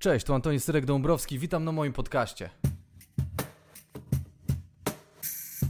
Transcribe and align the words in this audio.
Cześć, 0.00 0.26
tu 0.26 0.34
Antoni 0.34 0.58
Syrek-Dąbrowski, 0.60 1.38
witam 1.38 1.64
na 1.64 1.72
moim 1.72 1.92
podcaście. 1.92 2.50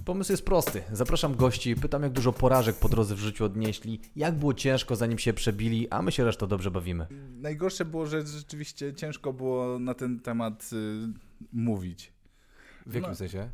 Pomysł 0.04 0.33
jest 0.33 0.45
prosty. 0.45 0.83
Zapraszam 0.92 1.37
gości, 1.37 1.75
pytam 1.76 2.03
jak 2.03 2.12
dużo 2.12 2.32
porażek 2.32 2.77
po 2.77 2.88
drodze 2.88 3.14
w 3.14 3.19
życiu 3.19 3.45
odnieśli, 3.45 4.01
jak 4.16 4.35
było 4.35 4.54
ciężko 4.54 4.96
zanim 4.96 5.19
się 5.19 5.32
przebili, 5.32 5.88
a 5.90 6.03
my 6.03 6.12
się 6.12 6.24
resztą 6.24 6.46
dobrze 6.46 6.71
bawimy. 6.71 7.06
Najgorsze 7.37 7.85
było, 7.85 8.06
że 8.06 8.27
rzeczywiście 8.27 8.95
ciężko 8.95 9.32
było 9.32 9.79
na 9.79 9.95
ten 9.95 10.21
temat 10.21 10.71
y, 10.72 11.08
mówić. 11.53 12.12
W 12.87 12.94
jakim 12.94 13.10
No. 13.10 13.17
sensie? 13.17 13.51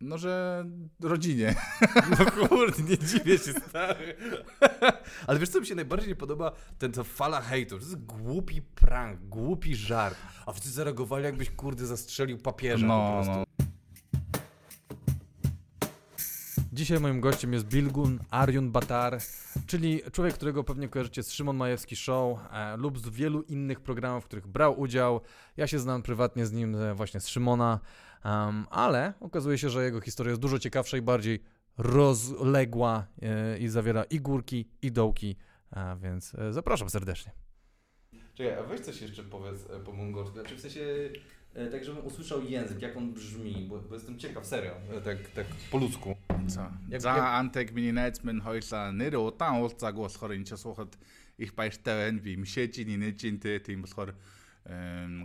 No, 0.00 0.18
że 0.18 0.64
rodzinie. 1.02 1.54
No 2.18 2.30
kurde, 2.48 2.82
nie 2.82 2.98
dziwię 2.98 3.38
się, 3.38 3.52
stary. 3.52 4.16
Ale 5.26 5.38
wiesz 5.38 5.48
co 5.48 5.60
mi 5.60 5.66
się 5.66 5.74
najbardziej 5.74 6.08
nie 6.08 6.14
podoba? 6.16 6.52
Ten 6.78 6.92
to 6.92 7.04
fala 7.04 7.40
hejtu. 7.40 7.78
To 7.78 7.82
jest 7.84 8.04
głupi 8.04 8.62
prank, 8.62 9.20
głupi 9.20 9.76
żart. 9.76 10.16
A 10.46 10.52
wszyscy 10.52 10.70
zareagowali 10.70 11.24
jakbyś 11.24 11.50
kurde 11.50 11.86
zastrzelił 11.86 12.38
papieża 12.38 12.86
No, 12.86 13.06
po 13.08 13.12
prostu. 13.24 13.32
no. 13.32 13.44
Dzisiaj 16.72 17.00
moim 17.00 17.20
gościem 17.20 17.52
jest 17.52 17.66
Bilgun 17.66 18.18
Arjun 18.30 18.70
Batar, 18.72 19.18
czyli 19.66 20.00
człowiek, 20.12 20.34
którego 20.34 20.64
pewnie 20.64 20.88
kojarzycie 20.88 21.22
z 21.22 21.32
Szymon 21.32 21.56
Majewski 21.56 21.96
Show 21.96 22.38
e, 22.52 22.76
lub 22.76 22.98
z 22.98 23.08
wielu 23.08 23.42
innych 23.42 23.80
programów, 23.80 24.24
w 24.24 24.26
których 24.26 24.46
brał 24.46 24.80
udział. 24.80 25.20
Ja 25.56 25.66
się 25.66 25.78
znam 25.78 26.02
prywatnie 26.02 26.46
z 26.46 26.52
nim 26.52 26.74
e, 26.76 26.94
właśnie 26.94 27.20
z 27.20 27.28
Szymona, 27.28 27.80
em, 28.23 28.65
ale 28.69 29.13
okazuje 29.19 29.57
się, 29.57 29.69
że 29.69 29.83
jego 29.83 30.01
historia 30.01 30.29
jest 30.31 30.41
dużo 30.41 30.59
ciekawsza 30.59 30.97
i 30.97 31.01
bardziej 31.01 31.39
rozległa 31.77 33.07
e, 33.21 33.57
i 33.57 33.67
zawiera 33.67 34.03
i 34.03 34.19
górki, 34.21 34.67
i 34.81 34.91
dołki, 34.91 35.35
a 35.71 35.95
więc 35.95 36.35
e, 36.35 36.53
zapraszam 36.53 36.89
serdecznie. 36.89 37.31
Czekaj, 38.35 38.53
a 38.59 38.63
weź 38.63 38.81
coś 38.81 39.01
jeszcze 39.01 39.23
powiedz 39.23 39.69
e, 39.69 39.79
po 39.79 39.91
mongolsku, 39.91 40.33
znaczy 40.39 40.55
w 40.55 40.59
sensie 40.61 40.81
e, 41.53 41.67
tak, 41.67 41.83
żebym 41.85 42.05
usłyszał 42.05 42.43
język, 42.43 42.81
jak 42.81 42.97
on 42.97 43.13
brzmi, 43.13 43.65
bo, 43.69 43.79
bo 43.79 43.95
jestem 43.95 44.19
ciekaw, 44.19 44.45
serio, 44.45 44.71
e, 44.97 45.01
tak, 45.01 45.17
tak 45.35 45.45
po 45.71 45.77
ludzku. 45.77 46.15
Co? 46.47 46.61
Jak- 46.89 47.01
За 47.01 47.09
jak- 47.09 47.19
антек 47.25 47.71
миний 47.71 47.91
найз 47.93 48.23
минь 48.23 48.41
хоёлаа 48.41 48.91
нэр 48.91 49.15
удаан 49.17 49.61
уулзаагүй 49.61 50.03
болохоор 50.07 50.31
энэ 50.33 50.45
ч 50.45 50.57
суухад 50.57 50.97
их 51.37 51.53
баяртай 51.55 51.95
байна. 52.11 52.19
Би 52.19 52.35
мишээжийн 52.37 52.89
инээжинтэй 52.95 53.59
тийм 53.59 53.81
болохоор 53.85 54.09
эм, 54.09 54.17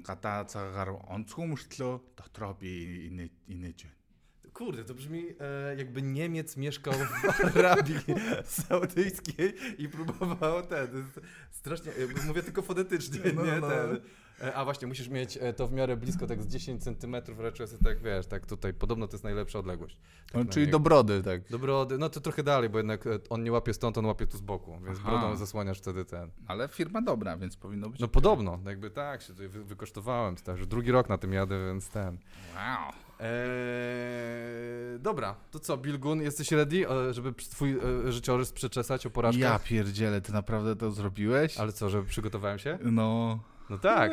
гадаа 0.06 0.44
цагаагаар 0.48 0.90
онцгой 1.10 1.46
мөртлөө 1.52 1.92
дотроо 2.16 2.54
би 2.54 2.70
инээ 3.10 3.28
инээж 3.48 3.78
байна. 3.84 3.98
Kurde, 4.54 4.84
to 4.86 4.94
brzmi 4.94 5.34
e, 5.40 5.74
jakby 5.76 6.02
Niemiec 6.02 6.56
mieszkał 6.56 6.94
w 6.94 7.56
Arabii 7.56 7.98
Saudyjskiej 8.44 9.54
i 9.78 9.88
próbował 9.88 10.62
ten. 10.66 10.86
to 10.88 10.96
jest 10.98 11.20
Strasznie, 11.50 11.92
jakby 12.00 12.22
mówię 12.22 12.42
tylko 12.42 12.62
fonetycznie, 12.62 13.32
No, 13.34 13.44
nie 13.44 13.60
no. 13.60 13.68
ten. 13.68 14.00
E, 14.41 14.55
A 14.55 14.65
właśnie, 14.65 14.87
musisz 14.87 15.09
mieć 15.09 15.37
e, 15.41 15.53
to 15.53 15.67
w 15.67 15.71
miarę 15.71 15.97
blisko, 15.97 16.27
tak 16.27 16.43
z 16.43 16.47
10 16.47 16.83
centymetrów 16.83 17.39
raczej 17.39 17.63
jest 17.63 17.83
tak, 17.83 17.99
wiesz, 17.99 18.25
tak 18.25 18.45
tutaj, 18.45 18.73
podobno 18.73 19.07
to 19.07 19.13
jest 19.13 19.23
najlepsza 19.23 19.59
odległość. 19.59 19.97
Tak 20.31 20.45
No, 20.45 20.51
czyli 20.51 20.67
do 20.67 20.79
brody, 20.79 21.23
tak. 21.23 21.49
Dobrody, 21.49 21.97
no 21.97 22.09
to 22.09 22.21
trochę 22.21 22.43
dalej, 22.43 22.69
bo 22.69 22.77
jednak 22.77 23.07
e, 23.07 23.19
on 23.29 23.43
nie 23.43 23.51
łapie 23.51 23.73
stąd, 23.73 23.97
on 23.97 24.05
łapie 24.05 24.27
tu 24.27 24.37
z 24.37 24.41
boku, 24.41 24.79
więc 24.85 24.99
Aha. 25.01 25.09
brodą 25.09 25.35
zasłaniasz 25.35 25.77
wtedy 25.77 26.05
ten. 26.05 26.31
Ale 26.47 26.67
firma 26.67 27.01
dobra, 27.01 27.37
więc 27.37 27.57
powinno 27.57 27.89
być. 27.89 27.99
No 28.01 28.07
podobno, 28.07 28.59
jakby 28.65 28.89
tak, 28.89 29.21
się 29.21 29.27
tutaj 29.27 29.47
wy, 29.47 29.63
wykosztowałem, 29.63 30.35
to 30.35 30.43
tak, 30.43 30.57
że 30.57 30.65
drugi 30.65 30.91
rok 30.91 31.09
na 31.09 31.17
tym 31.17 31.33
jadę, 31.33 31.65
więc 31.65 31.89
ten. 31.89 32.17
Wow. 32.55 32.93
Eee, 33.19 34.99
dobra, 34.99 35.35
to 35.51 35.59
co, 35.59 35.77
Bilgun, 35.77 36.21
jesteś 36.21 36.51
ready, 36.51 36.85
żeby 37.11 37.33
twój 37.33 37.79
życiorys 38.07 38.51
przeczesać 38.51 39.05
o 39.05 39.09
porażkach? 39.09 39.41
Ja 39.41 39.59
pierdzielę, 39.59 40.21
ty 40.21 40.33
naprawdę 40.33 40.75
to 40.75 40.91
zrobiłeś? 40.91 41.57
Ale 41.57 41.71
co, 41.71 41.89
że 41.89 42.03
przygotowałem 42.03 42.59
się? 42.59 42.77
No. 42.81 43.39
No 43.69 43.77
tak. 43.77 44.11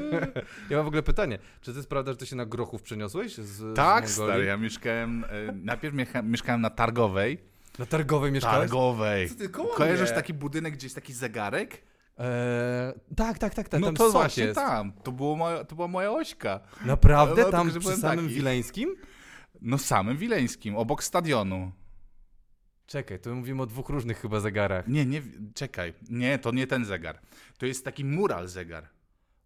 ja 0.70 0.76
mam 0.76 0.84
w 0.84 0.88
ogóle 0.88 1.02
pytanie, 1.02 1.38
czy 1.60 1.72
to 1.72 1.78
jest 1.78 1.88
prawda, 1.88 2.12
że 2.12 2.16
ty 2.16 2.26
się 2.26 2.36
na 2.36 2.46
grochów 2.46 2.82
przeniosłeś 2.82 3.34
z 3.34 3.76
Tak, 3.76 4.08
z 4.08 4.14
stary, 4.14 4.44
ja 4.44 4.56
mieszkałem, 4.56 5.24
e, 5.24 5.52
najpierw 5.52 5.94
miecha, 5.94 6.22
mieszkałem 6.22 6.60
na 6.60 6.70
Targowej. 6.70 7.38
Na 7.78 7.86
Targowej 7.86 8.32
mieszkałeś? 8.32 8.60
Targowej. 8.60 9.28
Co 9.28 9.34
ty, 9.34 9.48
koło 9.48 9.68
Kojarzysz 9.68 10.08
mnie? 10.08 10.16
taki 10.16 10.34
budynek, 10.34 10.74
gdzie 10.74 10.86
jest 10.86 10.94
taki 10.94 11.12
zegarek? 11.12 11.82
Eee, 12.18 12.92
tak, 13.16 13.38
tak, 13.38 13.54
tak, 13.54 13.68
tak, 13.68 13.80
no 13.80 13.86
tam 13.86 13.96
to 13.96 14.10
właśnie 14.10 14.44
jest. 14.44 14.54
tam. 14.60 14.92
To, 14.92 15.12
było 15.12 15.36
moja, 15.36 15.64
to 15.64 15.76
była 15.76 15.88
moja 15.88 16.12
ośka. 16.12 16.60
Naprawdę? 16.84 17.42
No, 17.42 17.50
tam 17.50 17.66
tylko, 17.66 17.74
że 17.74 17.80
przy 17.80 17.88
byłem 17.88 18.00
samym 18.00 18.24
taki. 18.24 18.34
Wileńskim? 18.34 18.96
No 19.60 19.78
samym 19.78 20.16
Wileńskim, 20.16 20.76
obok 20.76 21.04
stadionu. 21.04 21.72
Czekaj, 22.90 23.18
to 23.20 23.34
mówimy 23.34 23.62
o 23.62 23.66
dwóch 23.66 23.88
różnych 23.88 24.20
chyba 24.20 24.40
zegarach. 24.40 24.88
Nie, 24.88 25.06
nie, 25.06 25.22
czekaj. 25.54 25.94
Nie, 26.10 26.38
to 26.38 26.50
nie 26.52 26.66
ten 26.66 26.84
zegar. 26.84 27.18
To 27.58 27.66
jest 27.66 27.84
taki 27.84 28.04
mural 28.04 28.48
zegar. 28.48 28.88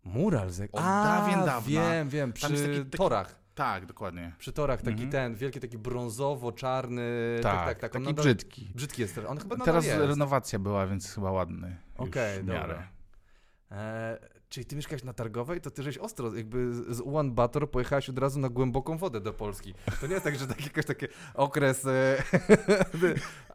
Mural 0.04 0.50
zegar. 0.50 0.82
Od 0.82 0.88
A, 0.88 1.04
dawien 1.04 1.44
dawna. 1.44 1.60
wiem, 1.90 2.08
wiem, 2.08 2.32
przy 2.32 2.48
taki- 2.48 2.62
taki- 2.78 2.90
torach. 2.98 3.34
Tak, 3.54 3.86
dokładnie. 3.86 4.32
Przy 4.38 4.52
torach 4.52 4.80
taki 4.82 4.92
Mhm. 4.92 5.10
ten, 5.10 5.34
wielki 5.34 5.60
taki 5.60 5.78
brązowo-czarny. 5.78 7.02
Tak, 7.42 7.66
tak, 7.66 7.78
tak. 7.78 7.96
on 7.96 8.02
taki 8.02 8.14
nadal- 8.14 8.22
brzydki. 8.24 8.70
Brzydki 8.74 9.02
jest. 9.02 9.20
On 9.28 9.38
chyba 9.38 9.56
Teraz 9.56 9.86
jest. 9.86 9.98
renowacja 9.98 10.58
była, 10.58 10.86
więc 10.86 11.14
chyba 11.14 11.30
ładny. 11.30 11.76
Okej, 11.96 12.44
miarę. 12.44 12.60
dobra. 12.68 12.88
E, 13.70 14.18
czyli 14.54 14.66
ty 14.66 14.76
mieszkałeś 14.76 15.04
na 15.04 15.12
Targowej, 15.12 15.60
to 15.60 15.70
ty 15.70 15.82
żeś 15.82 15.98
ostro, 15.98 16.34
jakby 16.36 16.74
z- 16.94 17.00
Ulan 17.00 17.32
Bator 17.32 17.70
pojechałeś 17.70 18.08
od 18.08 18.18
razu 18.18 18.40
na 18.40 18.48
głęboką 18.48 18.98
wodę 18.98 19.20
do 19.20 19.32
Polski. 19.32 19.74
To 20.00 20.06
nie 20.06 20.12
jest 20.12 20.24
tak, 20.24 20.36
że 20.38 20.46
taki 20.46 20.64
jakoś 20.64 20.84
taki 20.84 21.06
okres 21.34 21.86
e, 21.86 22.16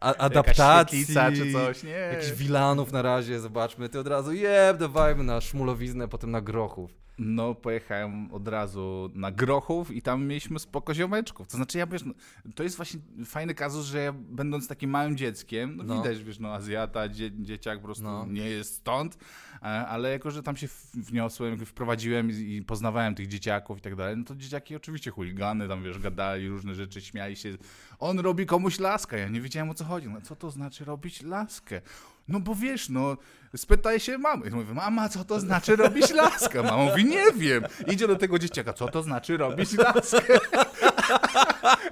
adaptacji. 0.00 1.06
czy 1.06 1.52
coś, 1.52 1.82
nie. 1.82 1.90
Jakichś 1.90 2.30
wilanów 2.32 2.92
na 2.92 3.02
razie, 3.02 3.40
zobaczmy. 3.40 3.88
Ty 3.88 3.98
od 4.00 4.06
razu, 4.06 4.32
jeb, 4.32 4.76
dawajmy 4.78 5.24
na 5.24 5.40
szmulowiznę, 5.40 6.08
potem 6.08 6.30
na 6.30 6.40
grochów. 6.40 6.94
No, 7.22 7.54
pojechałem 7.54 8.32
od 8.32 8.48
razu 8.48 9.10
na 9.14 9.30
Grochów 9.32 9.90
i 9.90 10.02
tam 10.02 10.26
mieliśmy 10.26 10.58
spoko 10.58 10.94
ziomeczków. 10.94 11.48
To 11.48 11.56
znaczy, 11.56 11.78
ja 11.78 11.86
wiesz, 11.86 12.04
no, 12.04 12.12
to 12.54 12.62
jest 12.62 12.76
właśnie 12.76 13.00
fajny 13.24 13.54
kazus, 13.54 13.86
że 13.86 13.98
ja 13.98 14.12
będąc 14.12 14.68
takim 14.68 14.90
małym 14.90 15.16
dzieckiem, 15.16 15.76
no, 15.76 15.84
No. 15.84 16.02
widać, 16.02 16.22
wiesz, 16.24 16.38
no 16.38 16.54
Azjata, 16.54 17.08
dzie, 17.08 17.30
dzieciak 17.42 17.78
po 17.78 17.84
prostu 17.84 18.04
No. 18.04 18.26
nie 18.26 18.44
jest 18.50 18.74
stąd, 18.74 19.18
e, 19.62 19.66
ale 19.66 20.10
jako, 20.10 20.30
że 20.30 20.42
tam 20.42 20.56
się 20.56 20.68
wniosłem, 20.94 21.66
wprowadziłem 21.66 22.30
i, 22.30 22.34
i 22.34 22.62
poznawałem 22.62 23.14
tych 23.14 23.26
dzieciaków 23.28 23.78
i 23.78 23.80
tak 23.80 23.96
dalej, 23.96 24.16
no 24.16 24.24
to 24.24 24.34
dzieciaki 24.36 24.76
oczywiście 24.76 25.10
chuligany, 25.10 25.68
tam 25.68 25.82
wiesz, 25.82 25.98
gadali 25.98 26.48
różne 26.48 26.74
rzeczy, 26.74 27.00
śmiali 27.00 27.36
się. 27.36 27.56
On 27.98 28.18
robi 28.20 28.46
komuś 28.46 28.78
laskę, 28.78 29.18
ja 29.18 29.28
nie 29.28 29.40
wiedziałem 29.40 29.70
o 29.70 29.74
co 29.74 29.84
chodzi. 29.84 30.08
No, 30.08 30.20
co 30.20 30.36
to 30.36 30.50
znaczy 30.50 30.84
robić 30.84 31.22
laskę? 31.22 31.80
No 32.28 32.40
bo 32.40 32.54
wiesz, 32.54 32.88
no, 32.88 33.16
spytaj 33.56 34.00
się 34.00 34.18
mamy. 34.18 34.46
Ja 34.50 34.56
mówię, 34.56 34.74
mama, 34.74 35.08
co 35.08 35.24
to 35.24 35.40
znaczy 35.40 35.76
robić 35.76 36.10
laskę? 36.10 36.62
Mama 36.62 36.84
mówi, 36.84 37.04
nie 37.04 37.32
wiem. 37.32 37.64
Idzie 37.86 38.08
do 38.08 38.16
tego 38.16 38.38
dzieciaka, 38.38 38.72
co 38.72 38.88
to 38.88 39.02
znaczy 39.02 39.36
robić 39.36 39.72
laskę? 39.72 40.38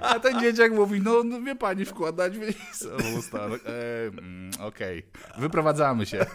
A 0.01 0.19
ten 0.19 0.39
dzieciak 0.39 0.71
mówi, 0.71 1.01
no, 1.01 1.23
no 1.23 1.41
wie 1.41 1.55
pani 1.55 1.85
wkładać 1.85 2.33
w 2.37 2.53
usta. 3.17 3.37
E, 3.37 4.07
mm, 4.07 4.51
Okej, 4.59 5.03
wyprowadzamy 5.37 6.05
się. 6.05 6.25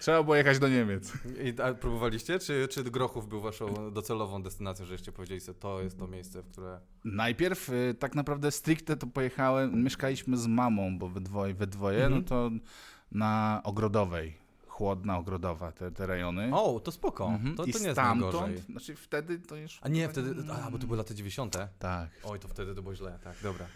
Trzeba 0.00 0.22
było 0.22 0.36
jechać 0.36 0.58
do 0.58 0.68
Niemiec. 0.68 1.12
I, 1.44 1.62
a 1.62 1.74
próbowaliście? 1.74 2.38
Czy, 2.38 2.68
czy 2.70 2.84
Grochów 2.84 3.28
był 3.28 3.40
waszą 3.40 3.90
docelową 3.92 4.42
destynacją, 4.42 4.86
żeście 4.86 5.12
powiedzieli 5.12 5.40
sobie, 5.40 5.58
to 5.58 5.82
jest 5.82 5.98
to 5.98 6.06
miejsce, 6.06 6.42
w 6.42 6.48
które... 6.52 6.80
Najpierw 7.04 7.68
y, 7.68 7.94
tak 7.98 8.14
naprawdę 8.14 8.50
stricte 8.50 8.96
to 8.96 9.06
pojechałem, 9.06 9.84
mieszkaliśmy 9.84 10.36
z 10.36 10.46
mamą, 10.46 10.98
bo 10.98 11.08
we 11.08 11.20
dwoje, 11.20 11.54
we 11.54 11.66
dwoje 11.66 12.04
Mhm. 12.04 12.14
no 12.22 12.28
to 12.28 12.50
na 13.14 13.60
Ogrodowej. 13.64 14.44
Chłodna 14.68 15.18
Ogrodowa, 15.18 15.72
te, 15.72 15.90
te 15.90 16.06
rejony. 16.06 16.50
O, 16.54 16.80
to 16.80 16.92
spoko. 16.92 17.26
Mhm. 17.28 17.56
To, 17.56 17.64
I 17.64 17.72
to 17.72 17.78
nie 17.78 17.84
jest 17.84 17.94
stamtąd, 17.94 18.32
najgorzej. 18.34 18.58
znaczy 18.58 18.96
wtedy 18.96 19.38
to 19.38 19.56
już... 19.56 19.78
A 19.82 19.88
nie, 19.88 20.08
wtedy, 20.08 20.34
a, 20.52 20.70
bo 20.70 20.78
to 20.78 20.86
były 20.86 20.98
lata 20.98 21.14
90. 21.14 21.56
Tak. 21.78 22.10
Oj, 22.24 22.40
to 22.40 22.48
wtedy 22.48 22.74
to 22.74 22.82
było 22.82 22.94
źle, 22.94 23.18
tak, 23.24 23.36
dobra. 23.42 23.66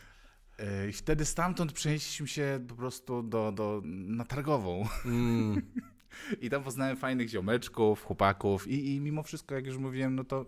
Y, 0.60 0.88
I 0.88 0.92
wtedy 0.92 1.24
stamtąd 1.24 1.72
przenieśliśmy 1.72 2.28
się 2.28 2.64
po 2.68 2.74
prostu 2.74 3.22
do, 3.22 3.52
do, 3.52 3.82
na 3.84 4.24
Targową. 4.24 4.88
Mm. 5.04 5.62
I 6.42 6.50
tam 6.50 6.62
poznałem 6.62 6.96
fajnych 6.96 7.28
ziomeczków, 7.28 8.04
chłopaków 8.04 8.68
i, 8.68 8.94
i 8.94 9.00
mimo 9.00 9.22
wszystko, 9.22 9.54
jak 9.54 9.66
już 9.66 9.76
mówiłem, 9.76 10.14
no 10.14 10.24
to 10.24 10.44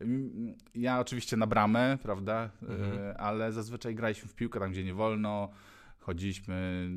mm, 0.00 0.54
ja 0.74 1.00
oczywiście 1.00 1.36
na 1.36 1.46
bramę, 1.46 1.98
prawda, 2.02 2.50
Mhm. 2.62 2.98
Y, 2.98 3.16
ale 3.16 3.52
zazwyczaj 3.52 3.94
graliśmy 3.94 4.28
w 4.28 4.34
piłkę 4.34 4.60
tam, 4.60 4.70
gdzie 4.70 4.84
nie 4.84 4.94
wolno, 4.94 5.48
chodziliśmy 6.00 6.88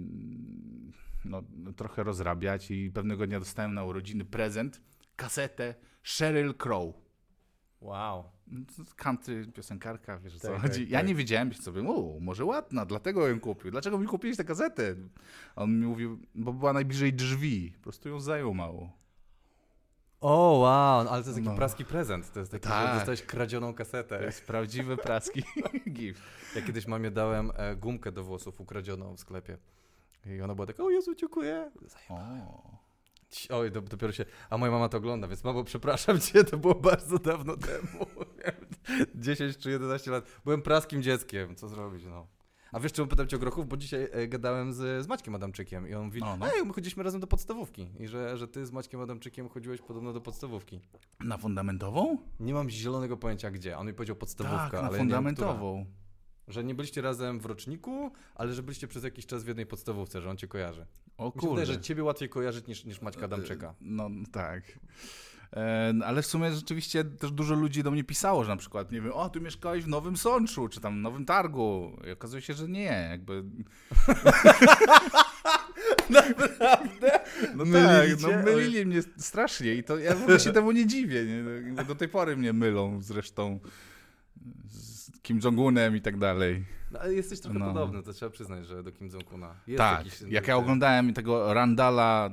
no, 1.25 1.43
no, 1.55 1.73
trochę 1.73 2.03
rozrabiać 2.03 2.71
i 2.71 2.91
pewnego 2.91 3.27
dnia 3.27 3.39
dostałem 3.39 3.73
na 3.73 3.83
urodziny 3.83 4.25
prezent, 4.25 4.81
kasetę 5.15 5.75
Sheryl 6.03 6.53
Crow. 6.55 6.95
Wow. 7.81 8.23
No, 8.47 8.59
Country, 8.95 9.47
piosenkarka, 9.53 10.19
wiesz 10.19 10.35
o 10.35 10.39
co 10.39 10.47
Tak, 10.47 10.61
chodzi. 10.61 10.81
tak, 10.81 10.89
ja 10.89 10.99
tak. 10.99 11.07
nie 11.07 11.15
wiedziałem 11.15 11.53
sobie, 11.53 11.81
o, 11.89 12.17
może 12.19 12.45
ładna, 12.45 12.85
dlatego 12.85 13.27
ją 13.27 13.39
kupił. 13.39 13.71
Dlaczego 13.71 13.97
mi 13.99 14.07
kupiłeś 14.07 14.37
tę 14.37 14.43
kasetę? 14.43 14.95
On 15.55 15.79
mi 15.79 15.85
mówił, 15.85 16.19
bo 16.35 16.53
była 16.53 16.73
najbliżej 16.73 17.13
drzwi, 17.13 17.73
po 17.77 17.83
prostu 17.83 18.09
ją 18.09 18.19
zajął 18.19 18.53
mało. 18.53 18.99
O, 20.21 20.57
wow, 20.59 20.99
ale 20.99 21.23
to 21.23 21.29
jest 21.29 21.35
taki 21.39 21.49
No. 21.49 21.55
praski 21.55 21.85
prezent. 21.85 22.33
To 22.33 22.39
jest 22.39 22.51
taki, 22.51 22.67
Tak. 22.67 22.87
że 22.87 22.95
dostałeś 22.95 23.21
kradzioną 23.21 23.73
kasetę. 23.73 24.17
To 24.19 24.23
jest 24.25 24.45
prawdziwy 24.45 24.97
praski 24.97 25.43
gift. 25.89 26.21
Ja 26.55 26.61
kiedyś 26.61 26.87
mamie 26.87 27.11
dałem 27.11 27.51
e, 27.55 27.75
gumkę 27.75 28.11
do 28.11 28.23
włosów 28.23 28.61
ukradzioną 28.61 29.15
w 29.15 29.19
sklepie. 29.19 29.57
I 30.25 30.41
ona 30.41 30.55
była 30.55 30.67
taka, 30.67 30.83
o 30.83 30.89
Jezu, 30.89 31.15
dziękuję. 31.15 31.71
Ci- 33.29 33.49
Oj, 33.49 33.71
do, 33.71 33.81
dopiero 33.81 34.13
się. 34.13 34.25
A 34.49 34.57
moja 34.57 34.71
mama 34.71 34.89
to 34.89 34.97
ogląda, 34.97 35.27
więc 35.27 35.43
mamo, 35.43 35.63
przepraszam 35.63 36.19
cię, 36.31 36.43
to 36.43 36.57
było 36.57 36.75
bardzo 36.75 37.19
dawno 37.19 37.57
temu. 37.57 38.05
Miałem 38.39 39.05
10 39.15 39.57
czy 39.57 39.69
11 39.71 40.11
lat. 40.11 40.25
Byłem 40.45 40.61
praskim 40.61 41.03
dzieckiem, 41.03 41.55
co 41.55 41.67
zrobić, 41.67 42.05
no. 42.05 42.27
A 42.71 42.79
wiesz, 42.79 42.91
czemu 42.93 43.07
pytam 43.07 43.27
cię 43.27 43.35
o 43.35 43.39
grochów? 43.39 43.67
Bo 43.67 43.77
dzisiaj 43.77 44.07
e, 44.11 44.27
gadałem 44.27 44.73
z, 44.73 45.05
z 45.05 45.07
Maćkiem 45.07 45.35
Adamczykiem 45.35 45.87
i 45.87 45.93
on 45.93 46.05
mówi, 46.05 46.19
No, 46.19 46.37
no. 46.37 46.45
ej, 46.53 46.65
my 46.65 46.73
chodziliśmy 46.73 47.03
razem 47.03 47.21
do 47.21 47.27
podstawówki 47.27 47.89
i 47.99 48.07
że, 48.07 48.37
że 48.37 48.47
ty 48.47 48.65
z 48.65 48.71
Maćkiem 48.71 49.01
Adamczykiem 49.01 49.49
chodziłeś 49.49 49.81
podobno 49.81 50.13
do 50.13 50.21
podstawówki. 50.21 50.79
Na 51.19 51.37
fundamentową? 51.37 52.17
Nie 52.39 52.53
mam 52.53 52.69
zielonego 52.69 53.17
pojęcia 53.17 53.51
gdzie. 53.51 53.77
On 53.77 53.87
mi 53.87 53.93
powiedział 53.93 54.15
podstawówka, 54.15 54.69
Tak, 54.71 54.73
na 54.73 54.79
ale 54.87 54.97
ja 54.97 55.03
nie 55.03 55.09
wiem, 55.09 55.35
która. 55.35 55.47
Że 56.49 56.63
nie 56.63 56.75
byliście 56.75 57.01
razem 57.01 57.39
w 57.39 57.45
roczniku, 57.45 58.11
ale 58.35 58.53
że 58.53 58.63
byliście 58.63 58.87
przez 58.87 59.03
jakiś 59.03 59.25
czas 59.25 59.43
w 59.43 59.47
jednej 59.47 59.65
podstawówce, 59.65 60.21
że 60.21 60.29
on 60.29 60.37
cię 60.37 60.47
kojarzy. 60.47 60.85
O 61.17 61.31
kurde. 61.31 61.49
wydaje, 61.49 61.65
że 61.65 61.81
ciebie 61.81 62.03
łatwiej 62.03 62.29
kojarzyć 62.29 62.67
niż, 62.67 62.85
niż 62.85 63.01
Maćka 63.01 63.25
Adamczyka. 63.25 63.73
No 63.81 64.09
tak. 64.31 64.63
E, 65.53 65.93
ale 66.05 66.21
w 66.21 66.25
sumie 66.25 66.51
rzeczywiście 66.51 67.03
też 67.03 67.31
dużo 67.31 67.55
ludzi 67.55 67.83
do 67.83 67.91
mnie 67.91 68.03
pisało, 68.03 68.43
że 68.43 68.49
na 68.49 68.57
przykład, 68.57 68.91
nie 68.91 69.01
wiem, 69.01 69.11
o, 69.13 69.29
ty 69.29 69.41
mieszkałeś 69.41 69.83
w 69.83 69.87
Nowym 69.87 70.17
Sączu, 70.17 70.67
czy 70.67 70.81
tam 70.81 70.97
w 70.99 71.01
Nowym 71.01 71.25
Targu. 71.25 71.97
I 72.07 72.11
okazuje 72.11 72.41
się, 72.41 72.53
że 72.53 72.67
nie, 72.67 73.07
jakby... 73.09 73.43
Naprawdę? 76.09 77.19
No 77.55 77.65
Mylicie? 77.65 78.27
tak, 78.27 78.45
no 78.45 78.51
mylili 78.51 78.85
mnie 78.85 79.01
strasznie 79.17 79.73
i 79.73 79.83
to 79.83 79.97
ja 79.97 80.15
w 80.15 80.21
ogóle 80.21 80.39
się 80.39 80.51
temu 80.51 80.71
nie 80.71 80.87
dziwię. 80.87 81.25
Nie? 81.25 81.43
No, 81.71 81.83
Do 81.83 81.95
tej 81.95 82.07
pory 82.07 82.37
mnie 82.37 82.53
mylą 82.53 83.01
zresztą 83.01 83.59
z 85.13 85.21
Kim 85.21 85.39
Jong-unem 85.39 85.95
i 85.95 86.01
tak 86.01 86.17
dalej. 86.17 86.65
No, 86.91 86.99
ale 86.99 87.13
jesteś 87.13 87.39
trochę 87.39 87.59
No. 87.59 87.65
podobny, 87.65 88.03
to 88.03 88.13
trzeba 88.13 88.29
przyznać, 88.31 88.65
że 88.67 88.83
do 88.83 88.91
Kim 88.91 89.09
Jong-una. 89.09 89.55
Tak, 89.77 90.05
jakiś- 90.05 90.21
jak 90.31 90.47
ja 90.47 90.57
oglądałem 90.57 91.13
tego 91.13 91.53
Randala, 91.53 92.29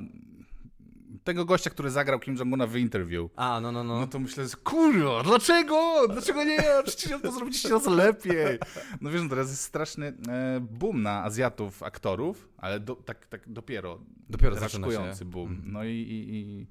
tego 1.23 1.45
gościa, 1.45 1.69
który 1.69 1.89
zagrał 1.91 2.19
Kim 2.19 2.35
Jong-una 2.35 2.67
w 2.67 2.75
interview, 2.75 3.31
A, 3.35 3.59
no, 3.61 3.71
no, 3.71 3.83
no. 3.83 3.99
No 3.99 4.07
to 4.07 4.19
myślę, 4.19 4.47
że 4.47 4.57
kurwa, 4.63 5.23
dlaczego? 5.23 6.07
Dlaczego 6.09 6.43
nie? 6.43 6.57
Przecież 6.85 7.21
to 7.21 7.31
zrobić 7.31 7.61
coraz 7.61 7.85
lepiej. 7.87 8.59
No 9.01 9.09
wiesz, 9.11 9.21
no 9.23 9.29
teraz 9.29 9.49
jest 9.49 9.61
straszny 9.61 10.05
e, 10.27 10.59
boom 10.71 11.01
na 11.03 11.23
Azjatów 11.23 11.83
aktorów, 11.83 12.49
ale 12.57 12.79
do, 12.79 12.95
tak, 12.95 13.25
tak 13.27 13.41
dopiero. 13.47 13.99
Dopiero 14.29 14.55
zaczyna 14.55 14.87
się. 15.15 15.25
boom. 15.25 15.49
Mhm. 15.51 15.71
No 15.71 15.83
i, 15.83 15.89
i, 15.89 16.35
i, 16.35 16.67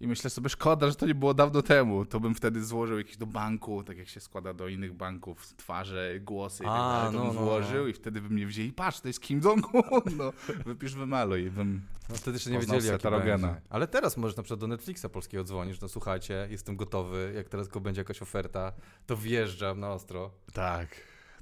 i 0.00 0.06
myślę 0.06 0.30
sobie, 0.30 0.48
szkoda, 0.48 0.88
że 0.88 0.94
to 0.94 1.06
nie 1.06 1.14
było 1.14 1.34
dawno 1.34 1.62
temu. 1.62 2.04
To 2.04 2.20
bym 2.20 2.34
wtedy 2.34 2.64
złożył 2.64 2.98
jakiś 2.98 3.16
do 3.16 3.26
banku, 3.26 3.84
tak 3.84 3.98
jak 3.98 4.08
się 4.08 4.20
składa 4.20 4.54
do 4.54 4.68
innych 4.68 4.92
banków, 4.92 5.54
twarze, 5.56 6.20
głosy 6.20 6.62
i 6.62 6.66
tak 6.66 6.76
dalej. 6.76 7.12
No, 7.12 7.24
bym 7.24 7.34
no, 7.34 7.40
włożył 7.40 7.82
no. 7.82 7.88
i 7.88 7.92
wtedy 7.92 8.20
by 8.20 8.30
mnie 8.30 8.46
wzięli, 8.46 8.72
patrz, 8.72 9.00
to 9.00 9.08
jest 9.08 9.20
Kim 9.20 9.40
Jong-un. 9.40 10.00
No, 10.18 10.32
wypisz, 10.66 10.94
wymaluj. 10.94 11.44
I 11.44 11.50
bym... 11.50 11.82
no 12.08 12.14
wtedy 12.14 12.36
jeszcze 12.36 12.50
nie 12.50 12.58
wiedzieli, 12.58 12.88
będzie. 13.10 13.60
Ale 13.68 13.86
teraz 13.86 14.16
możesz 14.16 14.36
na 14.36 14.42
przykład 14.42 14.60
do 14.60 14.66
Netflixa 14.66 15.06
polskiego 15.12 15.44
dzwonić, 15.44 15.80
no 15.80 15.88
słuchajcie, 15.88 16.48
jestem 16.50 16.76
gotowy, 16.76 17.32
jak 17.36 17.48
teraz 17.48 17.66
tylko 17.66 17.80
będzie 17.80 18.00
jakaś 18.00 18.22
oferta, 18.22 18.72
to 19.06 19.16
wjeżdżam 19.16 19.80
na 19.80 19.92
ostro. 19.92 20.30
Tak, 20.52 20.88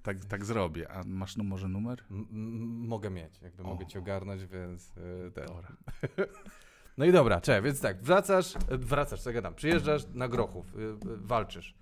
tak, 0.03 0.25
tak 0.25 0.45
zrobię. 0.45 0.93
A 0.93 1.03
masz 1.07 1.37
no, 1.37 1.45
może 1.45 1.69
numer? 1.69 2.05
M- 2.11 2.27
mogę 2.89 3.11
mieć, 3.11 3.43
jakby 3.43 3.63
O. 3.63 3.67
mogę 3.67 3.87
ci 3.87 3.99
ogarnąć, 3.99 4.47
więc 4.47 4.93
yy, 4.97 5.31
ten. 5.31 5.47
No 6.99 7.05
i 7.05 7.13
dobra, 7.13 7.41
czekaj, 7.41 7.63
więc 7.63 7.81
tak, 7.81 8.03
wracasz, 8.03 8.57
e, 8.57 8.79
wracasz, 8.79 9.21
co 9.21 9.31
ja 9.31 9.35
gadam, 9.35 9.55
przyjeżdżasz 9.55 10.03
na 10.15 10.29
Grochów, 10.29 10.75
y, 10.75 10.79
y, 10.79 10.97
walczysz. 11.17 11.75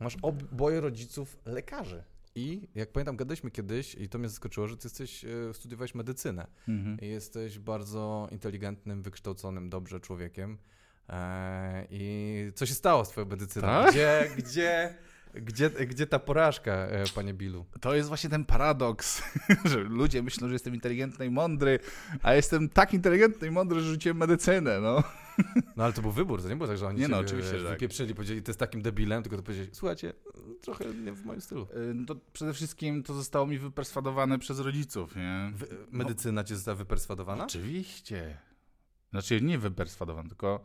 Masz 0.00 0.16
oboje 0.22 0.80
rodziców 0.80 1.36
lekarzy. 1.46 2.04
I 2.34 2.68
jak 2.74 2.92
pamiętam, 2.92 3.16
gadaliśmy 3.16 3.50
kiedyś 3.50 3.94
i 3.94 4.08
to 4.08 4.18
mnie 4.18 4.28
zaskoczyło, 4.28 4.68
że 4.68 4.76
ty 4.76 4.86
jesteś, 4.86 5.24
e, 5.24 5.54
studiowałeś 5.54 5.94
medycynę. 5.94 6.46
Mhm. 6.68 7.00
I 7.00 7.08
jesteś 7.08 7.58
bardzo 7.58 8.28
inteligentnym, 8.30 9.02
wykształconym 9.02 9.70
dobrze 9.70 10.00
człowiekiem. 10.00 10.58
E, 11.08 11.86
I 11.90 12.52
co 12.54 12.66
się 12.66 12.74
stało 12.74 13.04
z 13.04 13.08
twoją 13.08 13.26
medycyną? 13.26 13.66
Tak? 13.66 13.90
Gdzie, 13.90 14.30
gdzie, 14.36 14.94
gdzie, 15.34 15.70
gdzie 15.70 16.06
ta 16.06 16.18
porażka, 16.18 16.72
e, 16.72 17.04
panie 17.14 17.34
Bilu? 17.34 17.64
To 17.80 17.94
jest 17.94 18.08
właśnie 18.08 18.30
ten 18.30 18.44
paradoks, 18.44 19.22
że 19.70 19.78
ludzie 19.78 20.22
myślą, 20.22 20.48
że 20.48 20.54
jestem 20.54 20.74
inteligentny 20.74 21.26
i 21.26 21.30
mądry, 21.30 21.78
a 22.22 22.34
jestem 22.34 22.68
tak 22.68 22.94
inteligentny 22.94 23.48
i 23.48 23.50
mądry, 23.50 23.80
że 23.80 23.90
rzuciłem 23.90 24.16
medycynę, 24.16 24.80
no. 24.80 25.02
No 25.76 25.84
ale 25.84 25.92
to 25.92 26.02
był 26.02 26.12
wybór, 26.12 26.42
to 26.42 26.48
nie 26.48 26.56
było 26.56 26.68
tak, 26.68 26.78
że 26.78 26.86
oni 26.86 27.00
Nie 27.00 27.08
no, 27.08 27.18
oczywiście, 27.18 27.52
tak. 27.52 27.62
wypieprzyli, 27.62 28.14
powiedzieli, 28.14 28.42
ty 28.42 28.50
jest 28.50 28.60
takim 28.60 28.82
debilem, 28.82 29.22
tylko 29.22 29.36
to 29.36 29.42
powiedzieli, 29.42 29.68
słuchajcie, 29.72 30.12
trochę 30.60 30.84
nie 30.94 31.12
w 31.12 31.24
moim 31.24 31.40
stylu. 31.40 31.62
Y, 31.62 31.94
no 31.94 32.06
To 32.06 32.16
przede 32.32 32.52
wszystkim 32.52 33.02
to 33.02 33.14
zostało 33.14 33.46
mi 33.46 33.58
wyperswadowane 33.58 34.38
przez 34.38 34.58
rodziców, 34.58 35.16
nie? 35.16 35.52
Wy, 35.54 35.66
medycyna 35.90 36.44
cię 36.44 36.56
została 36.56 36.74
wyperswadowana? 36.74 37.44
Oczywiście. 37.44 38.38
Znaczy 39.10 39.40
nie 39.40 39.58
wyperswadowane, 39.58 40.28
tylko 40.28 40.64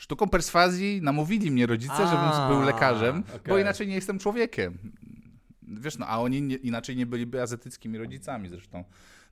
sztuką 0.00 0.28
perswazji 0.28 1.00
namówili 1.02 1.50
mnie 1.50 1.66
rodzice, 1.66 1.96
żebym 1.96 2.18
A, 2.18 2.48
był 2.48 2.62
lekarzem, 2.62 3.22
bo 3.22 3.36
okej. 3.36 3.60
inaczej 3.60 3.88
nie 3.88 3.94
jestem 3.94 4.18
człowiekiem. 4.18 4.78
Wiesz, 5.62 5.98
no, 5.98 6.06
a 6.06 6.18
oni 6.18 6.42
nie, 6.42 6.56
inaczej 6.56 6.96
nie 6.96 7.06
byliby 7.06 7.42
azjatyckimi 7.42 7.98
rodzicami 7.98 8.48
zresztą. 8.48 8.84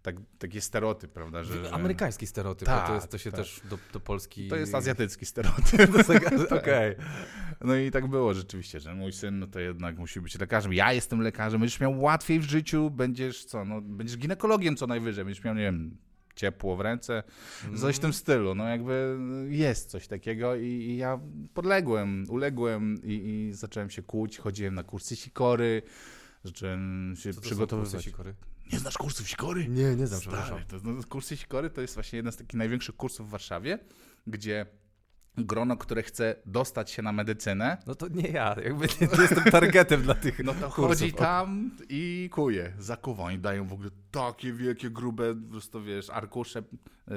Tak, 0.03 0.17
taki 0.39 0.61
stereotyp, 0.61 1.13
prawda, 1.13 1.45
że... 1.45 1.65
że... 1.65 1.75
Amerykański 1.75 2.27
stereotyp, 2.27 2.69
Tak, 2.69 2.87
to, 2.87 2.95
jest, 2.95 3.09
to 3.09 3.19
się 3.19 3.31
tak. 3.31 3.41
też 3.41 3.61
do, 3.71 3.79
do 3.93 4.01
Polski... 4.01 4.49
To 4.49 4.57
jest 4.57 4.75
azjatycki 4.75 5.27
stereotyp. 5.27 5.91
Okej. 6.61 6.95
No 7.61 7.77
i 7.77 7.91
tak 7.91 8.07
było 8.07 8.35
rzeczywiście, 8.35 8.81
że 8.81 8.95
mój 8.95 9.13
syn 9.13 9.39
no 9.39 9.47
to 9.47 9.61
jednak 9.61 9.99
musi 9.99 10.21
być 10.21 10.39
lekarzem. 10.39 10.73
Ja 10.73 10.93
jestem 10.93 11.21
lekarzem, 11.21 11.61
będziesz 11.61 11.81
miał 11.81 12.01
łatwiej 12.01 12.41
w 12.41 12.51
życiu, 12.51 12.91
będziesz 12.91 13.45
co, 13.45 13.65
no 13.65 13.81
będziesz 13.81 14.19
ginekologiem 14.19 14.77
co 14.77 14.87
najwyżej, 14.87 15.25
będziesz 15.25 15.45
miał, 15.45 15.55
nie 15.55 15.63
wiem, 15.63 15.97
ciepło 16.39 16.77
w 16.77 16.81
ręce, 16.81 17.23
coś 17.77 17.97
w 17.97 17.99
tym 17.99 18.13
stylu. 18.13 18.55
No 18.55 18.69
jakby 18.69 19.19
jest 19.49 19.91
coś 19.91 20.09
takiego 20.09 20.57
i, 20.57 20.67
i 20.67 20.97
ja 20.97 21.21
podległem, 21.55 22.25
uległem 22.29 23.01
i, 23.05 23.13
i 23.49 23.53
zacząłem 23.55 23.91
się 23.91 24.03
kłuć, 24.03 24.39
chodziłem 24.39 24.75
na 24.75 24.83
kursy 24.83 25.17
sikory, 25.17 25.83
zacząłem 26.45 27.15
się 27.17 27.23
Co 27.23 27.29
to 27.29 27.35
są 27.35 27.41
przygotowywać. 27.41 27.93
kursy 27.93 28.05
sikory? 28.11 28.35
Nie 28.73 28.79
znasz 28.79 28.99
kursów 28.99 29.29
sikory? 29.29 29.69
Nie, 29.69 29.97
nie 29.97 30.07
znam, 30.07 30.21
Stary, 30.21 30.37
przepraszam. 30.37 30.65
to, 30.69 30.77
no, 30.85 31.03
kursy 31.09 31.37
Sikory 31.37 31.71
to 31.71 31.81
jest 31.81 31.95
właśnie 31.95 32.17
jeden 32.17 32.33
z 32.33 32.37
takich 32.37 32.55
największych 32.55 32.97
kursów 32.97 33.27
w 33.29 33.31
Warszawie, 33.31 33.79
gdzie 34.27 34.67
grono, 35.47 35.77
które 35.77 36.03
chce 36.03 36.35
dostać 36.47 36.91
się 36.91 37.03
na 37.03 37.13
medycynę, 37.13 37.77
No 37.87 37.95
to 37.95 38.09
nie 38.09 38.29
ja, 38.29 38.57
jakby 38.65 38.87
nie, 39.01 39.07
nie 39.17 39.23
jestem 39.23 39.45
targetem 39.45 40.03
dla 40.03 40.15
tych 40.15 40.39
no 40.45 40.53
to 40.55 40.61
kursów. 40.71 40.87
chodzi 40.87 41.13
tam 41.13 41.71
i 41.89 42.29
kuje. 42.33 42.73
Zakuwa. 42.79 43.25
Oni 43.25 43.39
dają 43.39 43.67
w 43.67 43.73
ogóle 43.73 43.91
takie 44.11 44.53
wielkie, 44.53 44.91
grube, 44.91 45.35
po 45.35 45.51
prostu 45.51 45.83
wiesz, 45.83 46.11
arkusze 46.11 46.63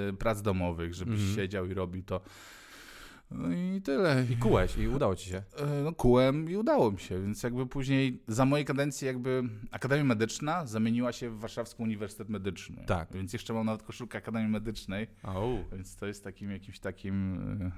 y, 0.09 0.13
prac 0.13 0.41
domowych, 0.41 0.93
żebyś 0.93 1.19
Mhm. 1.19 1.35
siedział 1.35 1.65
i 1.65 1.73
robił 1.73 2.03
to. 2.03 2.21
No 3.31 3.51
i 3.51 3.81
tyle. 3.81 4.25
I 4.29 4.37
kułeś 4.37 4.77
i 4.77 4.87
udało 4.87 5.15
ci 5.15 5.29
się. 5.29 5.43
E, 5.57 5.81
No, 5.83 5.93
kułem 5.93 6.49
i 6.49 6.55
udało 6.55 6.91
mi 6.91 6.99
się, 6.99 7.21
więc 7.21 7.43
jakby 7.43 7.67
później 7.67 8.21
za 8.27 8.45
mojej 8.45 8.65
kadencji 8.65 9.07
jakby 9.07 9.43
Akademia 9.71 10.03
Medyczna 10.03 10.65
zamieniła 10.65 11.11
się 11.11 11.29
w 11.29 11.39
Warszawski 11.39 11.83
Uniwersytet 11.83 12.29
Medyczny. 12.29 12.83
Tak. 12.87 13.09
Więc 13.13 13.33
jeszcze 13.33 13.53
mam 13.53 13.65
nawet 13.65 13.83
koszulkę 13.83 14.17
Akademii 14.17 14.49
Medycznej. 14.49 15.07
Au. 15.23 15.57
Więc 15.71 15.95
to 15.95 16.05
jest 16.07 16.23
takim 16.23 16.51
jakimś 16.51 16.79
takim, 16.79 17.37
e, 17.61 17.71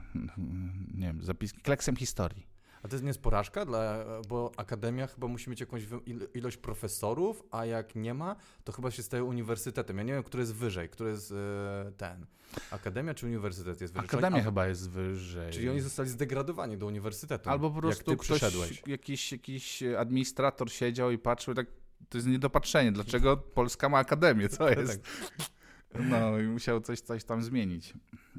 nie 0.94 1.08
wiem, 1.08 1.24
zapiskiem, 1.24 1.62
kleksem 1.62 1.96
historii. 1.96 2.48
A 2.84 2.88
to 2.88 2.96
jest 2.96 3.04
nie 3.04 3.10
jest 3.10 3.22
porażka, 3.22 3.66
dla, 3.66 4.06
bo 4.28 4.52
akademia 4.58 5.08
chyba 5.08 5.28
musi 5.28 5.50
mieć 5.50 5.60
jakąś 5.60 5.84
ilość 6.34 6.58
profesorów, 6.58 7.44
a 7.52 7.66
jak 7.66 7.96
nie 7.96 8.14
ma, 8.14 8.36
to 8.64 8.72
chyba 8.72 8.92
się 8.92 9.04
staje 9.04 9.24
uniwersytetem. 9.24 9.98
Ja 9.98 10.04
nie 10.04 10.14
wiem, 10.14 10.24
który 10.24 10.42
jest 10.42 10.56
wyżej, 10.56 10.90
który 10.90 11.10
jest 11.10 11.32
e, 11.32 11.92
ten. 11.98 12.26
Akademia 12.72 13.14
czy 13.14 13.26
uniwersytet 13.26 13.82
jest 13.82 13.94
wyżej? 13.94 14.08
Akademia 14.08 14.36
oni, 14.36 14.46
chyba 14.46 14.68
jest 14.68 14.90
wyżej. 14.90 15.54
Czyli 15.54 15.70
oni 15.70 15.82
zostali 15.82 16.10
zdegradowani 16.10 16.78
do 16.78 16.86
uniwersytetu. 16.86 17.50
Albo 17.50 17.72
po 17.72 17.82
prostu 17.82 18.12
jak 18.12 18.20
ty 18.20 18.26
ktoś, 18.26 18.40
przyszedłeś. 18.40 18.84
jakiś, 18.88 19.32
jakiś 19.32 19.84
administrator 19.84 20.72
siedział 20.72 21.12
i 21.12 21.18
patrzył, 21.18 21.54
tak, 21.54 21.68
to 22.10 22.18
jest 22.18 22.28
niedopatrzenie. 22.28 22.92
Dlaczego 22.92 23.38
Polska 23.38 23.90
ma 23.90 23.98
akademię? 23.98 24.50
Co 24.50 24.70
jest? 24.80 25.02
No 26.10 26.40
i 26.40 26.44
musiał 26.48 26.82
coś, 26.82 27.00
coś 27.02 27.24
tam 27.24 27.44
zmienić. 27.44 27.94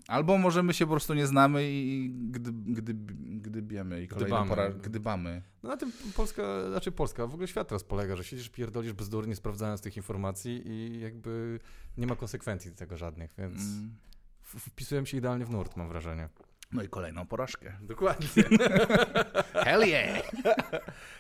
Albo 0.08 0.38
może 0.38 0.62
my 0.62 0.74
się 0.74 0.84
po 0.86 0.90
prostu 0.90 1.14
nie 1.14 1.26
znamy 1.26 1.64
i 1.70 2.10
gdy, 2.30 2.52
gdy, 2.52 2.94
gdybiemy 3.40 4.02
i 4.02 4.08
kolejna 4.08 4.26
Gdybamy. 4.36 4.48
pora, 4.48 4.70
gdybamy. 4.70 5.42
No 5.62 5.68
na 5.68 5.76
tym 5.76 5.92
Polska, 6.16 6.42
znaczy 6.70 6.92
Polska, 6.92 7.26
w 7.26 7.34
ogóle 7.34 7.48
świat 7.48 7.68
teraz 7.68 7.84
polega, 7.84 8.16
że 8.16 8.24
siedzisz, 8.24 8.48
pierdolisz 8.48 8.92
bezdurnie, 8.92 9.36
sprawdzając 9.36 9.80
tych 9.80 9.96
informacji 9.96 10.68
i 10.68 11.00
jakby 11.00 11.60
nie 11.98 12.06
ma 12.06 12.16
konsekwencji 12.16 12.70
do 12.70 12.76
tego 12.76 12.96
żadnych, 12.96 13.34
więc 13.38 13.56
Mm. 13.62 13.94
wpisuję 14.42 15.06
się 15.06 15.16
idealnie 15.16 15.44
w 15.44 15.50
nurt, 15.50 15.76
mam 15.76 15.88
wrażenie. 15.88 16.28
No 16.74 16.82
i 16.82 16.88
kolejną 16.88 17.26
porażkę. 17.26 17.72
Dokładnie. 17.80 18.28
Hell 19.64 19.88
yeah! 19.88 20.22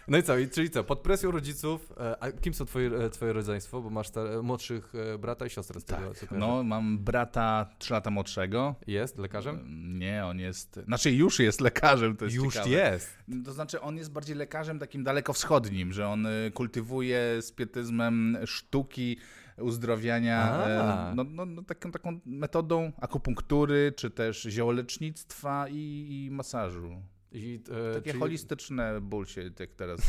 No 0.08 0.18
i 0.18 0.22
co, 0.22 0.38
i, 0.38 0.48
czyli 0.48 0.70
co, 0.70 0.84
pod 0.84 1.00
presją 1.00 1.30
rodziców, 1.30 1.92
e, 2.00 2.22
a 2.22 2.32
kim 2.32 2.54
są 2.54 2.64
twoje, 2.64 2.90
e, 2.90 3.10
twoje 3.10 3.32
rodzeństwo, 3.32 3.80
bo 3.80 3.90
masz 3.90 4.08
młodszych 4.42 4.92
e, 5.14 5.18
brata 5.18 5.46
i 5.46 5.50
siostrę 5.50 5.80
z 5.80 5.84
tego, 5.84 6.00
kojarzę. 6.00 6.26
No, 6.30 6.62
mam 6.62 6.98
brata 6.98 7.70
3 7.78 7.92
lata 7.92 8.10
młodszego. 8.10 8.74
Jest 8.86 9.18
lekarzem? 9.18 9.60
Nie, 9.98 10.26
on 10.26 10.38
jest. 10.38 10.80
Znaczy, 10.86 11.10
już 11.10 11.38
jest 11.38 11.60
lekarzem, 11.60 12.16
to 12.16 12.24
jest 12.24 12.36
Już 12.36 12.54
ciekawe. 12.54 12.70
jest. 12.70 13.18
To 13.44 13.52
znaczy, 13.52 13.80
on 13.80 13.96
jest 13.96 14.12
bardziej 14.12 14.36
lekarzem 14.36 14.78
takim 14.78 15.04
dalekowschodnim, 15.04 15.92
że 15.92 16.08
on 16.08 16.26
kultywuje 16.54 17.42
z 17.42 17.52
pietyzmem 17.52 18.38
sztuki 18.46 19.16
uzdrowienia 19.58 20.52
A. 20.52 20.68
e, 21.10 21.14
no, 21.14 21.24
no, 21.24 21.46
no, 21.46 21.62
taką, 21.62 21.92
taką 21.92 22.20
metodą 22.26 22.92
akupunktury, 23.00 23.92
czy 23.96 24.10
też 24.10 24.42
ziołolecznictwa 24.42 25.66
i, 25.68 26.06
i 26.26 26.30
masażu. 26.30 27.02
I, 27.32 27.60
e, 27.90 27.94
Takie 27.94 28.10
czyli- 28.10 28.20
holistyczne 28.20 29.00
bullshit, 29.00 29.60
jak 29.60 29.74
teraz. 29.74 30.00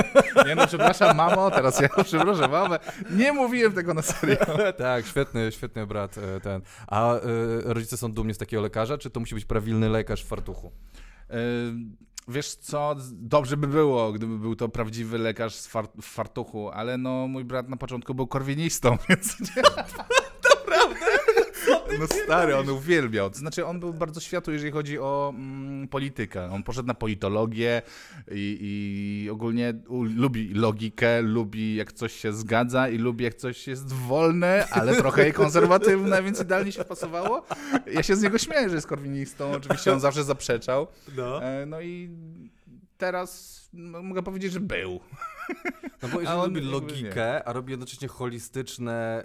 Nie 0.46 0.54
no, 0.54 0.66
przepraszam, 0.66 1.16
mamo, 1.16 1.50
teraz 1.50 1.80
ja 1.80 1.88
przepraszam, 2.04 2.50
mamę. 2.50 2.78
Nie 3.10 3.32
mówiłem 3.32 3.72
tego 3.72 3.94
na 3.94 4.02
serio. 4.02 4.36
tak, 4.78 5.06
świetny, 5.06 5.52
świetny 5.52 5.86
brat 5.86 6.18
e, 6.18 6.40
ten. 6.40 6.62
A 6.86 7.14
e, 7.14 7.20
rodzice 7.64 7.96
są 7.96 8.12
dumni 8.12 8.34
z 8.34 8.38
takiego 8.38 8.62
lekarza, 8.62 8.98
czy 8.98 9.10
to 9.10 9.20
musi 9.20 9.34
być 9.34 9.44
prawilny 9.44 9.88
lekarz 9.88 10.24
w 10.24 10.26
fartuchu? 10.26 10.72
E, 11.30 11.36
Wiesz 12.28 12.54
co, 12.54 12.96
dobrze 13.12 13.56
by 13.56 13.66
było, 13.66 14.12
gdyby 14.12 14.38
był 14.38 14.56
to 14.56 14.68
prawdziwy 14.68 15.18
lekarz 15.18 15.56
w 16.02 16.02
fartuchu, 16.02 16.70
ale 16.70 16.98
no 16.98 17.28
mój 17.28 17.44
brat 17.44 17.68
na 17.68 17.76
początku 17.76 18.14
był 18.14 18.26
korwinistą, 18.26 18.96
więc 19.08 19.40
nie. 19.40 19.62
No 22.00 22.06
stary, 22.06 22.56
on 22.56 22.68
uwielbiał. 22.70 23.30
To 23.30 23.36
znaczy 23.38 23.66
on 23.66 23.80
był 23.80 23.94
bardzo 23.94 24.20
światły, 24.20 24.52
jeżeli 24.52 24.72
chodzi 24.72 24.98
o 24.98 25.32
mm, 25.36 25.88
politykę. 25.88 26.50
On 26.50 26.62
poszedł 26.62 26.86
na 26.88 26.94
politologię 26.94 27.82
i, 28.30 28.58
i 29.26 29.30
ogólnie 29.30 29.74
u, 29.88 30.02
lubi 30.02 30.54
logikę, 30.54 31.22
lubi 31.22 31.74
jak 31.74 31.92
coś 31.92 32.12
się 32.12 32.32
zgadza 32.32 32.88
i 32.88 32.98
lubi 32.98 33.24
jak 33.24 33.34
coś 33.34 33.66
jest 33.66 33.92
wolne, 33.92 34.66
ale 34.70 34.94
trochę 34.96 35.32
konserwatywne, 35.32 36.22
więc 36.22 36.40
idealnie 36.40 36.72
się 36.72 36.84
pasowało. 36.84 37.42
Ja 37.92 38.02
się 38.02 38.16
z 38.16 38.22
niego 38.22 38.38
śmieję, 38.38 38.68
że 38.68 38.74
jest 38.74 38.86
korwinistą. 38.86 39.52
Oczywiście 39.52 39.92
on 39.92 40.00
zawsze 40.00 40.24
zaprzeczał. 40.24 40.86
No. 41.16 41.42
E, 41.44 41.66
No 41.66 41.80
i 41.80 42.10
teraz 42.98 43.60
no, 43.72 44.02
mogę 44.02 44.22
powiedzieć, 44.22 44.52
że 44.52 44.60
był. 44.60 45.00
No 46.02 46.08
bo 46.08 46.18
A 46.18 46.20
jeżeli 46.20 46.40
jakby 46.42 46.60
logikę, 46.60 47.48
a 47.48 47.52
robi 47.52 47.70
jednocześnie 47.70 48.08
holistyczne 48.08 49.24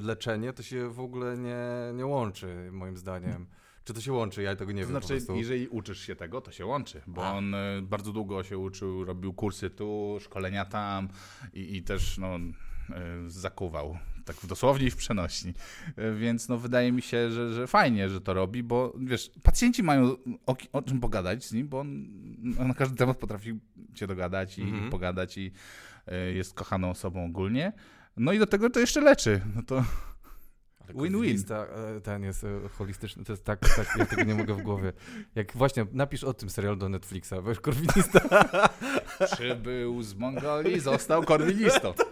y, 0.00 0.02
leczenie, 0.02 0.52
to 0.52 0.62
się 0.62 0.88
w 0.88 1.00
ogóle 1.00 1.38
nie, 1.38 1.58
nie 1.94 2.06
łączy, 2.06 2.68
moim 2.72 2.96
zdaniem. 2.96 3.46
Czy 3.84 3.94
to 3.94 4.00
się 4.00 4.12
łączy? 4.12 4.42
Ja 4.42 4.56
tego 4.56 4.72
nie 4.72 4.82
To 4.82 4.88
wiem 4.88 5.02
znaczy, 5.02 5.18
jeżeli 5.34 5.68
uczysz 5.68 6.00
się 6.00 6.16
tego, 6.16 6.40
to 6.40 6.52
się 6.52 6.66
łączy, 6.66 7.02
bo 7.06 7.26
A. 7.26 7.32
on 7.32 7.54
e, 7.54 7.82
bardzo 7.82 8.12
długo 8.12 8.44
się 8.44 8.58
uczył, 8.58 9.04
robił 9.04 9.32
kursy 9.32 9.70
tu, 9.70 10.18
szkolenia 10.20 10.64
tam 10.64 11.08
i, 11.52 11.76
i 11.76 11.82
też 11.82 12.18
no, 12.18 12.36
e, 12.36 12.40
zakuwał. 13.26 13.98
Tak 14.26 14.36
w 14.36 14.46
dosłownie 14.46 14.86
i 14.86 14.90
w 14.90 14.96
przenośni. 14.96 15.54
E, 15.96 16.12
Więc 16.14 16.48
no, 16.48 16.58
wydaje 16.58 16.92
mi 16.92 17.02
się, 17.02 17.30
że, 17.30 17.52
że 17.52 17.66
fajnie, 17.66 18.08
że 18.08 18.20
to 18.20 18.34
robi, 18.34 18.62
bo 18.62 18.92
wiesz, 18.98 19.30
pacjenci 19.42 19.82
mają 19.82 20.16
o, 20.46 20.56
o 20.72 20.82
czym 20.82 21.00
pogadać 21.00 21.44
z 21.44 21.52
nim, 21.52 21.68
bo 21.68 21.80
on 21.80 22.06
na 22.68 22.74
każdy 22.74 22.96
temat 22.96 23.16
potrafi 23.18 23.58
się 23.94 24.06
dogadać 24.06 24.58
i, 24.58 24.62
Mhm. 24.62 24.86
i 24.86 24.90
pogadać 24.90 25.38
i 25.38 25.52
e, 26.06 26.32
jest 26.32 26.54
kochaną 26.54 26.90
osobą 26.90 27.24
ogólnie. 27.24 27.72
No 28.16 28.32
i 28.32 28.38
do 28.38 28.46
tego 28.46 28.70
to 28.70 28.80
jeszcze 28.80 29.00
leczy. 29.00 29.40
No 29.54 29.62
to 29.62 29.84
Win-win. 30.94 31.44
e, 31.50 32.00
Ten 32.00 32.22
jest 32.22 32.46
holistyczny, 32.70 33.24
to 33.24 33.32
jest 33.32 33.44
tak, 33.44 33.60
tak, 33.76 33.88
ja 33.98 34.06
tego 34.06 34.22
nie 34.24 34.34
mogę 34.34 34.54
w 34.54 34.62
głowie. 34.62 34.92
Jak 35.34 35.52
właśnie, 35.56 35.86
napisz 35.92 36.24
o 36.24 36.34
tym 36.34 36.50
serialu 36.50 36.76
do 36.76 36.88
Netflixa, 36.88 37.32
wiesz, 37.46 37.60
korwinista. 37.60 38.20
przybył 39.34 40.02
z 40.02 40.14
Mongolii, 40.14 40.80
został 40.80 41.22
korwinistą. 41.22 41.94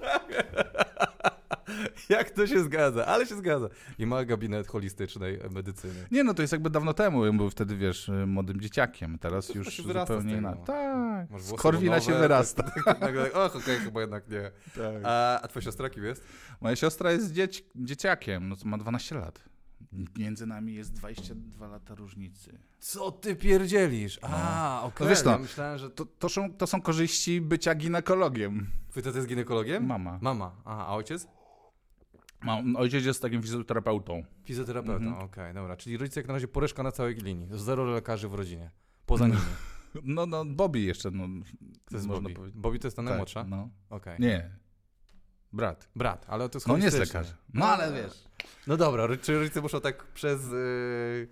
Jak 2.09 2.31
to 2.31 2.47
się 2.47 2.65
zgadza, 2.65 3.07
ale 3.07 3.27
się 3.27 3.37
zgadza. 3.37 3.69
I 3.99 4.07
ma 4.07 4.25
gabinet 4.25 4.67
holistycznej 4.67 5.39
medycyny. 5.55 6.07
Nie, 6.11 6.25
no 6.25 6.35
to 6.35 6.43
jest 6.43 6.53
jakby 6.53 6.71
dawno 6.71 6.95
temu. 6.95 7.23
On 7.23 7.37
był 7.37 7.51
wtedy, 7.51 7.77
wiesz, 7.77 8.11
młodym 8.27 8.61
dzieciakiem. 8.61 9.19
Teraz 9.19 9.47
To 9.47 9.59
już 9.59 9.77
zupełnie 9.83 10.35
inaczej. 10.37 10.65
Tak, 10.65 11.31
Masz 11.31 11.43
z 11.43 11.53
Korwina 11.53 12.01
się 12.01 12.07
łonowe, 12.07 12.23
wyrasta. 12.23 12.63
Tak, 12.63 12.85
tak, 12.85 13.01
nagle 13.01 13.25
tak, 13.25 13.37
och, 13.37 13.57
okej, 13.57 13.79
chyba 13.79 14.01
jednak 14.01 14.29
nie. 14.29 14.51
Tak. 14.75 15.03
A, 15.05 15.41
a 15.41 15.49
twoja 15.49 15.65
siostra 15.65 15.91
kim 15.91 16.05
jest? 16.05 16.25
Moja 16.61 16.77
siostra 16.77 17.13
jest 17.13 17.33
dzieci 17.33 17.63
dzieciakiem, 17.77 18.49
no 18.49 18.57
to 18.57 18.69
ma 18.69 18.79
12 18.79 19.15
lat. 19.15 19.41
Między 20.19 20.47
nami 20.47 20.75
jest 20.75 20.93
22 20.93 21.67
lata 21.67 21.95
różnicy. 21.95 22.59
Co 22.79 23.13
ty 23.13 23.37
pierdzielisz? 23.37 24.19
A, 24.23 24.81
okej. 24.85 25.05
No 25.05 25.11
wiesz 25.11 25.25
no, 25.25 25.31
ja 25.31 25.39
myślałem, 25.39 25.79
że 25.79 25.91
To, 25.91 26.07
to, 26.07 26.29
są, 26.29 26.53
to 26.53 26.67
są 26.67 26.83
korzyści 26.83 27.41
bycia 27.41 27.75
ginekologiem. 27.75 28.67
twój 28.91 29.03
tata 29.03 29.17
jest 29.17 29.29
ginekologiem? 29.29 29.87
Mama. 29.87 30.19
Mama. 30.23 30.53
Aha, 30.65 30.87
a 30.87 30.95
ojciec? 30.95 31.27
Ma, 32.45 32.63
ojciec 32.77 33.05
jest 33.05 33.23
takim 33.23 33.43
fizjoterapeutą. 33.43 34.25
Fizjoterapeuta, 34.45 35.05
Mhm. 35.05 35.25
okej, 35.25 35.55
dobra. 35.55 35.77
Czyli 35.77 35.97
rodzice 35.97 36.21
jak 36.21 36.27
na 36.29 36.35
razie 36.35 36.49
poreszka 36.49 36.83
na 36.83 36.93
całej 36.93 37.15
linii. 37.15 37.49
Zero 37.51 37.85
lekarzy 37.85 38.29
w 38.29 38.35
rodzinie. 38.35 38.71
Poza 39.07 39.27
nimi. 39.27 39.39
No, 40.05 40.27
no, 40.27 40.45
Bobby 40.45 40.81
jeszcze, 40.81 41.11
no, 41.11 41.25
To 41.91 41.97
jest 41.97 42.07
można 42.07 42.23
Bobby. 42.23 42.35
powiedzieć. 42.35 42.61
Bobby 42.61 42.79
to 42.79 42.87
jest 42.87 42.97
ta 42.97 43.03
Tak, 43.03 43.09
najmłodsza? 43.09 43.45
no. 43.45 43.69
Okej. 43.91 44.17
Nie, 44.21 44.51
brat. 45.53 45.89
Brat, 45.97 46.27
ale 46.29 46.49
to 46.49 46.57
jest 46.59 46.67
No 46.69 46.77
nie 46.79 46.85
jest 46.85 46.99
lekarz. 46.99 47.35
No 47.55 47.67
ale 47.67 47.93
wiesz. 48.03 48.25
No 48.67 48.77
dobra, 48.77 49.09
czy 49.23 49.39
rodzice 49.39 49.61
muszą 49.61 49.81
tak 49.81 50.07
przez... 50.13 50.51
Yy... 50.51 51.29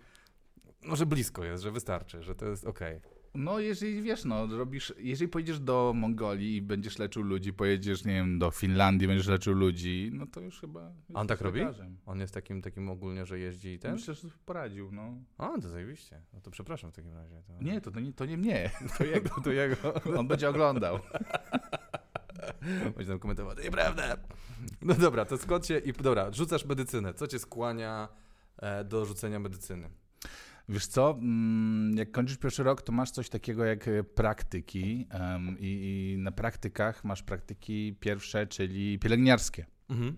Może 0.84 1.06
blisko 1.06 1.44
jest, 1.44 1.62
że 1.62 1.70
wystarczy, 1.70 2.22
że 2.22 2.34
to 2.34 2.46
jest 2.46 2.64
okej. 2.64 3.00
No, 3.34 3.58
jeżeli 3.60 4.02
wiesz, 4.02 4.24
no, 4.24 4.46
robisz, 4.46 4.94
jeżeli 4.98 5.28
pojedziesz 5.28 5.60
do 5.60 5.92
Mongolii 5.96 6.56
i 6.56 6.62
będziesz 6.62 6.98
leczył 6.98 7.22
ludzi, 7.22 7.52
pojedziesz, 7.52 8.04
nie 8.04 8.12
wiem, 8.12 8.38
do 8.38 8.50
Finlandii, 8.50 9.08
będziesz 9.08 9.26
leczył 9.26 9.54
ludzi, 9.54 10.10
no 10.12 10.26
to 10.26 10.40
już 10.40 10.60
chyba. 10.60 10.92
A 11.14 11.20
on 11.20 11.26
tak 11.26 11.40
robi? 11.40 11.60
On 12.06 12.20
jest 12.20 12.34
takim, 12.34 12.62
takim 12.62 12.88
ogólnie, 12.88 13.26
że 13.26 13.38
jeździ 13.38 13.68
i 13.68 13.78
ten? 13.78 13.92
Myślę, 13.92 14.14
że 14.14 14.28
poradził, 14.46 14.92
no. 14.92 15.14
A, 15.38 15.60
to 15.60 15.68
zajebiście. 15.68 16.22
No 16.32 16.40
to 16.40 16.50
przepraszam 16.50 16.92
w 16.92 16.94
takim 16.94 17.14
razie. 17.14 17.42
To... 17.46 17.62
Nie, 17.62 17.80
to, 17.80 17.90
to, 17.90 18.00
nie, 18.00 18.12
to 18.12 18.26
nie 18.26 18.36
mnie. 18.36 18.70
to 18.98 19.04
jego, 19.04 19.40
to 19.44 19.52
jego. 19.52 19.76
On 20.18 20.28
będzie 20.28 20.48
oglądał. 20.48 20.98
Będzie 22.96 23.06
tam 23.06 23.18
komentował, 23.18 23.54
to 23.56 23.62
nieprawda. 23.62 24.16
No 24.82 24.94
dobra, 24.94 25.24
to 25.24 25.38
skąd 25.38 25.66
się... 25.66 25.78
I 25.78 25.92
dobra, 25.92 26.32
rzucasz 26.32 26.64
medycynę. 26.64 27.14
Co 27.14 27.26
cię 27.26 27.38
skłania 27.38 28.08
e, 28.56 28.84
do 28.84 29.04
rzucenia 29.04 29.38
medycyny? 29.38 29.90
Wiesz 30.72 30.86
co, 30.86 31.10
mm, 31.10 31.96
jak 31.96 32.10
kończysz 32.10 32.38
pierwszy 32.38 32.62
rok, 32.62 32.82
to 32.82 32.92
masz 32.92 33.10
coś 33.10 33.28
takiego 33.28 33.64
jak 33.64 33.88
e, 33.88 34.04
praktyki 34.04 35.06
em, 35.10 35.56
i, 35.58 36.12
i 36.14 36.18
na 36.18 36.32
praktykach 36.32 37.04
masz 37.04 37.22
praktyki 37.22 37.96
pierwsze, 38.00 38.46
czyli 38.46 38.98
pielęgniarskie. 38.98 39.66
Mhm. 39.90 40.16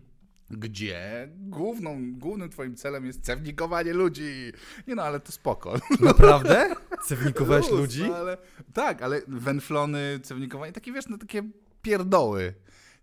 Gdzie 0.50 1.28
główną, 1.36 2.12
głównym 2.12 2.50
twoim 2.50 2.76
celem 2.76 3.06
jest 3.06 3.24
cewnikowanie 3.24 3.92
ludzi. 3.92 4.52
Nie 4.86 4.94
no, 4.94 5.02
ale 5.02 5.20
to 5.20 5.32
spoko. 5.32 5.74
Naprawdę? 6.00 6.74
Cewnikowałeś 7.06 7.70
ludzi? 7.70 8.02
no, 8.08 8.16
Ale, 8.16 8.36
tak, 8.72 9.02
ale 9.02 9.20
węflony, 9.28 10.20
cewnikowanie, 10.22 10.72
takie 10.72 10.92
wiesz, 10.92 11.08
no 11.08 11.18
takie 11.18 11.42
pierdoły. 11.82 12.54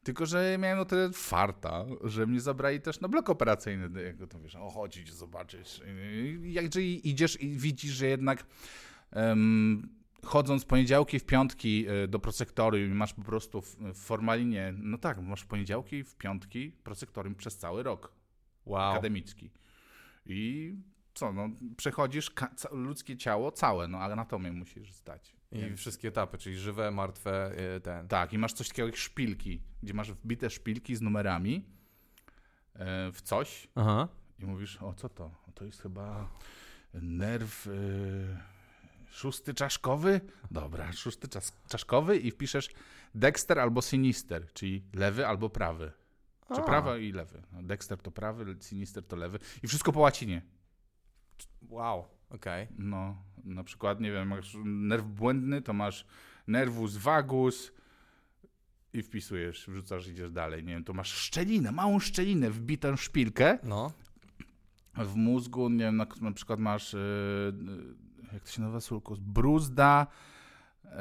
Tylko, 0.03 0.25
że 0.25 0.57
miałem 0.59 0.79
o 0.79 0.85
tyle 0.85 1.11
farta, 1.13 1.85
że 2.03 2.27
mnie 2.27 2.41
zabrali 2.41 2.81
też 2.81 2.99
na 3.01 3.07
blok 3.07 3.29
operacyjny, 3.29 4.03
jak 4.03 4.29
to 4.29 4.39
wiesz, 4.39 4.55
o 4.55 4.69
chodzić, 4.69 5.13
zobaczyć. 5.13 5.81
I 6.43 6.53
Jak 6.53 6.65
jeżeli 6.65 7.09
idziesz 7.09 7.41
i 7.41 7.49
widzisz, 7.49 7.91
że 7.91 8.05
jednak 8.07 8.45
em, 9.11 9.89
chodząc 10.23 10.65
poniedziałki 10.65 11.19
w 11.19 11.25
piątki 11.25 11.85
e, 11.87 12.07
do 12.07 12.19
prosektorium 12.19 12.91
i 12.91 12.93
masz 12.93 13.13
po 13.13 13.21
prostu 13.21 13.61
w, 13.61 13.75
w 13.75 13.97
formalinie, 13.97 14.73
no 14.77 14.97
tak, 14.97 15.21
masz 15.21 15.45
poniedziałki 15.45 16.03
w 16.03 16.15
piątki 16.15 16.71
prosektorium 16.71 17.35
przez 17.35 17.57
cały 17.57 17.83
rok 17.83 18.11
Wow. 18.65 18.91
akademicki. 18.91 19.51
I 20.25 20.73
co, 21.13 21.33
no, 21.33 21.49
przechodzisz 21.77 22.31
ludzkie 22.71 23.17
ciało 23.17 23.51
całe, 23.51 23.87
no, 23.87 23.97
anatomię 23.99 24.51
musisz 24.51 24.93
zdać. 24.93 25.35
I 25.51 25.59
Więc- 25.59 25.79
wszystkie 25.79 26.07
etapy, 26.07 26.37
czyli 26.37 26.57
żywe, 26.57 26.91
martwe, 26.91 27.51
e, 27.75 27.79
ten. 27.79 28.07
Tak, 28.07 28.33
i 28.33 28.37
masz 28.37 28.53
coś 28.53 28.67
takiego 28.67 28.85
jak 28.87 28.95
szpilki, 28.97 29.61
gdzie 29.83 29.93
masz 29.93 30.11
wbite 30.11 30.49
szpilki 30.49 30.95
z 30.95 31.01
numerami 31.01 31.65
e, 32.75 33.11
w 33.11 33.21
coś 33.21 33.67
Aha. 33.75 34.07
i 34.39 34.45
mówisz, 34.45 34.77
o 34.81 34.93
co 34.93 35.09
to? 35.09 35.31
To 35.55 35.65
jest 35.65 35.81
chyba 35.81 36.29
nerw 36.93 37.67
e, 37.67 37.71
szósty 39.11 39.53
czaszkowy? 39.53 40.21
Dobra, 40.51 40.91
szósty 40.93 41.27
czas- 41.27 41.53
czaszkowy 41.69 42.17
i 42.17 42.31
wpiszesz 42.31 42.69
Dexter 43.15 43.59
albo 43.59 43.81
Sinister, 43.81 44.53
czyli 44.53 44.83
lewy 44.93 45.27
albo 45.27 45.49
prawy. 45.49 45.91
Czy 46.55 46.61
prawy 46.61 47.03
i 47.03 47.11
lewy. 47.11 47.41
No, 47.51 47.63
Dexter 47.63 47.97
to 47.97 48.11
prawy, 48.11 48.55
Sinister 48.61 49.03
to 49.03 49.15
lewy. 49.15 49.39
I 49.63 49.67
wszystko 49.67 49.91
po 49.91 49.99
łacinie. 49.99 50.41
Wow, 51.69 52.07
okej. 52.35 52.67
No, 52.77 53.15
na 53.43 53.63
przykład, 53.63 53.99
nie 53.99 54.11
wiem, 54.11 54.27
masz 54.27 54.57
nerw 54.65 55.05
błędny, 55.05 55.61
to 55.61 55.73
masz 55.73 56.05
nervus 56.47 56.97
vagus 56.97 57.71
i 58.93 59.01
wpisujesz, 59.01 59.67
wrzucasz, 59.69 60.07
idziesz 60.07 60.31
dalej. 60.31 60.63
Nie 60.63 60.73
wiem, 60.73 60.83
to 60.83 60.93
masz 60.93 61.13
szczelinę, 61.13 61.71
małą 61.71 61.99
szczelinę, 61.99 62.49
wbitą 62.49 62.95
szpilkę 62.95 63.59
No. 63.63 63.91
w 64.97 65.15
mózgu, 65.15 65.69
nie 65.69 65.83
wiem, 65.83 65.97
na, 65.97 66.07
na 66.21 66.31
przykład 66.31 66.59
masz, 66.59 66.93
yy, 66.93 66.99
jak 68.33 68.43
to 68.43 68.51
się 68.51 68.61
nazywa, 68.61 68.81
sulcus, 68.81 69.19
bruzda 69.19 70.07
yy, 70.83 70.91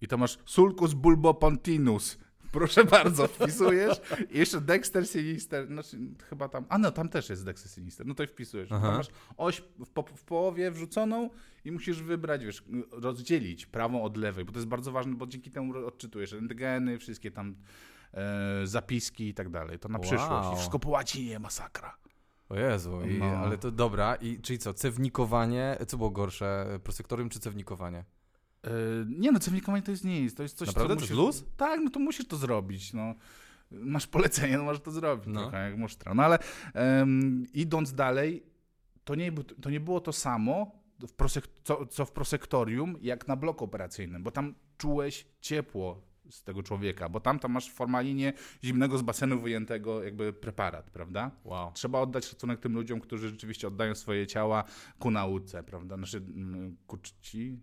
I 0.00 0.06
to 0.08 0.18
masz 0.18 0.38
sulcus 0.44 0.94
bulbopontinus. 0.94 2.18
Proszę 2.52 2.84
bardzo, 2.84 3.26
wpisujesz. 3.26 4.00
I 4.30 4.38
jeszcze 4.38 4.60
Dexter 4.60 5.08
Sinister, 5.08 5.66
znaczy 5.66 5.98
chyba 6.28 6.48
tam, 6.48 6.64
a 6.68 6.78
no 6.78 6.90
tam 6.90 7.08
też 7.08 7.30
jest 7.30 7.44
Dexter 7.44 7.70
Sinister, 7.72 8.06
no 8.06 8.14
to 8.14 8.26
wpisujesz. 8.26 8.72
Aha. 8.72 8.90
Masz 8.96 9.08
oś 9.36 9.62
w, 9.78 9.88
po, 9.90 10.02
w 10.02 10.24
połowie 10.24 10.70
wrzuconą 10.70 11.30
i 11.64 11.72
musisz 11.72 12.02
wybrać, 12.02 12.44
wiesz, 12.44 12.64
rozdzielić 12.92 13.66
prawą 13.66 14.02
od 14.02 14.16
lewej, 14.16 14.44
bo 14.44 14.52
to 14.52 14.58
jest 14.58 14.68
bardzo 14.68 14.92
ważne, 14.92 15.14
bo 15.14 15.26
dzięki 15.26 15.50
temu 15.50 15.86
odczytujesz 15.86 16.32
rentgeny, 16.32 16.98
wszystkie 16.98 17.30
tam 17.30 17.56
e, 18.14 18.66
zapiski 18.66 19.28
i 19.28 19.34
tak 19.34 19.48
dalej. 19.50 19.78
To 19.78 19.88
na 19.88 19.98
Wow. 19.98 20.02
przyszłość. 20.08 20.48
I 20.52 20.56
wszystko 20.56 20.78
po 20.78 20.88
łacinie, 20.88 21.38
masakra. 21.38 21.96
O 22.48 22.56
Jezu, 22.56 23.00
i, 23.02 23.18
No. 23.18 23.26
ale 23.26 23.58
to 23.58 23.70
dobra. 23.70 24.14
I 24.14 24.40
czyli 24.40 24.58
co, 24.58 24.74
cewnikowanie, 24.74 25.76
co 25.86 25.96
było 25.96 26.10
gorsze, 26.10 26.78
prosektorium 26.84 27.28
czy 27.28 27.40
cewnikowanie? 27.40 28.04
E, 28.64 28.70
nie 29.08 29.32
no, 29.32 29.38
cewnikowanie 29.38 29.82
to 29.82 29.90
jest 29.90 30.04
nic, 30.04 30.34
to 30.34 30.42
jest 30.42 30.56
coś, 30.58 30.68
Naprawdę? 30.68 30.94
co 30.94 31.00
musisz... 31.00 31.10
jest 31.10 31.18
luz? 31.18 31.44
Tak, 31.56 31.80
no 31.84 31.90
to 31.90 32.00
musisz 32.00 32.26
to 32.28 32.36
zrobić, 32.36 32.92
no. 32.92 33.14
Masz 33.70 34.06
polecenie, 34.06 34.58
no 34.58 34.64
możesz 34.64 34.82
to 34.82 34.90
zrobić, 34.90 35.26
No. 35.28 35.40
trochę 35.40 35.70
jak 35.70 35.78
musztra. 35.78 36.14
No 36.14 36.22
ale 36.22 36.38
em, 36.74 37.46
idąc 37.54 37.92
dalej, 37.94 38.42
to 39.04 39.14
nie, 39.14 39.32
to 39.32 39.70
nie 39.70 39.80
było 39.80 40.00
to 40.00 40.12
samo, 40.12 40.72
w 41.00 41.12
prosek- 41.16 41.48
co, 41.64 41.86
co 41.86 42.04
w 42.04 42.12
prosektorium, 42.12 42.96
jak 43.00 43.28
na 43.28 43.36
bloku 43.36 43.64
operacyjnym, 43.64 44.22
bo 44.22 44.30
tam 44.30 44.54
czułeś 44.78 45.26
ciepło 45.40 46.02
z 46.30 46.42
tego 46.42 46.62
człowieka, 46.62 47.08
bo 47.08 47.20
tam, 47.20 47.38
tam 47.38 47.52
masz 47.52 47.70
w 47.70 47.74
formalinie 47.74 48.32
zimnego 48.64 48.98
z 48.98 49.02
basenu 49.02 49.40
wyjętego 49.40 50.04
jakby 50.04 50.32
preparat, 50.32 50.90
prawda? 50.90 51.30
Wow. 51.44 51.72
Trzeba 51.72 52.00
oddać 52.00 52.24
szacunek 52.26 52.60
tym 52.60 52.74
ludziom, 52.74 53.00
którzy 53.00 53.28
rzeczywiście 53.28 53.68
oddają 53.68 53.94
swoje 53.94 54.26
ciała 54.26 54.64
ku 54.98 55.10
nauce, 55.10 55.62
prawda? 55.62 55.96
Znaczy, 55.96 56.16
mm, 56.16 56.76
ku 56.86 56.96
czci? 56.96 57.60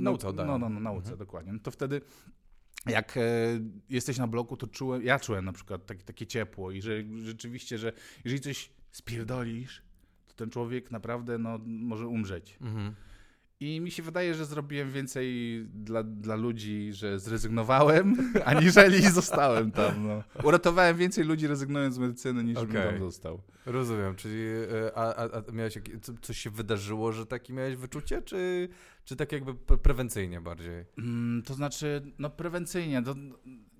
Nauce 0.00 0.28
oddają. 0.28 0.48
No, 0.48 0.58
no, 0.58 0.68
no 0.68 0.80
nauce, 0.80 1.00
Mhm. 1.10 1.18
dokładnie. 1.18 1.52
No 1.52 1.58
to 1.58 1.70
wtedy 1.70 2.00
jak 2.86 3.16
e, 3.16 3.20
jesteś 3.90 4.18
na 4.18 4.26
bloku, 4.26 4.56
to 4.56 4.66
czułem, 4.66 5.02
ja 5.02 5.18
czułem 5.18 5.44
na 5.44 5.52
przykład 5.52 5.86
takie, 5.86 6.04
takie 6.04 6.26
ciepło 6.26 6.70
i 6.70 6.82
że 6.82 6.92
rzeczywiście, 7.22 7.78
że 7.78 7.92
jeżeli 8.24 8.40
coś 8.40 8.70
spierdolisz, 8.90 9.82
to 10.28 10.34
ten 10.34 10.50
człowiek 10.50 10.90
naprawdę 10.90 11.38
no, 11.38 11.58
może 11.66 12.06
umrzeć. 12.06 12.56
Mhm. 12.60 12.94
I 13.62 13.80
mi 13.80 13.90
się 13.90 14.02
wydaje, 14.02 14.34
że 14.34 14.46
zrobiłem 14.46 14.90
więcej 14.92 15.26
dla, 15.74 16.02
dla 16.02 16.36
ludzi, 16.36 16.92
że 16.92 17.18
zrezygnowałem, 17.18 18.16
aniżeli 18.44 19.10
zostałem 19.10 19.70
tam. 19.70 20.06
No. 20.06 20.22
Uratowałem 20.44 20.96
więcej 20.96 21.24
ludzi 21.24 21.46
rezygnując 21.46 21.94
z 21.94 21.98
medycyny, 21.98 22.44
niż 22.44 22.54
bym 22.54 22.70
Okej. 22.70 22.90
tam 22.90 22.98
został. 22.98 23.42
Rozumiem, 23.66 24.16
czyli 24.16 24.40
e, 24.86 24.98
a, 24.98 25.14
a, 25.14 25.24
a 25.48 25.52
miałeś 25.52 25.78
coś 26.22 26.38
się 26.38 26.50
wydarzyło, 26.50 27.12
że 27.12 27.26
takie 27.26 27.52
miałeś 27.52 27.76
wyczucie, 27.76 28.22
czy, 28.22 28.68
czy 29.04 29.16
tak 29.16 29.32
jakby 29.32 29.54
pre- 29.54 29.78
prewencyjnie 29.78 30.40
bardziej? 30.40 30.84
Mm, 30.98 31.42
to 31.42 31.54
znaczy, 31.54 32.02
no 32.18 32.30
prewencyjnie, 32.30 33.02
to, 33.02 33.14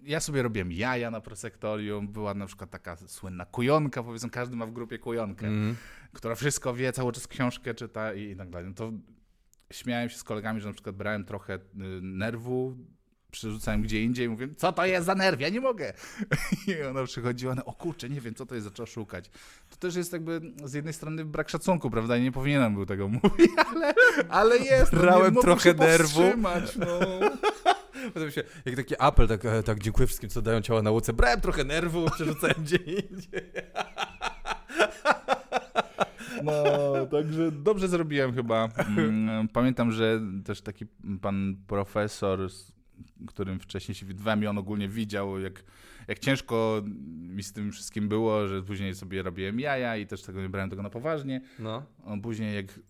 ja 0.03 0.21
sobie 0.21 0.43
robiłem 0.43 0.73
jaja 0.73 1.11
na 1.11 1.21
prosektorium, 1.21 2.09
była 2.09 2.35
na 2.35 2.47
przykład 2.47 2.71
taka 2.71 2.97
słynna 2.97 3.47
kujonka, 3.47 4.03
powiedzmy, 4.03 4.31
każdy 4.31 4.57
ma 4.57 4.67
w 4.67 4.73
grupie 4.73 4.99
kujonkę, 4.99 5.47
Mm. 5.47 5.77
która 6.13 6.35
wszystko 6.35 6.75
wie, 6.75 6.93
cały 6.93 7.13
czas 7.13 7.27
książkę 7.27 7.75
czyta 7.75 8.15
i, 8.15 8.23
i 8.31 8.37
tak 8.37 8.51
dalej. 8.51 8.69
No 8.69 8.75
to 8.75 8.93
śmiałem 9.73 10.09
się 10.09 10.17
z 10.17 10.25
kolegami, 10.25 10.61
że 10.61 10.67
na 10.69 10.75
przykład 10.75 10.97
brałem 10.97 11.25
trochę 11.25 11.55
y, 11.55 11.59
nerwu, 12.03 12.77
przerzucałem 13.31 13.83
gdzie 13.83 14.03
indziej 14.03 14.27
i 14.27 14.29
mówię, 14.29 14.49
co 14.57 14.73
to 14.73 14.87
jest 14.87 15.07
za 15.07 15.15
nerw, 15.15 15.41
ja 15.41 15.49
nie 15.49 15.61
mogę. 15.61 15.93
I 16.67 16.83
ona 16.83 17.05
przychodziła, 17.05 17.55
no 17.55 17.65
o 17.65 17.73
kurczę, 17.73 18.09
nie 18.09 18.21
wiem, 18.21 18.35
co 18.35 18.47
to 18.47 18.55
jest, 18.55 18.65
zaczęła 18.65 18.87
szukać. 18.87 19.31
To 19.71 19.77
też 19.77 19.97
jest 19.97 20.13
jakby 20.13 20.41
z 20.65 20.73
jednej 20.73 20.95
strony 20.95 21.25
brak 21.25 21.49
szacunku, 21.49 21.91
prawda, 21.91 22.17
i 22.17 22.23
nie 22.23 22.33
powinienem 22.33 22.75
był 22.75 22.87
tego 22.87 23.09
mówić, 23.23 23.51
ale, 23.75 23.95
ale 24.29 24.59
jest. 24.59 24.93
no, 24.93 25.01
Brałem 25.01 25.35
mogłem 25.35 25.43
trochę 25.43 25.75
nerwu. 25.75 26.23
No. 26.77 26.87
Potem 28.15 28.31
się, 28.31 28.45
jak 28.65 28.77
taki 28.77 28.95
apel, 28.99 29.29
tak, 29.29 29.45
e, 29.45 29.63
tak 29.63 29.79
dziękuję 29.79 30.07
wszystkim, 30.07 30.31
co 30.31 30.43
dają 30.43 30.61
ciała 30.61 30.83
nauce. 30.83 31.13
Brałem 31.13 31.41
trochę 31.41 31.65
nerwu, 31.65 32.11
przerzucałem 32.11 32.57
gdzie 32.59 32.77
indziej. 32.77 33.53
No, 36.45 37.07
także 37.07 37.53
dobrze 37.53 37.89
zrobiłem 37.89 38.33
chyba. 38.35 38.69
Mm, 38.97 39.49
Pamiętam, 39.49 39.93
że 39.93 40.21
też 40.45 40.61
taki 40.63 40.87
pan 41.21 41.57
profesor, 41.67 42.51
z 42.51 42.73
którym 43.27 43.61
wcześniej 43.61 43.95
się 43.95 44.07
widywałem 44.07 44.43
i 44.43 44.47
on 44.47 44.59
ogólnie 44.59 44.89
widział, 44.89 45.41
jak, 45.41 45.65
jak 46.09 46.19
ciężko 46.19 46.83
mi 47.21 47.43
z 47.43 47.53
tym 47.53 47.73
wszystkim 47.73 48.09
było, 48.09 48.47
że 48.47 48.63
później 48.63 48.95
sobie 48.95 49.23
robiłem 49.23 49.61
jaja 49.61 49.97
i 49.97 50.07
też 50.07 50.23
tego 50.23 50.43
nie 50.43 50.49
brałem 50.49 50.71
tego 50.71 50.83
na 50.83 50.91
poważnie. 50.91 51.41
No. 51.59 51.83
On 52.05 52.21
później 52.21 52.55
jak 52.57 52.81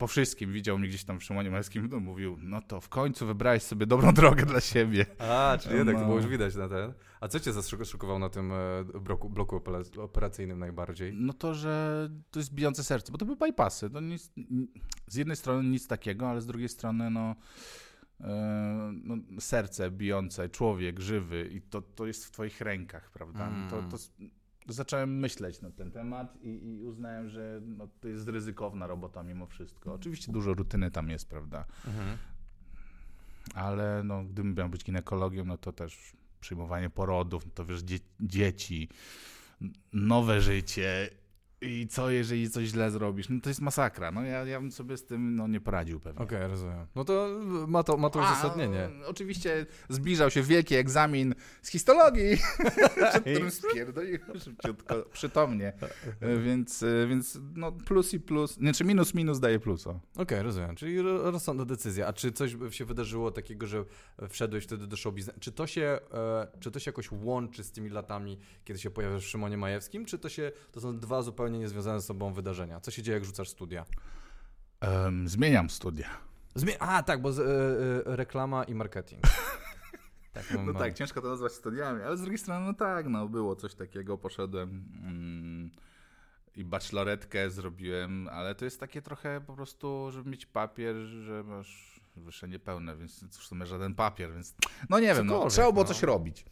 po 0.00 0.06
wszystkim 0.06 0.52
widział 0.52 0.78
mnie 0.78 0.88
gdzieś 0.88 1.04
tam 1.04 1.20
w 1.20 1.24
Szymonie 1.24 1.50
Malskim, 1.50 1.88
no 1.92 2.00
mówił, 2.00 2.36
no 2.42 2.62
to 2.62 2.80
w 2.80 2.88
końcu 2.88 3.26
wybrałeś 3.26 3.62
sobie 3.62 3.86
dobrą 3.86 4.12
drogę 4.22 4.46
dla 4.46 4.60
siebie. 4.60 5.06
A, 5.18 5.58
czyli 5.60 5.76
jednak 5.76 5.94
to 5.94 6.00
No. 6.00 6.06
było 6.06 6.18
już 6.18 6.26
widać 6.26 6.54
na 6.56 6.68
ten. 6.68 6.92
A 7.20 7.28
co 7.28 7.40
cię 7.40 7.52
zaszokowało 7.52 8.18
na 8.18 8.28
tym 8.28 8.52
e, 8.52 8.84
bloku, 9.00 9.30
bloku 9.30 9.56
opera- 9.56 10.00
operacyjnym 10.00 10.58
najbardziej? 10.58 11.12
No 11.14 11.32
to, 11.32 11.54
że 11.54 12.08
to 12.30 12.38
jest 12.40 12.54
bijące 12.54 12.84
serce, 12.84 13.12
bo 13.12 13.18
to 13.18 13.24
były 13.24 13.36
bypassy. 13.36 13.90
To 13.90 14.00
nic, 14.00 14.32
z 15.06 15.14
jednej 15.14 15.36
strony 15.36 15.68
nic 15.68 15.86
takiego, 15.86 16.28
ale 16.30 16.40
z 16.40 16.46
drugiej 16.46 16.68
strony 16.68 17.10
no, 17.10 17.34
e, 18.20 18.92
no 19.04 19.16
serce 19.40 19.90
bijące, 19.90 20.48
człowiek 20.48 21.00
żywy 21.00 21.50
i 21.52 21.60
to, 21.62 21.82
to 21.82 22.06
jest 22.06 22.26
w 22.26 22.30
twoich 22.30 22.60
rękach, 22.60 23.10
prawda? 23.10 23.48
Mm. 23.48 23.70
To, 23.70 23.82
to, 23.82 23.96
zacząłem 24.68 25.18
myśleć 25.18 25.60
na 25.60 25.70
ten 25.70 25.90
temat 25.90 26.38
i, 26.42 26.48
i 26.48 26.84
uznałem, 26.84 27.28
że 27.28 27.60
no, 27.66 27.88
to 28.00 28.08
jest 28.08 28.28
ryzykowna 28.28 28.86
robota 28.86 29.22
mimo 29.22 29.46
wszystko. 29.46 29.94
Oczywiście 29.94 30.32
dużo 30.32 30.54
rutyny 30.54 30.90
tam 30.90 31.10
jest, 31.10 31.28
prawda? 31.28 31.64
Mhm. 31.86 32.16
Ale 33.54 34.02
no, 34.04 34.24
gdybym 34.24 34.54
miał 34.54 34.68
być 34.68 34.84
ginekologiem, 34.84 35.48
no 35.48 35.58
to 35.58 35.72
też 35.72 36.12
przyjmowanie 36.40 36.90
porodów, 36.90 37.46
no 37.46 37.52
to 37.54 37.64
wiesz, 37.64 37.82
dzie 37.82 37.98
dzieci, 38.20 38.88
nowe 39.92 40.40
życie 40.40 41.10
i 41.62 41.86
co, 41.86 42.10
jeżeli 42.10 42.50
coś 42.50 42.68
źle 42.68 42.90
zrobisz? 42.90 43.28
No 43.28 43.40
to 43.40 43.50
jest 43.50 43.60
masakra. 43.60 44.10
No 44.10 44.22
ja, 44.22 44.44
ja 44.44 44.60
bym 44.60 44.72
sobie 44.72 44.96
z 44.96 45.04
tym 45.04 45.36
no, 45.36 45.48
nie 45.48 45.60
poradził 45.60 46.00
pewnie. 46.00 46.24
Okej, 46.24 46.48
rozumiem. 46.48 46.86
No 46.94 47.04
to 47.04 47.28
ma 47.68 47.82
to, 47.82 47.96
ma 47.96 48.10
to 48.10 48.22
A, 48.22 48.32
uzasadnienie. 48.32 48.88
Oczywiście 49.06 49.66
zbliżał 49.88 50.30
się 50.30 50.42
wielki 50.42 50.74
egzamin 50.74 51.34
z 51.62 51.68
histologii, 51.68 52.36
przed 53.10 53.20
którym 53.20 53.50
spierdoliłem 53.50 54.40
szybciutko, 54.44 54.94
przytomnie. 55.12 55.72
Więc, 56.44 56.84
więc 57.08 57.38
no 57.54 57.72
plus 57.72 58.14
i 58.14 58.20
plus, 58.20 58.54
znaczy 58.54 58.84
minus 58.84 59.14
minus 59.14 59.40
daje 59.40 59.58
plusa. 59.58 60.00
Okej, 60.16 60.42
rozumiem. 60.42 60.76
Czyli 60.76 61.02
ro- 61.02 61.30
rozsądna 61.30 61.64
decyzja. 61.64 62.06
A 62.06 62.12
czy 62.12 62.32
coś 62.32 62.56
się 62.70 62.84
wydarzyło 62.84 63.30
takiego, 63.30 63.66
że 63.66 63.84
wszedłeś 64.28 64.64
wtedy 64.64 64.86
do 64.86 64.96
show 64.96 65.14
biznesu? 65.14 65.40
Czy 65.40 65.52
to 65.52 65.66
się, 65.66 65.98
e, 66.14 66.46
czy 66.60 66.70
to 66.70 66.78
się 66.78 66.88
jakoś 66.88 67.12
łączy 67.12 67.64
z 67.64 67.72
tymi 67.72 67.90
latami, 67.90 68.38
kiedy 68.64 68.80
się 68.80 68.90
pojawiasz 68.90 69.24
w 69.24 69.28
Szymonie 69.28 69.56
Majewskim? 69.56 70.04
Czy 70.04 70.18
to 70.18 70.28
się, 70.28 70.52
to 70.72 70.80
są 70.80 70.98
dwa 70.98 71.22
zupełnie 71.22 71.49
niezwiązane 71.58 72.00
ze 72.00 72.06
sobą 72.06 72.32
wydarzenia? 72.32 72.80
Co 72.80 72.90
się 72.90 73.02
dzieje, 73.02 73.14
jak 73.18 73.24
rzucasz 73.24 73.48
studia? 73.48 73.84
Em, 74.80 75.28
zmieniam 75.28 75.70
studia. 75.70 76.08
Zmie- 76.56 76.76
A, 76.78 77.02
tak, 77.02 77.22
bo 77.22 77.32
z, 77.32 77.38
e, 77.38 77.42
e, 78.12 78.16
reklama 78.16 78.64
i 78.64 78.74
marketing. 78.74 79.22
tak, 80.32 80.50
No 80.54 80.62
mam. 80.62 80.74
tak, 80.76 80.94
ciężko 80.94 81.20
to 81.22 81.28
nazwać 81.28 81.52
studiami, 81.52 82.02
ale 82.02 82.16
z 82.16 82.20
drugiej 82.20 82.38
strony, 82.38 82.66
no 82.66 82.74
tak, 82.74 83.08
no 83.08 83.28
było 83.28 83.56
coś 83.56 83.74
takiego, 83.74 84.18
poszedłem 84.18 84.84
mm, 85.04 85.70
i 86.56 86.64
bacheloretkę 86.64 87.50
zrobiłem, 87.50 88.28
ale 88.28 88.54
to 88.54 88.64
jest 88.64 88.80
takie 88.80 89.02
trochę 89.02 89.40
po 89.46 89.54
prostu, 89.54 90.08
żeby 90.12 90.30
mieć 90.30 90.46
papier, 90.46 90.96
że 90.96 91.42
masz 91.44 91.89
wyższe 92.20 92.48
niepełne, 92.48 92.96
więc 92.96 93.24
w 93.38 93.44
sumie 93.44 93.66
żaden 93.66 93.94
papier, 93.94 94.32
więc 94.32 94.54
no 94.88 95.00
nie 95.00 95.14
wiem, 95.14 95.26
no, 95.26 95.48
trzeba 95.48 95.72
było 95.72 95.84
no. 95.84 95.88
coś 95.88 96.02
robić. 96.02 96.44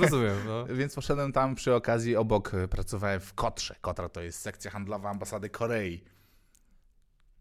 Rozumiem, 0.00 0.36
no. 0.46 0.66
Więc 0.80 0.94
poszedłem 0.94 1.32
tam 1.32 1.54
przy 1.54 1.74
okazji, 1.74 2.16
obok 2.16 2.52
pracowałem 2.70 3.20
w 3.20 3.34
Kotrze. 3.34 3.76
Kotra 3.80 4.08
to 4.08 4.20
jest 4.20 4.40
sekcja 4.40 4.70
handlowa 4.70 5.10
ambasady 5.10 5.50
Korei. 5.50 6.04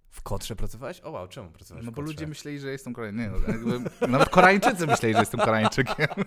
W 0.10 0.22
Kotrze 0.22 0.56
pracowałeś? 0.56 1.02
O 1.02 1.12
wow, 1.12 1.28
czemu 1.28 1.52
pracowałeś 1.52 1.86
No 1.86 1.92
bo 1.92 2.02
ludzie 2.02 2.28
myśleli, 2.28 2.60
że 2.60 2.72
jestem 2.72 2.94
Koreańczykiem. 2.94 3.34
Nie, 3.34 3.40
no, 3.48 3.54
jakby, 3.54 3.90
nawet 4.18 4.30
Koreańczycy 4.30 4.88
myśleli, 4.88 5.14
że 5.14 5.20
jestem 5.20 5.40
Koreańczykiem. 5.40 6.08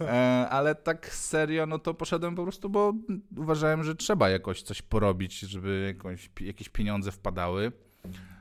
E, 0.00 0.48
Ale 0.50 0.74
tak 0.74 1.14
serio, 1.14 1.66
no 1.66 1.78
to 1.78 1.94
poszedłem 1.94 2.34
po 2.34 2.42
prostu, 2.42 2.70
bo 2.70 2.92
uważałem, 3.36 3.84
że 3.84 3.94
trzeba 3.94 4.30
jakoś 4.30 4.62
coś 4.62 4.82
porobić, 4.82 5.40
żeby 5.40 5.94
jakoś, 5.96 6.30
jakieś 6.40 6.68
pieniądze 6.68 7.12
wpadały. 7.12 7.72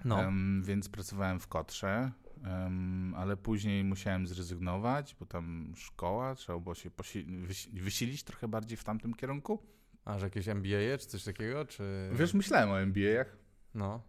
No. 0.07 0.21
Em, 0.23 0.63
więc 0.65 0.89
pracowałem 0.89 1.39
w 1.39 1.47
Kotrze, 1.47 2.11
em, 2.43 3.13
ale 3.17 3.37
później 3.37 3.83
musiałem 3.83 4.27
zrezygnować, 4.27 5.15
bo 5.19 5.25
tam 5.25 5.73
szkoła, 5.75 6.35
trzeba 6.35 6.59
było 6.59 6.75
się 6.75 6.89
wysi- 6.89 7.81
wysilić 7.81 8.23
trochę 8.23 8.47
bardziej 8.47 8.77
w 8.77 8.83
tamtym 8.83 9.13
kierunku. 9.13 9.63
A, 10.05 10.19
że 10.19 10.25
jakieś 10.25 10.47
MBA 10.47 10.97
czy 10.99 11.07
coś 11.07 11.23
takiego, 11.23 11.65
czy... 11.65 12.09
Wiesz, 12.13 12.33
myślałem 12.33 12.69
o 12.69 12.79
MBA-ach. 12.81 13.37
No, 13.73 14.01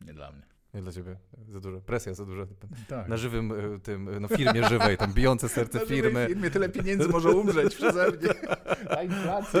Nie 0.00 0.14
dla 0.14 0.32
mnie. 0.32 0.42
nie 0.74 0.82
dla 0.82 0.92
ciebie. 0.92 1.16
Za 1.48 1.60
dużo, 1.60 1.80
presja 1.80 2.14
za 2.14 2.24
duża. 2.26 2.46
Tak. 2.88 3.08
Na 3.08 3.16
żywym 3.16 3.52
e, 3.52 3.78
tym, 3.80 4.08
e, 4.08 4.20
no 4.20 4.28
firmie 4.28 4.68
żywej, 4.68 4.96
tam 4.96 5.12
bijące 5.12 5.48
serce 5.48 5.78
Na 5.78 5.86
firmy. 5.86 6.26
firmie 6.28 6.50
tyle 6.50 6.68
pieniędzy 6.68 7.08
może 7.08 7.30
umrzeć 7.30 7.74
przeze 7.74 8.06
mnie. 8.10 8.34
Ta 8.90 9.02
inflacja. 9.02 9.60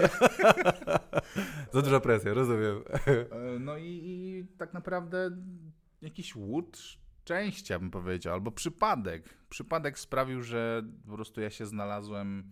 Za 1.72 1.82
duża 1.82 2.00
presja, 2.00 2.34
rozumiem. 2.34 2.76
E, 3.06 3.58
No 3.58 3.76
i, 3.76 4.00
i 4.04 4.46
tak 4.58 4.74
naprawdę 4.74 5.30
jakiś 6.04 6.36
łód 6.36 6.78
szczęścia, 6.78 7.78
bym 7.78 7.90
powiedział, 7.90 8.34
albo 8.34 8.50
przypadek. 8.50 9.34
Przypadek 9.48 9.98
sprawił, 9.98 10.42
że 10.42 10.82
po 11.06 11.14
prostu 11.14 11.40
ja 11.40 11.50
się 11.50 11.66
znalazłem 11.66 12.50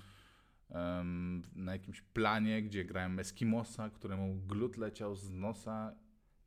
em, 0.71 1.43
na 1.55 1.73
jakimś 1.73 2.01
planie, 2.01 2.62
gdzie 2.62 2.85
grałem 2.85 3.19
Eskimosa, 3.19 3.91
któremu 3.91 4.35
glut 4.47 4.77
leciał 4.77 5.15
z 5.15 5.31
nosa 5.31 5.93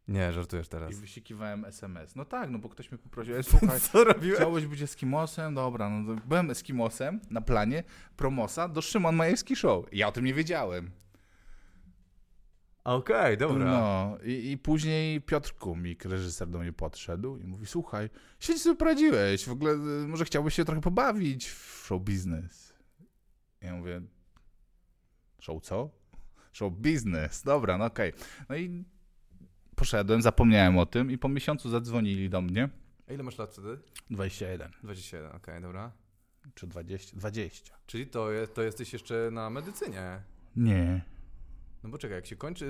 Nie, 0.08 0.34
żartujesz 0.34 0.68
teraz. 0.68 0.92
i 0.92 0.96
wysikiwałem 0.96 1.66
SMS. 1.66 2.16
No 2.16 2.26
tak, 2.26 2.50
no 2.50 2.60
bo 2.60 2.70
ktoś 2.70 2.92
mnie 2.92 2.98
poprosił, 2.98 3.36
"Ej, 3.36 3.44
słuchaj, 3.60 3.80
Co 3.80 4.04
robiłeś? 4.04 4.36
chciałbyś 4.40 4.66
być 4.66 4.82
Eskimosem? 4.82 5.54
Dobra, 5.56 5.90
no 5.90 6.16
byłem 6.26 6.52
Eskimosem 6.52 7.20
na 7.30 7.42
planie 7.42 7.84
promosa 8.18 8.68
do 8.68 8.82
Szymon 8.82 9.16
Majewski 9.16 9.56
Show. 9.56 9.86
Ja 9.92 10.08
o 10.08 10.12
tym 10.12 10.26
nie 10.26 10.34
wiedziałem. 10.34 10.92
Okej, 12.86 13.38
dobra. 13.38 13.66
No 13.66 14.18
i, 14.24 14.52
i 14.52 14.58
później 14.58 15.22
Piotr 15.22 15.54
Kumik, 15.54 16.06
reżyser 16.06 16.48
do 16.48 16.60
mnie 16.60 16.74
podszedł 16.74 17.38
i 17.38 17.44
mówi, 17.44 17.66
słuchaj, 17.66 18.10
świetnie 18.40 18.62
sobie 18.62 18.76
poradziłeś, 18.76 19.46
w 19.46 19.52
ogóle 19.52 19.74
y, 19.74 20.08
może 20.08 20.26
chciałbyś 20.26 20.54
się 20.54 20.66
trochę 20.66 20.82
pobawić 20.82 21.50
w 21.50 21.84
show 21.86 22.02
biznes. 22.02 22.74
Ja 23.62 23.76
mówię, 23.76 24.02
show 25.40 25.64
co? 25.64 25.90
Show 26.54 26.74
biznes, 26.74 27.44
dobra, 27.44 27.78
no 27.78 27.86
okej. 27.86 28.14
No 28.50 28.56
i 28.56 28.84
poszedłem, 29.76 30.22
zapomniałem 30.22 30.78
o 30.78 30.86
tym 30.86 31.12
i 31.12 31.18
po 31.18 31.30
miesiącu 31.30 31.70
zadzwonili 31.70 32.30
do 32.30 32.42
mnie. 32.42 32.70
A 33.10 33.14
ile 33.14 33.24
masz 33.24 33.38
lat 33.38 33.52
wtedy? 33.52 33.80
21 34.10 34.72
21, 34.84 35.32
okej, 35.32 35.62
dobra. 35.62 35.92
czy 36.56 36.68
20? 36.68 37.18
20. 37.18 37.76
Czyli 37.86 38.08
to, 38.08 38.32
jest, 38.32 38.54
to 38.54 38.62
jesteś 38.62 38.94
jeszcze 38.94 39.30
na 39.32 39.50
medycynie. 39.50 40.22
Nie. 40.56 41.15
No 41.86 41.92
bo 41.92 41.98
czekaj, 41.98 42.16
jak 42.18 42.26
się 42.26 42.36
kończy, 42.36 42.66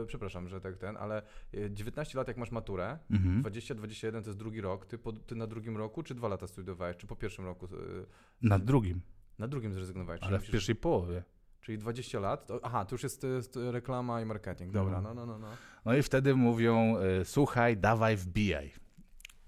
yy, 0.00 0.06
przepraszam, 0.06 0.48
że 0.48 0.60
tak 0.60 0.76
ten, 0.76 0.96
ale 0.96 1.22
yy, 1.52 1.70
19 1.70 2.18
lat 2.18 2.28
jak 2.28 2.36
masz 2.36 2.50
maturę, 2.50 2.98
Mhm. 3.10 3.42
20-21 3.42 4.10
to 4.22 4.28
jest 4.28 4.38
drugi 4.38 4.60
rok, 4.60 4.86
ty, 4.86 4.98
po, 4.98 5.12
ty 5.12 5.34
na 5.34 5.46
drugim 5.46 5.76
roku, 5.76 6.02
czy 6.02 6.14
dwa 6.14 6.28
lata 6.28 6.46
studiowałeś, 6.46 6.96
czy 6.96 7.06
po 7.06 7.16
pierwszym 7.16 7.44
roku? 7.44 7.68
Yy, 7.72 8.06
Na 8.42 8.58
drugim, 8.58 9.00
na 9.38 9.48
drugim 9.48 9.72
zrezygnowałeś? 9.74 10.22
ale 10.22 10.38
w 10.38 10.42
musisz- 10.42 10.52
pierwszej 10.52 10.74
połowie. 10.74 11.22
Czyli 11.60 11.78
20 11.78 12.20
lat, 12.20 12.46
to, 12.46 12.60
aha, 12.62 12.84
to 12.84 12.94
już 12.94 13.02
jest, 13.02 13.22
jest 13.22 13.58
reklama 13.70 14.20
i 14.20 14.24
marketing, 14.24 14.72
dobra, 14.72 15.00
no, 15.00 15.14
no, 15.14 15.26
no, 15.26 15.38
no. 15.38 15.48
No 15.84 15.96
i 15.96 16.02
wtedy 16.02 16.34
mówią, 16.34 16.94
słuchaj, 17.24 17.76
dawaj, 17.76 18.16
wbijaj. 18.16 18.70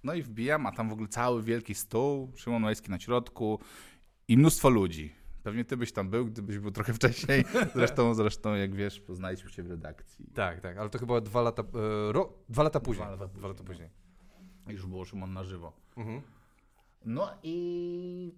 No 0.04 0.14
i 0.14 0.22
wbijam, 0.22 0.66
a 0.66 0.72
tam 0.72 0.88
w 0.88 0.92
ogóle 0.92 1.08
cały 1.08 1.42
wielki 1.42 1.74
stół, 1.74 2.32
Szymon 2.36 2.62
Majski 2.62 2.90
na 2.90 2.98
środku 2.98 3.60
i 4.28 4.38
mnóstwo 4.38 4.68
ludzi. 4.70 5.12
Pewnie 5.48 5.64
ty 5.64 5.76
byś 5.76 5.92
tam 5.92 6.10
był, 6.10 6.26
gdybyś 6.26 6.58
był 6.58 6.70
trochę 6.70 6.94
wcześniej. 6.98 7.44
Zresztą, 7.74 8.14
zresztą 8.14 8.54
jak 8.54 8.74
wiesz, 8.74 9.00
poznaliśmy 9.00 9.50
się 9.50 9.62
w 9.62 9.70
redakcji. 9.70 10.26
Tak, 10.34 10.60
tak, 10.60 10.76
ale 10.76 10.90
to 10.90 10.98
chyba 10.98 11.20
dwa 11.20 11.42
lata, 11.42 11.62
yy, 11.74 12.12
ro, 12.12 12.32
dwa 12.48 12.62
lata 12.62 12.80
później. 12.80 13.06
Dwa 13.06 13.10
lata 13.16 13.28
Dwa 13.38 13.48
lata 13.48 13.64
później. 13.64 13.90
Już 14.66 14.86
było 14.86 15.04
Szymon 15.04 15.32
na 15.32 15.44
żywo. 15.44 15.72
Mhm. 15.96 16.22
No 17.04 17.30
i 17.42 18.34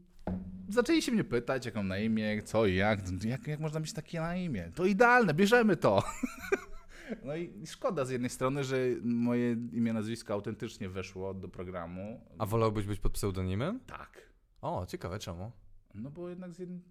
zaczęli 0.69 1.03
się 1.03 1.13
mnie 1.13 1.25
pytać, 1.25 1.67
jak 1.67 1.75
mam 1.75 1.89
na 1.89 1.99
imię, 1.99 2.43
co 2.43 2.67
i 2.67 2.75
jak, 2.75 3.01
jak, 3.25 3.47
jak 3.47 3.61
można 3.61 3.81
mieć 3.81 3.93
takie 3.93 4.21
na 4.21 4.37
imię. 4.37 4.73
To 4.75 4.85
idealne, 4.85 5.35
bierzemy 5.35 5.77
to. 5.77 6.03
No 7.25 7.37
i 7.37 7.67
szkoda 7.67 8.05
z 8.05 8.11
jednej 8.11 8.31
strony, 8.31 8.65
że 8.65 8.77
moje 9.03 9.53
imię, 9.53 9.93
nazwisko 9.93 10.33
autentycznie 10.35 10.89
weszło 10.89 11.35
do 11.35 11.49
programu. 11.49 12.21
A 12.39 12.47
wolałbyś 12.47 12.87
być 12.87 13.01
pod 13.01 13.13
pseudonimem? 13.13 13.81
Tak. 13.87 14.31
O, 14.61 14.87
ciekawe, 14.87 15.19
czemu? 15.19 15.53
No 15.95 16.11
bo 16.11 16.29
jednak 16.29 16.55
z 16.55 16.59
jednym... 16.59 16.83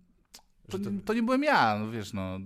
To, 0.70 0.80
to- 0.80 0.90
to... 1.06 1.14
nie 1.14 1.24
byłem 1.24 1.44
ja, 1.44 1.80
no 1.80 1.92
wiesz, 1.92 2.14
no 2.14 2.40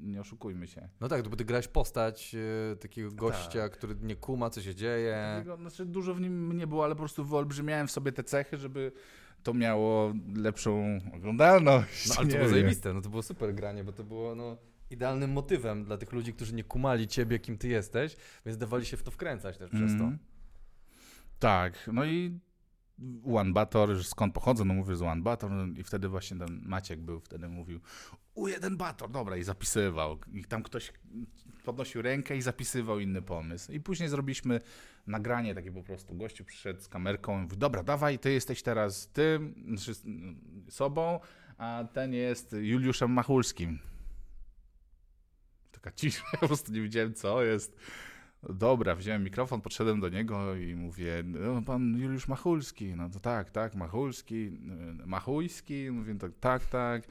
nie 0.00 0.20
oszukujmy 0.20 0.66
się. 0.66 0.88
No 1.00 1.08
tak, 1.08 1.28
bo 1.28 1.36
ty 1.36 1.44
grałeś 1.44 1.68
postać 1.68 2.34
e, 2.72 2.76
takiego 2.76 3.10
gościa, 3.12 3.68
który 3.68 3.96
nie 4.02 4.16
kuma, 4.16 4.50
co 4.50 4.62
się 4.62 4.74
dzieje. 4.74 5.34
Takiego, 5.36 5.56
znaczy 5.56 5.86
dużo 5.86 6.14
w 6.14 6.20
nim 6.20 6.56
nie 6.56 6.66
było, 6.66 6.84
ale 6.84 6.94
po 6.94 6.98
prostu 6.98 7.24
wyolbrzymiałem 7.24 7.86
w 7.86 7.90
sobie 7.90 8.12
te 8.12 8.24
cechy, 8.24 8.56
żeby 8.56 8.92
to 9.42 9.54
miało 9.54 10.12
lepszą 10.34 10.98
oglądalność. 11.14 12.08
No 12.08 12.14
ale 12.18 12.26
to 12.26 12.32
Nie 12.32 12.38
było 12.38 12.44
wiem. 12.44 12.50
zajebiste, 12.50 12.94
no 12.94 13.00
to 13.00 13.08
było 13.08 13.22
super 13.22 13.54
granie, 13.54 13.84
bo 13.84 13.92
to 13.92 14.04
było 14.04 14.34
no, 14.34 14.56
idealnym 14.90 15.32
motywem 15.32 15.84
dla 15.84 15.96
tych 15.98 16.12
ludzi, 16.12 16.32
którzy 16.32 16.54
nie 16.54 16.64
kumali 16.64 17.08
ciebie, 17.08 17.38
kim 17.38 17.58
ty 17.58 17.68
jesteś, 17.68 18.16
więc 18.46 18.58
dawali 18.58 18.86
się 18.86 18.96
w 18.96 19.02
to 19.02 19.10
wkręcać 19.10 19.58
też 19.58 19.70
przez 19.70 19.90
to. 19.90 20.04
Mhm. 20.04 20.18
Tak, 21.38 21.90
no 21.92 22.04
i 22.04 22.38
One 23.34 23.52
Bator, 23.52 24.04
skąd 24.04 24.34
pochodzę, 24.34 24.64
no 24.64 24.74
mówię 24.74 24.96
z 24.96 25.02
One 25.02 25.22
Bator 25.22 25.50
no 25.50 25.66
i 25.80 25.84
wtedy 25.84 26.08
właśnie 26.08 26.38
ten 26.38 26.60
Maciek 26.64 27.00
był, 27.00 27.20
wtedy 27.20 27.48
mówił 27.48 27.80
u 28.34 28.48
jeden 28.48 28.76
Bator, 28.76 29.10
dobra 29.10 29.36
i 29.36 29.42
zapisywał 29.42 30.18
i 30.32 30.44
tam 30.44 30.62
ktoś 30.62 30.92
podnosił 31.64 32.02
rękę 32.02 32.36
i 32.36 32.42
zapisywał 32.42 33.00
inny 33.00 33.22
pomysł 33.22 33.72
i 33.72 33.80
później 33.80 34.08
zrobiliśmy 34.08 34.60
nagranie 35.06 35.54
takie 35.54 35.72
po 35.72 35.82
prostu, 35.82 36.14
gościu 36.14 36.44
przyszedł 36.44 36.80
z 36.80 36.88
kamerką 36.88 37.38
i 37.38 37.42
mówi, 37.42 37.56
dobra 37.56 37.82
dawaj, 37.82 38.18
ty 38.18 38.32
jesteś 38.32 38.62
teraz 38.62 39.08
tym, 39.08 39.54
znaczy 39.68 40.00
sobą, 40.70 41.20
a 41.58 41.84
ten 41.92 42.14
jest 42.14 42.52
Juliuszem 42.52 43.10
Machulskim. 43.10 43.78
Taka 45.72 45.92
cisza, 45.92 46.24
ja 46.32 46.38
po 46.40 46.46
prostu 46.46 46.72
nie 46.72 46.82
wiedziałem 46.82 47.14
co 47.14 47.44
jest. 47.44 47.76
Dobra, 48.54 48.94
wziąłem 48.94 49.24
mikrofon, 49.24 49.60
podszedłem 49.60 50.00
do 50.00 50.08
niego 50.08 50.54
i 50.56 50.74
mówię, 50.74 51.22
no, 51.24 51.62
pan 51.62 51.96
Juliusz 51.98 52.28
Machulski. 52.28 52.94
No 52.96 53.10
to 53.10 53.20
tak, 53.20 53.50
tak, 53.50 53.74
Machulski, 53.74 54.34
y, 55.04 55.06
Machujski. 55.06 55.90
Mówię, 55.90 56.14
tak, 56.14 56.30
tak, 56.40 56.66
tak. 56.66 57.02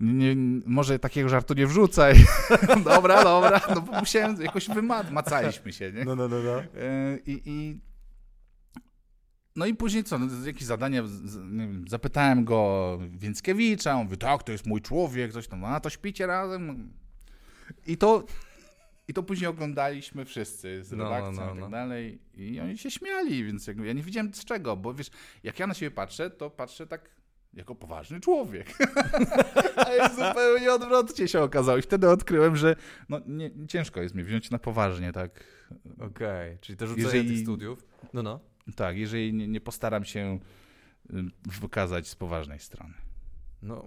Nie, 0.00 0.36
może 0.66 0.98
takiego 0.98 1.28
żartu 1.28 1.54
nie 1.54 1.66
wrzucaj. 1.66 2.14
dobra, 2.84 3.24
dobra. 3.24 3.60
No 3.74 3.80
bo 3.80 4.00
musiałem, 4.00 4.42
jakoś 4.42 4.68
wymacaliśmy 4.68 5.72
się, 5.72 5.92
nie? 5.92 6.04
No, 6.04 6.16
no, 6.16 6.28
no, 6.28 6.36
no. 6.42 6.58
E, 6.60 7.18
I, 7.26 7.42
i 7.44 7.80
no 9.56 9.66
i 9.66 9.74
później 9.74 10.04
co, 10.04 10.18
no, 10.18 10.46
jakieś 10.46 10.64
zadania, 10.64 11.06
z- 11.06 11.10
z- 11.10 11.36
nie 11.52 11.66
wiem, 11.66 11.84
zapytałem 11.88 12.44
go 12.44 12.98
Więckiewicza, 13.10 13.94
on 13.94 14.04
mówi, 14.04 14.16
tak, 14.16 14.42
to 14.42 14.52
jest 14.52 14.66
mój 14.66 14.80
człowiek, 14.80 15.32
coś 15.32 15.48
tam, 15.48 15.64
a 15.64 15.80
to 15.80 15.90
śpicie 15.90 16.26
razem. 16.26 16.92
I 17.86 17.96
to, 17.96 18.24
i 19.12 19.14
to 19.14 19.22
później 19.22 19.50
oglądaliśmy 19.50 20.24
wszyscy 20.24 20.84
z 20.84 20.92
No, 20.92 20.96
no, 20.96 21.04
redakcją 21.10 21.46
no, 21.46 21.52
i 21.52 21.54
no. 21.54 21.62
tak 21.62 21.70
dalej 21.70 22.18
i 22.34 22.60
oni 22.60 22.78
się 22.78 22.90
śmiali, 22.90 23.44
więc 23.44 23.66
jakby 23.66 23.86
ja 23.86 23.92
nie 23.92 24.02
wiedziałem 24.02 24.34
z 24.34 24.44
czego, 24.44 24.76
bo 24.76 24.94
wiesz, 24.94 25.10
jak 25.42 25.58
ja 25.58 25.66
na 25.66 25.74
siebie 25.74 25.90
patrzę, 25.90 26.30
to 26.30 26.50
patrzę 26.50 26.86
tak 26.86 27.10
jako 27.54 27.74
poważny 27.74 28.20
człowiek. 28.20 28.66
A 29.86 29.92
jest 29.92 30.14
zupełnie 30.16 30.72
odwrotnie 30.72 31.28
się 31.28 31.40
okazało. 31.40 31.78
I 31.78 31.82
wtedy 31.82 32.10
odkryłem, 32.10 32.56
że 32.56 32.76
no, 33.08 33.20
nie, 33.26 33.50
ciężko 33.68 34.02
jest 34.02 34.14
mnie 34.14 34.24
wziąć 34.24 34.50
na 34.50 34.58
poważnie, 34.58 35.12
tak 35.12 35.44
Okej, 36.00 36.58
czyli 36.60 36.76
to 36.76 36.86
rzucenie 36.86 37.06
Jeżeli- 37.06 37.28
tych 37.28 37.38
studiów. 37.42 37.84
No, 38.12 38.22
no. 38.22 38.40
tak, 38.76 38.96
jeżeli 38.96 39.34
nie, 39.34 39.48
nie 39.48 39.60
postaram 39.60 40.04
się 40.04 40.38
y, 41.10 41.16
wykazać 41.60 42.08
z 42.08 42.14
poważnej 42.14 42.58
strony. 42.58 42.94
No. 43.62 43.84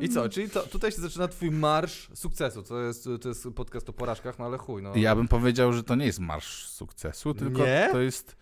I 0.00 0.08
co? 0.08 0.28
Czyli 0.28 0.50
to, 0.50 0.62
tutaj 0.62 0.92
się 0.92 1.00
zaczyna 1.00 1.28
twój 1.28 1.50
marsz 1.50 2.08
sukcesu. 2.14 2.62
To 2.62 2.80
jest, 2.80 3.08
to 3.20 3.28
jest 3.28 3.48
podcast 3.54 3.88
o 3.88 3.92
porażkach, 3.92 4.38
no 4.38 4.44
ale 4.44 4.58
chuj, 4.58 4.82
no. 4.82 4.92
Ja 4.96 5.16
bym 5.16 5.28
powiedział, 5.28 5.72
że 5.72 5.82
to 5.82 5.94
nie 5.94 6.06
jest 6.06 6.20
marsz 6.20 6.68
sukcesu, 6.68 7.34
tylko 7.34 7.62
Nie? 7.62 7.88
to 7.92 8.00
jest, 8.00 8.36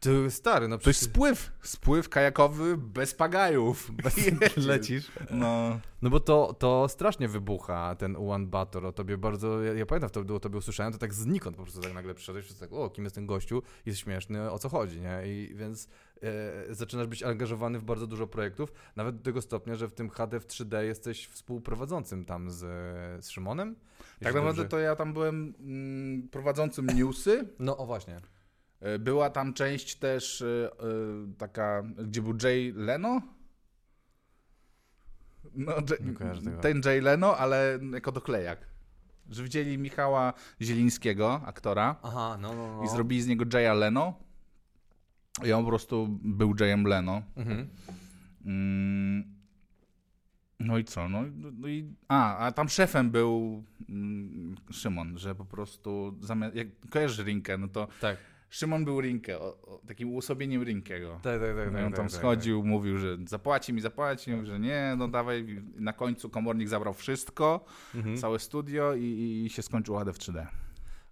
Ty 0.00 0.30
stary, 0.30 0.68
no 0.68 0.78
to 0.78 0.90
jest 0.90 1.00
przecież 1.00 1.14
spływ. 1.14 1.52
Spływ 1.62 2.08
kajakowy 2.08 2.76
bez 2.76 3.14
pagajów. 3.14 3.92
Lecisz. 4.56 5.12
No, 5.30 5.80
No 6.02 6.10
bo 6.10 6.20
to, 6.20 6.54
to 6.58 6.88
strasznie 6.88 7.28
wybucha 7.28 7.94
ten 7.94 8.16
One 8.16 8.46
Bator 8.46 8.86
o 8.86 8.92
tobie 8.92 9.18
bardzo, 9.18 9.62
ja, 9.62 9.72
ja 9.72 9.86
pamiętam 9.86 10.08
wtedy 10.08 10.34
o 10.34 10.40
tobie 10.40 10.58
usłyszałem, 10.58 10.92
to 10.92 10.98
tak 10.98 11.14
znikąd 11.14 11.56
po 11.56 11.62
prostu 11.62 11.80
tak 11.80 11.94
nagle 11.94 12.14
przyszedłeś, 12.14 12.44
wszyscy 12.44 12.60
tak, 12.60 12.72
o 12.72 12.90
kim 12.90 13.04
jest 13.04 13.14
ten 13.14 13.26
gościu, 13.26 13.62
jest 13.86 13.98
śmieszny, 13.98 14.50
o 14.50 14.58
co 14.58 14.68
chodzi, 14.68 15.00
nie? 15.00 15.22
I 15.26 15.54
więc 15.54 15.88
e, 16.24 16.74
zaczynasz 16.74 17.06
być 17.06 17.22
angażowany 17.22 17.78
w 17.78 17.84
bardzo 17.84 18.06
dużo 18.06 18.26
projektów, 18.26 18.72
nawet 18.96 19.16
do 19.16 19.22
tego 19.22 19.42
stopnia, 19.42 19.74
że 19.74 19.88
w 19.88 19.94
tym 19.94 20.10
HD 20.10 20.40
w 20.40 20.46
3D 20.46 20.82
jesteś 20.82 21.26
współprowadzącym 21.26 22.24
tam 22.24 22.50
z, 22.50 22.56
z 23.24 23.28
Szymonem. 23.30 23.74
tak 24.20 24.34
naprawdę 24.34 24.62
dobrze- 24.62 24.68
to 24.68 24.78
ja 24.78 24.96
tam 24.96 25.12
byłem 25.12 25.54
mm, 25.60 26.28
prowadzącym 26.28 26.86
newsy. 26.86 27.48
No 27.58 27.76
o 27.76 27.86
właśnie. 27.86 28.20
E, 28.80 28.98
Była 28.98 29.30
tam 29.30 29.54
część 29.54 29.96
też 29.96 30.42
e, 30.42 30.46
e, 30.72 30.76
taka, 31.38 31.82
gdzie 31.98 32.22
był 32.22 32.34
Jay 32.42 32.72
Leno. 32.76 33.20
No, 35.54 35.82
tego. 35.82 36.60
ten 36.60 36.80
Jay 36.84 37.00
Leno, 37.00 37.36
ale 37.36 37.78
jako 37.92 38.12
doklejak. 38.12 38.66
Że 39.30 39.42
widzieli 39.42 39.78
Michała 39.78 40.32
Zielińskiego, 40.62 41.40
aktora, 41.46 41.96
Aha, 42.02 42.38
no, 42.40 42.54
no, 42.54 42.76
no. 42.76 42.84
i 42.84 42.88
zrobili 42.88 43.22
z 43.22 43.26
niego 43.26 43.44
Jaya 43.58 43.74
Leno. 43.78 44.14
I 45.42 45.52
on 45.52 45.64
po 45.64 45.68
prostu 45.70 46.18
był 46.22 46.54
Jayem 46.60 46.84
Leno. 46.84 47.22
Mhm. 47.36 47.68
Mm, 48.44 49.34
No 50.60 50.78
i 50.78 50.84
co? 50.84 51.08
No, 51.08 51.22
no 51.52 51.68
i, 51.68 51.94
a, 52.08 52.36
a 52.36 52.52
tam 52.52 52.68
szefem 52.68 53.10
był 53.10 53.64
mm, 53.88 54.56
Szymon, 54.72 55.18
że 55.18 55.34
po 55.34 55.44
prostu 55.44 56.18
zamiast, 56.20 56.54
jak 56.54 56.68
kojarzysz 56.90 57.26
Rinkę, 57.26 57.58
no 57.58 57.68
to 57.68 57.88
Tak, 58.00 58.16
Szymon 58.50 58.84
był 58.84 59.00
Rinkę, 59.00 59.40
o, 59.40 59.60
o, 59.62 59.80
takim 59.86 60.12
uosobieniem 60.12 60.62
Rinkiego. 60.62 61.20
tak, 61.22 61.40
tak. 61.40 61.56
tak, 61.56 61.72
No 61.72 61.78
i 61.78 61.82
tak 61.82 61.86
on 61.86 61.92
tam 61.92 62.06
tak, 62.08 62.16
schodził, 62.16 62.64
mówił, 62.64 62.98
że 62.98 63.16
zapłaci 63.26 63.72
mi, 63.72 63.80
zapłaci, 63.80 64.30
mówi, 64.32 64.46
że 64.46 64.60
nie, 64.60 64.94
no 64.98 65.08
dawaj. 65.08 65.62
Na 65.76 65.92
końcu 65.92 66.30
komornik 66.30 66.68
zabrał 66.68 66.94
wszystko, 66.94 67.64
Tak. 67.92 67.96
Mhm. 67.96 68.16
całe 68.16 68.38
studio 68.38 68.94
i, 68.94 69.42
i 69.46 69.50
się 69.50 69.62
skończył 69.62 69.96
HD 69.96 70.12
w 70.12 70.18
3D. 70.18 70.46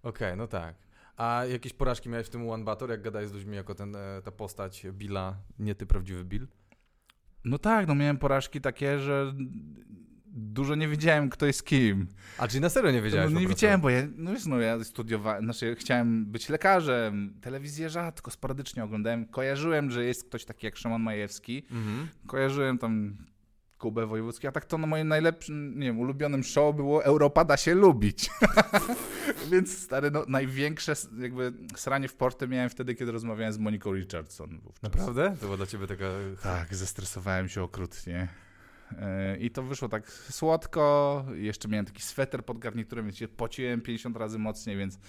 Okej, 0.03 0.37
no 0.37 0.47
tak. 0.47 0.75
A 1.17 1.45
jakieś 1.45 1.73
porażki 1.73 2.09
miałeś 2.09 2.27
w 2.27 2.29
tym 2.29 2.49
One 2.49 2.63
Bator, 2.63 2.89
jak 2.89 3.01
gadałeś 3.01 3.29
z 3.29 3.33
ludźmi 3.33 3.55
jako 3.55 3.75
ten, 3.75 3.95
e, 3.95 4.21
ta 4.23 4.31
postać 4.31 4.85
Billa, 4.93 5.35
nie 5.59 5.75
ty 5.75 5.85
prawdziwy 5.85 6.25
Bill? 6.25 6.47
No 7.45 7.57
tak, 7.57 7.87
no 7.87 7.95
miałem 7.95 8.17
porażki 8.17 8.61
takie, 8.61 8.99
że 8.99 9.33
dużo 10.35 10.75
nie 10.75 10.87
wiedziałem, 10.87 11.29
kto 11.29 11.45
jest 11.45 11.65
kim. 11.65 12.07
A 12.37 12.47
czyli 12.47 12.61
na 12.61 12.69
serio 12.69 12.91
nie 12.91 13.01
wiedziałeś 13.01 13.29
no, 13.31 13.35
po 13.35 13.41
nie 13.41 13.47
wiedziałem, 13.47 13.81
bo 13.81 13.89
ja, 13.89 14.01
no 14.15 14.31
wiesz, 14.33 14.45
no 14.45 14.59
ja 14.59 14.83
studiowałem, 14.83 15.43
znaczy 15.43 15.75
chciałem 15.79 16.25
być 16.25 16.49
lekarzem, 16.49 17.33
telewizję 17.41 17.89
rzadko, 17.89 18.31
sporadycznie 18.31 18.83
oglądałem, 18.83 19.25
kojarzyłem, 19.25 19.91
że 19.91 20.05
jest 20.05 20.23
ktoś 20.23 20.45
taki 20.45 20.65
jak 20.65 20.77
Szymon 20.77 21.01
Majewski, 21.01 21.63
Mhm. 21.71 22.07
kojarzyłem 22.27 22.77
tam 22.77 23.17
Kubę 23.83 24.05
Wojewódzki, 24.05 24.47
a 24.47 24.51
tak 24.51 24.65
to 24.65 24.77
na 24.77 24.87
moim 24.87 25.07
najlepszym, 25.07 25.79
nie 25.79 25.85
wiem, 25.85 25.99
ulubionym 25.99 26.43
show 26.43 26.75
było 26.75 27.05
Europa 27.05 27.45
da 27.45 27.57
się 27.57 27.75
lubić. 27.75 28.29
Więc 29.51 29.77
stary, 29.77 30.11
no 30.11 30.25
największe 30.27 30.93
jakby 31.19 31.53
sranie 31.75 32.07
w 32.07 32.15
porty 32.15 32.47
miałem 32.47 32.69
wtedy, 32.69 32.95
kiedy 32.95 33.11
rozmawiałem 33.11 33.53
z 33.53 33.57
Moniką 33.57 33.93
Richardson 33.93 34.59
wówczas. 34.59 34.83
Naprawdę? 34.83 35.35
To 35.39 35.45
była 35.45 35.57
dla 35.57 35.65
ciebie 35.65 35.87
taka... 35.87 36.05
Tak, 36.43 36.75
zestresowałem 36.75 37.49
się 37.49 37.63
okrutnie. 37.63 38.27
Yy, 38.91 39.37
I 39.37 39.51
to 39.51 39.63
wyszło 39.63 39.89
tak 39.89 40.11
słodko. 40.11 41.25
Jeszcze 41.33 41.67
miałem 41.67 41.85
taki 41.85 42.03
sweter 42.03 42.45
pod 42.45 42.59
garniturem, 42.59 43.05
więc 43.05 43.17
się 43.17 43.27
pociłem 43.27 43.81
50 43.81 44.17
razy 44.17 44.39
mocniej, 44.39 44.77
więc 44.77 44.99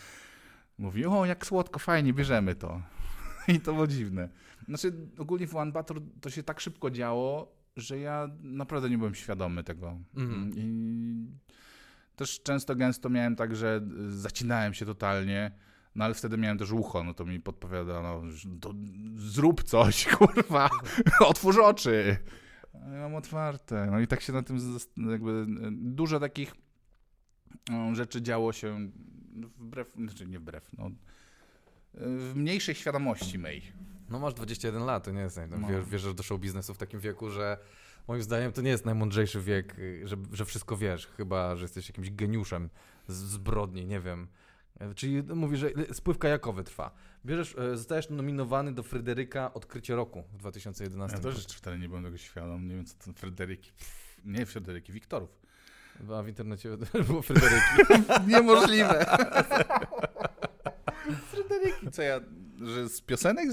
mówi, 0.79 1.07
o 1.07 1.25
jak 1.25 1.47
słodko, 1.47 1.79
fajnie, 1.79 2.13
bierzemy 2.13 2.55
to. 2.55 2.83
I 3.49 3.61
to 3.61 3.73
było 3.73 3.87
dziwne. 3.87 4.29
Znaczy 4.69 4.93
ogólnie 5.19 5.47
w 5.47 5.57
One 5.57 5.73
Bator 5.73 6.01
to 6.21 6.31
się 6.31 6.43
tak 6.43 6.61
szybko 6.61 6.91
działo, 6.91 7.64
że 7.77 7.99
ja 7.99 8.29
naprawdę 8.41 8.91
nie 8.91 8.99
byłem 8.99 9.15
świadomy 9.15 9.65
tego. 9.65 9.99
Mhm. 10.17 10.53
I 10.57 11.27
też 12.17 12.43
często, 12.43 12.77
gęsto 12.77 13.11
miałem 13.11 13.37
tak, 13.37 13.57
że 13.57 13.81
zacinałem 14.09 14.75
się 14.75 14.87
totalnie, 14.87 15.51
no 15.95 16.05
ale 16.05 16.15
wtedy 16.15 16.39
miałem 16.39 16.59
też 16.59 16.73
ucho, 16.73 17.05
no 17.05 17.15
to 17.15 17.25
mi 17.25 17.41
podpowiadano, 17.41 18.23
to 18.61 18.75
zrób 19.17 19.63
coś, 19.63 20.07
kurwa, 20.17 20.71
otwórz 21.21 21.59
oczy. 21.59 22.17
Ja 22.75 23.01
mam 23.01 23.15
otwarte. 23.15 23.89
No 23.91 24.01
i 24.01 24.07
tak 24.07 24.21
się 24.21 24.33
na 24.33 24.43
tym 24.43 24.59
jakby 25.11 25.31
e, 25.31 25.71
dużo 25.73 26.21
takich 26.21 26.55
rzeczy 27.93 28.23
działo 28.23 28.53
się 28.53 28.91
wbrew, 29.59 29.93
znaczy 29.97 30.27
nie 30.27 30.39
wbrew, 30.39 30.73
no 30.79 30.91
w 31.95 32.33
mniejszej 32.35 32.75
świadomości 32.75 33.39
mej. 33.39 33.63
No 34.09 34.19
masz 34.19 34.35
21 34.35 34.85
lat, 34.85 35.05
to 35.05 35.11
nie 35.11 35.21
jest... 35.21 35.41
No. 35.51 35.59
No. 35.59 35.69
Wiesz, 35.69 35.85
wierzysz 35.85 36.15
do 36.15 36.23
show 36.23 36.41
biznesu 36.41 36.75
w 36.75 36.79
takim 36.79 37.01
wieku, 37.01 37.31
że 37.31 37.59
moim 38.09 38.23
zdaniem 38.23 38.53
to 38.53 38.63
nie 38.63 38.71
jest 38.71 38.85
najmądrzejszy 38.85 39.41
wiek, 39.41 39.79
y, 39.79 40.09
że, 40.09 40.17
że 40.33 40.45
wszystko 40.45 40.77
wiesz, 40.77 41.07
chyba, 41.07 41.57
że 41.57 41.65
jesteś 41.65 41.89
jakimś 41.89 42.11
geniuszem 42.11 42.71
z 43.09 43.15
zbrodni, 43.15 43.87
nie 43.87 44.01
wiem. 44.01 44.29
E, 44.81 44.95
Czyli 44.95 45.23
mówi, 45.23 45.57
że 45.57 45.71
spływ 45.93 46.19
kajakowy 46.19 46.65
trwa. 46.65 46.91
Bierzesz, 47.27 47.57
e, 47.59 47.77
zostajesz 47.77 48.11
nominowany 48.11 48.73
do 48.73 48.83
Fryderyka 48.83 49.55
Odkrycie 49.55 49.97
Roku 49.97 50.23
w 50.33 50.37
2011. 50.37 51.17
Ja 51.17 51.23
też 51.23 51.47
wtedy 51.47 51.79
nie 51.79 51.89
byłem 51.89 52.05
tego 52.05 52.19
świadom, 52.19 52.69
nie 52.69 52.75
wiem 52.75 52.85
co 52.85 52.95
to 53.05 53.13
Fryderyki, 53.13 53.73
Pff, 53.73 54.21
nie 54.25 54.47
Fryderyki, 54.47 54.93
Wiktorów. 54.93 55.45
A 56.19 56.23
w 56.23 56.29
internecie 56.29 56.77
było 57.07 57.23
Fryderyki. 57.23 57.65
Niemożliwe. 58.33 59.07
Fryderyki, 61.31 61.91
co 61.91 62.03
ja, 62.03 62.21
że 62.63 62.89
z 62.89 63.01
piosenek? 63.01 63.49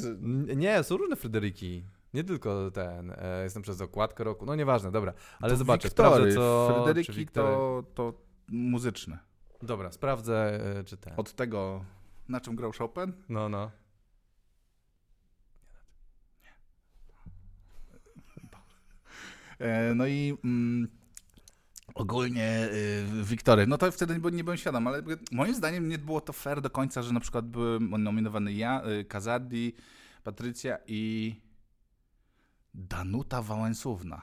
Nie, 0.56 0.84
są 0.84 0.98
różne 0.98 1.16
Fryderyki. 1.16 1.84
Nie 2.14 2.24
tylko 2.24 2.72
ten. 2.72 3.12
E, 3.18 3.44
jestem 3.44 3.64
przez 3.64 3.82
okładkę 3.82 4.24
roku. 4.24 4.46
No 4.46 4.56
nieważne, 4.56 4.92
dobra. 4.92 5.14
Ale 5.40 5.52
To 5.52 5.58
zobaczę, 5.58 5.88
Wiktory. 5.88 6.10
sprawdzę 6.10 6.36
co. 6.36 6.74
Fryderyki 6.86 7.28
to, 7.28 7.84
to 7.94 8.14
muzyczne. 8.48 9.20
Dobra, 9.62 9.92
sprawdzę 9.92 10.60
e, 10.80 10.84
czy 10.84 10.98
ten. 10.98 11.14
Od 11.18 11.34
tego, 11.34 11.86
na 12.30 12.42
czym 12.42 12.56
grał 12.56 12.72
Chopin? 12.72 13.14
No, 13.30 13.50
no. 13.50 13.72
E, 19.60 19.94
no 19.96 20.08
i 20.08 20.38
mm, 20.44 20.88
ogólnie 21.96 22.70
y, 23.22 23.24
Wiktory. 23.24 23.68
No 23.68 23.78
to 23.78 23.92
wtedy 23.92 24.14
nie, 24.14 24.20
by- 24.20 24.32
nie 24.32 24.44
byłem 24.44 24.58
świadom, 24.58 24.88
ale 24.88 25.04
moim 25.32 25.56
zdaniem 25.56 25.90
nie 25.90 25.98
było 25.98 26.22
to 26.22 26.34
fair 26.34 26.62
do 26.62 26.70
końca, 26.70 27.02
że 27.02 27.14
na 27.14 27.20
przykład 27.20 27.46
byłem 27.48 28.04
nominowany 28.04 28.54
ja, 28.54 28.82
y, 29.02 29.06
Kazadi, 29.06 29.74
Patrycja 30.24 30.78
i 30.88 31.36
Danuta 32.74 33.42
Wałęsówna. 33.42 34.22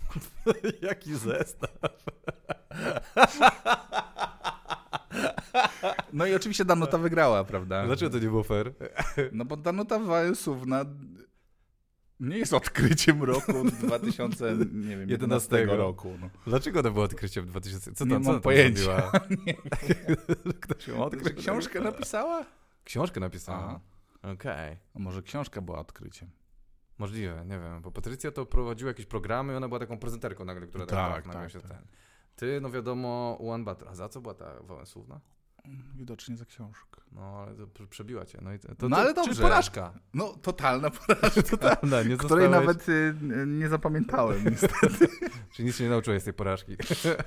Jaki 0.88 1.14
zestaw. 1.14 1.70
No 6.12 6.26
i 6.26 6.34
oczywiście 6.34 6.64
Danuta 6.64 6.98
wygrała, 6.98 7.44
prawda? 7.44 7.86
Dlaczego 7.86 8.10
to 8.10 8.18
nie 8.18 8.28
było 8.28 8.42
fair? 8.42 8.72
No 9.32 9.44
bo 9.44 9.56
Danuta 9.56 9.98
Wałęsówna 9.98 10.84
nie 12.20 12.38
jest 12.38 12.52
odkryciem 12.54 13.22
roku 13.22 13.52
2011 13.82 15.06
11 15.06 15.66
roku. 15.66 16.12
No. 16.20 16.30
Dlaczego 16.46 16.82
to 16.82 16.90
było 16.90 17.04
odkrycie 17.04 17.42
w 17.42 17.46
2000? 17.46 17.92
Co 17.92 18.04
Nie 18.04 18.10
tam, 18.10 18.24
co 18.24 18.32
mam 18.32 18.40
pojęcia. 18.40 18.80
zrobiła? 18.82 19.12
Ktoś 20.60 20.88
ją 20.88 21.04
odkrył? 21.04 21.36
książkę 21.36 21.80
napisała? 21.80 22.46
Książkę 22.84 23.20
napisała. 23.20 23.80
Okej. 24.22 24.76
A 24.94 24.98
może 24.98 25.22
książka 25.22 25.60
była 25.60 25.78
odkryciem? 25.78 26.30
Możliwe, 26.98 27.42
nie 27.46 27.58
wiem, 27.58 27.82
bo 27.82 27.90
Patrycja 27.90 28.30
to 28.32 28.46
prowadziła 28.46 28.88
jakieś 28.88 29.06
programy 29.06 29.52
i 29.52 29.56
ona 29.56 29.68
była 29.68 29.80
taką 29.80 29.98
prezenterką 29.98 30.44
nagle, 30.44 30.66
która 30.66 30.86
Tak, 30.86 31.24
tak, 31.24 31.34
tak, 31.34 31.50
się 31.50 31.60
tak. 31.60 31.70
ten. 31.70 31.86
Ty, 32.36 32.58
no 32.62 32.70
wiadomo, 32.70 33.38
One. 33.40 33.74
A 33.88 33.94
za 33.94 34.08
co 34.08 34.20
była 34.20 34.34
ta 34.34 34.62
Wałęsówna? 34.62 35.20
Widocznie 35.96 36.36
za 36.36 36.44
książkę. 36.44 37.00
No, 37.12 37.20
ale 37.22 37.54
to 37.56 37.66
prze- 37.66 37.86
przebiła 37.86 38.24
cię. 38.26 38.38
No, 38.42 38.52
i 38.54 38.58
to, 38.58 38.74
to, 38.74 38.88
No, 38.88 38.96
ale 38.96 39.14
to, 39.14 39.24
dobrze. 39.24 39.42
porażka. 39.42 39.92
No, 40.14 40.34
totalna 40.42 40.90
porażka, 40.90 41.42
Totalna, 41.50 42.02
nie 42.02 42.16
której 42.24 42.48
zostałeś- 42.48 42.50
nawet 42.50 42.88
y, 42.88 43.14
nie 43.46 43.68
zapamiętałem 43.68 44.44
niestety. 44.50 45.08
Czyli 45.52 45.66
nic 45.66 45.76
się 45.76 45.84
nie 45.84 45.90
nauczyłeś 45.90 46.22
z 46.22 46.24
tej 46.24 46.34
porażki. 46.34 46.76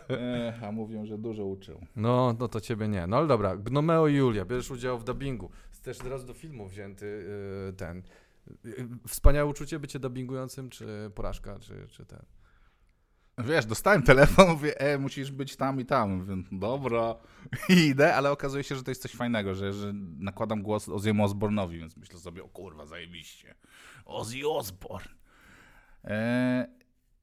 E, 0.10 0.60
a 0.67 0.72
mówią, 0.72 1.06
że 1.06 1.17
dużo 1.17 1.46
uczył. 1.46 1.82
No, 1.96 2.36
no 2.39 2.48
to 2.48 2.62
ciebie 2.62 2.88
nie. 2.88 3.08
No 3.08 3.17
ale 3.17 3.28
dobra, 3.28 3.58
Gnomeo 3.58 4.08
i 4.08 4.15
Julia, 4.15 4.46
bierzesz 4.46 4.72
udział 4.72 5.00
w 5.00 5.04
dubbingu. 5.04 5.50
Też 5.84 5.98
teraz 5.98 6.26
do 6.26 6.34
filmu 6.34 6.67
wzięty 6.67 7.26
yy, 7.67 7.74
ten. 7.74 8.04
Yy, 8.63 8.88
Wspaniałe 9.08 9.50
uczucie 9.50 9.80
bycie 9.80 10.00
dubbingującym, 10.00 10.69
czy 10.69 11.12
porażka, 11.15 11.60
czy, 11.60 11.88
czy 11.89 12.06
ten. 12.06 12.19
Wiesz, 13.38 13.65
dostałem 13.65 14.04
telefon, 14.04 14.50
mówię, 14.50 14.80
e, 14.80 14.98
musisz 14.98 15.32
być 15.32 15.56
tam 15.56 15.80
i 15.80 15.86
tam. 15.86 16.12
Mówię, 16.12 16.36
dobra, 16.52 17.15
i 17.69 17.74
idę, 17.74 18.15
ale 18.15 18.32
okazuje 18.32 18.63
się, 18.63 18.76
że 18.76 18.84
to 18.84 18.91
jest 18.91 19.02
coś 19.02 19.12
fajnego, 19.12 19.56
że, 19.56 19.74
że 19.74 19.93
nakładam 20.19 20.62
głos 20.62 20.88
Ozzy'emu 20.88 21.28
Osborne'owi, 21.28 21.80
więc 21.80 21.98
myślę 21.98 22.19
sobie, 22.19 22.43
o 22.43 22.50
kurwa, 22.50 22.86
zajebiście. 22.86 23.56
Ozzy 24.06 24.48
Osbourne. 24.48 25.13
E, 26.04 26.67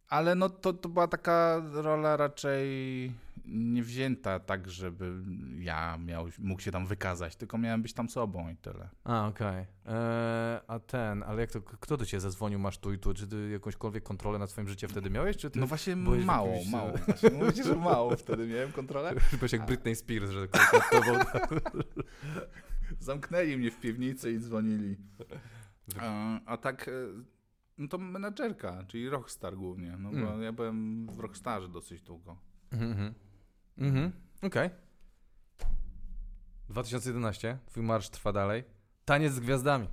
ale 0.08 0.34
no 0.34 0.50
to, 0.50 0.72
to 0.72 0.88
była 0.88 1.08
taka 1.08 1.62
rola 1.72 2.16
raczej 2.16 3.12
nie 3.44 3.82
wzięta 3.82 4.40
tak, 4.40 4.68
żeby 4.70 5.12
ja 5.58 5.98
miał, 5.98 6.26
mógł 6.38 6.60
się 6.62 6.70
tam 6.70 6.86
wykazać, 6.86 7.36
tylko 7.36 7.58
miałem 7.58 7.82
być 7.82 7.92
tam 7.92 8.08
sobą 8.08 8.48
i 8.50 8.56
tyle. 8.56 8.88
A, 9.04 9.26
okej. 9.28 9.56
Eee, 9.86 10.60
A 10.66 10.78
ten, 10.78 11.22
ale 11.22 11.40
jak 11.40 11.50
to, 11.50 11.62
kto 11.62 11.96
do 11.96 12.06
ciebie 12.06 12.20
zadzwonił, 12.20 12.58
masz 12.58 12.78
tu 12.78 12.92
i 12.92 12.98
tu? 12.98 13.14
Czy 13.14 13.26
ty 13.28 13.50
jakąśkolwiek 13.50 14.04
kontrolę 14.04 14.38
nad 14.38 14.50
swoim 14.50 14.68
życiem 14.68 14.90
wtedy 14.90 15.10
miałeś, 15.10 15.36
czy 15.36 15.50
ty 15.50 15.58
No 15.60 15.66
właśnie 15.66 15.96
mało, 15.96 16.48
jakimś- 16.54 16.70
mało. 16.72 16.92
Właśnie, 17.06 17.30
mówicie, 17.38 17.64
że 17.64 17.76
mało 17.76 18.16
wtedy 18.16 18.46
miałem 18.46 18.72
kontrolę. 18.72 19.14
byłeś 19.38 19.52
jak 19.52 19.66
Britney 19.66 19.96
Spears, 19.96 20.30
że. 20.30 20.48
Zamknęli 23.00 23.56
mnie 23.56 23.70
w 23.70 23.80
piwnicy 23.80 24.32
i 24.32 24.38
dzwonili. 24.38 24.96
A, 26.00 26.40
a 26.46 26.56
tak, 26.56 26.88
e, 26.88 26.92
no 27.78 27.88
to 27.88 27.98
menadżerka, 27.98 28.84
czyli 28.88 29.08
Rockstar 29.08 29.56
głównie, 29.56 29.96
no 29.98 30.10
bo 30.10 30.16
Mm. 30.16 30.42
ja 30.42 30.52
byłem 30.52 31.06
w 31.06 31.18
Rockstarze 31.20 31.68
dosyć 31.68 32.02
długo. 32.02 32.36
Mhm. 32.72 33.14
Mhm. 33.78 34.12
Okej. 34.42 34.70
2011, 36.68 37.58
twój 37.66 37.82
marsz 37.82 38.08
trwa 38.08 38.32
dalej. 38.32 38.64
Taniec 39.04 39.32
z 39.32 39.40
gwiazdami. 39.40 39.88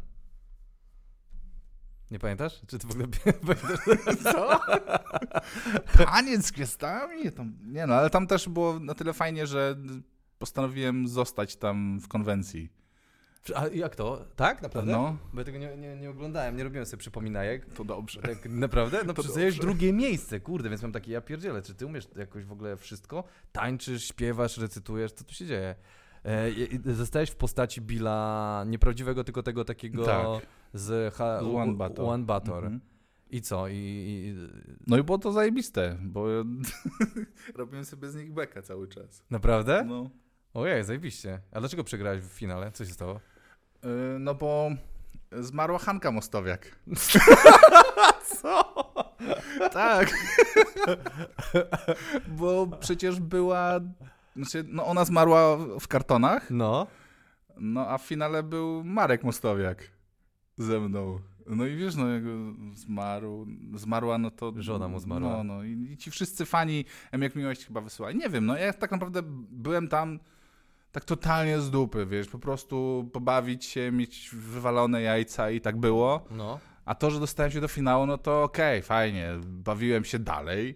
Nie 2.12 2.20
pamiętasz? 2.20 2.62
Czy 2.68 2.78
ty 2.78 2.88
w 2.88 2.92
ogóle 2.92 3.08
pamiętasz? 3.42 3.80
Co? 4.24 4.60
Taniec 6.06 6.46
z 6.46 6.52
gwiazdami? 6.52 7.32
Tam, 7.32 7.58
nie 7.66 7.88
no, 7.88 7.94
ale 7.96 8.10
tam 8.10 8.28
też 8.28 8.50
było 8.50 8.80
na 8.80 8.94
tyle 8.94 9.14
fajnie, 9.14 9.48
że 9.48 9.76
postanowiłem 10.40 11.08
zostać 11.08 11.56
tam 11.56 12.00
w 12.00 12.08
konwencji. 12.08 12.70
A 13.56 13.68
jak 13.68 13.96
to? 13.96 14.26
Tak? 14.36 14.62
Naprawdę? 14.62 14.92
No, 14.92 15.18
Bo 15.34 15.40
ja 15.40 15.46
tego 15.46 15.58
nie, 15.58 15.78
nie, 15.78 15.96
nie 15.96 16.10
oglądałem, 16.10 16.58
nie 16.58 16.64
robiłem 16.64 16.86
sobie 16.86 17.00
przypominajek. 17.00 17.74
to 17.74 17.84
dobrze. 17.84 18.22
Tak 18.22 18.50
naprawdę? 18.50 19.04
No 19.04 19.14
przecież 19.14 19.60
drugie 19.60 19.94
miejsce, 19.94 20.40
kurde, 20.40 20.70
więc 20.70 20.82
mam 20.82 20.92
takie, 20.92 21.12
ja 21.12 21.22
pierdzielę, 21.22 21.62
czy 21.62 21.76
ty 21.76 21.86
umiesz 21.86 22.08
jakoś 22.16 22.44
w 22.46 22.52
ogóle 22.52 22.78
wszystko? 22.78 23.24
Tańczysz, 23.52 24.08
śpiewasz, 24.08 24.58
recytujesz, 24.58 25.12
co 25.12 25.24
tu 25.24 25.34
się 25.34 25.46
dzieje? 25.46 25.76
E, 26.86 26.94
zostałeś 26.94 27.30
w 27.30 27.36
postaci 27.36 27.82
Billa 27.82 28.64
nieprawdziwego, 28.68 29.24
tylko 29.24 29.44
tego 29.44 29.66
takiego 29.66 30.06
Tak. 30.06 30.26
z, 30.74 31.14
ha, 31.14 31.40
One 31.40 31.74
Bator. 31.74 32.06
One 32.06 32.24
Bator. 32.26 32.64
Mhm. 32.66 32.82
I 33.30 33.42
co? 33.42 33.68
I, 33.68 33.74
i, 33.76 34.36
No 34.88 34.98
i 34.98 35.04
było 35.04 35.18
to 35.18 35.32
zajebiste, 35.32 35.98
bo 36.02 36.26
robiłem 37.56 37.86
sobie 37.86 38.10
z 38.10 38.16
nich 38.16 38.34
bekę 38.34 38.62
cały 38.62 38.88
czas. 38.88 39.24
naprawdę? 39.30 39.84
No. 39.88 40.10
Ojej, 40.54 40.84
zajebiście. 40.84 41.40
A 41.52 41.60
dlaczego 41.60 41.84
przegrałeś 41.84 42.22
w 42.22 42.28
finale? 42.28 42.72
Co 42.72 42.86
się 42.86 42.92
stało? 42.94 43.20
Yy, 43.88 44.20
no 44.20 44.36
bo 44.36 44.70
zmarła 45.32 45.80
Hanka 45.80 46.12
Mostowiak. 46.12 46.80
Co? 48.42 48.74
Tak. 49.72 50.14
bo 52.40 52.68
przecież 52.68 53.20
była... 53.20 53.80
Znaczy, 54.36 54.66
no 54.68 54.86
ona 54.86 55.06
zmarła 55.06 55.58
w 55.80 55.88
kartonach, 55.88 56.52
No. 56.52 56.88
no 57.58 57.88
a 57.88 57.98
w 57.98 58.02
finale 58.02 58.44
był 58.44 58.84
Marek 58.84 59.24
Mostowiak 59.24 59.84
ze 60.58 60.80
mną. 60.80 61.20
No 61.50 61.66
i 61.66 61.76
wiesz, 61.76 61.96
no 61.96 62.08
jak 62.08 62.24
zmarł, 62.74 63.48
zmarła, 63.76 64.18
no 64.18 64.32
to... 64.32 64.54
Żona 64.58 64.88
mu 64.88 65.00
zmarła. 65.00 65.30
No, 65.30 65.44
no 65.44 65.64
i, 65.64 65.88
i 65.92 65.98
ci 65.98 66.12
wszyscy 66.12 66.46
fani 66.46 66.86
M 67.12 67.22
jak 67.22 67.36
Miłość 67.36 67.66
chyba 67.66 67.82
wysyłali. 67.82 68.18
Nie 68.18 68.30
wiem, 68.30 68.46
no 68.46 68.58
ja 68.58 68.74
tak 68.74 68.92
naprawdę 68.92 69.22
byłem 69.52 69.88
tam 69.88 70.20
tak 70.98 71.06
totalnie 71.06 71.62
z 71.62 71.72
dupy, 71.72 72.06
wiesz, 72.06 72.28
po 72.28 72.40
prostu 72.40 73.10
pobawić 73.14 73.66
się, 73.66 73.92
mieć 73.92 74.30
wywalone 74.34 75.02
jajca 75.02 75.52
i 75.52 75.62
tak 75.62 75.78
było. 75.78 76.26
No. 76.32 76.60
A 76.86 76.96
to, 76.96 77.12
że 77.12 77.20
dostałem 77.20 77.52
się 77.52 77.62
do 77.62 77.68
finału, 77.68 78.06
no 78.06 78.18
to 78.18 78.44
okej, 78.44 78.82
fajnie, 78.82 79.30
bawiłem 79.46 80.06
się 80.06 80.20
dalej, 80.20 80.76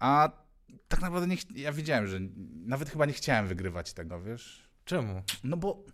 a 0.00 0.30
tak 0.88 1.00
naprawdę 1.00 1.28
nie, 1.28 1.62
ja 1.62 1.72
wiedziałem, 1.72 2.06
że 2.06 2.18
nawet 2.66 2.90
chyba 2.90 3.06
nie 3.06 3.12
chciałem 3.12 3.46
wygrywać 3.46 3.92
tego, 3.92 4.22
wiesz. 4.22 4.68
Czemu? 4.84 5.22
No 5.44 5.56
bo 5.56 5.84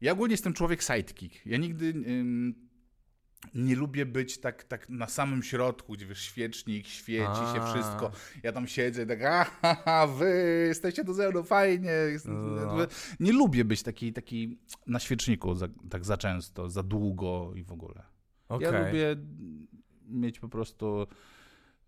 ja 0.00 0.12
ogólnie 0.12 0.32
jestem 0.32 0.52
człowiek 0.52 0.82
sidekick. 0.82 1.46
Ja 1.46 1.56
nigdy 1.56 1.86
ym, 1.86 2.54
nie 3.54 3.76
lubię 3.76 4.06
być 4.06 4.38
tak, 4.38 4.64
tak 4.64 4.88
na 4.88 5.06
samym 5.06 5.42
środku, 5.42 5.92
gdzie 5.92 6.06
wiesz, 6.06 6.20
świecznik, 6.20 6.86
świeci 6.86 7.36
się 7.54 7.62
A. 7.62 7.72
wszystko. 7.72 8.10
Ja 8.42 8.52
tam 8.52 8.66
siedzę 8.66 9.02
i 9.02 9.06
tak, 9.06 9.20
aha, 9.62 10.06
wy 10.06 10.64
jesteście 10.68 11.04
tu 11.04 11.14
ze 11.14 11.30
mną, 11.30 11.42
fajnie. 11.42 11.92
No. 12.24 12.86
Nie 13.20 13.32
lubię 13.32 13.64
być 13.64 13.82
taki, 13.82 14.12
taki 14.12 14.58
na 14.86 14.98
świeczniku 14.98 15.54
za, 15.54 15.68
tak 15.90 16.04
za 16.04 16.16
często, 16.16 16.70
za 16.70 16.82
długo 16.82 17.52
i 17.54 17.64
w 17.64 17.72
ogóle. 17.72 18.02
Okej. 18.48 18.72
Ja 18.72 18.86
lubię 18.86 19.16
mieć 20.08 20.40
po 20.40 20.48
prostu, 20.48 21.06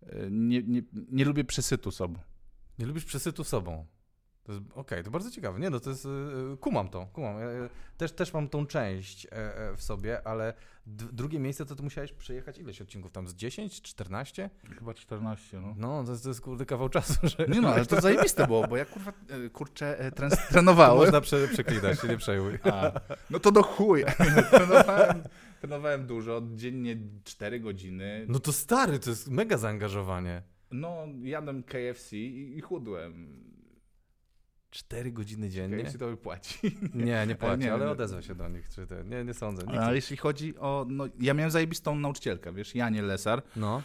y, 0.03 0.27
nie, 0.31 0.63
nie, 0.63 0.81
nie 1.11 1.25
lubię 1.25 1.43
przesytu 1.43 1.91
sobą. 1.91 2.19
Nie 2.79 2.85
lubisz 2.85 3.05
przesytu 3.05 3.43
sobą. 3.43 3.85
To 4.45 4.51
jest, 4.51 4.63
okej, 4.75 5.03
to 5.03 5.11
bardzo 5.11 5.31
ciekawe. 5.31 5.59
Nie 5.59 5.69
no, 5.69 5.79
to 5.79 5.89
jest, 5.89 6.05
y, 6.05 6.57
kumam 6.59 6.89
to, 6.89 7.05
kumam. 7.13 7.39
Ja, 7.39 7.47
też, 7.97 8.11
też 8.11 8.33
mam 8.33 8.49
tą 8.49 8.65
część 8.65 9.25
e, 9.25 9.31
e, 9.31 9.75
w 9.75 9.83
sobie, 9.83 10.27
ale 10.27 10.53
drugie 10.87 11.39
miejsce 11.39 11.65
to 11.65 11.75
ty 11.75 11.83
musiałeś 11.83 12.13
przejechać 12.13 12.57
ileś 12.57 12.81
odcinków 12.81 13.11
tam, 13.11 13.27
z 13.27 13.35
10, 13.35 13.81
14? 13.81 14.49
Chyba 14.79 14.93
14, 14.93 15.59
no. 15.61 15.73
No, 15.77 16.03
to 16.03 16.11
jest, 16.11 16.23
to 16.23 16.29
jest 16.29 16.41
kurde 16.41 16.65
kawał 16.65 16.89
czasu, 16.89 17.13
że... 17.23 17.47
Nie 17.47 17.61
no, 17.61 17.69
ale 17.73 17.85
to 17.85 18.01
zajebiste 18.01 18.47
było, 18.47 18.67
bo 18.67 18.77
ja 18.77 18.85
kurwa, 18.85 19.13
e, 19.29 19.49
kurczę, 19.49 19.99
e, 19.99 20.11
tren- 20.11 20.29
To 20.47 20.53
trenowałem. 20.53 20.97
można 20.97 21.21
prze, 21.21 21.47
przeklinać, 21.47 21.99
się 22.01 22.07
nie 22.07 22.17
przejmuj. 22.17 22.59
A, 22.63 22.91
no 23.29 23.39
to 23.39 23.51
do 23.51 23.63
chuj. 23.63 24.03
trenowałem, 24.51 25.23
trenowałem 25.59 26.07
dużo, 26.07 26.41
dziennie 26.55 26.97
4 27.23 27.59
godziny. 27.59 28.25
No 28.29 28.39
to 28.39 28.53
stary, 28.53 28.99
to 28.99 29.09
jest 29.09 29.29
mega 29.29 29.57
zaangażowanie. 29.57 30.41
No, 30.71 30.97
jadłem 31.23 31.63
KFC 31.63 32.17
i, 32.17 32.57
i 32.57 32.61
chudłem. 32.61 33.45
4 34.75 35.11
godziny 35.11 35.49
dziennie? 35.49 35.83
KFC 35.83 35.97
to 35.97 36.07
wypłaci. 36.07 36.59
Nie, 36.93 37.25
nie 37.27 37.35
płaci, 37.35 37.63
Nie, 37.63 37.73
ale 37.73 37.85
nie. 37.85 37.91
odezwę 37.91 38.23
się 38.23 38.35
do 38.35 38.49
nich. 38.49 38.69
Czy 38.69 38.87
te, 38.87 39.03
nie, 39.03 39.23
nie 39.23 39.33
sądzę. 39.33 39.63
Nikt 39.63 39.77
Ale 39.77 39.95
jeśli 39.95 40.17
chodzi 40.17 40.57
o, 40.57 40.85
no, 40.89 41.05
ja 41.19 41.33
miałem 41.33 41.51
zajebistą 41.51 41.95
nauczycielkę, 41.95 42.53
wiesz, 42.53 42.75
Janie 42.75 43.01
Lesar, 43.01 43.43
No, 43.55 43.81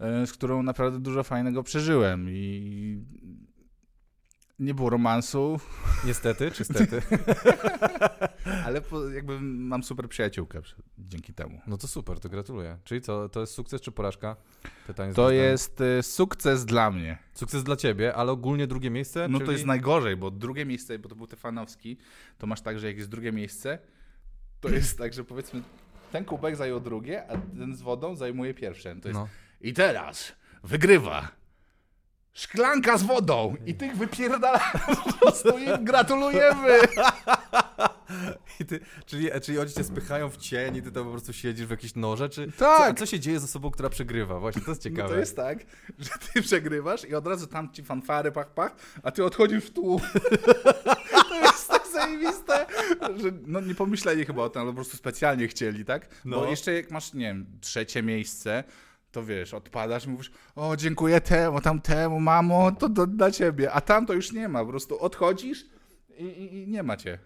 e, 0.00 0.26
z 0.26 0.32
którą 0.32 0.62
naprawdę 0.62 0.98
dużo 1.00 1.22
fajnego 1.22 1.62
przeżyłem 1.62 2.26
i 2.30 2.98
nie 4.62 4.74
było 4.74 4.90
romansu, 4.90 5.60
niestety 6.04 6.50
czy 6.50 6.64
stety? 6.64 7.02
ale 8.66 8.80
po, 8.80 9.08
jakby 9.08 9.40
mam 9.40 9.82
super 9.82 10.08
przyjaciółkę 10.08 10.62
przy- 10.62 10.76
dzięki 10.98 11.34
temu. 11.34 11.60
No 11.66 11.78
to 11.78 11.88
super, 11.88 12.20
to 12.20 12.28
gratuluję. 12.28 12.78
Czyli 12.84 13.00
co, 13.00 13.28
to 13.28 13.40
jest 13.40 13.54
sukces 13.54 13.80
czy 13.80 13.92
porażka? 13.92 14.36
Pytanie 14.86 15.14
To 15.14 15.30
jest 15.30 15.80
e, 15.80 16.02
sukces 16.02 16.64
dla 16.64 16.90
mnie. 16.90 17.18
Sukces 17.34 17.64
dla 17.64 17.76
ciebie, 17.76 18.14
ale 18.14 18.32
ogólnie 18.32 18.66
drugie 18.66 18.90
miejsce? 18.90 19.28
No 19.28 19.38
czyli... 19.38 19.46
to 19.46 19.52
jest 19.52 19.66
najgorzej, 19.66 20.16
bo 20.16 20.30
drugie 20.30 20.66
miejsce, 20.66 20.98
bo 20.98 21.08
to 21.08 21.14
był 21.14 21.26
Tefanowski, 21.26 21.98
to 22.38 22.46
masz 22.46 22.60
tak, 22.60 22.78
że 22.78 22.86
jak 22.86 22.96
jest 22.96 23.08
drugie 23.08 23.32
miejsce, 23.32 23.78
to 24.60 24.68
jest 24.68 24.98
tak, 24.98 25.12
że 25.14 25.24
powiedzmy 25.24 25.62
ten 26.12 26.24
kubek 26.24 26.56
zajął 26.56 26.80
drugie, 26.80 27.26
a 27.30 27.38
ten 27.58 27.76
z 27.76 27.82
wodą 27.82 28.16
zajmuje 28.16 28.54
pierwsze. 28.54 28.96
To 28.96 29.08
jest 29.08 29.20
No. 29.20 29.28
I 29.60 29.72
teraz 29.72 30.32
wygrywa 30.64 31.41
szklanka 32.34 32.98
z 32.98 33.02
wodą 33.02 33.54
i 33.66 33.74
tych 33.74 33.96
wypierdala 33.96 34.72
po 35.04 35.12
prostu 35.12 35.58
i 35.58 35.84
gratulujemy. 35.84 36.78
I 38.60 38.64
ty, 38.64 38.80
czyli, 39.06 39.30
czyli 39.42 39.58
oni 39.58 39.70
cię 39.70 39.84
spychają 39.84 40.30
w 40.30 40.36
cień 40.36 40.76
i 40.76 40.82
ty 40.82 40.92
tam 40.92 41.04
po 41.04 41.10
prostu 41.10 41.32
siedzisz 41.32 41.66
w 41.66 41.70
jakiejś 41.70 41.94
noże, 41.94 42.28
czy... 42.28 42.52
Tak. 42.52 42.98
Co, 42.98 43.06
co 43.06 43.10
się 43.10 43.20
dzieje 43.20 43.40
z 43.40 43.44
osobą, 43.44 43.70
która 43.70 43.88
przegrywa? 43.88 44.40
Właśnie, 44.40 44.62
to 44.62 44.70
jest 44.70 44.84
No 44.84 44.90
ciekawe. 44.90 45.08
to 45.08 45.16
jest 45.20 45.36
tak, 45.36 45.58
że 45.98 46.10
ty 46.32 46.42
przegrywasz 46.42 47.04
i 47.04 47.14
od 47.14 47.26
razu 47.26 47.46
tam 47.46 47.72
ci 47.72 47.82
fanfary, 47.82 48.32
pach, 48.32 48.54
pach, 48.54 48.76
a 49.02 49.10
ty 49.10 49.24
odchodzisz 49.24 49.64
w 49.64 49.70
tłum. 49.70 50.00
To 51.28 51.40
jest 51.40 51.68
tak 51.68 51.86
zajebiste, 51.92 52.66
że 53.16 53.32
no 53.46 53.60
nie 53.60 53.74
pomyśleli 53.74 54.24
chyba 54.24 54.42
o 54.42 54.48
tym, 54.48 54.62
ale 54.62 54.70
po 54.70 54.74
prostu 54.74 54.96
specjalnie 54.96 55.48
chcieli, 55.48 55.84
tak? 55.84 56.08
No. 56.24 56.40
Bo 56.40 56.46
jeszcze 56.46 56.72
jak 56.72 56.90
masz, 56.90 57.12
nie 57.12 57.26
wiem, 57.26 57.46
trzecie 57.60 58.02
miejsce, 58.02 58.64
to 59.12 59.24
wiesz, 59.24 59.54
odpadasz 59.54 60.06
i 60.06 60.08
mówisz, 60.08 60.30
o 60.56 60.76
dziękuję 60.76 61.20
temu, 61.20 61.60
tamtemu, 61.60 62.20
mamo, 62.20 62.72
to, 62.72 62.88
to 62.88 63.06
dla 63.06 63.30
ciebie, 63.30 63.72
a 63.72 63.80
tam 63.80 64.06
to 64.06 64.12
już 64.12 64.32
nie 64.32 64.48
ma, 64.48 64.64
po 64.64 64.70
prostu 64.70 65.00
odchodzisz 65.00 65.66
i, 66.18 66.24
i, 66.24 66.62
i 66.62 66.68
nie 66.68 66.82
ma 66.82 66.96
cię. 66.96 67.18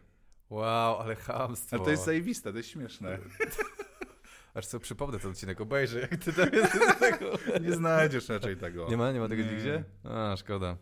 Wow, 0.51 1.01
ale 1.01 1.17
chamstwo. 1.17 1.77
Ale 1.77 1.85
to 1.85 1.91
jest 1.91 2.05
zajebiste, 2.05 2.51
to 2.53 2.57
jest 2.59 2.71
śmieszne. 2.71 3.19
Aż 4.55 4.67
sobie 4.67 4.83
przypomnę 4.83 5.19
ten 5.19 5.31
odcinek, 5.31 5.61
obejrzę, 5.61 6.01
jak 6.01 6.17
ty 6.17 6.33
tam 6.33 6.49
jest 6.61 6.99
tego. 6.99 7.33
Nie 7.61 7.73
znajdziesz 7.73 8.29
raczej 8.29 8.57
tego. 8.57 8.89
Nie 8.89 8.97
ma, 8.97 9.13
nie 9.13 9.21
ma 9.21 9.29
tego 9.29 9.43
Nie. 9.43 9.53
nigdzie? 9.53 9.85
A, 10.05 10.37
szkoda. 10.37 10.77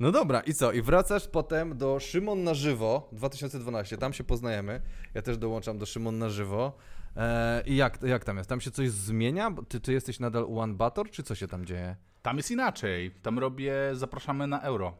No 0.00 0.12
dobra, 0.12 0.40
i 0.40 0.54
co? 0.54 0.72
I 0.72 0.82
wracasz 0.82 1.28
potem 1.28 1.78
do 1.78 2.00
Szymon 2.00 2.44
na 2.44 2.54
żywo 2.54 3.08
2012, 3.12 3.98
tam 3.98 4.12
się 4.12 4.24
poznajemy. 4.24 4.80
Ja 5.14 5.22
też 5.22 5.38
dołączam 5.38 5.78
do 5.78 5.86
Szymon 5.86 6.18
na 6.18 6.28
żywo. 6.28 6.72
E, 7.16 7.62
I 7.66 7.76
jak, 7.76 8.02
jak 8.02 8.24
tam 8.24 8.36
jest? 8.36 8.48
Tam 8.48 8.60
się 8.60 8.70
coś 8.70 8.90
zmienia? 8.90 9.50
Ty, 9.68 9.80
ty 9.80 9.92
jesteś 9.92 10.20
nadal 10.20 10.46
One 10.58 10.74
Bator, 10.74 11.10
czy 11.10 11.22
co 11.22 11.34
się 11.34 11.48
tam 11.48 11.64
dzieje? 11.64 11.96
Tam 12.22 12.36
jest 12.36 12.50
inaczej. 12.50 13.10
Tam 13.22 13.38
robię, 13.38 13.74
zapraszamy 13.92 14.46
na 14.46 14.60
euro. 14.60 14.98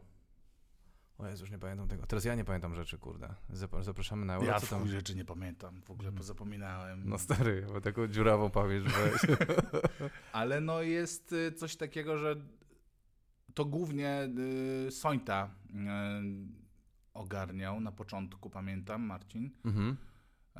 O 1.17 1.27
Jezu, 1.27 1.43
już 1.43 1.51
nie 1.51 1.59
pamiętam 1.59 1.87
tego. 1.87 2.05
Teraz 2.05 2.25
ja 2.25 2.35
nie 2.35 2.43
pamiętam 2.45 2.75
rzeczy, 2.75 2.97
kurde. 2.97 3.33
Zap- 3.53 3.83
Zapraszamy 3.83 4.25
na 4.25 4.35
euro, 4.35 4.47
Ja 4.47 4.59
co 4.59 4.67
tam? 4.67 4.87
rzeczy 4.87 5.15
nie 5.15 5.25
pamiętam, 5.25 5.81
w 5.81 5.91
ogóle 5.91 6.11
pozapominałem. 6.11 7.01
No 7.05 7.17
stary, 7.17 7.65
bo 7.73 7.81
taką 7.81 8.07
dziurawą 8.07 8.49
pamięć 8.49 8.83
weź. 8.85 9.21
Ale 10.33 10.61
no 10.61 10.81
jest 10.81 11.31
y, 11.33 11.51
coś 11.51 11.75
takiego, 11.75 12.17
że 12.17 12.35
to 13.53 13.65
głównie 13.65 14.29
y, 14.87 14.91
Sońta 14.91 15.49
y, 15.69 15.73
ogarniał 17.13 17.79
na 17.81 17.91
początku, 17.91 18.49
pamiętam, 18.49 19.01
Marcin. 19.01 19.49
mhm. 19.65 19.97
Y, 20.55 20.59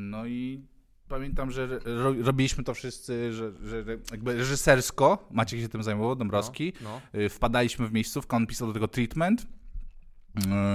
no 0.00 0.26
i 0.26 0.66
pamiętam, 1.10 1.50
że 1.50 1.66
ro, 1.84 2.14
robiliśmy 2.22 2.64
to 2.64 2.74
wszyscy, 2.74 3.32
że, 3.32 3.52
że 3.64 3.84
jakby 4.10 4.36
reżysersko, 4.36 5.28
Maciek 5.30 5.60
się 5.60 5.68
tym 5.68 5.82
zajmował, 5.82 6.16
Dąbrowski. 6.16 6.72
No. 6.80 7.00
Y, 7.14 7.28
Wpadaliśmy 7.28 7.88
w 7.88 7.92
miejscówkę, 7.92 8.36
on 8.36 8.46
pisał 8.46 8.68
do 8.68 8.74
tego 8.74 8.88
treatment. 8.88 9.42
Y, 9.42 9.46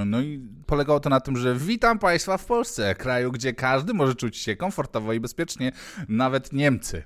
No 0.06 0.21
i 0.21 0.50
polegało 0.65 1.00
to 1.00 1.10
na 1.10 1.19
tym, 1.19 1.38
że 1.38 1.56
witam 1.56 2.00
Państwa 2.00 2.38
w 2.38 2.45
Polsce, 2.45 2.95
kraju, 2.95 3.32
gdzie 3.32 3.54
każdy 3.54 3.93
może 3.93 4.15
czuć 4.15 4.38
się 4.38 4.56
komfortowo 4.56 5.13
i 5.13 5.19
bezpiecznie, 5.19 5.71
nawet 6.08 6.54
Niemcy. 6.54 7.04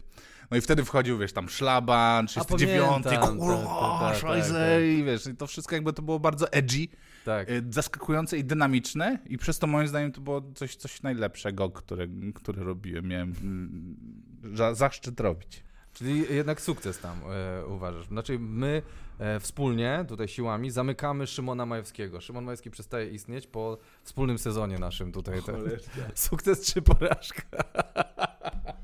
No 0.51 0.57
i 0.57 0.61
wtedy 0.61 0.85
wchodził, 0.85 1.17
wiesz, 1.17 1.33
tam 1.33 1.49
szlaban, 1.49 2.27
39, 2.27 3.03
pamiętam, 3.03 3.39
kurwa, 3.39 3.99
tak, 3.99 4.11
tak, 4.11 4.21
szajse, 4.21 4.53
tak, 4.53 4.83
i 4.83 5.03
wiesz, 5.03 5.27
i 5.27 5.35
to 5.35 5.47
wszystko 5.47 5.75
jakby 5.75 5.93
to 5.93 6.01
było 6.01 6.19
bardzo 6.19 6.51
edgy, 6.51 6.87
Tak. 7.29 7.49
y, 7.49 7.63
zaskakujące 7.69 8.37
i 8.37 8.43
dynamiczne 8.43 9.19
i 9.25 9.37
przez 9.37 9.59
to 9.59 9.67
moim 9.67 9.87
zdaniem 9.87 10.11
to 10.11 10.21
było 10.21 10.41
coś, 10.55 10.75
coś 10.75 11.01
najlepszego, 11.01 11.69
które, 11.69 12.07
które 12.35 12.63
robiłem, 12.63 13.07
miałem 13.07 13.33
mm, 13.41 14.55
za- 14.55 14.73
zaszczyt 14.73 15.19
robić. 15.19 15.63
Czyli 15.93 16.35
jednak 16.35 16.61
sukces 16.61 16.99
tam 16.99 17.19
e, 17.31 17.65
uważasz. 17.65 18.07
Znaczy 18.07 18.39
my 18.39 18.81
e, 19.19 19.39
wspólnie, 19.39 20.05
tutaj 20.07 20.27
siłami, 20.27 20.71
zamykamy 20.71 21.27
Szymona 21.27 21.65
Majewskiego. 21.65 22.21
Szymon 22.21 22.43
Majewski 22.43 22.71
przestaje 22.71 23.09
istnieć 23.09 23.47
po 23.47 23.77
wspólnym 24.03 24.37
sezonie 24.37 24.79
naszym 24.79 25.11
tutaj. 25.11 25.41
Te, 25.43 25.53
sukces 26.29 26.73
czy 26.73 26.81
porażka? 26.81 27.43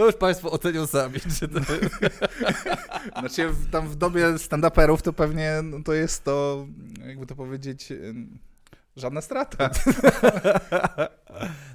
To 0.00 0.06
już 0.06 0.16
Państwo 0.16 0.50
ocenią 0.50 0.86
sami, 0.86 1.20
czy 1.38 1.48
to. 1.48 1.60
Znaczy 3.20 3.50
tam 3.70 3.88
w 3.88 3.96
dobie 3.96 4.26
stand-uperów 4.38 5.02
to 5.02 5.12
pewnie 5.12 5.60
no, 5.62 5.82
to 5.84 5.92
jest 5.92 6.24
to, 6.24 6.66
jakby 7.06 7.26
to 7.26 7.34
powiedzieć, 7.34 7.90
ym, 7.90 8.38
żadna 8.96 9.20
strata. 9.20 9.70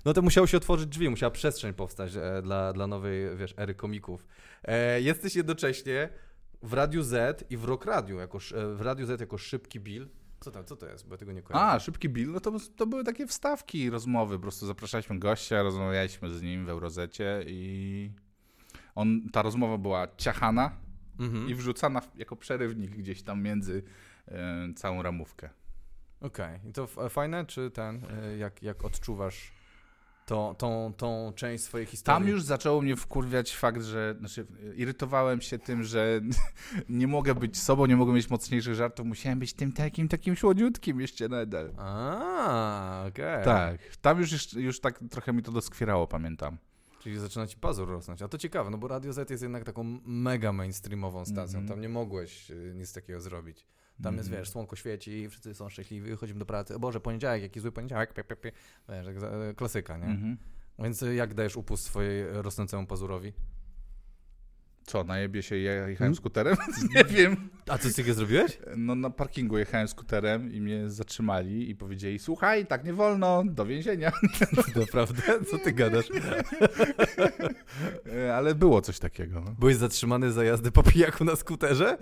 No 0.06 0.14
to 0.14 0.22
musiało 0.22 0.48
się 0.48 0.58
otworzyć 0.58 0.88
drzwi, 0.88 1.10
musiała 1.10 1.32
przestrzeń 1.32 1.74
powstać 1.74 2.16
e, 2.16 2.42
dla, 2.42 2.74
dla 2.74 2.88
nowej, 2.88 3.38
wiesz, 3.38 3.54
ery 3.58 3.76
komików. 3.76 4.28
E, 4.64 5.02
jesteś 5.02 5.36
jednocześnie 5.36 6.10
w 6.64 6.74
Radiu 6.74 7.04
Z 7.04 7.44
i 7.52 7.58
w 7.58 7.64
Rock 7.64 7.86
Radio, 7.86 8.20
jako, 8.20 8.38
e, 8.38 8.76
w 8.76 8.82
Radiu 8.82 9.06
Z 9.06 9.20
jako 9.20 9.38
Szybki 9.38 9.80
Bill. 9.80 10.08
Co, 10.46 10.52
tam, 10.52 10.66
co 10.66 10.76
to 10.76 10.86
jest? 10.86 11.08
Bo 11.08 11.14
ja 11.14 11.18
tego 11.18 11.32
nie 11.32 11.42
kojarzę. 11.42 11.66
A, 11.66 11.80
szybki 11.80 12.10
Bill, 12.10 12.32
no 12.32 12.40
to, 12.40 12.52
to 12.76 12.88
były 12.88 13.04
takie 13.04 13.28
wstawki, 13.28 13.90
rozmowy. 13.90 14.36
Po 14.36 14.42
prostu 14.42 14.66
zapraszaliśmy 14.66 15.20
gościa, 15.20 15.64
rozmawialiśmy 15.64 16.30
z 16.30 16.42
nim 16.42 16.66
w 16.66 16.70
Eurozecie 16.70 17.44
i 17.48 18.12
on, 18.96 19.30
ta 19.30 19.42
rozmowa 19.42 19.78
była 19.78 20.08
ciachana 20.18 20.72
Mhm. 21.20 21.50
i 21.50 21.56
wrzucana 21.56 22.02
jako 22.16 22.36
przerywnik 22.36 22.92
gdzieś 22.92 23.22
tam 23.24 23.42
między 23.44 23.84
e, 24.28 24.74
całą 24.76 25.02
ramówkę. 25.02 25.50
Okej. 26.22 26.60
I 26.70 26.74
to 26.74 26.84
f- 26.84 26.98
fajne, 27.14 27.46
czy 27.46 27.72
ten, 27.72 28.04
y, 28.34 28.38
jak, 28.38 28.64
jak 28.64 28.86
odczuwasz 28.86 29.52
to, 30.26 30.56
tą, 30.58 30.94
tą 30.98 31.34
część 31.36 31.64
swojej 31.64 31.88
historii? 31.88 32.22
Tam 32.22 32.28
już 32.28 32.44
zaczęło 32.44 32.82
mnie 32.82 32.96
wkurwiać 32.96 33.56
fakt, 33.56 33.82
że 33.82 34.16
znaczy, 34.20 34.46
irytowałem 34.76 35.42
się 35.42 35.60
tym, 35.60 35.84
że 35.84 36.22
nie 36.90 37.08
mogę 37.08 37.36
być 37.36 37.62
sobą, 37.62 37.86
nie 37.86 37.96
mogę 37.96 38.14
mieć 38.14 38.30
mocniejszych 38.30 38.76
żartów, 38.76 39.06
musiałem 39.06 39.40
być 39.40 39.54
tym 39.54 39.72
takim, 39.72 40.08
takim 40.08 40.36
słodziutkim 40.36 41.02
jeszcze 41.02 41.30
nadal. 41.30 41.74
A, 41.78 43.06
okej. 43.08 43.46
Tak, 43.46 43.78
tam 44.02 44.20
już, 44.20 44.54
już, 44.54 44.80
tak 44.80 45.00
trochę 45.10 45.34
mi 45.34 45.44
to 45.44 45.52
doskwierało, 45.52 46.08
pamiętam. 46.08 46.58
Czyli 47.00 47.20
zaczyna 47.20 47.48
ci 47.48 47.58
pazur 47.58 47.90
rosnąć. 47.90 48.22
A 48.22 48.28
to 48.28 48.38
ciekawe, 48.38 48.70
no 48.70 48.78
bo 48.78 48.88
Radio 48.88 49.14
Z 49.14 49.30
jest 49.30 49.44
jednak 49.44 49.64
taką 49.64 49.84
mega 50.06 50.54
mainstreamową 50.54 51.26
stacją. 51.26 51.60
Mhm. 51.60 51.68
Tam 51.68 51.82
nie 51.82 51.90
mogłeś 51.90 52.52
y, 52.52 52.74
nic 52.76 52.94
takiego 52.94 53.22
zrobić. 53.22 53.66
Tam 54.04 54.16
jest, 54.16 54.28
Mhm. 54.28 54.42
wiesz, 54.42 54.50
słonko 54.50 54.76
świeci, 54.76 55.30
wszyscy 55.30 55.54
są 55.54 55.70
szczęśliwi, 55.70 56.16
chodzimy 56.16 56.40
do 56.40 56.46
pracy. 56.46 56.76
O 56.76 56.80
Boże, 56.80 57.00
poniedziałek, 57.00 57.42
jaki 57.42 57.60
zły 57.60 57.72
poniedziałek, 57.72 58.14
pie, 58.14 58.24
pie, 58.24 58.36
pie. 58.36 58.52
Wiesz, 58.90 59.08
e, 59.08 59.54
klasyka, 59.56 59.98
nie? 59.98 60.06
Mhm. 60.06 60.38
Więc 60.80 61.04
y, 61.04 61.16
jak 61.16 61.34
dajesz 61.34 61.58
upust 61.58 61.84
swojej 61.84 62.22
e, 62.22 62.42
rosnącemu 62.42 62.88
pazurowi? 62.88 63.34
Co, 64.88 65.04
najebie 65.04 65.44
się 65.44 65.56
je- 65.56 65.72
jechałem 65.72 65.96
Hmm? 65.98 66.16
skuterem? 66.16 66.56
nie 66.96 67.04
wiem. 67.04 67.50
A 67.70 67.78
co 67.78 67.90
z 67.90 67.96
tego 67.96 68.14
zrobiłeś? 68.14 68.58
No 68.78 68.96
na 68.96 69.10
parkingu 69.10 69.58
jechałem 69.58 69.88
skuterem 69.88 70.54
i 70.54 70.62
mnie 70.62 70.90
zatrzymali 70.90 71.70
i 71.70 71.76
powiedzieli, 71.76 72.20
słuchaj, 72.20 72.66
tak 72.66 72.84
nie 72.86 72.94
wolno, 72.94 73.44
do 73.46 73.66
więzienia. 73.66 74.12
Naprawdę? 74.76 75.46
Co 75.46 75.58
ty 75.60 75.72
gadasz? 75.72 76.06
E, 78.16 78.36
Ale 78.36 78.56
było 78.56 78.82
coś 78.82 79.00
takiego. 79.00 79.42
No. 79.42 79.52
Byłeś 79.60 79.76
zatrzymany 79.76 80.32
za 80.32 80.44
jazdę 80.44 80.72
po 80.72 80.84
pijaku 80.84 81.26
na 81.26 81.36
skuterze? 81.36 81.98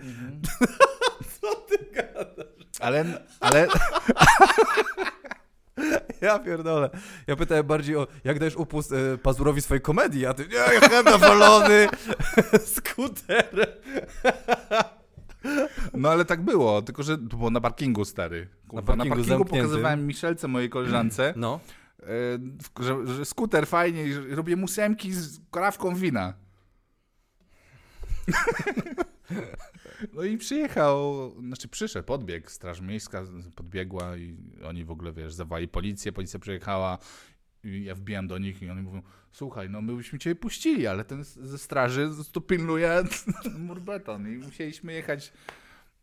Co 1.43 1.55
ty 1.55 1.77
gadasz? 1.93 2.45
Ale, 2.79 3.05
ale 3.39 3.67
Ja 6.21 6.39
pierdolę. 6.39 6.89
Ja 7.27 7.35
pytałem 7.35 7.65
bardziej 7.67 7.95
o, 7.95 8.07
jak 8.23 8.39
dajesz 8.39 8.55
upust 8.55 8.91
e, 8.91 9.17
pazurowi 9.17 9.61
swojej 9.61 9.81
komedii, 9.81 10.25
a 10.25 10.33
ty, 10.33 10.47
nie, 10.47 10.73
jechałem 10.73 11.05
nawalony 11.05 11.87
skuterem. 12.75 13.67
No 15.93 16.09
ale 16.09 16.25
tak 16.25 16.41
było, 16.41 16.81
tylko 16.81 17.03
że 17.03 17.17
to 17.17 17.37
było 17.37 17.49
na 17.49 17.61
parkingu 17.61 18.05
stary. 18.05 18.47
Kurwa, 18.67 18.81
na 18.81 18.97
parkingu 18.97 19.09
parkingu, 19.15 19.29
zamkniętym. 19.39 19.61
pokazywałem 19.69 20.05
Michelce, 20.05 20.47
mojej 20.47 20.69
koleżance, 20.69 21.33
No. 21.35 21.59
w- 21.99 22.83
że, 22.83 23.07
że 23.07 23.25
skuter 23.25 23.67
fajnie 23.67 24.05
robię 24.29 24.55
musemki 24.55 25.13
z 25.13 25.39
korawką 25.51 25.95
wina. 25.95 26.33
No 30.13 30.23
i 30.23 30.37
przyjechał, 30.37 31.31
znaczy 31.41 31.67
przyszedł, 31.67 32.05
podbiegł, 32.05 32.49
straż 32.49 32.81
miejska 32.81 33.23
podbiegła 33.55 34.17
i 34.17 34.37
oni 34.65 34.85
w 34.85 34.91
ogóle, 34.91 35.11
wiesz, 35.11 35.33
zawołali 35.33 35.67
policję, 35.67 36.11
policja 36.11 36.39
przyjechała 36.39 36.97
i 37.63 37.83
ja 37.83 37.95
wbijam 37.95 38.27
do 38.27 38.37
nich 38.37 38.61
i 38.61 38.69
oni 38.69 38.81
mówią, 38.81 39.01
słuchaj, 39.31 39.69
no 39.69 39.81
my 39.81 39.95
byśmy 39.95 40.19
cię 40.19 40.35
puścili, 40.35 40.87
ale 40.87 41.05
ten 41.05 41.23
ze 41.23 41.57
straży 41.57 42.09
tu 42.31 42.41
pilnuje 42.41 43.03
murbeton 43.67 44.33
i 44.33 44.37
musieliśmy 44.37 44.93
jechać, 44.93 45.33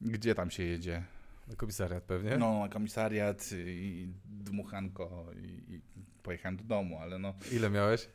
gdzie 0.00 0.34
tam 0.34 0.50
się 0.50 0.62
jedzie? 0.62 1.04
Na 1.48 1.56
komisariat 1.56 2.04
pewnie. 2.04 2.36
No, 2.36 2.60
na 2.60 2.68
komisariat 2.68 3.50
i 3.52 4.12
dmuchanko 4.24 5.26
i, 5.36 5.74
i 5.74 5.80
pojechałem 6.22 6.56
do 6.56 6.64
domu, 6.64 6.98
ale 6.98 7.18
no, 7.18 7.34
Ile 7.52 7.70
miałeś? 7.70 8.08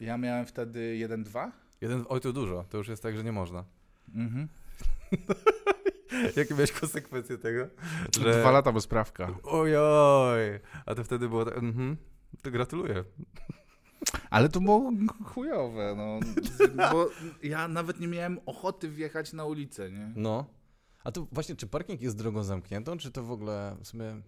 ja 0.00 0.18
miałem 0.18 0.46
wtedy 0.46 1.08
1-2. 1.08 1.50
Jeden, 1.80 2.04
oj 2.08 2.20
to 2.20 2.32
dużo, 2.32 2.64
to 2.68 2.78
już 2.78 2.88
jest 2.88 3.02
tak, 3.02 3.16
że 3.16 3.24
nie 3.24 3.32
można. 3.32 3.64
Mhm. 4.14 4.48
Jakie 6.36 6.54
miałeś 6.54 6.72
konsekwencje 6.72 7.38
tego? 7.38 7.68
Dwa 8.12 8.50
lata 8.50 8.72
bez 8.72 8.86
prawka. 8.86 9.34
Ojoj, 9.42 10.60
a 10.86 10.94
to 10.94 11.04
wtedy 11.04 11.28
było 11.28 11.44
tak, 11.44 11.56
mhm, 11.56 11.96
to 12.42 12.50
gratuluję. 12.50 13.04
Ale 14.30 14.48
to 14.48 14.60
było 14.60 14.92
chujowe, 15.24 15.94
no. 15.96 16.20
Bo 16.92 17.08
ja 17.42 17.68
nawet 17.68 18.00
nie 18.00 18.08
miałem 18.08 18.40
ochoty 18.46 18.90
wjechać 18.90 19.32
na 19.32 19.44
ulicę, 19.44 19.90
nie? 19.90 20.12
No. 20.16 20.46
A 21.04 21.12
to 21.12 21.26
właśnie, 21.32 21.56
czy 21.56 21.66
parking 21.66 22.00
jest 22.00 22.16
drogą 22.16 22.42
zamkniętą, 22.42 22.98
czy 22.98 23.10
to 23.10 23.22
w 23.22 23.30
ogóle 23.30 23.76
w 23.80 23.86
sumie... 23.86 24.22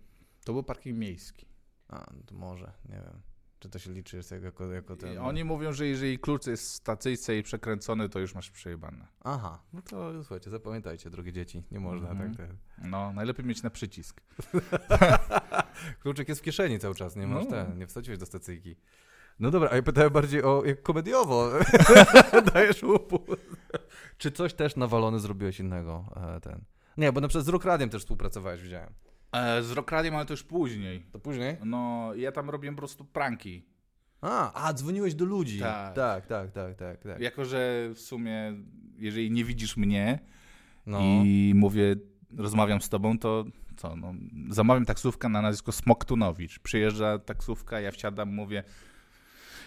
To 0.44 0.53
był 0.53 0.62
parking 0.62 0.98
miejski. 0.98 1.46
A, 1.88 2.07
no 2.16 2.22
to 2.26 2.34
może, 2.34 2.72
nie 2.88 2.94
wiem. 2.94 3.32
Czy 3.62 3.68
to 3.68 3.78
się 3.78 3.92
liczy 3.92 4.20
jako, 4.44 4.72
jako 4.72 4.96
ten... 4.96 5.14
I 5.14 5.18
oni 5.18 5.44
mówią, 5.44 5.72
że 5.72 5.86
jeżeli 5.86 6.18
klucz 6.18 6.46
jest 6.46 6.62
w 6.62 6.66
stacyjce 6.68 7.38
i 7.38 7.42
przekręcony, 7.42 8.08
to 8.08 8.18
już 8.18 8.34
masz 8.34 8.50
przejebane. 8.50 9.06
Aha, 9.24 9.58
no 9.72 9.82
to 9.82 10.12
słuchajcie, 10.24 10.50
zapamiętajcie, 10.50 11.10
drogie 11.10 11.32
dzieci, 11.32 11.62
nie 11.70 11.80
można 11.80 12.10
Mhm. 12.10 12.34
tak, 12.36 12.46
tak. 12.46 12.56
No, 12.78 13.12
najlepiej 13.12 13.44
mieć 13.46 13.62
na 13.62 13.70
przycisk. 13.70 14.20
Kluczyk 16.02 16.28
jest 16.28 16.40
w 16.40 16.44
kieszeni 16.44 16.78
cały 16.78 16.94
czas, 16.94 17.16
nie 17.16 17.26
masz 17.26 17.44
No. 17.44 17.50
ten, 17.50 17.78
nie 17.78 17.86
wsadziłeś 17.86 18.18
do 18.18 18.26
stacyjki. 18.26 18.76
No 19.40 19.50
dobra, 19.50 19.68
a 19.72 19.76
ja 19.76 19.82
pytałem 19.82 20.12
bardziej 20.12 20.42
o 20.42 20.62
jak 20.64 20.82
komediowo 20.82 21.50
dajesz 22.54 22.82
upust. 22.82 23.42
Czy 24.18 24.30
coś 24.32 24.54
też 24.54 24.76
nawalony 24.76 25.20
zrobiłeś 25.20 25.60
innego, 25.60 26.04
e, 26.36 26.40
ten? 26.40 26.64
Nie, 26.96 27.12
bo 27.12 27.20
na 27.20 27.28
przykład 27.28 27.44
z 27.46 27.48
Rock 27.48 27.64
Radiem 27.64 27.90
też 27.90 28.02
współpracowałeś, 28.02 28.62
widziałem. 28.62 28.92
E, 29.33 29.62
z 29.62 29.70
Rockradiem, 29.70 30.14
ale 30.16 30.26
to 30.26 30.33
już 30.33 30.43
później. 30.43 31.07
To 31.12 31.18
później? 31.18 31.57
No, 31.64 32.11
ja 32.14 32.33
tam 32.33 32.51
robiłem 32.51 32.74
po 32.74 32.80
prostu 32.80 33.05
pranki. 33.05 33.66
A, 34.20 34.66
a 34.66 34.72
dzwoniłeś 34.72 35.14
do 35.14 35.24
ludzi. 35.24 35.59
Tak. 35.61 35.95
tak, 35.95 36.26
tak, 36.26 36.51
tak, 36.53 36.74
tak. 36.74 37.03
tak. 37.03 37.20
Jako, 37.20 37.45
że 37.45 37.91
w 37.95 38.01
sumie, 38.01 38.55
jeżeli 38.99 39.30
nie 39.30 39.45
widzisz 39.45 39.76
mnie 39.76 40.18
No. 40.87 41.01
i 41.01 41.53
mówię, 41.57 41.97
rozmawiam 42.37 42.80
z 42.80 42.89
tobą, 42.89 43.18
to 43.18 43.45
co, 43.76 43.97
no, 43.97 44.14
zamawiam 44.49 44.85
taksówkę 44.85 45.28
na 45.28 45.43
nazwisko 45.43 45.72
Smoktunowicz. 45.72 46.59
Przyjeżdża 46.59 47.18
taksówka, 47.18 47.80
ja 47.80 47.91
wsiadam, 47.91 48.35
mówię, 48.35 48.64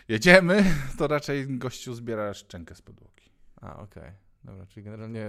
jedziemy, 0.08 0.64
to 0.98 1.08
raczej 1.08 1.58
gościu 1.58 1.94
zbiera 1.94 2.34
szczękę 2.34 2.76
z 2.76 2.82
podłogi. 2.82 3.24
A, 3.62 3.78
okej. 3.78 4.12
Dobra, 4.46 4.66
czyli 4.66 4.84
generalnie 4.84 5.26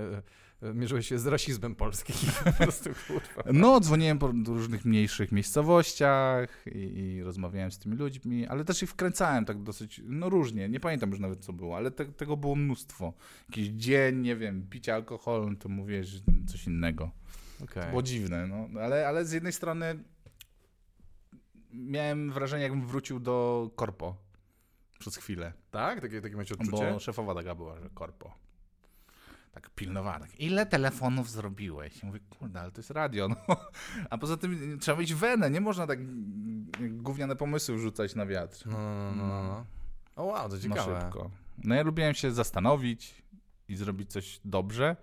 e, 0.62 0.74
mierzyłeś 0.74 1.08
się 1.08 1.18
z 1.18 1.26
rasizmem 1.26 1.74
polskim. 1.74 2.14
po 2.44 2.52
prostu, 2.52 2.90
kurwa. 3.06 3.52
No, 3.52 3.80
dzwoniłem 3.80 4.18
po 4.18 4.26
różnych 4.46 4.84
mniejszych 4.84 5.32
miejscowościach 5.32 6.64
i, 6.66 6.78
i 6.78 7.22
rozmawiałem 7.22 7.70
z 7.70 7.78
tymi 7.78 7.96
ludźmi, 7.96 8.46
ale 8.46 8.64
też 8.64 8.82
ich 8.82 8.90
wkręcałem 8.90 9.44
tak 9.44 9.62
dosyć, 9.62 10.00
no 10.04 10.28
różnie, 10.28 10.68
nie 10.68 10.80
pamiętam 10.80 11.10
już 11.10 11.20
nawet 11.20 11.44
co 11.44 11.52
było, 11.52 11.76
ale 11.76 11.90
te, 11.90 12.04
tego 12.04 12.36
było 12.36 12.56
mnóstwo. 12.56 13.12
Jakiś 13.48 13.68
dzień, 13.68 14.16
nie 14.16 14.36
wiem, 14.36 14.66
picia 14.70 14.94
alkoholu, 14.94 15.56
to 15.56 15.68
mówię, 15.68 16.04
że 16.04 16.18
coś 16.46 16.66
innego. 16.66 17.10
Okej. 17.62 17.90
Było 17.90 18.02
dziwne, 18.02 18.46
no, 18.46 18.80
ale, 18.80 19.08
ale 19.08 19.24
z 19.24 19.32
jednej 19.32 19.52
strony 19.52 20.04
miałem 21.72 22.32
wrażenie, 22.32 22.62
jakbym 22.62 22.86
wrócił 22.86 23.20
do 23.20 23.70
korpo 23.76 24.16
przez 24.98 25.16
chwilę, 25.16 25.52
Tak? 25.70 26.00
Takie, 26.00 26.20
takie 26.20 26.36
macie 26.36 26.54
odczucie? 26.54 26.92
bo 26.92 26.98
szefowa 26.98 27.34
taka 27.34 27.54
była, 27.54 27.80
że 27.80 27.90
korpo. 27.94 28.45
Tak 29.56 29.70
pilnowała, 29.70 30.20
tak, 30.20 30.40
ile 30.40 30.66
telefonów 30.66 31.30
zrobiłeś? 31.30 32.02
Ja 32.02 32.06
mówię, 32.06 32.20
kurde, 32.30 32.60
ale 32.60 32.70
to 32.72 32.78
jest 32.78 32.90
radio, 32.90 33.28
no. 33.28 33.36
A 34.10 34.18
poza 34.18 34.36
tym 34.36 34.78
trzeba 34.80 35.00
mieć 35.00 35.14
wenę, 35.14 35.50
nie 35.50 35.60
można 35.60 35.86
tak 35.86 35.98
mm, 35.98 36.70
gówniane 37.02 37.36
pomysły 37.36 37.76
wrzucać 37.76 38.14
na 38.14 38.26
wiatr. 38.26 38.66
No, 38.66 38.78
no, 38.78 39.14
no, 39.14 39.26
no, 39.26 39.42
no. 39.42 39.66
O 40.16 40.24
wow, 40.24 40.48
to 40.48 40.54
Na 40.56 40.62
ciekawe. 40.62 41.00
szybko. 41.00 41.30
No 41.64 41.74
ja 41.74 41.82
lubiłem 41.82 42.14
się 42.14 42.32
zastanowić 42.32 43.22
i 43.68 43.76
zrobić 43.76 44.12
coś 44.12 44.40
dobrze, 44.44 44.96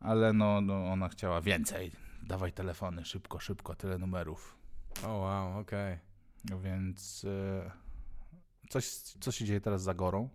ale 0.00 0.32
no, 0.32 0.60
no 0.60 0.92
ona 0.92 1.08
chciała 1.08 1.40
więcej. 1.40 1.92
Dawaj 2.22 2.52
telefony, 2.52 3.04
szybko, 3.04 3.38
szybko, 3.38 3.74
tyle 3.74 3.98
numerów. 3.98 4.56
O 5.04 5.12
wow, 5.12 5.58
okej. 5.58 5.98
No 6.50 6.60
Więc 6.60 7.24
e, 7.24 7.70
coś, 8.68 8.88
co 8.90 9.32
się 9.32 9.44
dzieje 9.44 9.60
teraz 9.60 9.82
za 9.82 9.94
gorą? 9.94 10.28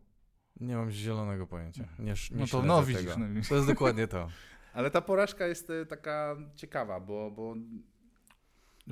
Nie 0.62 0.76
mam 0.76 0.92
zielonego 0.92 1.48
pojęcia. 1.48 1.88
Nie, 2.00 2.06
nie 2.06 2.14
No 2.32 2.48
to 2.48 2.62
no 2.62 2.84
widzisz. 2.84 3.18
No, 3.18 3.26
To 3.50 3.56
jest 3.56 3.68
dokładnie 3.68 4.08
to. 4.08 4.30
Ale 4.74 4.92
ta 4.92 5.02
porażka 5.02 5.48
jest 5.48 5.70
e, 5.70 5.86
taka 5.86 6.36
ciekawa, 6.56 7.00
bo, 7.00 7.32
bo 7.32 7.56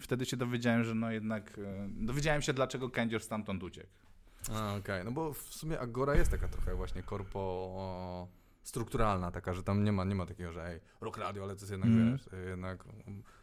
wtedy 0.02 0.26
się 0.26 0.38
dowiedziałem, 0.38 0.84
że 0.84 0.96
no 0.96 1.12
jednak 1.12 1.60
e, 1.60 1.88
dowiedziałem 1.90 2.42
się, 2.42 2.54
dlaczego 2.54 2.90
Kędzior 2.90 3.22
stamtąd 3.22 3.64
uciekł. 3.64 3.90
A, 4.54 4.76
okej. 4.76 5.06
No 5.06 5.12
bo 5.12 5.34
w 5.34 5.42
sumie 5.42 5.80
Agora 5.80 6.16
jest 6.16 6.32
taka 6.32 6.48
trochę 6.48 6.76
właśnie 6.76 7.04
korpo 7.04 8.28
strukturalna, 8.64 9.32
taka, 9.32 9.54
że 9.54 9.64
tam 9.64 9.84
nie 9.84 9.92
ma, 9.92 10.04
nie 10.04 10.16
ma 10.16 10.26
takiego, 10.26 10.52
że 10.52 10.68
ej, 10.68 10.80
rock 11.02 11.18
radio, 11.18 11.44
ale 11.44 11.56
to 11.56 11.62
jest 11.62 11.72
jednak, 11.72 11.90
Mhm. 11.90 12.12
wiesz, 12.12 12.30
jednak 12.50 12.84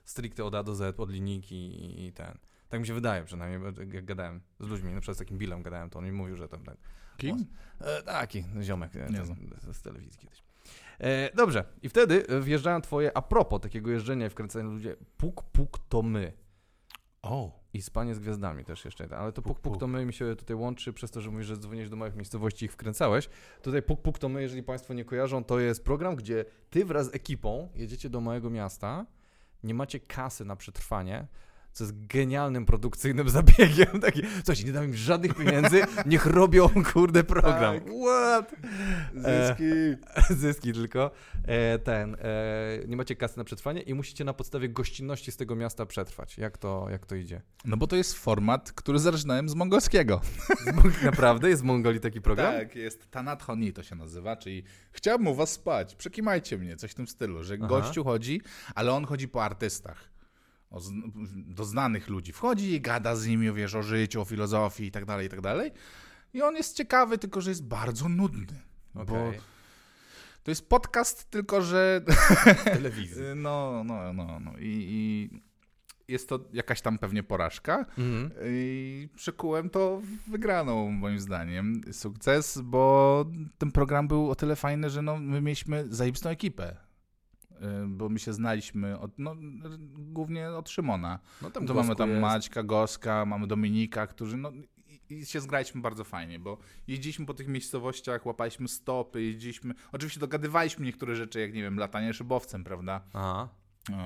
stricte 0.05 0.45
od 0.45 0.55
A 0.55 0.63
do 0.63 0.75
Z, 0.75 1.01
od 1.01 1.11
linijki 1.11 1.55
i, 1.55 2.07
i 2.07 2.13
ten. 2.13 2.39
Tak 2.69 2.81
mi 2.81 2.87
się 2.87 2.95
wydaje 2.95 3.25
przynajmniej, 3.25 3.73
jak 3.93 4.05
gadałem 4.05 4.41
z 4.61 4.67
ludźmi, 4.69 4.93
na 4.93 5.01
przykład 5.01 5.17
z 5.17 5.19
takim 5.19 5.39
Billem 5.39 5.63
gadałem, 5.63 5.91
to 5.91 5.99
on 5.99 6.05
mi 6.05 6.13
mówił, 6.13 6.37
że 6.37 6.49
tam 6.49 6.65
tak. 6.65 6.77
Kim? 7.17 7.47
E, 7.81 8.03
taki, 8.03 8.45
ziomek, 8.63 8.95
nie, 8.95 9.01
Nie 9.19 9.25
znam. 9.25 9.39
z, 9.73 9.77
z 9.77 9.83
telewizji 9.83 10.19
kiedyś. 10.21 10.43
E, 11.01 11.31
dobrze, 11.35 11.65
i 11.83 11.89
wtedy 11.89 12.27
e, 12.29 12.41
wjeżdżają 12.41 12.81
twoje, 12.81 13.17
a 13.17 13.23
propos 13.23 13.61
takiego 13.61 13.91
jeżdżenia 13.91 14.27
i 14.27 14.31
wkręcania 14.31 14.65
ludzie, 14.65 14.97
puk, 15.17 15.43
puk 15.43 15.79
to 15.89 16.03
my. 16.03 16.33
O, 17.23 17.61
I 17.73 17.83
spanie 17.83 18.15
z 18.15 18.19
gwiazdami 18.19 18.65
też 18.65 18.85
jeszcze, 18.85 19.17
ale 19.19 19.33
to 19.33 19.43
puk, 19.43 19.61
Puk, 19.61 19.73
puk 19.73 19.81
to 19.81 19.87
my 19.87 20.07
mi 20.07 20.13
się 20.13 20.37
tutaj 20.37 20.57
łączy 20.57 20.93
przez 20.93 21.11
to, 21.11 21.21
że 21.21 21.31
mówisz, 21.31 21.47
że 21.47 21.57
dzwonisz 21.57 21.89
do 21.91 21.97
małych 21.97 22.15
miejscowości 22.15 22.65
i 22.65 22.67
ich 22.67 22.73
wkręcałeś. 22.73 23.29
Tutaj 23.63 23.83
puk, 23.83 24.03
puk 24.03 24.19
to 24.19 24.29
my, 24.29 24.43
jeżeli 24.43 24.63
państwo 24.63 24.95
nie 24.95 25.05
kojarzą, 25.05 25.45
to 25.45 25.61
jest 25.61 25.85
program, 25.85 26.17
gdzie 26.17 26.45
ty 26.71 26.85
wraz 26.85 27.07
z 27.11 27.15
ekipą 27.15 27.69
jedziecie 27.75 28.11
do 28.11 28.21
małego 28.21 28.51
miasta, 28.51 29.07
nie 29.63 29.75
macie 29.75 30.01
kasy 30.01 30.45
na 30.45 30.57
przetrwanie, 30.57 31.27
co 31.77 31.85
jest 31.85 32.07
genialnym 32.07 32.67
produkcyjnym 32.67 33.29
zabiegiem. 33.39 34.01
Taki, 34.01 34.23
słuchajcie, 34.37 34.65
nie 34.65 34.73
dam 34.73 34.85
im 34.85 34.95
żadnych 34.95 35.35
pieniędzy, 35.35 35.83
niech 36.07 36.27
robią, 36.27 36.69
kurde, 36.93 37.25
program. 37.25 37.75
Tak. 37.75 37.85
What? 37.85 38.55
zyski. 39.15 39.65
Zyski 40.43 40.73
tylko. 40.73 41.11
E, 41.47 41.79
ten, 41.79 42.15
e, 42.15 42.79
nie 42.89 42.97
macie 42.97 43.17
kasy 43.17 43.39
na 43.39 43.45
przetrwanie 43.45 43.81
i 43.81 43.95
musicie 43.95 44.25
na 44.25 44.33
podstawie 44.33 44.69
gościnności 44.69 45.33
z 45.33 45.37
tego 45.37 45.57
miasta 45.57 45.87
przetrwać. 45.87 46.39
Jak 46.39 46.59
to, 46.59 46.87
jak 46.91 47.07
to 47.07 47.15
idzie? 47.15 47.43
No 47.65 47.77
bo 47.77 47.87
to 47.87 47.97
jest 47.97 48.15
format, 48.15 48.73
który 48.73 48.99
zaczynałem 48.99 49.49
z 49.49 49.55
mongolskiego. 49.55 50.21
Z 50.65 51.03
Naprawdę? 51.05 51.49
Jest 51.49 51.63
w 51.63 51.65
Mongolii 51.65 52.01
taki 52.01 52.21
program? 52.21 52.55
Tak, 52.55 52.77
jest 52.77 53.11
Tanat 53.11 53.43
Honi 53.43 53.73
to 53.73 53.83
się 53.83 53.97
nazywa, 53.97 54.37
czyli 54.37 54.65
chciałbym 54.93 55.29
u 55.29 55.35
was 55.35 55.53
spać, 55.53 55.95
przekimajcie 55.95 56.59
mnie, 56.59 56.77
coś 56.77 56.91
w 56.91 56.95
tym 56.95 57.09
stylu, 57.09 57.45
że 57.45 57.55
Aha. 57.55 57.67
gościu 57.67 58.05
chodzi, 58.05 58.41
ale 58.75 58.93
on 58.93 59.05
chodzi 59.05 59.29
po 59.29 59.45
artystach. 59.45 60.16
Do 61.47 61.65
znanych 61.65 62.09
ludzi. 62.09 62.33
Wchodzi 62.33 62.73
i 62.73 62.81
gada 62.81 63.17
z 63.17 63.27
nimi, 63.27 63.53
wiesz, 63.53 63.75
o 63.75 63.83
życiu, 63.83 64.21
o 64.21 64.25
filozofii 64.25 64.85
i 64.85 64.91
tak 64.91 65.05
dalej, 65.05 65.27
i 65.27 65.31
tak 65.31 65.41
dalej. 65.41 65.73
I 66.35 66.43
on 66.43 66.57
jest 66.57 66.77
ciekawy, 66.77 67.19
tylko 67.19 67.41
że 67.41 67.51
jest 67.51 67.65
bardzo 67.65 68.09
nudny. 68.09 68.63
Bo 68.95 69.03
Okej. 69.03 69.41
to 70.43 70.51
jest 70.51 70.69
podcast, 70.69 71.31
tylko 71.31 71.63
że 71.63 72.01
Telewizji. 72.65 73.23
no, 73.37 73.85
no, 73.85 74.13
no, 74.13 74.41
no. 74.41 74.53
I, 74.59 74.87
i 74.89 75.31
jest 76.09 76.29
to 76.29 76.41
jakaś 76.53 76.81
tam 76.81 76.99
pewnie 76.99 77.23
porażka. 77.23 77.79
Mhm. 77.79 78.31
I 78.45 79.09
przekułem 79.15 79.71
to 79.71 80.03
wygraną, 80.27 80.91
moim 80.91 81.21
zdaniem, 81.21 81.81
sukces, 81.93 82.61
bo 82.61 83.25
ten 83.59 83.73
program 83.73 84.09
był 84.09 84.31
o 84.31 84.35
tyle 84.35 84.57
fajny, 84.57 84.91
że 84.91 85.03
no, 85.03 85.19
my 85.19 85.41
mieliśmy 85.41 85.85
zajebistą 85.89 86.31
ekipę. 86.31 86.86
Y, 87.85 87.89
Bo 87.89 88.09
my 88.09 88.19
się 88.19 88.33
znaliśmy 88.33 88.99
od, 88.99 89.19
no, 89.19 89.37
głównie 89.99 90.51
od 90.51 90.71
Szymona. 90.71 91.19
No 91.43 91.51
tam 91.51 91.67
To 91.67 91.75
mamy 91.75 91.97
tam 91.97 92.11
jest. 92.11 92.21
Maćka, 92.21 92.63
Goska, 92.63 93.25
mamy 93.25 93.47
Dominika, 93.47 94.07
którzy 94.07 94.37
no, 94.37 94.53
i, 95.11 95.27
się 95.27 95.41
zgraliśmy 95.41 95.81
bardzo 95.81 96.05
fajnie, 96.05 96.39
bo 96.39 96.59
jeździliśmy 96.89 97.27
po 97.27 97.35
tych 97.35 97.49
miejscowościach, 97.49 98.27
łapaliśmy 98.27 98.69
stopy, 98.69 99.23
jeździliśmy, 99.23 99.75
oczywiście 99.93 100.21
dogadywaliśmy 100.21 100.87
niektóre 100.87 101.17
rzeczy, 101.17 101.41
jak 101.41 101.55
nie 101.55 101.63
wiem, 101.63 101.79
latanie 101.79 102.15
szybowcem, 102.15 102.65
prawda? 102.65 103.01
Aha. 103.13 103.49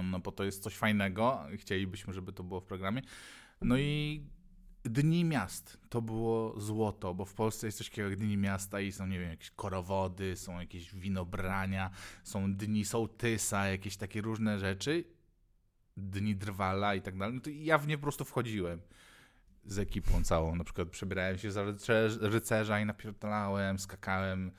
No 0.04 0.18
bo 0.18 0.32
to 0.32 0.44
jest 0.44 0.62
coś 0.62 0.76
fajnego. 0.76 1.42
Chcielibyśmy, 1.56 2.12
żeby 2.12 2.32
to 2.32 2.42
było 2.42 2.60
w 2.60 2.64
programie. 2.64 3.02
No 3.62 3.78
i 3.78 4.22
Dni 4.84 5.24
Miast 5.24 5.78
to 5.88 6.02
było 6.02 6.60
złoto, 6.60 7.14
bo 7.14 7.24
w 7.24 7.34
Polsce 7.34 7.66
jest 7.66 7.78
coś 7.78 7.90
takiego 7.90 8.08
jak 8.08 8.18
Dni 8.18 8.36
Miasta 8.36 8.80
i 8.80 8.92
są, 8.92 9.06
nie 9.06 9.20
wiem, 9.20 9.30
jakieś 9.30 9.50
korowody, 9.50 10.36
są 10.36 10.60
jakieś 10.60 10.94
winobrania, 10.94 11.90
są 12.24 12.54
Dni 12.54 12.84
Sołtysa, 12.84 13.66
jakieś 13.66 13.96
takie 13.96 14.20
różne 14.20 14.58
rzeczy. 14.58 15.04
Dni 15.96 16.36
Drwala 16.36 16.94
i 16.94 17.02
tak 17.02 17.18
dalej. 17.18 17.34
No 17.34 17.40
to 17.40 17.50
ja 17.50 17.78
w 17.78 17.86
nie 17.86 17.98
po 17.98 18.02
prostu 18.02 18.24
wchodziłem 18.24 18.80
z 19.64 19.78
ekipą 19.78 20.24
całą. 20.24 20.56
Na 20.56 20.64
przykład 20.64 20.88
przebierałem 20.88 21.38
się 21.38 21.52
za 21.52 21.62
rycerz, 21.62 22.18
rycerza 22.20 22.80
i 22.80 22.86
napierdalałem, 22.86 23.78
skakałem 23.78 24.52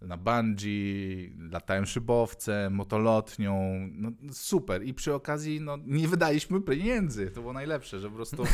na 0.00 0.16
bungee, 0.16 1.32
latałem 1.50 1.86
szybowcem, 1.86 2.74
motolotnią, 2.74 3.78
no 3.92 4.10
super. 4.32 4.82
I 4.82 4.94
przy 4.94 5.14
okazji 5.14 5.60
no, 5.60 5.78
nie 5.86 6.08
wydaliśmy 6.08 6.60
pieniędzy, 6.60 7.30
to 7.30 7.40
było 7.40 7.52
najlepsze, 7.52 8.00
że 8.00 8.08
po 8.08 8.16
prostu 8.16 8.44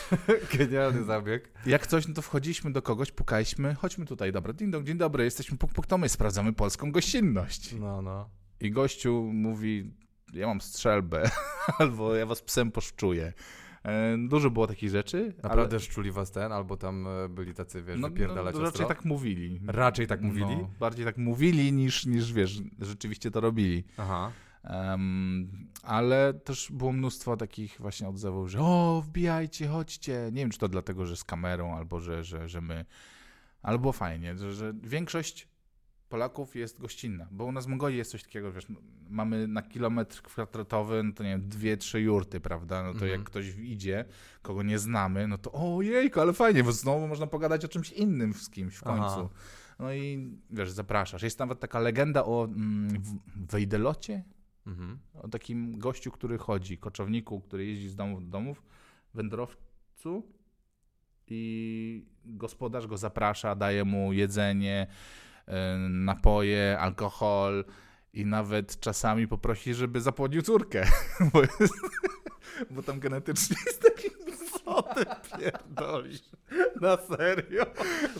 Genialny 0.58 1.04
zabieg. 1.04 1.50
jak 1.66 1.86
coś, 1.86 2.08
no 2.08 2.14
to 2.14 2.22
wchodziliśmy 2.22 2.72
do 2.72 2.82
kogoś, 2.82 3.12
pukaliśmy, 3.12 3.74
chodźmy 3.74 4.06
tutaj, 4.06 4.32
dobra, 4.32 4.52
dzień 4.52 4.70
dobry, 4.70 4.86
dzień 4.86 4.98
dobry, 4.98 5.24
jesteśmy 5.24 5.58
puk, 5.58 5.72
puk, 5.72 5.86
to 5.86 5.98
my 5.98 6.08
sprawdzamy 6.08 6.52
polską 6.52 6.92
gościnność. 6.92 7.72
No, 7.72 8.02
no. 8.02 8.30
I 8.60 8.70
gościu 8.70 9.30
mówi, 9.32 9.92
ja 10.32 10.46
mam 10.46 10.60
strzelbę, 10.60 11.30
albo 11.78 12.14
ja 12.14 12.26
was 12.26 12.42
psem 12.42 12.70
poszczuję. 12.72 13.32
E, 13.84 14.16
Dużo 14.28 14.50
było 14.50 14.66
takich 14.66 14.90
rzeczy. 14.90 15.34
Naprawdę 15.42 15.80
szczuli 15.80 16.12
was 16.12 16.30
ten, 16.30 16.52
albo 16.52 16.76
tam 16.76 17.06
e, 17.06 17.28
byli 17.28 17.54
tacy, 17.54 17.82
wiesz, 17.82 18.00
no, 18.00 18.08
wypierdalać 18.08 18.54
no, 18.54 18.62
ostro? 18.62 18.64
raczej 18.64 18.96
tak 18.96 19.04
mówili. 19.04 19.60
Raczej 19.66 20.06
tak 20.06 20.20
mówili? 20.20 20.56
No, 20.56 20.70
bardziej 20.80 21.04
tak 21.04 21.16
mówili 21.16 21.72
niż, 21.72 22.06
niż 22.06 22.32
wiesz, 22.32 22.62
rzeczywiście 22.80 23.30
to 23.30 23.40
robili. 23.40 23.84
Aha. 23.96 24.32
Em, 24.64 25.68
ale 25.82 26.34
też 26.34 26.72
było 26.72 26.92
mnóstwo 26.92 27.36
takich 27.36 27.76
właśnie 27.80 28.08
odzewów, 28.08 28.48
że 28.48 28.60
o, 28.60 29.02
wbijajcie, 29.06 29.68
chodźcie. 29.68 30.30
Nie 30.32 30.40
wiem, 30.40 30.50
czy 30.50 30.58
to 30.58 30.68
dlatego, 30.68 31.06
że 31.06 31.16
z 31.16 31.24
kamerą, 31.24 31.76
albo 31.76 32.00
że, 32.00 32.24
że, 32.24 32.48
że 32.48 32.60
my. 32.60 32.84
Ale 33.62 33.78
było 33.78 33.92
fajnie, 33.92 34.36
że, 34.38 34.52
że 34.54 34.72
większość 34.82 35.48
Polaków 36.12 36.56
jest 36.56 36.80
gościnna, 36.80 37.26
bo 37.30 37.44
u 37.44 37.52
nas 37.52 37.64
w 37.66 37.68
Mongolii 37.68 37.98
jest 37.98 38.10
coś 38.10 38.22
takiego, 38.22 38.52
wiesz, 38.52 38.68
no, 38.68 38.80
mamy 39.10 39.48
na 39.48 39.62
kilometr 39.62 40.22
kwadratowy, 40.22 41.02
no 41.02 41.12
to 41.12 41.22
nie 41.24 41.30
wiem, 41.30 41.48
dwie, 41.48 41.76
trzy 41.76 42.00
jurty, 42.00 42.40
prawda? 42.40 42.82
No 42.82 42.88
to 42.88 42.94
Mhm. 42.94 43.10
jak 43.12 43.22
ktoś 43.22 43.46
idzie, 43.58 44.04
kogo 44.42 44.62
nie 44.62 44.78
znamy, 44.78 45.28
no 45.28 45.38
to 45.38 45.52
ojejku, 45.52 46.20
ale 46.20 46.32
fajnie, 46.32 46.64
bo 46.64 46.72
znowu 46.72 47.08
można 47.08 47.26
pogadać 47.26 47.64
o 47.64 47.68
czymś 47.68 47.92
innym 47.92 48.34
z 48.34 48.50
kimś 48.50 48.76
w 48.76 48.82
końcu. 48.82 49.04
Aha. 49.04 49.28
No 49.78 49.92
i 49.92 50.30
wiesz, 50.50 50.70
zapraszasz. 50.70 51.22
Jest 51.22 51.38
nawet 51.38 51.60
taka 51.60 51.78
legenda 51.80 52.24
o 52.24 52.44
mm, 52.44 53.02
Wejdelocie, 53.36 54.24
Mhm. 54.66 54.98
o 55.14 55.28
takim 55.28 55.78
gościu, 55.78 56.10
który 56.10 56.38
chodzi, 56.38 56.78
koczowniku, 56.78 57.40
który 57.40 57.66
jeździ 57.66 57.88
z 57.88 57.96
domów 57.96 58.24
do 58.24 58.30
domów, 58.30 58.62
wędrowcu 59.14 60.22
i 61.28 62.04
gospodarz 62.24 62.86
go 62.86 62.96
zaprasza, 62.96 63.54
daje 63.54 63.84
mu 63.84 64.12
jedzenie, 64.12 64.86
napoje, 65.88 66.78
alkohol 66.78 67.64
i 68.12 68.26
nawet 68.26 68.80
czasami 68.80 69.28
poprosi, 69.28 69.74
żeby 69.74 70.00
zapłodnił 70.00 70.42
córkę, 70.42 70.86
bo, 71.32 71.42
jest, 71.42 71.74
bo 72.70 72.82
tam 72.82 73.00
genetycznie 73.00 73.56
jest 73.66 73.82
taki 73.82 74.10
co 74.64 74.82
ty 74.82 75.04
pierdolisz? 75.38 76.20
Na 76.80 76.96
serio? 76.96 77.66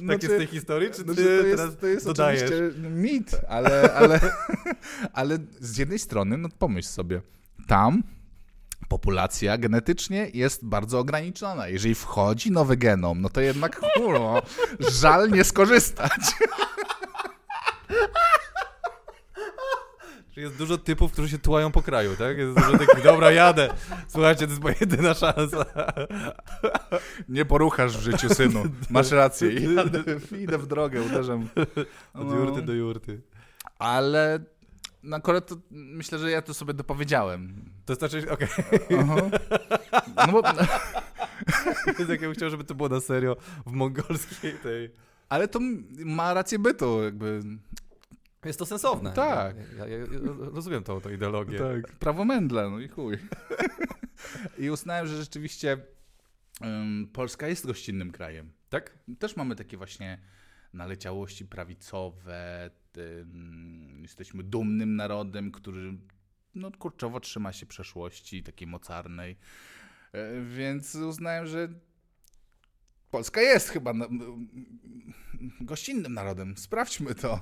Tak 0.08 0.22
jest 0.22 0.34
w 0.34 0.38
tej 0.38 0.46
historii, 0.46 0.90
czy 0.90 1.04
no, 1.04 1.14
ty 1.14 1.24
to 1.24 1.46
jest, 1.46 1.80
to 1.80 1.86
jest 1.86 2.06
dodajesz? 2.06 2.42
oczywiście 2.42 2.80
mit, 2.90 3.30
ale, 3.48 3.82
ale, 4.00 4.20
ale 5.12 5.38
z 5.60 5.78
jednej 5.78 5.98
strony, 5.98 6.38
no 6.38 6.48
pomyśl 6.58 6.88
sobie, 6.88 7.20
tam 7.66 8.02
populacja 8.88 9.58
genetycznie 9.58 10.30
jest 10.34 10.64
bardzo 10.66 10.98
ograniczona. 10.98 11.68
Jeżeli 11.68 11.94
wchodzi 11.94 12.50
nowy 12.50 12.76
genom, 12.76 13.20
no 13.20 13.28
to 13.28 13.40
jednak 13.40 13.80
kurwa, 13.94 14.42
żal 14.80 15.30
nie 15.30 15.44
skorzystać. 15.44 16.20
Jest 20.36 20.56
dużo 20.56 20.78
typów, 20.78 21.12
którzy 21.12 21.28
się 21.28 21.38
tułają 21.38 21.72
po 21.72 21.82
kraju, 21.82 22.16
tak? 22.16 22.38
Jest 22.38 22.54
dużo 22.54 22.78
takich, 22.78 23.04
dobra, 23.04 23.30
jadę. 23.32 23.74
Słuchajcie, 24.08 24.46
to 24.46 24.50
jest 24.50 24.62
moja 24.62 24.74
jedyna 24.80 25.14
szansa. 25.14 25.64
Nie 27.28 27.44
poruchasz 27.44 27.96
w 27.96 28.00
życiu, 28.02 28.34
synu. 28.34 28.62
Masz 28.90 29.10
rację. 29.10 29.52
Jadę, 29.76 30.02
idę 30.38 30.58
w 30.58 30.66
drogę, 30.66 31.02
uderzam. 31.02 31.48
Od 32.14 32.28
No. 32.28 32.34
jurty 32.34 32.62
do 32.62 32.72
jurty. 32.72 33.20
Ale 33.78 34.38
no 35.02 35.16
akurat 35.16 35.46
to, 35.46 35.56
myślę, 35.70 36.18
że 36.18 36.30
ja 36.30 36.42
to 36.42 36.54
sobie 36.54 36.74
dopowiedziałem. 36.74 37.54
To 37.84 37.94
znaczy, 37.94 38.30
okej, 38.30 38.48
Aha. 38.98 39.16
No 40.16 40.32
bo, 40.32 40.38
okay. 40.38 40.66
jak 41.98 42.08
ja 42.08 42.16
bym 42.18 42.34
chciał, 42.34 42.50
żeby 42.50 42.64
to 42.64 42.74
było 42.74 42.88
na 42.88 43.00
serio 43.00 43.36
w 43.66 43.72
mongolskiej 43.72 44.52
tej... 44.52 44.90
ale 45.28 45.48
to 45.48 45.58
ma 46.04 46.34
rację 46.34 46.58
bytu, 46.58 47.02
jakby. 47.02 47.40
Jest 48.44 48.58
to 48.58 48.66
sensowne. 48.66 49.12
Tak. 49.12 49.56
Ja, 49.78 49.86
ja, 49.86 49.98
ja 49.98 50.06
rozumiem 50.38 50.84
tą, 50.84 51.00
tą 51.00 51.10
ideologię. 51.10 51.58
Tak, 51.58 51.92
prawo 51.92 52.24
Mendla, 52.24 52.70
no 52.70 52.80
i 52.80 52.88
chuj. 52.88 53.18
I 54.58 54.70
uznałem, 54.70 55.06
że 55.06 55.16
rzeczywiście 55.16 55.78
ym, 56.64 57.10
Polska 57.12 57.48
jest 57.48 57.66
gościnnym 57.66 58.12
krajem. 58.12 58.52
Tak? 58.68 58.98
Też 59.18 59.36
mamy 59.36 59.56
takie 59.56 59.76
właśnie 59.76 60.18
naleciałości 60.72 61.46
prawicowe, 61.46 62.70
jesteśmy 64.02 64.42
dumnym 64.42 64.96
narodem, 64.96 65.52
który 65.52 65.98
no, 66.54 66.70
kurczowo 66.70 67.20
trzyma 67.20 67.52
się 67.52 67.66
przeszłości 67.66 68.42
takiej 68.42 68.68
mocarnej. 68.68 69.36
E, 70.12 70.44
Więc 70.44 70.94
uznałem, 70.94 71.46
że 71.46 71.68
Polska 73.10 73.40
jest 73.40 73.68
chyba 73.68 73.92
na, 73.92 74.06
gościnnym 75.60 76.14
narodem. 76.14 76.56
Sprawdźmy 76.56 77.14
to. 77.14 77.40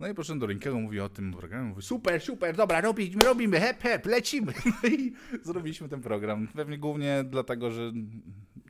No 0.00 0.08
i 0.08 0.14
poszedłem 0.14 0.38
do 0.38 0.46
Rinkiego, 0.46 0.80
mówi 0.80 1.00
o 1.00 1.08
tym 1.08 1.32
programie, 1.32 1.68
mówi 1.68 1.82
super, 1.82 2.20
super, 2.22 2.56
dobra, 2.56 2.80
robimy, 2.80 3.24
robimy, 3.24 3.60
hep, 3.60 3.82
hep, 3.82 4.06
lecimy. 4.06 4.52
No 4.82 4.88
i 4.88 5.12
zrobiliśmy 5.42 5.88
ten 5.88 6.00
program. 6.00 6.48
Pewnie 6.48 6.78
głównie 6.78 7.24
dlatego, 7.30 7.70
że 7.70 7.92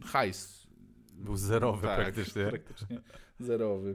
hajs 0.05 0.67
Był 1.13 1.37
zerowy 1.37 1.87
tak, 1.87 1.97
praktycznie. 2.01 2.47
praktycznie 2.47 3.01
zerowy. 3.41 3.95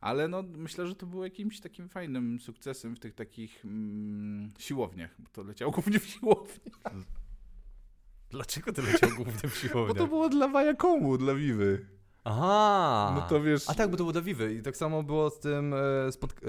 Ale 0.00 0.28
no, 0.28 0.42
myślę, 0.56 0.86
że 0.86 0.94
to 0.94 1.06
było 1.06 1.24
jakimś 1.24 1.60
takim 1.60 1.88
fajnym 1.88 2.40
sukcesem 2.40 2.96
w 2.96 3.00
tych 3.00 3.14
takich 3.14 3.64
mm, 3.64 4.50
siłowniach. 4.58 5.14
Bo 5.18 5.28
to 5.32 5.42
leciało 5.42 5.72
głównie 5.72 5.98
w 5.98 6.06
siłowni. 6.06 6.72
Dlaczego 8.30 8.72
ty 8.72 8.82
leciał 8.82 9.10
głównie 9.16 9.32
w 9.34 9.42
Bo 9.42 9.48
siłownię? 9.48 9.94
to 9.94 10.06
było 10.06 10.28
dla 10.28 10.48
Wajakomu, 10.48 11.18
dla 11.18 11.34
Wiwy. 11.34 11.86
Aha! 12.24 13.12
No 13.14 13.22
to 13.22 13.42
wiesz... 13.42 13.70
A 13.70 13.74
tak, 13.74 13.90
bo 13.90 13.96
to 13.96 14.02
było 14.02 14.12
dla 14.12 14.22
Wiwy. 14.22 14.54
I 14.54 14.62
tak 14.62 14.76
samo 14.76 15.02
było 15.02 15.30
z 15.30 15.38
tym 15.38 15.74
e, 15.74 15.78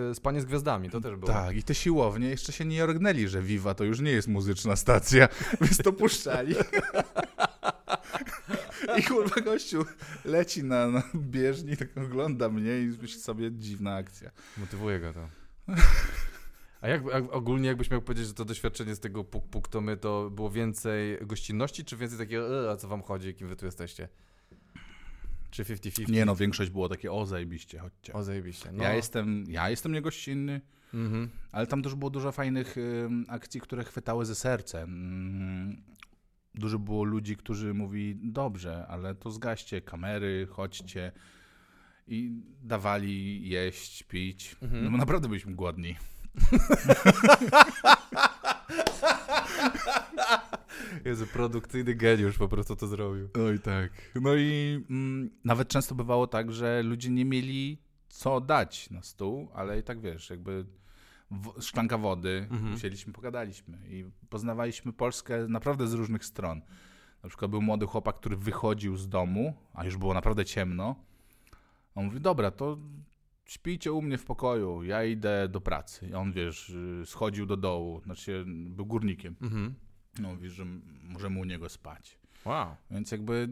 e, 0.10 0.16
Spanie 0.16 0.42
z 0.42 0.46
Gwiazdami, 0.46 0.90
to 0.90 1.02
też 1.02 1.16
było. 1.16 1.32
Tak, 1.32 1.56
i 1.56 1.64
te 1.64 1.76
siłownie 1.76 2.30
jeszcze 2.30 2.52
się 2.52 2.66
nie 2.66 2.84
orgnęli, 2.84 3.28
że 3.28 3.42
Viva 3.42 3.74
to 3.74 3.84
już 3.84 4.00
nie 4.00 4.12
jest 4.12 4.28
muzyczna 4.28 4.76
stacja, 4.76 5.28
więc 5.62 5.78
to 5.78 5.94
puszczali. 5.94 6.56
I 9.00 9.04
kurwa 9.04 9.42
gościu 9.42 9.86
leci 10.26 10.64
na, 10.64 10.88
na 10.88 11.04
bieżni, 11.16 11.78
tak 11.78 11.98
ogląda 11.98 12.50
mnie 12.50 12.80
i 12.80 12.86
myśli 13.02 13.22
sobie 13.22 13.52
dziwna 13.52 13.96
akcja. 13.96 14.32
Motywuje 14.58 15.00
go 15.00 15.14
to. 15.14 15.28
A 16.82 16.88
jak, 16.88 17.06
jak 17.06 17.34
ogólnie 17.34 17.68
jakbyś 17.68 17.92
miał 17.92 18.02
powiedzieć, 18.02 18.28
że 18.28 18.34
to 18.34 18.46
doświadczenie 18.46 18.96
z 18.96 19.00
tego 19.00 19.24
puk 19.24 19.48
puk 19.48 19.68
to 19.68 19.82
my 19.82 19.98
to 19.98 20.30
było 20.30 20.50
więcej 20.50 21.18
gościnności, 21.22 21.86
czy 21.86 21.98
więcej 21.98 22.18
takiego, 22.18 22.66
e, 22.68 22.72
a 22.72 22.76
co 22.76 22.88
wam 22.88 23.02
chodzi, 23.02 23.34
kim 23.34 23.48
wy 23.48 23.56
tu 23.56 23.66
jesteście? 23.66 24.10
Czy 25.54 25.64
50-50? 25.64 26.10
Nie 26.10 26.26
no, 26.26 26.36
większość 26.36 26.72
było 26.72 26.90
takie, 26.90 27.12
o 27.12 27.26
zajebiście, 27.26 27.80
chodźcie. 27.80 28.14
O, 28.14 28.24
zajebiście. 28.24 28.72
No. 28.72 28.84
Ja, 28.84 28.94
jestem, 28.96 29.46
ja 29.48 29.70
jestem 29.70 29.92
niegościnny, 29.92 30.62
Mhm. 30.94 31.30
ale 31.52 31.68
tam 31.68 31.82
też 31.84 31.96
było 31.96 32.10
dużo 32.12 32.32
fajnych 32.32 32.78
ym, 32.78 33.26
akcji, 33.28 33.62
które 33.62 33.84
chwytały 33.84 34.26
ze 34.26 34.36
sercem. 34.36 34.90
Mm, 34.90 35.84
Dużo 36.56 36.80
było 36.80 37.04
ludzi, 37.04 37.38
którzy 37.38 37.74
mówi, 37.74 38.16
dobrze, 38.24 38.88
ale 38.88 39.16
to 39.16 39.32
zgaście 39.32 39.82
kamery, 39.82 40.48
chodźcie. 40.52 41.12
I 42.08 42.42
dawali 42.64 43.50
jeść, 43.50 44.04
pić. 44.04 44.56
Mhm. 44.62 44.84
No 44.84 44.92
bo 44.92 44.98
naprawdę 44.98 45.28
byliśmy 45.28 45.54
głodni. 45.56 45.96
Jezu, 51.06 51.28
produkcyjny 51.28 51.96
geniusz 51.96 52.38
po 52.38 52.48
prostu 52.48 52.76
to 52.76 52.88
zrobił. 52.88 53.30
Oj 53.48 53.60
tak. 53.60 53.92
No 54.22 54.36
i 54.36 54.84
mm, 54.90 55.30
nawet 55.44 55.68
często 55.68 55.96
bywało 55.96 56.28
tak, 56.28 56.52
że 56.52 56.84
ludzie 56.84 57.10
nie 57.10 57.26
mieli 57.26 57.78
co 58.10 58.42
dać 58.42 58.90
na 58.90 59.02
stół, 59.02 59.50
ale 59.54 59.80
i 59.80 59.84
tak 59.84 60.02
wiesz, 60.02 60.30
jakby 60.30 60.66
w, 61.32 61.62
szklanka 61.62 61.98
wody, 61.98 62.48
Mhm. 62.52 62.74
usiedliśmy, 62.74 63.14
pogadaliśmy 63.14 63.78
i 63.88 64.06
poznawaliśmy 64.30 64.94
Polskę 64.94 65.48
naprawdę 65.48 65.88
z 65.88 65.94
różnych 65.94 66.26
stron. 66.26 66.62
Na 67.24 67.30
przykład 67.30 67.52
był 67.52 67.62
młody 67.62 67.86
chłopak, 67.86 68.16
który 68.16 68.38
wychodził 68.38 68.98
z 68.98 69.10
domu, 69.10 69.54
a 69.74 69.86
już 69.86 69.98
było 69.98 70.14
naprawdę 70.14 70.46
ciemno. 70.46 70.96
On 71.96 72.06
mówi, 72.06 72.22
dobra, 72.22 72.52
to 72.52 72.78
śpijcie 73.46 73.92
u 73.92 74.02
mnie 74.02 74.18
w 74.18 74.26
pokoju, 74.26 74.84
ja 74.84 75.04
idę 75.04 75.48
do 75.48 75.62
pracy. 75.62 76.08
I 76.08 76.14
on, 76.14 76.34
wiesz, 76.34 76.70
y, 76.70 77.04
schodził 77.06 77.46
do 77.46 77.58
dołu, 77.58 78.02
znaczy 78.02 78.44
był 78.48 78.86
górnikiem. 78.86 79.36
Mhm. 79.42 79.76
No, 80.20 80.30
mówi, 80.30 80.50
że 80.50 80.66
możemy 81.04 81.40
u 81.40 81.44
niego 81.44 81.70
spać. 81.70 82.20
Wow. 82.46 82.76
Więc 82.92 83.12
jakby 83.12 83.50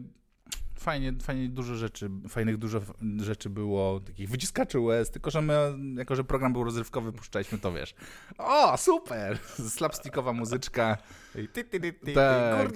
fajnie, 0.74 1.12
fajnie 1.22 1.48
dużo 1.48 1.74
rzeczy, 1.74 2.10
fajnych 2.28 2.56
dużo 2.56 2.80
rzeczy 3.16 3.50
było, 3.50 4.00
takich 4.00 4.30
wyciskaczy 4.30 4.80
łez, 4.80 5.10
tylko 5.10 5.30
że 5.30 5.42
my, 5.42 5.78
jako 5.96 6.16
że 6.16 6.24
program 6.24 6.52
był 6.52 6.64
rozrywkowy, 6.64 7.12
puszczaliśmy 7.12 7.58
to, 7.58 7.72
wiesz. 7.72 7.94
O, 8.38 8.76
super! 8.76 9.38
Slapstickowa 9.76 10.32
muzyczka. 10.32 10.98
Ty, 11.32 11.48
ty, 11.48 11.64
ty, 11.64 11.92
ty, 11.92 12.12
Tak. 12.12 12.72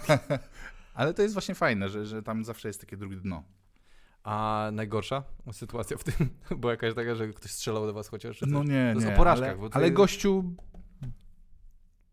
Ale 0.94 1.14
to 1.14 1.22
jest 1.22 1.34
właśnie 1.34 1.54
fajne, 1.54 1.88
że, 1.88 2.06
że 2.06 2.22
tam 2.22 2.44
zawsze 2.44 2.68
jest 2.68 2.80
takie 2.80 2.96
drugie 2.96 3.16
dno. 3.16 3.44
A 4.24 4.68
najgorsza 4.72 5.22
sytuacja 5.52 5.96
w 5.96 6.04
tym 6.04 6.28
była 6.60 6.72
jakaś 6.72 6.94
taka, 6.94 7.14
że 7.14 7.28
ktoś 7.28 7.50
strzelał 7.50 7.86
do 7.86 7.92
was 7.92 8.08
chociaż? 8.08 8.40
No 8.46 8.64
nie, 8.64 8.92
To 8.94 9.00
nie. 9.00 9.14
o 9.14 9.16
porażkach, 9.16 9.58
ale, 9.58 9.70
to 9.70 9.76
ale 9.76 9.90
gościu 9.90 10.54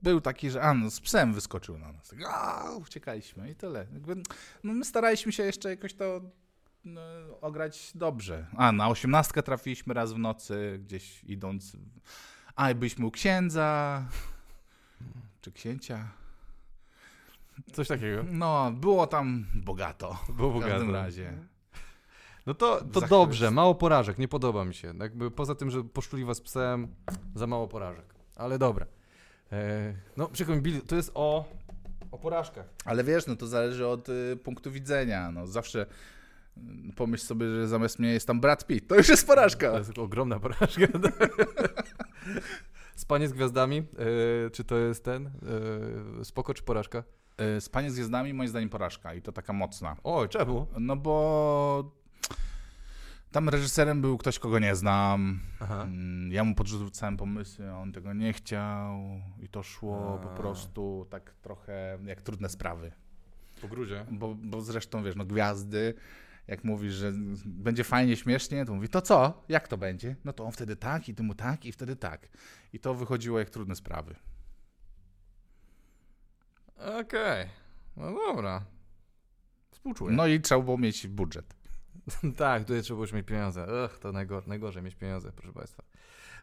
był 0.03 0.21
taki, 0.21 0.49
że 0.49 0.61
a, 0.61 0.73
no, 0.73 0.91
z 0.91 1.01
psem 1.01 1.33
wyskoczył 1.33 1.77
na 1.77 1.91
nas. 1.91 2.07
Tak, 2.09 2.19
a, 2.27 2.71
uciekaliśmy 2.71 3.51
i 3.51 3.55
tyle. 3.55 3.87
Jakby, 3.93 4.15
no, 4.63 4.73
my 4.73 4.85
staraliśmy 4.85 5.31
się 5.31 5.43
jeszcze 5.43 5.69
jakoś 5.69 5.93
to 5.93 6.21
no, 6.85 7.01
ograć 7.41 7.91
dobrze. 7.95 8.47
A, 8.57 8.71
na 8.71 8.87
osiemnastkę 8.89 9.43
trafiliśmy 9.43 9.93
raz 9.93 10.13
w 10.13 10.17
nocy, 10.17 10.79
gdzieś 10.83 11.23
idąc. 11.23 11.77
A, 12.55 12.71
i 12.71 12.75
byliśmy 12.75 13.05
u 13.05 13.11
księdza. 13.11 14.05
Czy 15.41 15.51
księcia? 15.51 16.07
Coś 17.73 17.87
takiego. 17.87 18.23
No, 18.31 18.71
było 18.71 19.07
tam 19.07 19.45
bogato. 19.55 20.17
Było 20.29 20.51
W 20.51 20.61
każdym 20.61 20.87
bogato. 20.87 20.91
razie. 21.05 21.33
No 22.47 22.53
to, 22.53 22.81
to 22.93 23.01
dobrze, 23.01 23.51
mało 23.51 23.75
porażek, 23.75 24.17
nie 24.17 24.27
podoba 24.27 24.65
mi 24.65 24.73
się. 24.73 24.93
Jakby 24.99 25.31
poza 25.31 25.55
tym, 25.55 25.71
że 25.71 25.83
poszczuli 25.83 26.25
was 26.25 26.41
psem, 26.41 26.87
za 27.35 27.47
mało 27.47 27.67
porażek. 27.67 28.05
Ale 28.35 28.59
dobra. 28.59 28.85
E, 29.51 29.93
no, 30.17 30.27
przykro 30.27 30.55
mi, 30.55 30.81
to 30.81 30.95
jest 30.95 31.11
o, 31.13 31.45
o 32.11 32.17
porażkach. 32.17 32.65
Ale 32.85 33.03
wiesz, 33.03 33.27
no 33.27 33.35
to 33.35 33.47
zależy 33.47 33.87
od 33.87 34.09
y, 34.09 34.37
punktu 34.43 34.71
widzenia. 34.71 35.31
No, 35.31 35.47
zawsze 35.47 35.85
y, 36.57 36.61
pomyśl 36.95 37.25
sobie, 37.25 37.49
że 37.49 37.67
zamiast 37.67 37.99
mnie 37.99 38.09
jest 38.09 38.27
tam 38.27 38.41
Brad 38.41 38.67
Pitt. 38.67 38.87
To 38.87 38.95
już 38.95 39.09
jest 39.09 39.27
porażka. 39.27 39.71
To 39.71 39.77
jest 39.77 39.97
ogromna 39.97 40.39
porażka. 40.39 40.87
Spanie 42.95 43.27
z 43.27 43.33
gwiazdami, 43.33 43.77
e, 43.77 44.49
czy 44.49 44.63
to 44.63 44.77
jest 44.77 45.03
ten? 45.03 45.31
E, 46.21 46.25
spoko 46.25 46.53
czy 46.53 46.63
porażka? 46.63 47.03
Y, 47.57 47.61
Spanie 47.61 47.91
z 47.91 47.95
gwiazdami 47.95 48.33
moim 48.33 48.49
zdaniem 48.49 48.69
porażka 48.69 49.13
i 49.13 49.21
to 49.21 49.31
taka 49.31 49.53
mocna. 49.53 49.97
O, 50.03 50.27
czemu? 50.27 50.67
No 50.79 50.95
bo 50.95 51.97
tam 53.31 53.49
reżyserem 53.49 54.01
był 54.01 54.17
ktoś, 54.17 54.39
kogo 54.39 54.59
nie 54.59 54.75
znam. 54.75 55.39
Aha. 55.59 55.83
Mm, 55.83 56.31
Ja 56.31 56.43
mu 56.43 56.55
podrzucałem 56.55 57.17
pomysły, 57.17 57.69
a 57.71 57.77
on 57.77 57.91
tego 57.91 58.13
nie 58.13 58.33
chciał 58.33 58.99
i 59.39 59.49
to 59.49 59.63
szło 59.63 60.19
A. 60.21 60.27
po 60.27 60.29
prostu 60.35 61.07
tak 61.09 61.33
trochę 61.41 61.99
jak 62.05 62.21
trudne 62.21 62.49
sprawy. 62.49 62.91
Po 63.61 63.67
grudzie. 63.67 64.05
Bo, 64.11 64.35
bo 64.35 64.61
zresztą 64.61 65.03
wiesz, 65.03 65.15
no 65.15 65.25
gwiazdy, 65.25 65.93
jak 66.47 66.63
mówisz, 66.63 66.93
że 66.93 67.11
będzie 67.45 67.83
fajnie, 67.83 68.15
śmiesznie, 68.15 68.65
to 68.65 68.73
mówi, 68.73 68.89
to 68.89 69.01
co? 69.01 69.43
Jak 69.49 69.67
to 69.67 69.77
będzie? 69.77 70.15
No 70.25 70.33
to 70.33 70.45
on 70.45 70.51
wtedy 70.51 70.75
tak 70.75 71.09
i 71.09 71.15
ty 71.15 71.23
mu 71.23 71.35
tak 71.35 71.65
i 71.65 71.71
wtedy 71.71 71.95
tak. 71.95 72.27
I 72.73 72.79
to 72.79 72.93
wychodziło 72.93 73.39
jak 73.39 73.49
trudne 73.49 73.75
sprawy. 73.75 74.15
Okej. 76.99 77.49
No 77.97 78.11
dobra. 78.27 78.65
Współczuję. 79.71 80.15
No 80.15 80.27
i 80.27 80.41
trzeba 80.41 80.61
było 80.61 80.77
mieć 80.77 81.07
budżet. 81.07 81.55
tak, 82.37 82.61
tutaj 82.63 82.81
trzeba 82.81 83.01
już 83.01 83.13
mieć 83.13 83.25
pieniądze. 83.25 83.85
Ech, 83.85 83.99
to 83.99 84.09
najgor- 84.09 84.47
najgorzej 84.47 84.83
mieć 84.83 84.95
pieniądze, 84.95 85.31
proszę 85.31 85.53
Państwa. 85.53 85.83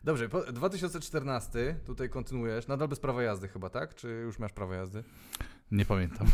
Dobrze, 0.05 0.29
po, 0.29 0.53
2014, 0.53 1.77
tutaj 1.87 2.09
kontynuujesz, 2.11 2.67
nadal 2.67 2.89
bez 2.89 3.01
prawa 3.01 3.23
jazdy 3.23 3.49
chyba, 3.49 3.71
tak? 3.71 3.95
Czy 3.95 4.09
już 4.09 4.39
masz 4.39 4.53
prawo 4.53 4.75
jazdy? 4.75 5.05
Nie 5.71 5.85
pamiętam. 5.85 6.27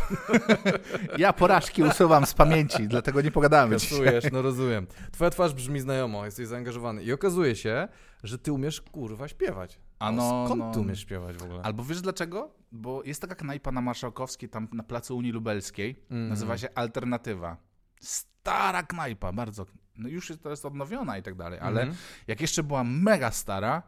ja 1.19 1.33
porażki 1.33 1.83
usuwam 1.83 2.27
z 2.27 2.35
pamięci, 2.35 2.89
dlatego 2.89 3.23
nie 3.23 3.31
pogadamy 3.31 3.77
dzisiaj. 3.77 3.99
Kasujesz, 4.05 4.33
no 4.33 4.43
rozumiem. 4.43 4.87
Twoja 5.13 5.31
twarz 5.31 5.55
brzmi 5.55 5.81
znajomo, 5.81 6.25
jesteś 6.25 6.47
zaangażowany 6.47 7.03
i 7.03 7.13
okazuje 7.13 7.57
się, 7.57 7.89
że 8.23 8.39
ty 8.39 8.53
umiesz 8.53 8.81
kurwa 8.81 9.29
śpiewać. 9.29 9.81
A 9.99 10.13
no, 10.13 10.45
Skąd 10.47 10.61
no. 10.61 10.73
ty 10.73 10.81
umiesz 10.81 11.01
śpiewać 11.01 11.37
w 11.37 11.43
ogóle? 11.43 11.63
Albo 11.63 11.85
wiesz 11.85 12.01
dlaczego? 12.01 12.55
Bo 12.73 13.03
jest 13.05 13.21
taka 13.21 13.35
knajpa 13.35 13.73
na 13.73 13.81
Marszałkowskiej, 13.81 14.49
tam 14.49 14.69
na 14.73 14.83
placu 14.83 15.17
Unii 15.17 15.33
Lubelskiej. 15.33 16.03
Mhm. 16.11 16.29
Nazywa 16.29 16.59
się 16.59 16.69
Alternatywa. 16.75 17.70
Stara 18.01 18.83
knajpa, 18.83 19.33
bardzo. 19.33 19.67
No 19.97 20.09
już 20.09 20.31
jest 20.31 20.43
teraz 20.43 20.65
odnowiona 20.65 21.19
i 21.19 21.23
tak 21.23 21.35
dalej, 21.35 21.59
ale 21.61 21.81
Mhm. 21.81 21.99
jak 22.27 22.41
jeszcze 22.41 22.63
była 22.63 22.85
mega 22.85 23.31
stara, 23.31 23.83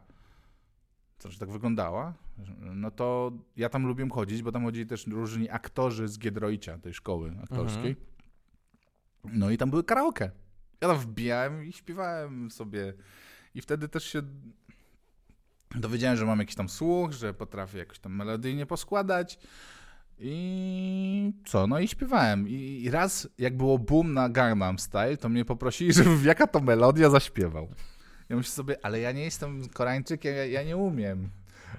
to 1.17 1.31
że 1.31 1.39
tak 1.39 1.49
wyglądała, 1.51 2.13
no 2.59 2.91
to 2.91 3.31
ja 3.55 3.69
tam 3.69 3.85
lubiłem 3.87 4.11
chodzić, 4.11 4.41
bo 4.43 4.51
tam 4.51 4.63
chodzili 4.63 4.85
też 4.85 5.07
różni 5.07 5.49
aktorzy 5.49 6.07
z 6.07 6.19
Giedroycia, 6.19 6.77
tej 6.77 6.93
szkoły 6.93 7.35
aktorskiej. 7.43 7.95
No 9.23 9.49
i 9.49 9.57
tam 9.57 9.69
były 9.69 9.83
karaoke. 9.83 10.31
Ja 10.81 10.87
tam 10.87 10.97
wbijałem 10.97 11.65
i 11.65 11.73
śpiewałem 11.73 12.51
sobie. 12.51 12.93
I 13.55 13.61
wtedy 13.61 13.89
też 13.89 14.03
się 14.03 14.21
dowiedziałem, 15.75 16.17
że 16.17 16.25
mam 16.25 16.39
jakiś 16.39 16.55
tam 16.55 16.69
słuch, 16.69 17.11
że 17.11 17.33
potrafię 17.33 17.77
jakoś 17.77 17.99
tam 17.99 18.15
melodyjnie 18.15 18.65
poskładać. 18.65 19.39
I 20.19 21.33
co? 21.45 21.67
No 21.67 21.79
i 21.79 21.87
śpiewałem. 21.87 22.47
I 22.47 22.89
raz, 22.91 23.27
jak 23.37 23.57
było 23.57 23.79
boom 23.79 24.13
na 24.13 24.29
Gangnam 24.29 24.79
Style, 24.79 25.17
to 25.17 25.29
mnie 25.29 25.45
poprosili, 25.45 25.93
żebym 26.03 26.25
jaka 26.25 26.47
to 26.47 26.59
melodia 26.59 27.09
zaśpiewał. 27.09 27.67
Ja 28.29 28.35
myślę 28.35 28.51
sobie, 28.51 28.77
ale 28.83 28.99
ja 28.99 29.11
nie 29.11 29.23
jestem 29.23 29.69
Koreańczykiem, 29.69 30.35
ja, 30.35 30.45
ja 30.45 30.63
nie 30.63 30.77
umiem. 30.77 31.29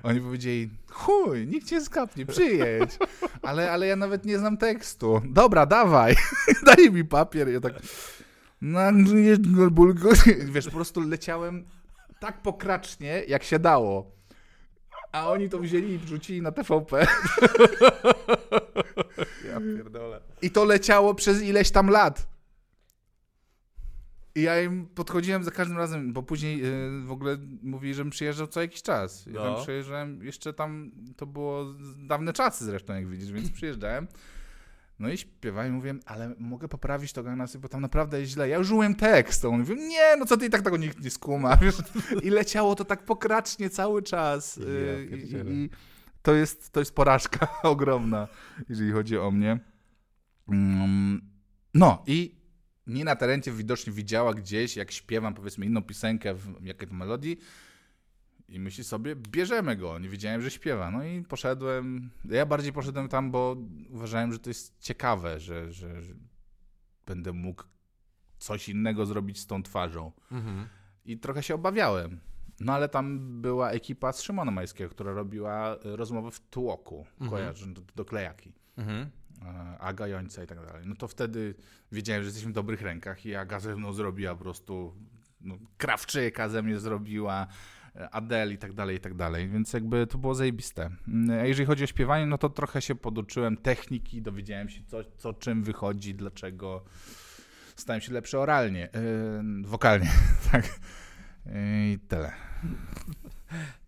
Oni 0.03 0.21
powiedzieli, 0.21 0.71
chuj, 0.91 1.47
nikt 1.47 1.69
cię 1.69 1.81
skapnie, 1.81 2.27
przyjedź. 2.27 2.99
Ale, 3.43 3.71
ale 3.71 3.87
ja 3.87 3.97
nawet 3.97 4.25
nie 4.25 4.39
znam 4.39 4.57
tekstu. 4.57 5.23
Dobra, 5.25 5.67
dawaj. 5.67 6.17
Daj 6.67 6.91
mi 6.91 7.05
papier. 7.05 7.49
Ja 7.49 7.61
tak... 7.61 7.73
Na 8.61 8.93
bulgo. 9.71 10.09
Wiesz, 10.45 10.65
po 10.65 10.71
prostu 10.71 11.01
leciałem 11.01 11.65
tak 12.21 12.43
pokracznie, 12.43 13.23
jak 13.29 13.43
się 13.43 13.59
dało. 13.59 14.11
A 15.15 15.31
oni 15.31 15.49
to 15.49 15.59
wzięli 15.59 15.93
i 15.93 15.99
wrzucili 15.99 16.43
na 16.43 16.53
TVP. 16.53 17.07
Ja 19.49 19.61
pierdolę. 19.61 20.21
I 20.43 20.51
to 20.51 20.65
leciało 20.65 21.15
przez 21.15 21.43
ileś 21.43 21.71
tam 21.71 21.89
lat. 21.91 22.29
I 24.35 24.43
ja 24.43 24.63
im 24.63 24.87
podchodziłem 24.87 25.45
za 25.45 25.51
każdym 25.51 25.77
razem, 25.79 26.13
bo 26.13 26.23
później 26.23 26.65
y, 26.65 27.01
w 27.07 27.13
ogóle 27.13 27.37
mówili, 27.63 27.95
żebym 27.95 28.11
przyjeżdżał 28.11 28.47
co 28.47 28.61
jakiś 28.61 28.83
czas. 28.83 29.27
Ja 29.27 29.33
No. 29.33 29.55
tam 29.55 29.63
przyjeżdżałem, 29.63 30.25
jeszcze 30.25 30.53
tam, 30.53 30.91
to 31.17 31.27
było 31.27 31.75
dawne 31.99 32.33
czasy 32.33 32.65
zresztą, 32.65 32.95
jak 32.95 33.09
widzisz, 33.09 33.33
więc 33.33 33.51
przyjeżdżałem. 33.51 34.07
No 34.99 35.09
i 35.09 35.19
śpiewałem 35.19 35.73
i 35.73 35.77
mówiłem, 35.77 36.01
ale 36.07 36.35
mogę 36.39 36.69
poprawić 36.69 37.13
to 37.13 37.23
Gangnasy, 37.23 37.59
bo 37.59 37.69
tam 37.69 37.81
naprawdę 37.81 38.21
jest 38.21 38.33
źle. 38.33 38.49
Ja 38.49 38.57
już 38.57 38.67
użyłem 38.67 38.95
tekst. 38.95 39.45
On 39.45 39.59
mówił, 39.59 39.77
nie, 39.77 40.17
no 40.19 40.27
co 40.27 40.37
ty 40.37 40.47
i 40.47 40.51
tak 40.51 40.63
tego 40.63 40.77
nikt 40.77 41.05
nie 41.05 41.11
skuma. 41.11 41.57
Wiesz? 41.57 41.75
I 42.23 42.31
leciało 42.31 42.75
to 42.75 42.85
tak 42.85 43.05
pokracznie 43.05 43.71
cały 43.71 44.03
czas. 44.03 44.59
Y. 44.59 45.09
I, 45.13 45.35
i 45.35 45.71
to, 46.23 46.35
jest, 46.35 46.71
to 46.73 46.81
jest 46.81 46.95
porażka 46.95 47.49
ogromna, 47.63 48.29
jeżeli 48.69 48.93
chodzi 48.93 49.19
o 49.19 49.31
mnie. 49.31 49.61
Mm, 50.49 51.21
No 51.75 52.03
i 52.07 52.45
Nina 52.87 53.17
Terencie 53.17 53.53
widocznie 53.53 53.93
widziała 53.93 54.35
gdzieś, 54.35 54.77
jak 54.77 54.93
śpiewam 54.93 55.35
powiedzmy 55.35 55.67
inną 55.67 55.83
piosenkę 55.83 56.35
w 56.35 56.65
jakiej 56.65 56.89
to 56.89 56.95
melodii 56.95 57.39
i 58.49 58.61
myśli 58.61 58.85
sobie, 58.85 59.17
bierzemy 59.17 59.77
go. 59.77 59.99
Nie 59.99 60.09
wiedziałem, 60.09 60.43
że 60.43 60.51
śpiewa. 60.51 60.91
No 60.91 61.05
i 61.05 61.23
poszedłem. 61.23 62.11
Ja 62.25 62.47
bardziej 62.47 62.73
poszedłem 62.73 63.09
tam, 63.09 63.31
bo 63.31 63.57
uważałem, 63.91 64.33
że 64.33 64.39
to 64.39 64.51
jest 64.51 64.81
ciekawe, 64.81 65.41
że, 65.41 65.73
że, 65.73 66.03
że 66.03 66.15
będę 67.07 67.33
mógł 67.33 67.65
coś 68.39 68.69
innego 68.69 69.07
zrobić 69.07 69.39
z 69.39 69.47
tą 69.47 69.63
twarzą. 69.63 70.13
Mhm. 70.33 70.69
I 71.05 71.19
trochę 71.19 71.43
się 71.43 71.55
obawiałem. 71.55 72.21
No 72.61 72.73
ale 72.73 72.89
tam 72.89 73.41
była 73.43 73.71
ekipa 73.71 74.13
z 74.13 74.23
Szymona 74.23 74.51
Majskiego, 74.51 74.91
która 74.91 75.13
robiła 75.13 75.75
y, 75.75 75.97
rozmowę 75.97 76.31
w 76.31 76.41
tłoku. 76.41 77.07
Mhm. 77.13 77.31
Kojarzę, 77.31 77.67
do, 77.67 77.83
do 77.97 78.05
klejaki. 78.05 78.53
Mhm. 78.77 79.11
e, 79.43 79.79
Aga 79.79 80.09
Jońca 80.09 80.45
i 80.45 80.47
tak 80.47 80.67
dalej. 80.67 80.83
No 80.87 80.95
to 80.95 81.09
wtedy 81.09 81.55
wiedziałem, 81.93 82.23
że 82.23 82.27
jesteśmy 82.27 82.51
w 82.51 82.55
dobrych 82.55 82.83
rękach 82.83 83.27
i 83.27 83.35
Aga 83.35 83.61
ze 83.61 83.77
mną 83.77 83.93
zrobiła 83.93 84.35
po 84.35 84.41
prostu 84.41 84.95
no, 85.41 85.59
Krawczyka 85.79 86.49
ze 86.49 86.63
mnie 86.63 86.79
zrobiła, 86.81 87.43
e, 87.43 87.84
Adele 88.11 88.53
i 88.53 88.59
tak 88.59 88.73
dalej, 88.73 88.97
i 88.97 89.01
tak 89.01 89.15
dalej, 89.15 89.49
więc 89.49 89.73
jakby 89.73 90.07
to 90.07 90.19
było 90.19 90.35
zajebiste. 90.35 90.91
Mm, 91.09 91.41
A 91.41 91.45
jeżeli 91.47 91.67
chodzi 91.67 91.85
o 91.85 91.87
śpiewanie, 91.87 92.27
no 92.27 92.39
to 92.39 92.49
trochę 92.49 92.83
się 92.83 92.95
poduczyłem 92.95 93.57
techniki, 93.57 94.23
dowiedziałem 94.23 94.69
się 94.69 94.81
co, 94.87 94.99
co 95.17 95.33
czym 95.33 95.63
wychodzi, 95.63 96.15
dlaczego 96.15 96.85
stałem 97.77 98.01
się 98.01 98.13
lepszy 98.13 98.39
oralnie, 98.39 98.89
yy, 99.63 99.69
wokalnie, 99.69 100.11
tak. 100.53 100.81
I 101.55 101.99
tyle. 102.09 102.33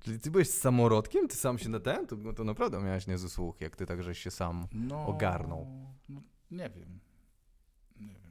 Czyli 0.01 0.21
ty 0.21 0.31
byłeś 0.31 0.51
samorodkiem? 0.51 1.29
Ty 1.29 1.37
sam 1.37 1.59
się 1.59 1.69
na 1.69 1.81
ten? 1.81 2.07
To, 2.07 2.33
to 2.33 2.45
naprawdę 2.45 2.83
miałeś 2.83 3.07
niezły 3.07 3.29
słuch, 3.29 3.61
jak 3.61 3.77
ty 3.77 3.87
tak 3.87 4.03
żeś 4.03 4.19
się 4.19 4.31
sam... 4.31 4.67
No, 4.73 5.07
Ogarnął. 5.07 5.67
No, 6.09 6.21
nie 6.51 6.71
wiem. 6.71 7.01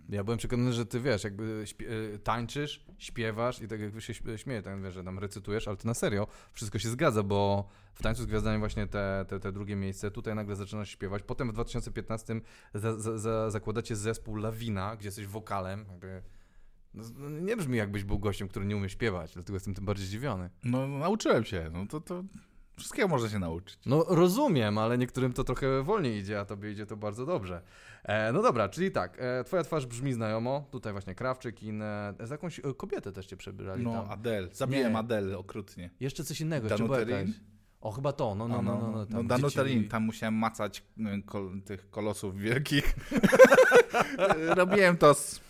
Ja 0.10 0.24
byłem 0.24 0.38
przekonany, 0.38 0.74
że 0.74 0.86
ty 0.86 0.99
wiesz, 0.99 1.24
jakby 1.24 1.64
śpie- 1.66 1.89
y, 1.91 2.20
tańczysz, 2.20 2.86
śpiewasz 2.97 3.62
i 3.62 3.68
tak 3.68 3.80
jakby 3.80 4.01
się 4.01 4.14
śmie- 4.14 4.38
śmieje, 4.38 4.62
tak 4.62 4.82
wiesz, 4.82 4.93
że 4.93 5.03
tam 5.03 5.20
recytujesz, 5.20 5.68
ale 5.68 5.78
to 5.78 5.88
na 5.88 5.93
serio 5.93 6.28
wszystko 6.53 6.80
się 6.80 6.89
zgadza, 6.89 7.24
bo 7.24 7.70
w 7.93 8.03
Tańcu 8.03 8.24
z 8.24 8.26
Gwiazdami 8.26 8.60
właśnie 8.60 8.88
te, 8.88 9.26
te, 9.28 9.39
te 9.39 9.51
drugie 9.51 9.76
miejsce, 9.76 10.12
tutaj 10.12 10.36
nagle 10.36 10.56
zaczynasz 10.56 10.89
śpiewać, 10.89 11.24
potem 11.24 11.49
w 11.49 11.53
2015 11.53 12.41
za, 12.74 12.99
za, 12.99 13.18
za, 13.18 13.49
zakładacie 13.49 13.95
zespół 13.95 14.36
Lawina, 14.36 14.95
gdzie 14.95 15.08
jesteś 15.08 15.28
wokalem, 15.28 15.86
jakby... 15.89 16.22
No, 16.93 17.03
no, 17.18 17.30
nie 17.30 17.58
brzmi 17.58 17.78
jakbyś 17.78 18.03
był 18.03 18.20
gościem, 18.20 18.47
który 18.47 18.66
nie 18.66 18.78
umie 18.78 18.89
śpiewać, 18.89 19.34
dlatego 19.34 19.56
jestem 19.56 19.74
tym 19.74 19.86
bardziej 19.86 20.08
zdziwiony. 20.08 20.49
No, 20.64 20.88
nauczyłem 20.88 21.43
się. 21.43 21.70
No 21.74 21.86
to, 21.88 22.01
to 22.01 22.24
wszystkiego 22.78 23.08
można 23.08 23.30
się 23.30 23.40
nauczyć. 23.40 23.80
No 23.86 24.06
rozumiem, 24.08 24.78
ale 24.78 24.98
niektórym 24.98 25.34
to 25.34 25.44
trochę 25.44 25.84
wolniej 25.84 26.18
idzie, 26.18 26.40
a 26.40 26.46
tobie 26.46 26.72
idzie 26.72 26.86
to 26.86 26.98
bardzo 26.98 27.26
dobrze. 27.26 27.62
E, 28.04 28.32
no 28.32 28.42
dobra, 28.42 28.70
czyli 28.70 28.92
tak, 28.92 29.18
e, 29.20 29.44
twoja 29.44 29.64
twarz 29.64 29.86
brzmi 29.86 30.14
znajomo, 30.14 30.68
tutaj 30.72 30.92
właśnie 30.94 31.16
Krawczyk 31.16 31.64
i 31.64 31.66
inne, 31.68 32.14
z 32.24 32.30
jakąś 32.30 32.60
e, 32.60 32.62
kobietę 32.78 33.12
też 33.12 33.26
cię 33.26 33.38
przebrali 33.38 33.84
No, 33.84 33.92
tam. 33.94 34.12
Adele. 34.12 34.48
Zabiłem 34.52 34.92
Nie. 34.92 35.00
Adele 35.00 35.38
okrutnie. 35.38 35.90
Jeszcze 36.00 36.24
coś 36.24 36.42
innego, 36.42 36.68
jeszcze 36.68 36.84
była 36.84 36.98
Danuterin? 36.98 37.28
jakaś. 37.28 37.42
O, 37.82 37.92
chyba 37.92 38.14
to, 38.14 38.36
no, 38.36 38.48
no, 38.48 38.62
no, 38.62 38.76
no. 38.76 38.92
no, 38.92 38.98
no 38.98 39.06
tam 39.06 39.28
Danuterin, 39.28 39.84
dzieci- 39.84 39.90
tam 39.90 40.04
musiałem 40.04 40.34
macać 40.34 40.84
kol, 41.26 41.62
tych 41.62 41.90
kolosów 41.90 42.38
wielkich. 42.38 42.96
Robiłem 44.56 44.98
to 44.98 45.14
z 45.14 45.42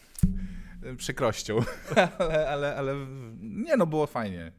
y, 0.86 0.96
przykrością. 0.96 1.60
ale, 2.20 2.50
ale, 2.50 2.76
ale 2.76 2.96
nie 3.42 3.78
no, 3.78 3.86
było 3.88 4.08
fajnie. 4.08 4.52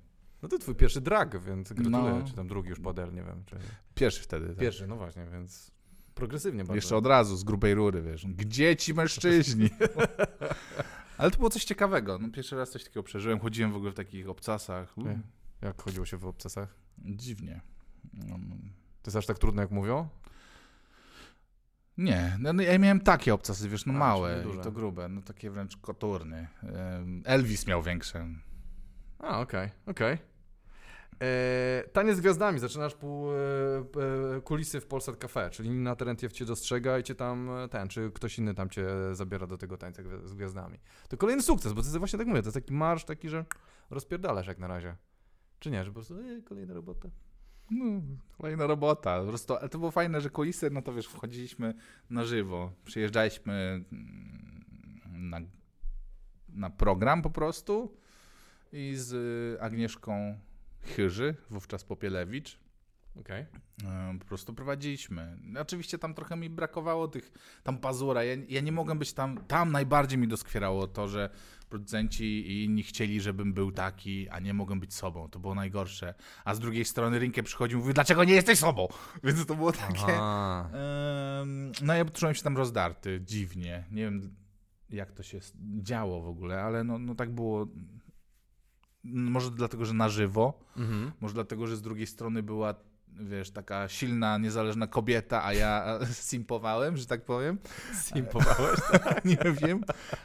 No 0.47 0.51
to 0.51 0.59
twój 0.59 0.75
pierwszy 0.75 1.01
drag, 1.01 1.45
więc 1.45 1.73
gratuluję, 1.73 2.15
No. 2.15 2.25
czy 2.29 2.35
tam 2.35 2.49
drugi 2.49 2.69
już 2.69 2.81
podel, 2.81 3.15
nie 3.15 3.23
wiem. 3.23 3.45
Czy... 3.47 3.57
Pierwszy 3.95 4.23
wtedy. 4.23 4.49
tak. 4.49 4.57
Pierwszy, 4.57 4.87
no 4.87 4.97
właśnie, 4.97 5.27
więc 5.33 5.71
progresywnie 6.15 6.59
bardzo. 6.59 6.75
Jeszcze 6.75 6.97
od 6.97 7.07
razu, 7.07 7.37
z 7.37 7.45
grubej 7.45 7.75
rury, 7.75 8.03
wiesz. 8.03 8.27
Gdzie 8.27 8.77
ci 8.77 8.95
mężczyźni? 8.95 9.71
Ale 11.19 11.31
to 11.31 11.37
było 11.37 11.51
coś 11.51 11.65
ciekawego. 11.65 12.19
No, 12.19 12.29
pierwszy 12.31 12.57
raz 12.57 12.71
coś 12.71 12.85
takiego 12.85 13.03
przeżyłem. 13.03 13.39
Chodziłem 13.39 13.73
w 13.73 13.77
ogóle 13.77 13.91
w 13.91 13.95
takich 13.95 14.29
obcasach. 14.29 14.99
U. 14.99 15.05
Jak 15.63 15.83
chodziło 15.83 16.07
się 16.07 16.17
w 16.17 16.27
obcasach? 16.27 16.75
dziwnie. 16.99 17.61
No, 18.15 18.39
no. 18.49 18.55
To 19.03 19.09
jest 19.09 19.17
aż 19.17 19.27
tak 19.27 19.39
trudno, 19.39 19.63
jak 19.63 19.71
mówią? 19.71 20.09
Nie, 21.99 22.37
no, 22.41 22.53
no, 22.53 22.63
ja 22.63 22.79
miałem 22.79 23.01
takie 23.01 23.35
obcasy, 23.35 23.69
wiesz, 23.69 23.87
no 23.87 23.95
A, 23.95 23.97
małe 23.97 24.45
i 24.55 24.63
to 24.63 24.73
grube, 24.73 25.09
no 25.09 25.23
takie 25.23 25.51
wręcz 25.51 25.77
koturny. 25.77 26.49
Elvis 27.25 27.67
miał 27.67 27.83
większe. 27.83 28.29
A, 29.19 29.41
okej, 29.41 29.71
okej. 29.87 30.36
E, 31.21 32.15
z 32.15 32.21
gwiazdami, 32.21 32.59
zaczynasz 32.59 32.95
pół 32.95 33.33
e, 33.33 33.37
e, 34.37 34.41
kulisy 34.41 34.81
w 34.81 34.87
Polsat 34.87 35.17
Cafe, 35.17 35.51
czyli 35.51 35.71
Nina 35.71 35.97
Terentiew 35.97 36.33
cię 36.33 36.45
dostrzega 36.45 36.99
i 36.99 37.03
cię 37.03 37.15
tam 37.15 37.51
e, 37.51 37.69
ten, 37.69 37.89
czy 37.89 38.11
ktoś 38.11 38.39
inny 38.39 38.55
tam 38.55 38.71
cię 38.71 38.87
zabiera 39.13 39.47
do 39.47 39.59
tego 39.59 39.77
tańca 39.77 40.03
z 40.25 40.35
gwiazdami. 40.35 40.79
To 41.09 41.17
kolejny 41.17 41.43
sukces, 41.43 41.73
bo 41.73 41.81
to 41.81 41.87
jest 41.87 41.99
właśnie 41.99 42.19
tak 42.19 42.29
mówię, 42.29 42.43
to 42.43 42.47
jest 42.47 42.55
taki 42.55 42.73
marsz 42.73 43.05
taki, 43.05 43.29
że 43.29 43.45
rozpierdalasz 43.91 44.47
jak 44.47 44.59
na 44.59 44.67
razie. 44.67 44.97
Czy 45.59 45.71
nie, 45.71 45.85
że 45.85 45.91
po 45.91 45.95
prostu 45.95 46.19
e, 46.19 46.43
kolejna 46.43 46.75
robota. 46.75 47.09
No, 47.71 47.85
kolejna 48.39 48.67
robota. 48.67 49.21
Po 49.21 49.29
prostu, 49.29 49.55
ale 49.55 49.69
to 49.69 49.79
było 49.79 49.91
fajne, 49.91 50.21
że 50.21 50.31
kulisy, 50.31 50.71
no 50.71 50.83
to 50.83 50.95
wiesz, 50.95 51.07
wchodziliśmy 51.07 51.75
na 52.11 52.25
żywo. 52.25 52.73
Przyjeżdżaliśmy 52.85 53.85
mm, 53.93 55.31
na, 55.31 55.41
na 56.49 56.71
program 56.71 57.23
po 57.23 57.31
prostu 57.31 57.97
i 58.73 58.95
z 58.97 59.63
Agnieszką 59.63 60.39
Chyży, 60.87 61.35
wówczas 61.51 61.85
Popielewicz, 61.85 62.59
e, 63.85 64.19
po 64.19 64.25
prostu 64.25 64.55
prowadziliśmy. 64.55 65.39
Oczywiście 65.61 65.99
tam 65.99 66.15
trochę 66.15 66.37
mi 66.37 66.51
brakowało 66.51 67.09
tych, 67.09 67.33
tam 67.63 67.79
pazura. 67.79 68.25
Ja, 68.25 68.37
ja 68.49 68.61
nie 68.61 68.73
mogłem 68.73 68.99
być 68.99 69.13
tam, 69.13 69.39
tam 69.49 69.73
najbardziej 69.73 70.19
mi 70.19 70.29
doskwierało 70.29 70.87
to, 70.87 71.09
że 71.09 71.31
producenci 71.69 72.25
i 72.25 72.65
inni 72.65 72.83
chcieli, 72.83 73.21
żebym 73.21 73.53
był 73.53 73.73
taki, 73.73 74.29
a 74.29 74.39
nie 74.41 74.55
mogłem 74.55 74.81
być 74.81 74.95
sobą. 74.95 75.29
To 75.29 75.39
było 75.39 75.55
najgorsze. 75.55 76.15
A 76.45 76.55
z 76.55 76.61
drugiej 76.61 76.85
strony 76.85 77.19
Rynkę 77.19 77.43
przychodził 77.43 77.79
i 77.79 77.81
mówił, 77.81 77.95
dlaczego 77.95 78.25
nie 78.25 78.35
jesteś 78.35 78.59
sobą? 78.59 78.89
Więc 79.25 79.47
to 79.47 79.55
było 79.55 79.73
takie... 79.73 80.13
No 81.83 81.95
ja 81.95 82.05
czułem 82.05 82.35
się 82.35 82.43
tam 82.43 82.57
rozdarty, 82.57 83.21
dziwnie. 83.25 83.85
Nie 83.91 84.03
wiem, 84.03 84.35
jak 84.91 85.13
to 85.13 85.23
się 85.23 85.41
działo 85.83 86.23
w 86.23 86.29
ogóle, 86.29 86.63
ale 86.63 86.85
no, 86.85 86.99
no 86.99 87.15
tak 87.15 87.31
było. 87.31 87.67
Może 89.13 89.51
dlatego, 89.51 89.85
że 89.85 89.95
na 89.95 90.09
żywo, 90.09 90.59
Mhm. 90.77 91.13
może 91.21 91.35
dlatego, 91.35 91.67
że 91.67 91.77
z 91.77 91.83
drugiej 91.83 92.07
strony 92.07 92.43
była, 92.43 92.75
wiesz, 93.21 93.51
taka 93.51 93.89
silna, 93.89 94.39
niezależna 94.39 94.87
kobieta, 94.87 95.45
a 95.45 95.53
ja 95.53 95.99
simpowałem, 96.13 96.97
że 96.97 97.07
tak 97.07 97.25
powiem. 97.25 97.59
Simpowałeś? 97.95 98.81
nie 99.25 99.53
wiem. 99.53 99.85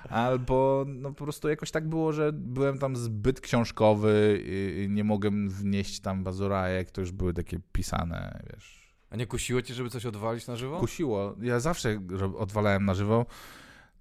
Albo 0.09 0.85
no 0.87 1.09
po 1.13 1.23
prostu 1.23 1.49
jakoś 1.49 1.71
tak 1.71 1.89
było, 1.89 2.13
że 2.13 2.31
byłem 2.33 2.77
tam 2.79 2.95
zbyt 2.95 3.41
książkowy 3.41 4.43
i 4.45 4.87
nie 4.89 5.03
mogłem 5.03 5.49
wnieść 5.49 5.99
tam 5.99 6.23
bazurajek, 6.23 6.91
to 6.91 7.01
już 7.01 7.11
były 7.11 7.33
takie 7.33 7.59
pisane, 7.71 8.43
wiesz, 8.53 8.81
A 9.09 9.15
nie 9.15 9.27
kusiło 9.27 9.61
cię, 9.61 9.73
żeby 9.73 9.89
coś 9.89 10.05
odwalić 10.05 10.47
na 10.47 10.55
żywo? 10.55 10.79
Kusiło. 10.79 11.35
Ja 11.41 11.59
zawsze 11.59 12.01
odwalałem 12.37 12.85
na 12.85 12.93
żywo. 12.93 13.25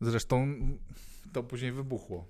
Zresztą 0.01 0.55
to 1.33 1.43
później 1.43 1.73
wybuchło. 1.73 2.27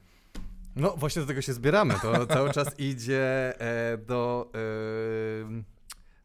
No 0.76 0.94
właśnie 0.96 1.22
do 1.22 1.28
tego 1.28 1.42
się 1.42 1.52
zbieramy. 1.52 1.94
To 2.02 2.26
cały 2.36 2.50
czas 2.52 2.78
idzie 2.80 3.54
e, 3.60 3.98
do. 3.98 4.50
E, 4.54 5.62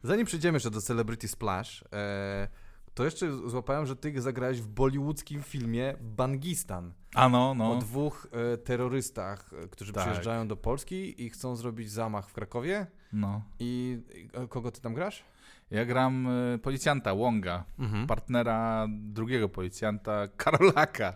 zanim 0.02 0.26
przejdziemy 0.26 0.56
jeszcze 0.56 0.70
do 0.70 0.80
Celebrity 0.80 1.28
Splash, 1.28 1.84
e, 1.92 2.48
to 2.94 3.04
jeszcze 3.04 3.48
złapałem, 3.48 3.86
że 3.86 3.96
ty 3.96 4.20
zagrałeś 4.22 4.60
w 4.60 4.68
bollywoodzkim 4.68 5.42
filmie 5.42 5.94
Bangistan. 6.00 6.92
A 7.14 7.28
no, 7.28 7.50
O 7.50 7.54
no. 7.54 7.76
dwóch 7.76 8.26
e, 8.54 8.56
terrorystach, 8.56 9.50
e, 9.64 9.68
którzy 9.68 9.92
Tak. 9.92 10.04
przyjeżdżają 10.04 10.48
do 10.48 10.56
Polski 10.56 11.24
i 11.24 11.30
chcą 11.30 11.56
zrobić 11.56 11.90
zamach 11.90 12.28
w 12.28 12.32
Krakowie. 12.32 12.86
no. 13.12 13.42
I 13.58 13.98
e, 14.32 14.48
kogo 14.48 14.70
ty 14.70 14.80
tam 14.80 14.94
grasz? 14.94 15.24
Ja 15.70 15.84
gram 15.84 16.28
policjanta 16.62 17.14
Wonga, 17.14 17.64
Mhm. 17.78 18.06
partnera 18.06 18.86
drugiego 18.90 19.48
policjanta 19.48 20.28
Karolaka. 20.36 21.12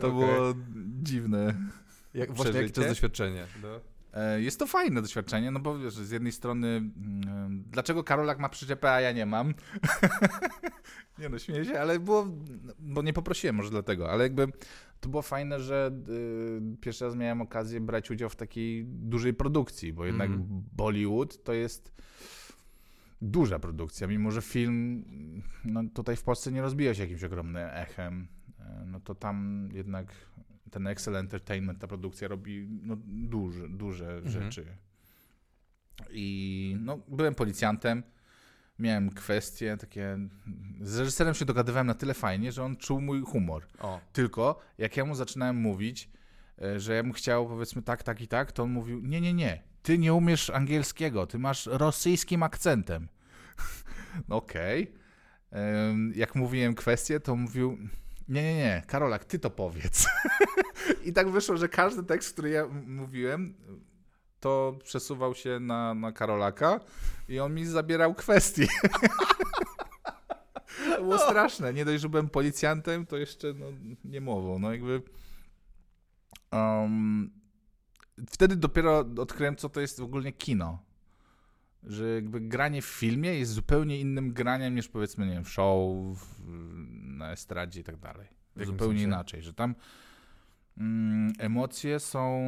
To 0.00 0.10
było 0.18 0.54
dziwne. 1.02 1.54
Jak, 2.14 2.32
właśnie 2.32 2.60
jakie 2.60 2.72
to 2.72 2.80
jest 2.80 2.92
doświadczenie? 2.92 3.46
No. 3.62 3.80
E, 4.14 4.40
Jest 4.42 4.58
to 4.58 4.66
fajne 4.66 5.02
doświadczenie, 5.02 5.50
no 5.50 5.60
bo 5.60 5.78
wiesz, 5.78 5.94
z 5.94 6.10
jednej 6.10 6.32
strony, 6.32 6.68
mm, 6.68 7.64
dlaczego 7.70 8.04
Karolak 8.04 8.38
ma 8.38 8.48
przyczepę, 8.48 8.92
a 8.92 9.00
ja 9.00 9.12
nie 9.12 9.26
mam? 9.26 9.54
nie 11.18 11.28
no, 11.28 11.38
śmieję 11.38 11.64
się, 11.64 11.80
ale 11.80 12.00
było, 12.00 12.26
bo 12.78 13.02
nie 13.02 13.12
poprosiłem 13.12 13.56
może 13.56 13.70
dlatego, 13.70 14.10
ale 14.10 14.22
jakby 14.24 14.46
to 15.00 15.08
było 15.08 15.22
fajne, 15.22 15.60
że 15.60 15.90
y, 16.08 16.76
pierwszy 16.80 17.04
raz 17.04 17.14
miałem 17.14 17.40
okazję 17.40 17.80
brać 17.80 18.10
udział 18.10 18.28
w 18.28 18.36
takiej 18.36 18.84
dużej 18.86 19.34
produkcji, 19.34 19.92
bo 19.92 20.04
jednak 20.06 20.30
Mhm. 20.30 20.62
Bollywood 20.72 21.44
to 21.44 21.52
jest 21.52 21.92
duża 23.22 23.58
produkcja, 23.58 24.06
mimo 24.06 24.30
że 24.30 24.42
film 24.42 25.04
no, 25.64 25.82
tutaj 25.94 26.16
w 26.16 26.22
Polsce 26.22 26.52
nie 26.52 26.62
rozbija 26.62 26.94
się 26.94 27.02
jakimś 27.02 27.24
ogromnym 27.24 27.68
echem, 27.72 28.28
e, 28.60 28.84
no 28.86 29.00
to 29.00 29.14
tam 29.14 29.68
jednak 29.72 30.06
ten 30.72 30.86
Excel 30.86 31.16
Entertainment, 31.16 31.78
ta 31.78 31.86
produkcja 31.86 32.28
robi 32.28 32.68
no, 32.82 32.96
duże, 33.06 33.68
duże 33.68 34.16
Mhm. 34.16 34.30
rzeczy. 34.32 34.66
I 36.10 36.76
no, 36.80 36.98
byłem 37.08 37.34
policjantem, 37.34 38.02
miałem 38.78 39.10
kwestie 39.10 39.76
takie. 39.76 40.18
Z 40.80 40.98
reżyserem 40.98 41.34
się 41.34 41.44
dogadywałem 41.44 41.86
na 41.86 41.94
tyle 41.94 42.14
fajnie, 42.14 42.52
że 42.52 42.64
on 42.64 42.76
czuł 42.76 43.00
mój 43.00 43.20
humor. 43.22 43.66
O. 43.78 44.00
Tylko 44.12 44.60
jak 44.78 44.96
ja 44.96 45.04
mu 45.04 45.14
zaczynałem 45.14 45.56
mówić, 45.56 46.10
e, 46.62 46.80
że 46.80 46.94
ja 46.94 47.02
bym 47.02 47.12
chciał 47.12 47.48
powiedzmy 47.48 47.82
tak, 47.82 48.02
tak 48.02 48.20
i 48.20 48.28
tak, 48.28 48.52
to 48.52 48.62
on 48.62 48.70
mówił: 48.70 49.00
Nie, 49.06 49.20
nie, 49.20 49.34
nie, 49.34 49.62
ty 49.82 49.98
nie 49.98 50.14
umiesz 50.14 50.50
angielskiego, 50.50 51.26
ty 51.26 51.38
masz 51.38 51.66
rosyjskim 51.66 52.42
akcentem. 52.42 53.08
No 54.28 54.36
Okej. 54.36 54.92
Em, 55.50 56.12
Jak 56.16 56.34
mówiłem 56.34 56.74
kwestię, 56.74 57.20
to 57.20 57.36
mówił: 57.36 57.78
Nie, 58.28 58.42
nie, 58.42 58.54
nie, 58.54 58.82
Karolak, 58.86 59.24
ty 59.24 59.38
to 59.38 59.50
powiedz. 59.50 60.06
I 61.06 61.12
tak 61.12 61.30
wyszło, 61.30 61.56
że 61.56 61.68
każdy 61.68 62.02
tekst, 62.02 62.32
który 62.32 62.50
ja 62.50 62.66
mówiłem, 62.86 63.54
to 64.40 64.78
przesuwał 64.84 65.34
się 65.34 65.60
na, 65.60 65.94
na 65.94 66.12
Karolaka 66.12 66.80
i 67.28 67.40
on 67.40 67.54
mi 67.54 67.66
zabierał 67.66 68.14
kwestie. 68.14 68.66
To 70.96 71.02
było 71.02 71.18
straszne. 71.18 71.74
Nie 71.74 71.84
dość, 71.84 72.02
że 72.02 72.08
byłem 72.08 72.28
policjantem, 72.28 73.06
to 73.06 73.16
jeszcze 73.16 73.54
no, 73.54 73.66
nie 74.04 74.20
mową. 74.20 74.58
No 74.58 74.72
jakby. 74.72 75.02
Um, 76.52 77.30
wtedy 78.30 78.56
dopiero 78.56 79.04
odkryłem, 79.18 79.56
co 79.56 79.68
to 79.68 79.80
jest 79.80 80.00
w 80.00 80.04
ogóle 80.04 80.32
kino. 80.32 80.82
Że 81.82 82.14
jakby 82.14 82.40
granie 82.40 82.82
w 82.82 82.86
filmie 82.86 83.38
jest 83.38 83.52
zupełnie 83.52 84.00
innym 84.00 84.32
graniem 84.32 84.74
niż 84.74 84.88
powiedzmy, 84.88 85.26
nie 85.26 85.32
wiem, 85.32 85.44
w 85.44 85.50
show, 85.50 85.78
w, 86.16 86.42
na 87.22 87.32
estradzie 87.32 87.80
i 87.80 87.84
tak 87.84 87.96
dalej. 87.96 88.28
Zupełnie 88.56 89.02
inaczej, 89.02 89.42
że 89.42 89.54
tam 89.54 89.74
mm, 90.78 91.32
emocje 91.38 92.00
są. 92.00 92.42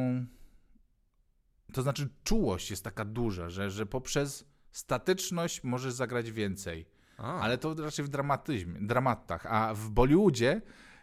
To 1.73 1.81
znaczy, 1.81 2.09
czułość 2.23 2.69
jest 2.71 2.83
taka 2.83 3.05
duża, 3.05 3.49
że, 3.49 3.71
że 3.71 3.85
poprzez 3.85 4.45
statyczność 4.71 5.63
możesz 5.63 5.93
zagrać 5.93 6.31
więcej. 6.31 6.85
A. 7.17 7.39
Ale 7.39 7.57
to 7.57 7.73
raczej 7.73 8.05
w 8.05 8.09
dramatyzmie, 8.09 8.79
dramatach. 8.81 9.45
A 9.45 9.73
w 9.73 9.89
Bollywoodzie 9.89 10.61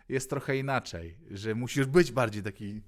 jest 0.08 0.30
trochę 0.30 0.56
inaczej, 0.56 1.18
że 1.30 1.54
musisz 1.54 1.86
być 1.86 2.12
bardziej 2.12 2.42
taki, 2.42 2.82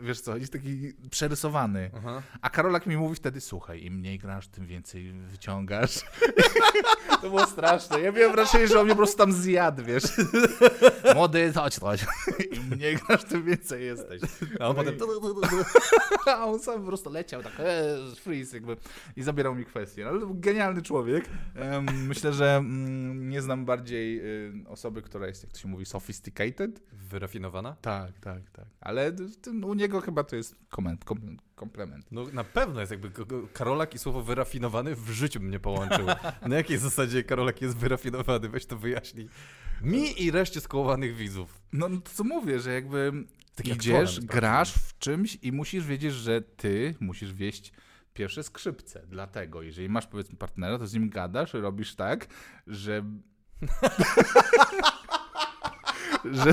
wiesz 0.00 0.20
co, 0.20 0.36
jest 0.36 0.52
taki 0.52 0.92
przerysowany. 1.10 1.90
Aha. 1.96 2.22
A 2.42 2.50
Karolak 2.50 2.86
mi 2.86 2.96
mówi 2.96 3.14
wtedy, 3.14 3.40
słuchaj, 3.40 3.84
im 3.84 3.94
mniej 3.94 4.18
grasz, 4.18 4.48
tym 4.48 4.66
więcej 4.66 5.12
wyciągasz. 5.12 6.00
to 7.10 7.20
było 7.20 7.46
straszne. 7.46 8.00
Ja 8.00 8.12
miałem 8.12 8.32
wrażenie, 8.32 8.68
że 8.68 8.78
on 8.80 8.84
mnie 8.84 8.94
po 8.94 8.96
prostu 8.98 9.16
tam 9.18 9.32
zjadł, 9.32 9.84
wiesz. 9.84 10.02
Młody, 11.14 11.52
chodź, 11.52 11.78
chodź. 11.80 12.06
Im 12.52 12.64
mniej 12.68 12.96
grasz, 12.96 13.24
tym 13.24 13.44
więcej 13.44 13.84
jesteś. 13.84 14.20
A 14.60 14.68
on 14.68 14.76
No 14.76 14.84
potem... 14.84 14.94
i- 14.94 14.98
A 16.30 16.44
on 16.46 16.60
sam 16.60 16.80
po 16.80 16.86
prostu 16.86 17.10
leciał 17.10 17.42
tak, 17.42 17.52
e, 17.58 17.96
freeze 18.16 18.56
jakby 18.56 18.76
i 19.16 19.22
zabierał 19.22 19.54
mi 19.54 19.64
kwestię. 19.64 20.08
Ale 20.08 20.20
to 20.20 20.26
był 20.26 20.34
genialny 20.40 20.82
człowiek. 20.82 21.24
Myślę, 21.92 22.32
że 22.32 22.56
mm, 22.56 23.28
nie 23.28 23.42
znam 23.42 23.64
bardziej 23.64 24.20
y, 24.20 24.52
osoby, 24.68 25.02
która 25.02 25.26
jest, 25.26 25.42
jak 25.42 25.52
to 25.52 25.58
się 25.58 25.68
mówi, 25.68 25.86
sophisticated. 25.86 26.80
Wyrafinowana? 26.92 27.76
Tak, 27.82 28.18
tak, 28.20 28.50
tak. 28.50 28.64
Ale 28.80 29.12
u 29.64 29.74
niego 29.80 30.00
chyba 30.00 30.24
to 30.24 30.36
jest 30.36 30.56
koment, 30.68 31.04
kom, 31.04 31.36
komplement. 31.54 32.06
No 32.10 32.24
na 32.32 32.44
pewno 32.44 32.80
jest 32.80 32.92
jakby 32.92 33.10
Karolak 33.52 33.94
i 33.94 33.98
słowo 33.98 34.22
wyrafinowany 34.22 34.94
w 34.94 35.10
życiu 35.10 35.40
mnie 35.40 35.60
połączył. 35.60 36.06
Na 36.48 36.56
jakiej 36.56 36.78
zasadzie 36.78 37.24
Karolak 37.24 37.62
jest 37.62 37.76
wyrafinowany? 37.76 38.48
Weź 38.48 38.66
to 38.66 38.76
wyjaśnij. 38.76 39.28
Mi 39.82 40.22
i 40.22 40.30
reszcie 40.30 40.60
skołowanych 40.60 41.16
widzów. 41.16 41.60
No, 41.72 41.88
no 41.88 42.00
to 42.00 42.10
co 42.14 42.24
mówię, 42.24 42.60
że 42.60 42.72
jakby 42.72 43.12
Taki 43.54 43.70
idziesz, 43.70 44.10
aktorem 44.10 44.26
grasz 44.26 44.74
w 44.74 44.98
czymś 44.98 45.38
i 45.42 45.52
musisz 45.52 45.86
wiedzieć, 45.86 46.12
że 46.12 46.42
ty 46.42 46.94
musisz 47.00 47.32
wieść 47.32 47.72
pierwsze 48.14 48.42
skrzypce. 48.42 49.06
Dlatego, 49.08 49.62
jeżeli 49.62 49.88
masz 49.88 50.06
powiedzmy 50.06 50.36
partnera, 50.36 50.78
to 50.78 50.86
z 50.86 50.94
nim 50.94 51.10
gadasz, 51.10 51.54
robisz 51.54 51.94
tak, 51.94 52.26
że... 52.66 53.04
że 56.32 56.52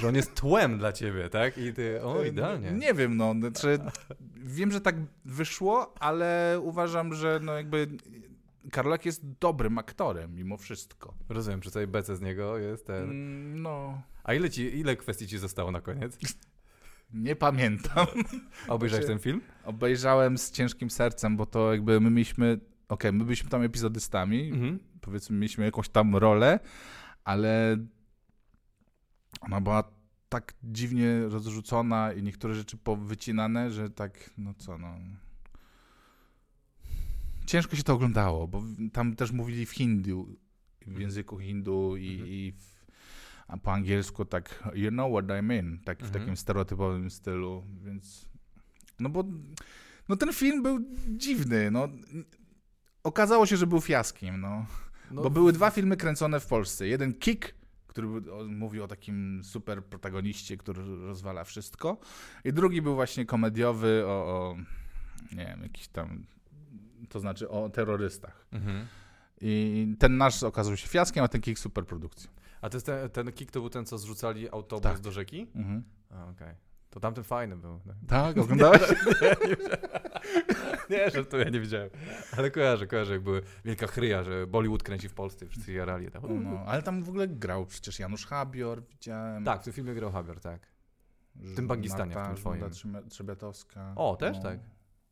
Że 0.00 0.08
on 0.08 0.14
jest 0.14 0.34
tłem 0.34 0.78
dla 0.78 0.92
ciebie, 0.92 1.28
tak? 1.28 1.58
I 1.58 1.72
ty, 1.72 2.02
o 2.02 2.24
idealnie. 2.24 2.70
Nie 2.72 2.94
wiem, 2.94 3.16
no, 3.16 3.34
znaczy, 3.40 3.78
wiem, 4.36 4.72
że 4.72 4.80
tak 4.80 4.94
wyszło, 5.24 5.94
ale 6.00 6.58
uważam, 6.62 7.14
że 7.14 7.40
no 7.42 7.52
jakby 7.52 7.88
Karolak 8.72 9.06
jest 9.06 9.22
dobrym 9.40 9.78
aktorem 9.78 10.34
mimo 10.34 10.56
wszystko. 10.56 11.14
Rozumiem, 11.28 11.60
przy 11.60 11.70
całej 11.70 11.88
bece 11.88 12.16
z 12.16 12.20
niego 12.20 12.58
jest 12.58 12.86
ten... 12.86 13.02
Mm, 13.04 13.62
No, 13.62 14.02
A 14.24 14.34
ile, 14.34 14.50
ci, 14.50 14.78
ile 14.78 14.96
kwestii 14.96 15.26
ci 15.26 15.38
zostało 15.38 15.70
na 15.70 15.80
koniec? 15.80 16.18
nie 17.14 17.36
pamiętam. 17.36 18.06
A 18.68 18.72
obejrzałeś 18.74 19.04
Znaczy- 19.04 19.18
ten 19.20 19.22
film? 19.22 19.40
Obejrzałem 19.64 20.38
z 20.38 20.50
ciężkim 20.50 20.90
sercem, 20.90 21.36
bo 21.36 21.46
to 21.46 21.72
jakby 21.72 22.00
my 22.00 22.10
mieliśmy, 22.10 22.60
okej, 22.88 23.12
my 23.12 23.24
byliśmy 23.24 23.50
tam 23.50 23.62
epizodystami, 23.62 24.50
Mhm. 24.52 24.78
powiedzmy 25.00 25.36
mieliśmy 25.36 25.64
jakąś 25.64 25.88
tam 25.88 26.16
rolę, 26.16 26.60
ale 27.24 27.76
ona 29.40 29.60
była 29.60 29.84
tak 30.28 30.54
dziwnie 30.64 31.20
rozrzucona 31.28 32.12
i 32.12 32.22
niektóre 32.22 32.54
rzeczy 32.54 32.76
powycinane, 32.76 33.70
że 33.70 33.90
tak, 33.90 34.30
no 34.38 34.54
co, 34.54 34.78
no... 34.78 34.94
Ciężko 37.46 37.76
się 37.76 37.82
to 37.82 37.94
oglądało, 37.94 38.48
bo 38.48 38.62
tam 38.92 39.16
też 39.16 39.32
mówili 39.32 39.66
w 39.66 39.70
hindu, 39.70 40.36
w 40.86 40.98
języku 41.00 41.38
hindu 41.38 41.96
i, 41.96 42.10
Mhm. 42.12 42.28
i 42.30 42.52
w, 42.52 42.78
po 43.62 43.72
angielsku 43.72 44.24
tak, 44.24 44.64
you 44.74 44.90
know 44.90 45.12
what 45.12 45.38
I 45.40 45.42
mean, 45.42 45.78
tak 45.84 45.98
w 45.98 46.02
Mhm. 46.02 46.20
takim 46.22 46.36
stereotypowym 46.36 47.10
stylu, 47.10 47.64
więc... 47.84 48.28
No 49.00 49.08
bo 49.08 49.24
no 50.08 50.16
ten 50.16 50.32
film 50.32 50.62
był 50.62 50.78
dziwny, 51.08 51.70
no. 51.70 51.88
Okazało 53.04 53.46
się, 53.46 53.56
że 53.56 53.66
był 53.66 53.80
fiaskiem, 53.80 54.40
no. 54.40 54.66
No, 55.10 55.22
Bo 55.22 55.30
były 55.30 55.52
dwa 55.52 55.70
filmy 55.70 55.96
kręcone 55.96 56.40
w 56.40 56.46
Polsce. 56.46 56.86
Jeden 56.88 57.14
Kick, 57.14 57.54
który 57.98 58.08
mówił 58.48 58.84
o 58.84 58.88
takim 58.88 59.40
super 59.44 59.84
protagoniście, 59.84 60.56
który 60.56 60.82
rozwala 61.06 61.44
wszystko. 61.44 61.98
I 62.44 62.52
drugi 62.52 62.82
był 62.82 62.94
właśnie 62.94 63.26
komediowy 63.26 64.02
o, 64.06 64.10
o 64.10 64.56
nie 65.32 65.46
wiem, 65.46 65.62
jakiś 65.62 65.88
tam, 65.88 66.24
to 67.08 67.20
znaczy 67.20 67.48
o 67.48 67.68
terrorystach. 67.70 68.46
Mhm. 68.52 68.86
I 69.40 69.86
ten 69.98 70.16
nasz 70.16 70.42
okazał 70.42 70.76
się 70.76 70.88
fiaskiem, 70.88 71.24
a 71.24 71.28
ten 71.28 71.40
Kick 71.40 71.58
super 71.58 71.86
produkcją. 71.86 72.30
A 72.60 72.68
to 72.70 72.76
jest 72.76 72.86
ten, 72.86 73.10
ten 73.10 73.32
kick 73.32 73.50
to 73.50 73.60
był 73.60 73.70
ten, 73.70 73.86
co 73.86 73.98
zrzucali 73.98 74.50
autobus 74.50 74.82
Tak. 74.82 74.98
do 75.00 75.12
rzeki? 75.12 75.46
Mhm. 75.54 75.82
Okej. 76.30 76.54
To 76.90 77.00
tamten 77.00 77.24
fajny 77.24 77.56
był. 77.56 77.80
tak. 77.86 77.96
Tak, 78.08 78.38
oglądałeś? 78.38 78.80
Nie, 79.20 79.48
że 79.48 80.07
to 81.30 81.38
ja 81.38 81.48
nie 81.48 81.60
widziałem. 81.60 81.90
Ale 82.36 82.50
kojarzę, 82.50 82.86
kojarzę, 82.86 83.12
jak 83.12 83.22
były 83.22 83.42
wielka 83.64 83.86
chryja, 83.86 84.22
że 84.24 84.46
Bollywood 84.46 84.82
kręci 84.82 85.08
w 85.08 85.14
Polsce, 85.14 85.46
wszyscy 85.46 85.72
jarali. 85.72 86.10
Tak, 86.10 86.22
No, 86.22 86.64
ale 86.66 86.82
tam 86.82 87.02
w 87.02 87.08
ogóle 87.08 87.28
grał 87.28 87.66
przecież 87.66 87.98
Janusz 87.98 88.26
Habior, 88.26 88.82
widziałem. 88.86 89.44
tak 89.44 89.60
w 89.60 89.64
tym 89.64 89.72
filmie 89.72 89.94
grał 89.94 90.12
Habior, 90.12 90.40
tak. 90.40 90.60
Ż- 91.42 91.56
tym 91.56 91.66
Bangistanie, 91.68 92.12
w 92.12 92.14
Marta 92.14 92.30
tym 92.32 92.40
twoim. 92.40 92.62
Trzymia- 92.64 93.08
Trzebiatowska. 93.08 93.92
O, 93.96 94.16
też 94.16 94.40
tak? 94.42 94.58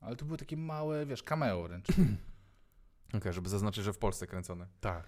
Ale 0.00 0.16
to 0.16 0.24
były 0.24 0.38
takie 0.38 0.56
małe, 0.56 1.06
wiesz, 1.06 1.22
cameo 1.22 1.62
wręcz. 1.62 1.86
Okej, 3.16 3.32
żeby 3.32 3.48
zaznaczyć, 3.48 3.84
że 3.84 3.92
w 3.92 3.98
Polsce 3.98 4.26
kręcone. 4.26 4.66
tak. 4.80 5.06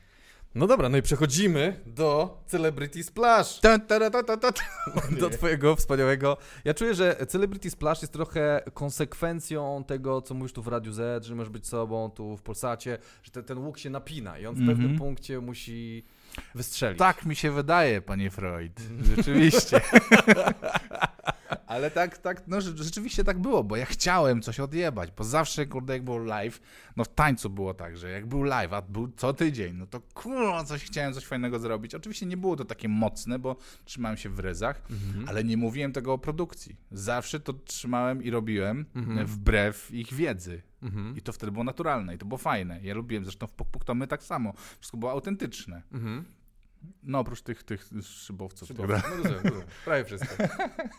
No 0.55 0.67
dobra, 0.67 0.89
no 0.89 0.99
i 0.99 1.03
przechodzimy 1.03 1.81
do 1.87 2.39
Celebrity 2.47 3.03
Splash. 3.03 3.61
Ta, 3.61 3.79
ta, 3.79 4.11
ta, 4.11 4.37
ta. 4.37 4.51
Do 5.21 5.31
twojego 5.31 5.77
wspaniałego. 5.77 6.37
Ja 6.65 6.75
czuję, 6.75 6.95
że 6.95 7.17
Celebrity 7.29 7.71
Splash 7.71 8.03
jest 8.03 8.13
trochę 8.13 8.63
konsekwencją 8.75 9.85
tego, 9.87 10.23
co 10.23 10.35
mówisz 10.35 10.53
tu 10.53 10.63
w 10.63 10.69
Radiu 10.69 10.93
Z, 10.93 11.25
że 11.25 11.35
możesz 11.35 11.51
być 11.53 11.67
sobą 11.67 12.11
tu 12.11 12.37
w 12.37 12.43
Polsacie, 12.43 12.99
że 13.23 13.31
ten, 13.31 13.45
ten 13.45 13.59
łuk 13.59 13.79
się 13.79 13.91
napina 13.91 14.39
i 14.39 14.47
on 14.47 14.55
w 14.55 14.59
Mhm. 14.59 14.79
pewnym 14.79 14.99
punkcie 14.99 15.41
musi 15.41 16.05
wystrzelić. 16.55 16.99
Tak 16.99 17.27
mi 17.27 17.37
się 17.37 17.51
wydaje, 17.51 18.03
panie 18.03 18.31
Freud. 18.31 18.73
Rzeczywiście. 19.17 19.81
Ale 21.67 21.91
tak, 21.91 22.19
tak, 22.19 22.43
no 22.49 22.57
rze- 22.61 22.77
rzeczywiście 22.83 23.25
tak 23.25 23.39
było, 23.39 23.65
bo 23.65 23.77
ja 23.77 23.85
chciałem 23.87 24.43
coś 24.43 24.61
odjebać, 24.61 25.11
bo 25.17 25.25
zawsze, 25.25 25.67
kurde, 25.67 25.93
jak 25.93 26.05
był 26.05 26.19
live, 26.19 26.61
no 26.97 27.05
w 27.05 27.09
tańcu 27.09 27.51
było 27.51 27.75
tak, 27.75 27.97
że 27.99 28.11
jak 28.11 28.27
był 28.27 28.43
live, 28.43 28.73
a 28.73 28.83
był 28.83 29.13
co 29.17 29.33
tydzień, 29.33 29.77
no 29.77 29.87
to 29.87 30.01
kurwa, 30.15 30.65
coś 30.65 30.85
chciałem, 30.85 31.15
coś 31.15 31.25
fajnego 31.27 31.59
zrobić. 31.59 31.95
Oczywiście 31.95 32.27
nie 32.27 32.37
było 32.37 32.57
to 32.57 32.65
takie 32.65 32.89
mocne, 32.89 33.39
bo 33.39 33.57
trzymałem 33.85 34.17
się 34.17 34.29
w 34.31 34.39
ryzach, 34.39 34.83
ale 35.29 35.45
nie 35.45 35.57
mówiłem 35.57 35.93
tego 35.93 36.13
o 36.13 36.19
produkcji. 36.19 36.77
Zawsze 36.91 37.41
to 37.41 37.53
trzymałem 37.53 38.23
i 38.23 38.31
robiłem 38.31 38.87
Mhm. 38.95 39.27
wbrew 39.27 39.91
ich 39.95 40.15
wiedzy. 40.15 40.63
Mhm. 40.83 41.17
I 41.17 41.23
to 41.23 41.33
wtedy 41.33 41.53
było 41.53 41.65
naturalne 41.65 42.15
i 42.15 42.19
to 42.19 42.27
było 42.27 42.39
fajne. 42.39 42.81
Ja 42.83 42.95
lubiłem, 42.95 43.25
zresztą 43.25 43.47
w 43.47 43.53
Puk 43.53 43.69
Puk 43.69 43.85
to 43.85 43.95
my 43.95 44.07
tak 44.07 44.23
samo. 44.23 44.53
Wszystko 44.81 44.97
było 44.97 45.13
autentyczne. 45.13 45.83
Mhm. 45.93 46.25
No 47.03 47.19
oprócz 47.19 47.43
tych, 47.43 47.63
tych 47.63 47.89
szybowców. 48.03 48.69
Super. 48.69 48.87
prawda? 48.87 49.09
No 49.11 49.17
rozumiem. 49.17 49.63
Prawie 49.85 50.05
wszystko. 50.05 50.35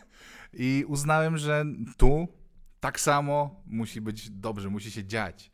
I 0.52 0.84
uznałem, 0.88 1.38
że 1.38 1.64
tu 1.96 2.28
tak 2.80 3.00
samo 3.00 3.62
musi 3.66 4.00
być 4.00 4.30
dobrze, 4.30 4.68
musi 4.70 4.90
się 4.90 5.04
dziać. 5.04 5.50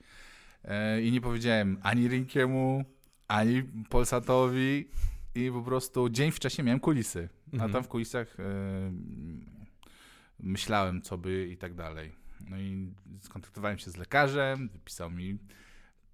E, 0.64 1.03
I 1.03 1.12
nie 1.12 1.20
powiedziałem 1.20 1.79
ani 1.83 2.09
Rinkiemu, 2.09 2.85
ani 3.29 3.62
Polsatowi 3.89 4.89
i 5.35 5.51
po 5.51 5.62
prostu 5.62 6.09
dzień 6.09 6.31
wcześniej 6.33 6.64
miałem 6.64 6.81
kulisy. 6.81 7.29
A 7.53 7.55
Mhm. 7.55 7.72
tam 7.72 7.85
w 7.85 7.89
kulisach 7.89 8.41
e, 8.41 8.43
myślałem, 10.41 11.03
co 11.03 11.18
by 11.18 11.49
i 11.53 11.57
tak 11.57 11.74
dalej. 11.74 12.12
No 12.51 12.59
i 12.59 12.93
skontaktowałem 13.20 13.79
się 13.79 13.91
z 13.91 13.97
lekarzem, 13.97 14.68
wypisał 14.68 15.11
mi 15.11 15.39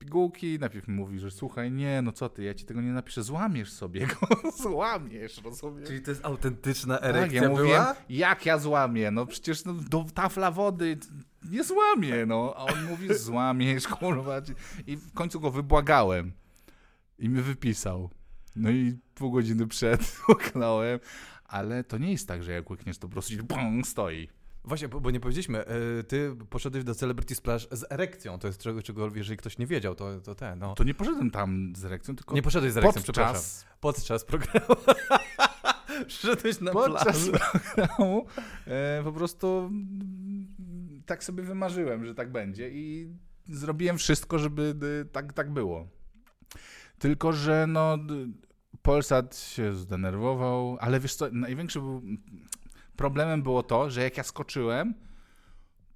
pigułki, 0.05 0.59
najpierw 0.59 0.89
mi 0.89 0.95
mówi, 0.95 1.19
że 1.19 1.31
słuchaj, 1.31 1.73
nie, 1.73 2.03
no 2.03 2.13
co 2.13 2.29
ty, 2.29 2.43
ja 2.43 2.55
ci 2.55 2.65
tego 2.65 2.81
nie 2.81 2.93
napiszę, 2.93 3.23
złamiesz 3.23 3.73
sobie 3.73 4.07
go, 4.07 4.17
złamiesz, 4.63 5.43
rozumiesz? 5.45 5.89
Czyli 5.89 6.03
to 6.03 6.11
jest 6.11 6.25
autentyczna 6.25 6.99
Tak, 6.99 7.05
erekcja 7.11 7.43
ja 7.43 7.49
mówiłem, 7.49 7.69
była? 7.69 7.97
jak 8.09 8.47
ja 8.47 8.59
złamię? 8.59 9.11
No 9.11 9.27
przecież 9.27 9.65
no, 9.65 9.73
do 9.75 10.05
tafla 10.15 10.51
wody 10.51 10.99
nie 11.51 11.65
złamię, 11.65 12.27
no. 12.27 12.55
A 12.57 12.65
on 12.65 12.85
mówi, 12.85 13.15
złamiesz, 13.29 13.89
kurwa. 13.89 14.43
I 14.87 14.97
w 14.97 15.13
końcu 15.13 15.41
go 15.41 15.51
wybłagałem. 15.51 16.33
I 17.19 17.29
mi 17.29 17.43
wypisał. 17.43 18.11
No 18.57 18.71
i 18.71 18.99
pół 19.15 19.31
godziny 19.31 19.67
przed 19.67 20.17
łyknąłem. 20.29 20.99
Ale 21.45 21.85
to 21.85 21.99
nie 21.99 22.13
jest 22.13 22.29
tak, 22.29 22.43
że 22.43 22.53
jak 22.53 22.71
łykniesz, 22.71 22.99
to 22.99 23.09
po 23.09 23.13
prostu 23.13 23.31
ci 23.33 23.43
bong, 23.43 23.87
stoi. 23.87 24.29
Właśnie, 24.65 24.89
bo, 24.89 25.01
bo 25.01 25.11
nie 25.11 25.21
powiedzieliśmy, 25.21 25.67
e, 25.67 26.03
ty 26.03 26.37
poszedłeś 26.51 26.85
do 26.85 26.95
Celebrity 26.95 27.35
Splash 27.35 27.69
z 27.71 27.93
erekcją, 27.93 28.39
to 28.39 28.47
jest 28.47 28.61
czego, 28.61 28.83
czego 28.83 29.11
jeżeli 29.15 29.37
ktoś 29.37 29.59
nie 29.59 29.67
wiedział, 29.67 29.95
to, 29.95 30.21
to 30.21 30.35
ten, 30.35 30.59
no. 30.59 30.75
To 30.75 30.85
nie 30.85 30.95
poszedłem 30.95 31.31
tam 31.31 31.73
z 31.77 31.85
erekcją, 31.85 32.17
tylko 32.17 32.35
Nie 32.35 32.43
poszedłeś 32.43 32.73
z 32.73 32.77
erekcją, 32.77 33.03
przepraszam. 33.03 33.35
podczas, 33.35 33.67
Podczas 33.81 34.25
programu. 34.25 34.67
Przyszedłeś 36.07 36.61
na 36.61 36.73
podczas 36.73 37.31
programu 37.75 38.27
e, 38.67 39.01
po 39.05 39.13
prostu 39.13 39.59
mm, 39.59 41.03
tak 41.07 41.25
sobie 41.25 41.43
wymarzyłem, 41.43 42.05
że 42.07 42.15
tak 42.15 42.33
będzie 42.33 42.71
i 42.71 43.17
zrobiłem 43.45 43.99
wszystko, 43.99 44.39
żeby 44.39 44.75
y, 45.03 45.05
tak, 45.13 45.33
tak 45.33 45.53
było. 45.53 45.89
Tylko, 46.99 47.33
że 47.33 47.67
no 47.69 47.99
Polsat 48.83 49.37
się 49.37 49.75
zdenerwował, 49.75 50.77
ale 50.81 51.01
wiesz 51.01 51.15
co, 51.15 51.29
największym 51.33 51.83
był, 51.83 52.03
problemem 53.03 53.43
było 53.43 53.63
to, 53.63 53.91
że 53.91 54.03
jak 54.03 54.17
ja 54.17 54.23
skoczyłem, 54.23 54.95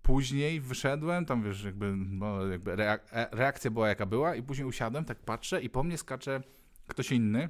później 0.03 0.61
wyszedłem, 0.61 1.27
tam 1.27 1.43
wiesz, 1.43 1.65
jakby, 1.65 1.93
no, 1.97 2.47
jakby 2.47 2.71
reak- 2.77 2.99
e- 3.13 3.29
reakcja 3.33 3.71
była 3.71 3.89
jaka 3.89 4.07
była 4.07 4.35
i 4.35 4.43
później 4.43 4.69
usiadłem, 4.69 5.05
tak 5.05 5.19
patrzę 5.19 5.63
i 5.63 5.71
po 5.71 5.83
mnie 5.83 5.99
skacze 5.99 6.43
ktoś 6.87 7.13
inny, 7.13 7.49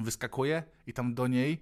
wyskakuje 0.00 0.62
i 0.86 0.92
tam 0.92 1.14
do 1.14 1.26
niej 1.26 1.60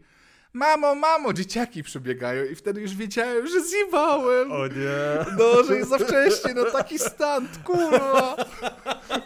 Mamo, 0.53 0.95
mamo, 0.95 1.33
dzieciaki 1.33 1.83
przybiegają 1.83 2.45
i 2.45 2.55
wtedy 2.55 2.81
już 2.81 2.95
wiedziałem, 2.95 3.47
że 3.47 3.65
zjebałem. 3.65 4.53
O 4.53 4.67
nie. 4.67 5.27
No, 5.39 5.65
że 5.65 5.77
jest 5.77 5.91
za 5.91 5.99
wcześnie, 5.99 6.55
no 6.55 6.65
taki 6.65 6.99
stand, 6.99 7.59
kurwa. 7.65 8.37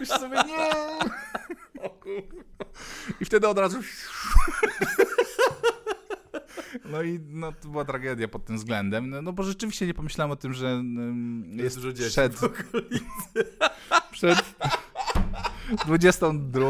Już 0.00 0.08
sobie 0.08 0.36
nie. 0.46 0.70
I 3.20 3.24
wtedy 3.24 3.48
od 3.48 3.58
razu. 3.58 3.78
No 6.84 7.02
i 7.02 7.20
no, 7.28 7.52
to 7.52 7.68
była 7.68 7.84
tragedia 7.84 8.28
pod 8.28 8.44
tym 8.44 8.56
względem, 8.56 9.10
no, 9.10 9.22
no 9.22 9.32
bo 9.32 9.42
rzeczywiście 9.42 9.86
nie 9.86 9.94
pomyślałem 9.94 10.30
o 10.30 10.36
tym, 10.36 10.52
że 10.54 10.82
jest 11.56 11.76
dużo 11.76 11.92
dzieci 11.92 12.10
przed, 12.10 12.36
przed 14.12 14.38
22. 15.86 16.68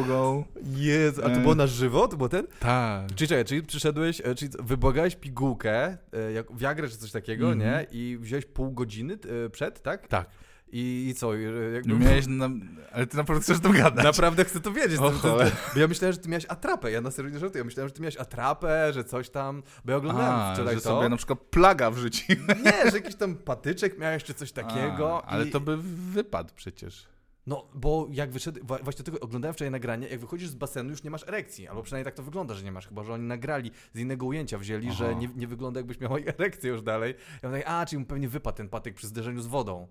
Jezu, 0.77 1.21
a 1.25 1.29
to 1.29 1.35
E. 1.35 1.41
było 1.41 1.55
na 1.55 1.67
żywo? 1.67 2.09
To 2.09 2.17
było 2.17 2.29
ten? 2.29 2.47
Tak. 2.61 3.15
Czyli 3.15 3.29
czekaj, 3.29 3.45
czyli 3.45 3.63
przyszedłeś, 3.63 4.21
e, 4.25 4.35
czyli 4.35 4.51
wybłagałeś 4.59 5.17
pigułkę, 5.17 5.97
e, 6.13 6.33
jak 6.33 6.57
Viagrę 6.57 6.89
czy 6.89 6.97
coś 6.97 7.13
takiego, 7.13 7.53
Mhm. 7.53 7.71
nie? 7.71 7.87
I 8.01 8.19
wziąłeś 8.21 8.45
pół 8.47 8.71
godziny 8.73 9.19
e, 9.47 9.51
przed, 9.51 9.83
tak? 9.83 10.09
Tak. 10.09 10.31
I, 10.73 11.09
i 11.11 11.15
co? 11.15 11.37
e, 11.37 11.41
Jakby... 11.75 11.95
Miałeś 11.99 12.27
na... 12.27 12.51
Ale 12.93 13.07
ty 13.07 13.17
naprawdę 13.17 13.43
chcesz 13.43 13.61
to 13.61 13.71
gadać. 13.71 14.05
Naprawdę 14.05 14.45
chcę 14.45 14.61
to 14.61 14.73
wiedzieć. 14.73 14.99
O 15.01 15.11
To- 15.11 15.19
to- 15.39 15.79
ja 15.81 15.89
myślałem, 15.89 16.13
że 16.13 16.19
ty 16.19 16.29
miałeś 16.29 16.47
atrapę. 16.49 16.91
Ja 16.91 17.01
na 17.01 17.11
serio 17.11 17.31
nie 17.31 17.39
żartuję. 17.39 17.61
Ja 17.61 17.65
myślałem, 17.65 17.89
że 17.89 17.95
ty 17.95 18.01
miałeś 18.03 18.17
atrapę, 18.17 18.93
że 18.93 19.05
coś 19.05 19.31
tam. 19.31 19.63
Bo 19.85 19.91
ja 19.93 19.97
oglądałem 19.99 20.35
A, 20.35 20.55
wczoraj 20.55 20.75
że 20.75 20.81
to. 20.81 20.89
sobie 20.89 21.09
na 21.09 21.17
przykład 21.17 21.39
plaga 21.41 21.91
wrzuciłem. 21.91 22.47
Nie, 22.65 22.91
że 22.91 22.97
jakiś 22.97 23.15
tam 23.15 23.35
patyczek 23.37 23.99
miałeś 23.99 24.25
czy 24.25 24.35
coś 24.35 24.53
takiego. 24.53 25.25
A, 25.25 25.29
ale 25.29 25.47
i... 25.47 25.51
to 25.51 25.61
by 25.61 25.77
wypadł 26.13 26.55
przecież. 26.57 27.07
No, 27.47 27.69
bo 27.75 28.09
jak 28.11 28.31
wyszedł, 28.31 28.61
właśnie 28.83 29.05
tego 29.05 29.21
oglądałem 29.21 29.55
wczoraj 29.55 29.71
nagranie, 29.71 30.09
jak 30.09 30.21
wychodzisz 30.21 30.49
z 30.49 30.55
basenu, 30.55 30.91
już 30.91 31.03
nie 31.03 31.11
masz 31.11 31.29
erekcji, 31.29 31.69
albo 31.69 31.83
przynajmniej 31.83 32.05
tak 32.05 32.15
to 32.15 32.23
wygląda, 32.23 32.55
że 32.55 32.63
nie 32.65 32.73
masz, 32.73 32.89
chyba 32.89 33.05
że 33.05 33.13
oni 33.13 33.25
nagrali 33.25 33.71
z 33.95 33.99
innego 33.99 34.27
ujęcia, 34.27 34.59
wzięli, 34.59 34.93
że 34.93 35.09
Aha. 35.11 35.19
nie, 35.21 35.29
nie 35.37 35.47
wygląda 35.47 35.81
jakbyś 35.81 36.01
miał 36.01 36.17
erekcję 36.39 36.71
już 36.71 36.83
dalej. 36.83 37.15
Ja 37.43 37.49
mówię, 37.49 37.69
a, 37.69 37.87
czyli 37.87 38.01
mu 38.01 38.07
pewnie 38.07 38.29
wypadł 38.29 38.57
ten 38.57 38.69
patyk 38.69 38.95
przy 38.95 39.07
zderzeniu 39.07 39.41
z 39.41 39.47
wodą. 39.47 39.89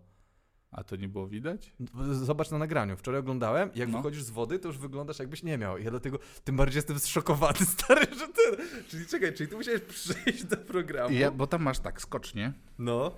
A 0.72 0.84
to 0.84 0.96
nie 0.96 1.08
było 1.10 1.28
widać? 1.28 1.74
Zobacz 2.12 2.52
na 2.52 2.58
nagraniu, 2.58 2.98
wczoraj 2.98 3.20
oglądałem, 3.20 3.70
jak 3.76 3.90
No. 3.90 3.98
wychodzisz 3.98 4.24
z 4.24 4.30
wody, 4.30 4.60
to 4.60 4.68
już 4.68 4.78
wyglądasz 4.78 5.20
jakbyś 5.20 5.44
nie 5.44 5.58
miał. 5.58 5.78
I 5.78 5.84
ja 5.84 5.92
dlatego 5.92 6.20
tym 6.44 6.56
bardziej 6.56 6.76
jestem 6.78 7.00
zszokowany, 7.00 7.60
stary, 7.78 8.02
że 8.16 8.28
ty... 8.28 8.42
Czyli 8.88 9.06
czekaj, 9.08 9.34
czyli 9.34 9.50
ty 9.50 9.56
musiałeś 9.56 9.82
przyjść 9.82 10.44
do 10.44 10.58
programu. 10.58 11.16
Ja, 11.16 11.32
bo 11.32 11.48
tam 11.48 11.62
masz 11.62 11.80
tak, 11.80 12.02
skocznie. 12.02 12.54
No. 12.80 13.12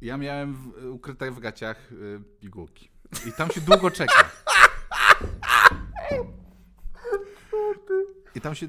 Ja 0.00 0.16
miałem 0.16 0.54
w, 0.54 0.84
ukryte 0.92 1.30
w 1.30 1.40
gaciach 1.40 1.92
y, 1.92 2.20
pigułki. 2.40 2.90
I 3.28 3.32
tam 3.32 3.50
się 3.50 3.60
długo 3.60 3.90
czeka. 3.90 4.30
I 8.34 8.40
tam 8.40 8.54
się... 8.54 8.68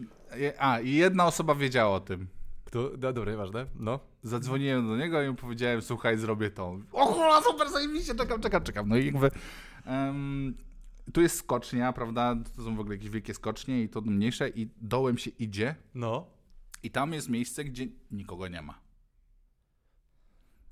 A, 0.60 0.80
i 0.80 0.93
jedna 0.93 1.26
osoba 1.26 1.55
wiedziała 1.55 1.95
o 1.95 1.99
tym. 1.99 2.28
To, 2.72 2.91
no, 2.99 3.13
dobra, 3.13 3.38
ważne, 3.38 3.65
no. 3.76 3.99
Zadzwoniłem 4.24 4.88
do 4.88 4.97
niego 4.97 5.24
i 5.24 5.30
mu 5.30 5.36
powiedziałem, 5.36 5.82
słuchaj, 5.82 6.17
zrobię 6.17 6.51
to. 6.51 6.80
O 6.91 7.07
kurwa, 7.07 7.41
super, 7.41 7.70
zajebiście, 7.70 8.15
czekam, 8.15 8.41
czekam, 8.41 8.63
czekam. 8.63 8.89
No 8.89 8.97
i 8.97 9.05
jakby... 9.05 9.32
em, 9.86 10.57
tu 11.13 11.22
jest 11.22 11.38
skocznia, 11.38 11.93
prawda? 11.93 12.36
To 12.55 12.63
są 12.63 12.76
w 12.76 12.80
ogóle 12.80 12.95
jakieś 12.95 13.09
wielkie 13.09 13.34
skocznie 13.34 13.82
i 13.84 13.89
to 13.89 14.01
mniejsze 14.01 14.49
i 14.49 14.70
dołem 14.82 15.17
się 15.17 15.32
idzie. 15.39 15.76
No. 15.95 16.28
I 16.84 16.91
tam 16.91 17.13
jest 17.13 17.30
miejsce, 17.30 17.63
gdzie 17.63 17.88
nikogo 18.11 18.47
nie 18.47 18.61
ma. 18.61 18.80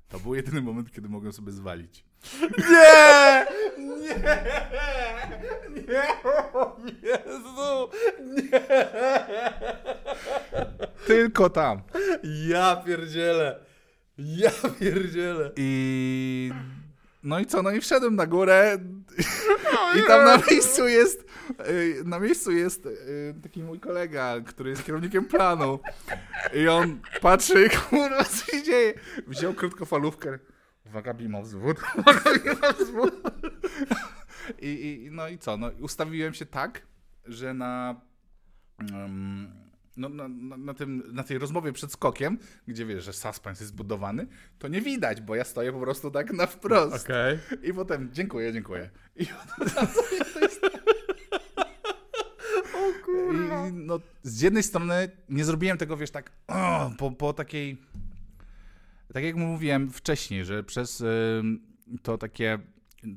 To 0.08 0.20
był 0.20 0.34
jedyny 0.34 0.62
moment, 0.62 0.92
kiedy 0.92 1.08
mogłem 1.08 1.32
sobie 1.32 1.52
zwalić. 1.52 2.04
Nie! 2.70 3.46
Nie! 3.78 4.14
Nie! 5.70 6.02
Jezu! 7.02 7.90
Nie! 8.34 8.66
Tylko 11.08 11.50
tam. 11.50 11.82
Ja 12.48 12.76
pierdzielę! 12.76 13.60
Ja 14.18 14.50
pierdzielę! 14.80 15.50
I... 15.56 16.50
No 17.22 17.38
i 17.38 17.46
co? 17.46 17.62
No 17.62 17.70
i 17.70 17.80
wszedłem 17.80 18.16
na 18.16 18.26
górę 18.26 18.78
i 19.98 20.06
tam 20.06 20.24
na 20.24 20.38
miejscu 20.50 20.88
jest 20.88 21.24
y, 21.68 22.02
na 22.04 22.18
miejscu 22.18 22.52
jest 22.52 22.86
y, 22.86 23.34
taki 23.42 23.62
mój 23.62 23.80
kolega, 23.80 24.40
który 24.40 24.70
jest 24.70 24.84
kierownikiem 24.84 25.24
planu 25.24 25.78
i 26.54 26.68
on 26.68 27.00
patrzy, 27.20 27.68
kurwa, 27.70 28.24
co 28.24 28.52
się 28.52 28.62
dzieje? 28.62 28.94
Wziął 29.26 29.54
krótkofalówkę. 29.54 30.38
Uwaga, 30.86 31.14
wzwód. 31.42 31.78
Uwaga, 31.98 32.72
wzwód. 32.72 33.14
I, 34.62 35.02
I 35.06 35.10
no 35.10 35.28
i 35.28 35.38
co? 35.38 35.56
No 35.56 35.70
ustawiłem 35.80 36.34
się 36.34 36.46
tak, 36.46 36.82
że 37.24 37.54
na 37.54 38.00
em, 38.80 39.67
no, 39.98 40.08
na, 40.08 40.28
na, 40.56 40.74
tym, 40.74 41.02
na 41.12 41.22
tej 41.22 41.38
rozmowie 41.38 41.72
przed 41.72 41.92
skokiem, 41.92 42.38
gdzie 42.68 42.86
wiesz, 42.86 43.04
że 43.04 43.12
suspens 43.12 43.60
jest 43.60 43.72
zbudowany, 43.72 44.26
to 44.58 44.68
nie 44.68 44.80
widać, 44.80 45.20
bo 45.20 45.34
ja 45.34 45.44
stoję 45.44 45.72
po 45.72 45.80
prostu 45.80 46.10
tak 46.10 46.32
na 46.32 46.46
wprost. 46.46 47.04
Okej. 47.04 47.38
I 47.62 47.74
potem 47.74 48.08
dziękuję, 48.12 48.52
dziękuję. 48.52 48.90
I, 49.16 49.24
I 53.68 53.72
no, 53.72 54.00
z 54.22 54.40
jednej 54.40 54.62
strony 54.62 55.10
nie 55.28 55.44
zrobiłem 55.44 55.78
tego, 55.78 55.96
wiesz, 55.96 56.10
tak 56.10 56.32
o, 56.48 56.90
po, 56.98 57.10
po 57.10 57.32
takiej, 57.32 57.76
tak 59.12 59.24
jak 59.24 59.36
mówiłem 59.36 59.90
wcześniej, 59.90 60.44
że 60.44 60.64
przez 60.64 61.00
ym, 61.00 61.60
to 62.02 62.18
takie 62.18 62.58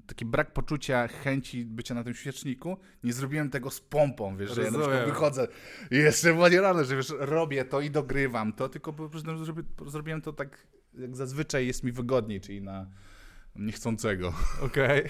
taki 0.07 0.25
brak 0.25 0.53
poczucia 0.53 1.07
chęci 1.07 1.65
bycia 1.65 1.93
na 1.93 2.03
tym 2.03 2.13
świeczniku, 2.13 2.77
nie 3.03 3.13
zrobiłem 3.13 3.49
tego 3.49 3.69
z 3.69 3.81
pompą, 3.81 4.37
wiesz, 4.37 4.55
że 4.55 4.61
ja 4.61 4.71
na 4.71 4.77
przykład 4.77 4.89
Rozumiem. 4.89 5.15
wychodzę 5.15 5.47
i 5.91 5.95
jeszcze 5.95 6.49
nie 6.51 6.61
rano, 6.61 6.83
że 6.83 6.95
wiesz, 6.95 7.13
robię 7.19 7.65
to 7.65 7.81
i 7.81 7.91
dogrywam 7.91 8.53
to, 8.53 8.69
tylko 8.69 8.93
po 8.93 9.09
prostu 9.09 9.45
zrobi, 9.45 9.63
zrobiłem 9.85 10.21
to 10.21 10.33
tak, 10.33 10.67
jak 10.93 11.15
zazwyczaj 11.15 11.67
jest 11.67 11.83
mi 11.83 11.91
wygodniej, 11.91 12.41
czyli 12.41 12.61
na 12.61 12.87
niechcącego. 13.55 14.33
Okej. 14.61 15.03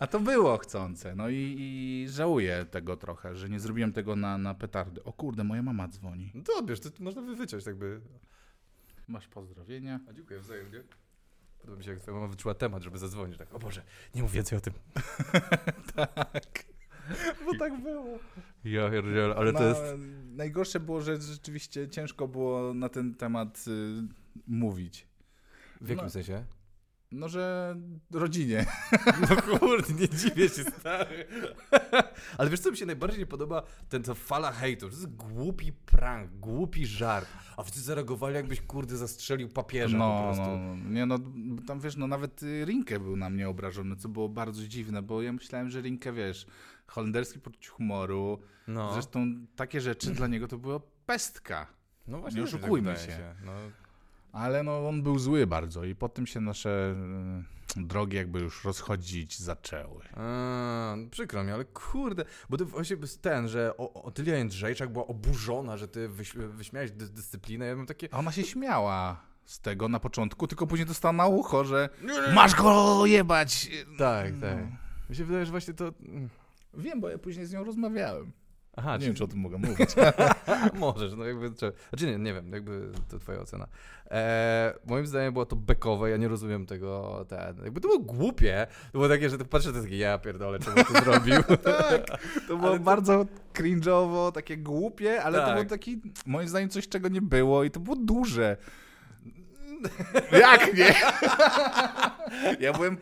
A 0.00 0.06
to 0.06 0.20
było 0.20 0.58
chcące, 0.58 1.14
no 1.14 1.28
i, 1.28 1.56
i 1.58 2.06
żałuję 2.08 2.66
tego 2.70 2.96
trochę, 2.96 3.36
że 3.36 3.48
nie 3.48 3.60
zrobiłem 3.60 3.92
tego 3.92 4.16
na, 4.16 4.38
na 4.38 4.54
petardy. 4.54 5.04
O 5.04 5.12
kurde, 5.12 5.44
moja 5.44 5.62
mama 5.62 5.88
dzwoni. 5.88 6.30
No 6.34 6.42
to 6.42 6.58
odbierz, 6.58 6.80
to, 6.80 6.88
można 7.00 7.22
wyciąć 7.22 7.64
tak 7.64 7.76
by. 7.76 8.00
Masz 9.08 9.28
pozdrowienia. 9.28 10.00
A 10.08 10.12
dziękuję 10.12 10.40
wzajemnie. 10.40 10.82
Podoba 11.66 11.78
mi 11.78 11.84
się, 11.84 11.90
jak 11.90 12.00
twoja 12.00 12.14
mama 12.14 12.28
wyczuła 12.28 12.54
temat, 12.54 12.82
żeby 12.82 12.98
zadzwonić. 12.98 13.38
Tak, 13.38 13.54
o 13.54 13.58
Boże, 13.58 13.82
nie 14.14 14.22
mów 14.22 14.32
więcej 14.32 14.58
o 14.58 14.60
tym. 14.60 14.72
tak. 15.96 16.64
Bo 17.44 17.58
tak 17.58 17.82
było. 17.82 18.18
Ja 18.64 18.90
pierdzielę, 18.90 19.34
ale 19.36 19.52
to 19.52 19.68
jest... 19.68 19.82
Najgorsze 20.24 20.80
było, 20.80 21.00
że 21.00 21.20
rzeczywiście 21.20 21.88
ciężko 21.88 22.28
było 22.28 22.74
na 22.74 22.88
ten 22.88 23.14
temat 23.14 23.64
y, 23.68 24.02
mówić. 24.46 25.06
W 25.80 25.88
jakim 25.88 26.04
no. 26.04 26.10
sensie? 26.10 26.44
No, 27.12 27.28
że 27.28 27.76
rodzinie. 28.12 28.66
No 29.30 29.58
kurde, 29.58 29.92
nie 29.94 30.08
dziwię 30.08 30.48
się, 30.48 30.64
stary. 30.64 31.26
Ale 32.38 32.50
wiesz, 32.50 32.60
co 32.60 32.70
mi 32.70 32.76
się 32.76 32.86
najbardziej 32.86 33.18
nie 33.20 33.26
podoba? 33.26 33.62
Ten 33.88 34.02
to 34.02 34.14
fala 34.14 34.52
hejtu. 34.52 34.80
To 34.86 34.92
jest 34.92 35.16
głupi 35.16 35.72
prank, 35.72 36.30
głupi 36.30 36.86
żart. 36.86 37.28
A 37.56 37.62
wszyscy 37.62 37.80
zareagowali, 37.80 38.34
jakbyś, 38.34 38.60
kurde, 38.60 38.96
zastrzelił 38.96 39.48
papieża 39.48 39.98
po 39.98 40.04
No, 40.04 40.22
prostu. 40.22 40.56
no, 40.58 40.90
nie 40.90 41.06
no, 41.06 41.18
tam 41.66 41.80
wiesz, 41.80 41.96
no 41.96 42.06
nawet 42.06 42.42
y, 42.42 42.64
Rinke 42.64 43.00
był 43.00 43.16
na 43.16 43.30
mnie 43.30 43.48
obrażony, 43.48 43.96
co 43.96 44.08
było 44.08 44.28
bardzo 44.28 44.62
dziwne, 44.68 45.02
bo 45.02 45.22
ja 45.22 45.32
myślałem, 45.32 45.70
że 45.70 45.80
Rinke, 45.80 46.12
wiesz, 46.12 46.46
holenderski 46.86 47.40
poczucie 47.40 47.68
humoru, 47.68 48.38
No, 48.68 48.92
zresztą 48.92 49.26
takie 49.56 49.80
rzeczy 49.80 50.10
dla 50.10 50.26
niego 50.26 50.48
to 50.48 50.58
była 50.58 50.80
pestka. 51.06 51.66
no 52.06 52.20
właśnie, 52.20 52.40
nie 52.40 52.46
tak 52.46 52.54
oszukujmy 52.54 52.90
wydaje 52.94 53.06
się. 53.16 53.34
No, 53.44 53.52
Ale 54.36 54.62
no, 54.62 54.88
on 54.88 55.02
był 55.02 55.18
zły 55.18 55.46
bardzo 55.46 55.84
i 55.84 55.94
po 55.94 56.08
tym 56.08 56.26
się 56.26 56.40
nasze 56.40 56.94
y, 57.76 57.80
drogi 57.86 58.16
jakby 58.16 58.40
już 58.40 58.64
rozchodzić 58.64 59.38
zaczęły. 59.38 60.04
A, 60.16 60.96
przykro 61.10 61.44
mi, 61.44 61.50
ale 61.52 61.64
kurde, 61.64 62.24
bo 62.50 62.56
to 62.56 62.64
właśnie 62.64 62.96
ten, 63.20 63.48
że 63.48 63.76
Otylia 63.76 64.36
Jędrzejczak 64.36 64.92
była 64.92 65.06
oburzona, 65.06 65.76
że 65.76 65.88
ty 65.88 66.08
wyś, 66.08 66.32
wyśmiałeś 66.32 66.90
dy, 66.90 67.06
dyscyplinę. 67.08 67.66
Ja 67.66 67.76
mam 67.76 67.86
takie, 67.86 68.08
A 68.14 68.18
ona 68.18 68.32
się 68.32 68.42
śmiała 68.42 69.20
z 69.44 69.60
tego 69.60 69.88
na 69.88 70.00
początku, 70.00 70.46
tylko 70.46 70.66
później 70.66 70.86
dostała 70.86 71.12
na 71.12 71.26
ucho, 71.26 71.64
że 71.64 71.88
masz 72.34 72.54
go 72.54 73.06
jebać. 73.06 73.70
tak, 73.98 74.32
No. 74.34 74.40
tak. 74.40 74.58
Mi 75.10 75.16
się 75.16 75.24
wydaje, 75.24 75.46
że 75.46 75.50
właśnie 75.50 75.74
to... 75.74 75.92
mm. 76.06 76.28
Wiem, 76.74 77.00
bo 77.00 77.08
ja 77.08 77.18
później 77.18 77.46
z 77.46 77.52
nią 77.52 77.64
rozmawiałem. 77.64 78.32
Aha, 78.76 78.92
nie 78.92 78.98
czyli- 78.98 79.06
wiem, 79.06 79.14
czy 79.16 79.24
o 79.24 79.28
tym 79.28 79.38
mogę 79.38 79.58
mówić. 79.58 79.90
Możesz, 80.74 81.12
no 81.16 81.24
jakby 81.24 81.50
trzeba. 81.50 81.72
Znaczy 81.88 82.06
nie, 82.06 82.18
nie 82.18 82.34
wiem, 82.34 82.52
jakby 82.52 82.88
to 83.08 83.18
twoja 83.18 83.40
ocena. 83.40 83.66
E, 84.10 84.74
moim 84.86 85.06
zdaniem 85.06 85.32
było 85.32 85.46
to 85.46 85.56
bekowe, 85.56 86.10
ja 86.10 86.16
nie 86.16 86.28
rozumiem 86.28 86.66
tego, 86.66 87.24
ten, 87.28 87.64
jakby 87.64 87.80
to 87.80 87.88
było 87.88 88.00
głupie, 88.00 88.66
to 88.92 88.98
było 88.98 89.08
takie, 89.08 89.30
że 89.30 89.38
patrzę, 89.38 89.68
to 89.68 89.74
jest 89.74 89.86
takie, 89.86 89.98
ja 89.98 90.18
pierdolę, 90.18 90.58
czemu 90.58 90.76
to 90.76 91.04
zrobił. 91.04 91.42
tak, 91.64 92.06
to 92.48 92.56
było 92.56 92.68
Ale 92.68 92.78
to- 92.78 92.84
bardzo 92.84 93.26
cringe'owo, 93.54 94.32
takie 94.32 94.56
głupie, 94.56 95.22
ale 95.22 95.38
to 95.38 95.44
Tak. 95.46 95.54
było 95.54 95.64
taki, 95.70 96.00
moim 96.26 96.48
zdaniem, 96.48 96.68
coś, 96.68 96.88
czego 96.88 97.08
nie 97.08 97.22
było 97.22 97.64
i 97.64 97.70
to 97.70 97.80
było 97.80 97.96
duże. 97.96 98.56
Jak 100.32 100.74
nie? 100.76 100.94
ja 102.60 102.72
byłem 102.72 102.96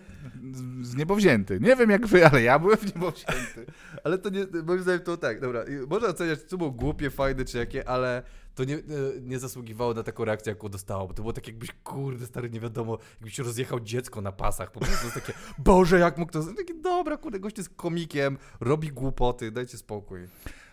z- 0.53 0.87
z 0.87 0.97
niebo 0.97 1.15
wzięty. 1.17 1.59
Nie 1.61 1.77
wiem 1.77 1.91
jak 1.91 2.07
wy, 2.07 2.27
ale 2.27 2.43
ja 2.43 2.59
byłem 2.59 2.77
w 2.77 2.95
niebo 2.95 3.11
wzięty. 3.11 3.67
Ale 4.05 4.19
to 4.19 4.29
nie, 4.31 4.47
moim 4.65 4.83
zdaniem 4.83 5.01
to 5.01 5.17
tak, 5.17 5.41
dobra, 5.41 5.65
można 5.89 6.09
oceniać, 6.09 6.39
czy 6.41 6.47
to 6.47 6.57
było 6.59 6.71
głupie, 6.71 7.11
fajne, 7.11 7.45
czy 7.45 7.59
jakie, 7.59 7.89
ale 7.89 8.23
to 8.55 8.65
nie, 8.65 8.75
e, 8.75 8.81
nie 9.23 9.39
zasługiwało 9.39 9.95
na 9.95 10.03
taką 10.03 10.25
reakcję, 10.25 10.51
jaką 10.53 10.69
dostało, 10.69 11.09
bo 11.09 11.15
to 11.15 11.23
było 11.23 11.33
tak 11.33 11.47
jakbyś, 11.47 11.71
kurde, 11.85 12.27
stary, 12.27 12.51
nie 12.51 12.61
wiadomo, 12.61 12.99
jakbyś 13.15 13.39
rozjechał 13.39 13.81
dziecko 13.81 14.21
na 14.21 14.33
pasach, 14.33 14.71
po 14.73 14.81
prostu 14.81 15.21
takie, 15.21 15.33
Boże, 15.59 15.99
jak 15.99 16.19
mógł 16.19 16.33
to, 16.33 16.43
takie, 16.57 16.75
dobra, 16.75 17.17
kurde, 17.17 17.41
gość 17.41 17.59
jest 17.59 17.75
komikiem, 17.77 18.39
robi 18.61 18.89
głupoty, 18.89 19.51
dajcie 19.51 19.79
spokój. 19.79 20.21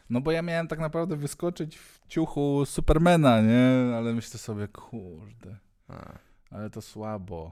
No 0.10 0.22
bo 0.22 0.32
ja 0.32 0.42
miałem 0.42 0.68
tak 0.68 0.80
naprawdę 0.80 1.16
wyskoczyć 1.16 1.78
w 1.78 2.00
ciuchu 2.08 2.64
Supermana, 2.66 3.42
nie? 3.42 3.96
Ale 3.98 4.14
myślę 4.14 4.40
sobie, 4.40 4.68
kurde, 4.68 5.58
ale 6.50 6.70
to 6.70 6.82
słabo. 6.82 7.52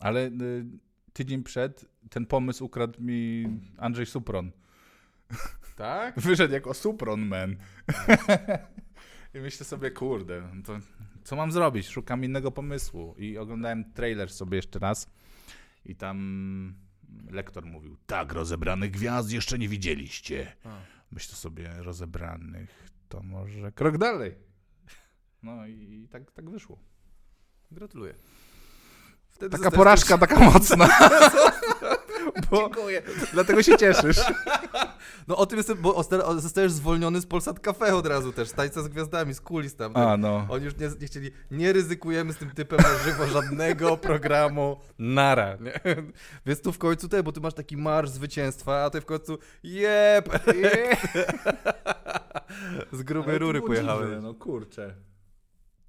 Ale 0.00 0.26
y, 0.26 0.64
tydzień 1.14 1.42
przed 1.42 1.84
ten 2.10 2.26
pomysł 2.26 2.64
ukradł 2.64 3.02
mi 3.02 3.46
Andrzej 3.78 4.06
Supron. 4.06 4.50
Tak? 5.76 6.20
Wyszedł 6.20 6.54
jako 6.54 6.74
Supron 6.74 7.26
Man. 7.26 7.56
I 9.34 9.38
myślę 9.38 9.66
sobie, 9.66 9.90
kurde, 9.90 10.48
no 10.54 10.62
to 10.62 10.78
co 11.24 11.36
mam 11.36 11.52
zrobić? 11.52 11.88
Szukam 11.88 12.24
innego 12.24 12.50
pomysłu. 12.50 13.14
I 13.18 13.38
oglądałem 13.38 13.92
trailer 13.92 14.32
sobie 14.32 14.56
jeszcze 14.56 14.78
raz 14.78 15.10
i 15.84 15.96
tam 15.96 16.74
lektor 17.30 17.66
mówił, 17.66 17.96
tak, 18.06 18.32
rozebranych 18.32 18.90
gwiazd 18.90 19.32
jeszcze 19.32 19.58
nie 19.58 19.68
widzieliście. 19.68 20.56
A. 20.64 20.80
Myślę 21.10 21.34
sobie, 21.34 21.70
rozebranych, 21.78 22.90
to 23.08 23.22
może 23.22 23.72
krok 23.72 23.98
dalej. 23.98 24.34
No 25.42 25.66
i 25.66 26.08
tak, 26.10 26.32
tak 26.32 26.50
wyszło. 26.50 26.78
Gratuluję. 27.70 28.14
Wtedy 29.34 29.58
Taka 29.58 29.70
porażka, 29.70 30.18
taka 30.18 30.38
mocna. 30.40 30.88
Bo, 32.50 32.58
Dziękuję. 32.58 33.02
Dlatego 33.32 33.62
się 33.62 33.76
cieszysz. 33.76 34.16
no 35.28 35.36
o 35.36 35.46
tym 35.46 35.56
jestem, 35.56 35.78
bo 35.78 35.92
osta- 35.92 36.40
zostajesz 36.40 36.72
zwolniony 36.72 37.20
z 37.20 37.26
Polsat 37.26 37.60
Cafe 37.60 37.94
od 37.94 38.06
razu 38.06 38.32
też, 38.32 38.52
tańca 38.52 38.82
z 38.82 38.88
gwiazdami, 38.88 39.34
z 39.34 39.40
kulis 39.40 39.76
tam. 39.76 39.96
A, 39.96 40.16
no. 40.16 40.46
Oni 40.48 40.64
już 40.64 40.76
nie, 40.76 40.90
nie 41.00 41.06
chcieli, 41.06 41.30
nie 41.50 41.72
ryzykujemy 41.72 42.32
z 42.32 42.36
tym 42.36 42.50
typem 42.50 42.78
na 42.78 42.98
żywo 43.04 43.26
żadnego 43.26 43.96
programu, 44.08 44.80
nara. 44.98 45.56
Nie? 45.60 45.80
Więc 46.46 46.62
tu 46.62 46.72
w 46.72 46.78
końcu 46.78 47.08
te, 47.08 47.22
bo 47.22 47.32
ty 47.32 47.40
masz 47.40 47.54
taki 47.54 47.76
marsz 47.76 48.08
zwycięstwa, 48.10 48.84
a 48.84 48.90
ty 48.90 49.00
w 49.00 49.04
końcu 49.06 49.38
jep, 49.62 50.28
z 52.92 53.02
grubej 53.02 53.38
rury 53.38 53.62
pojechałeś. 53.62 54.22
No 54.22 54.34
kurczę. 54.34 54.94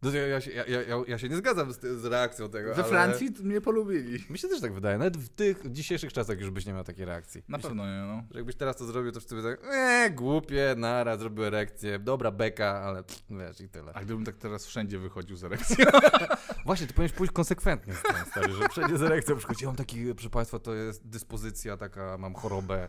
No, 0.05 0.11
ja, 0.11 0.27
ja, 0.27 0.41
się, 0.41 0.51
ja, 0.51 0.65
ja, 0.65 0.95
ja 1.07 1.17
się 1.17 1.29
nie 1.29 1.35
zgadzam 1.35 1.73
z, 1.73 1.79
z 1.79 2.05
reakcją 2.05 2.49
tego, 2.49 2.69
We 2.69 2.75
ale... 2.75 2.83
Francji 2.83 3.29
mnie 3.43 3.61
polubili. 3.61 4.23
Mi 4.29 4.37
się 4.37 4.47
też 4.47 4.61
tak 4.61 4.73
wydaje, 4.73 4.97
nawet 4.97 5.17
w 5.17 5.29
tych 5.29 5.71
dzisiejszych 5.71 6.13
czasach 6.13 6.39
już 6.39 6.49
byś 6.49 6.65
nie 6.65 6.73
miał 6.73 6.83
takiej 6.83 7.05
reakcji. 7.05 7.43
Na 7.47 7.57
Myślę, 7.57 7.69
pewno 7.69 7.85
nie, 7.85 8.07
no. 8.07 8.23
że 8.31 8.39
jakbyś 8.39 8.55
teraz 8.55 8.75
to 8.77 8.85
zrobił, 8.85 9.11
to 9.11 9.19
wszyscy 9.19 9.35
by 9.35 9.43
tak, 9.43 9.67
eee, 9.73 10.11
głupie, 10.11 10.75
nara, 10.77 11.17
zrobił 11.17 11.45
erekcję, 11.45 11.99
dobra 11.99 12.31
beka, 12.31 12.81
ale 12.81 13.03
pff, 13.03 13.23
wiesz 13.29 13.61
i 13.61 13.69
tyle. 13.69 13.91
A 13.93 14.01
gdybym 14.01 14.25
tak 14.25 14.37
teraz 14.37 14.65
wszędzie 14.65 14.99
wychodził 14.99 15.37
z 15.37 15.43
erekcją. 15.43 15.85
Właśnie, 16.65 16.87
ty 16.87 16.93
powinieneś 16.93 17.17
pójść 17.17 17.33
konsekwentnie 17.33 17.93
z 17.93 18.01
tym, 18.01 18.15
stary, 18.31 18.53
że 18.53 18.69
wszędzie 18.69 18.97
z 18.97 19.03
erekcją 19.03 19.37
przychodzi. 19.37 19.63
Ja 19.63 19.69
mam 19.69 19.75
taki, 19.75 20.13
proszę 20.13 20.29
Państwa, 20.29 20.59
to 20.59 20.73
jest 20.73 21.07
dyspozycja 21.07 21.77
taka, 21.77 22.17
mam 22.17 22.33
chorobę, 22.33 22.87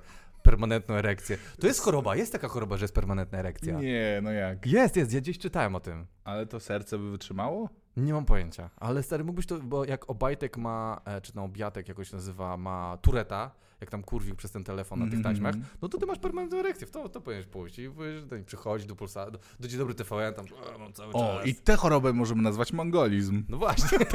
permanentną 0.50 0.94
erekcję. 0.94 1.38
To 1.60 1.66
jest 1.66 1.80
choroba, 1.80 2.16
jest 2.16 2.32
taka 2.32 2.48
choroba, 2.48 2.76
że 2.76 2.84
jest 2.84 2.94
permanentna 2.94 3.38
erekcja. 3.38 3.80
Nie, 3.80 4.20
no 4.22 4.32
jak. 4.32 4.66
Jest, 4.66 4.96
jest, 4.96 5.12
ja 5.12 5.20
gdzieś 5.20 5.38
czytałem 5.38 5.74
o 5.74 5.80
tym. 5.80 6.06
Ale 6.24 6.46
to 6.46 6.60
serce 6.60 6.98
by 6.98 7.10
wytrzymało? 7.10 7.68
Nie 7.96 8.12
mam 8.12 8.24
pojęcia, 8.24 8.70
ale 8.76 9.02
stary, 9.02 9.24
mógłbyś 9.24 9.46
to, 9.46 9.58
bo 9.58 9.84
jak 9.84 10.10
Obajtek 10.10 10.56
ma, 10.56 11.00
e, 11.04 11.20
czy 11.20 11.32
tam 11.32 11.44
Obiatek 11.44 11.88
jakoś 11.88 12.12
nazywa, 12.12 12.56
ma 12.56 12.98
Tureta, 13.02 13.50
jak 13.80 13.90
tam 13.90 14.02
kurwił 14.02 14.36
przez 14.36 14.50
ten 14.50 14.64
telefon 14.64 14.98
na 14.98 15.04
tych 15.04 15.14
Mhm. 15.14 15.34
taśmach, 15.34 15.54
no 15.82 15.88
to 15.88 15.98
ty 15.98 16.06
masz 16.06 16.18
permanentną 16.18 16.58
erekcję, 16.58 16.86
w 16.86 16.90
to, 16.90 17.08
to 17.08 17.20
powinieneś 17.20 17.46
pójść 17.46 17.78
i 17.78 17.90
powiesz, 17.90 18.22
że 18.30 18.38
przychodzi 18.44 18.86
do 18.86 18.96
pulsa, 18.96 19.30
do, 19.30 19.38
do 19.60 19.68
Dzień 19.68 19.78
Dobry 19.78 19.94
TVN, 19.94 20.34
tam, 20.34 20.44
a, 20.74 20.78
mam 20.78 20.92
cały 20.92 21.12
O, 21.12 21.36
czas. 21.38 21.46
i 21.46 21.54
tę 21.54 21.76
chorobę 21.76 22.12
możemy 22.12 22.42
nazwać 22.42 22.72
mongolizm. 22.72 23.44
No 23.48 23.56
właśnie. 23.58 23.98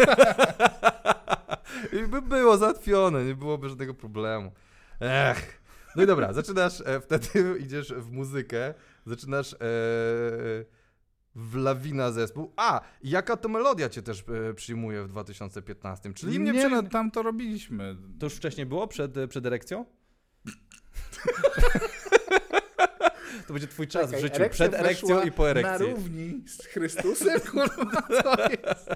I 2.03 2.07
by 2.07 2.21
było 2.21 2.57
załatwione, 2.57 3.25
nie 3.25 3.35
byłoby 3.35 3.69
żadnego 3.69 3.93
problemu. 3.93 4.51
Ech. 4.99 5.60
No 5.95 6.03
i 6.03 6.07
dobra, 6.07 6.33
zaczynasz, 6.33 6.81
e, 6.85 7.01
wtedy 7.01 7.27
idziesz 7.65 7.93
w 7.93 8.11
muzykę, 8.11 8.73
zaczynasz 9.05 9.53
e, 9.53 9.57
w 11.35 11.55
Lawina 11.55 12.11
zespół. 12.11 12.53
A, 12.55 12.81
jaka 13.03 13.37
to 13.37 13.49
melodia 13.49 13.89
cię 13.89 14.01
też 14.01 14.23
e, 14.49 14.53
przyjmuje 14.53 15.03
w 15.03 15.07
2015? 15.07 16.13
Czyli 16.13 16.39
nie, 16.39 16.53
prze... 16.53 16.69
no 16.69 16.83
tam 16.83 17.11
to 17.11 17.21
robiliśmy. 17.21 17.95
To 18.19 18.25
już 18.25 18.33
wcześniej 18.33 18.65
było, 18.65 18.87
przed, 18.87 19.11
przed 19.29 19.45
erekcją? 19.45 19.85
to 23.47 23.53
będzie 23.53 23.67
twój 23.67 23.87
czas 23.87 24.11
w 24.11 24.19
życiu, 24.19 24.41
przed 24.51 24.73
erekcją 24.73 25.23
i 25.23 25.31
po 25.31 25.43
Na 25.43 25.49
erekcji. 25.49 25.87
równi 25.87 26.43
z 26.47 26.65
Chrystusem, 26.65 27.39
kurwa, 27.51 28.01
to 28.01 28.49
jest. 28.49 28.89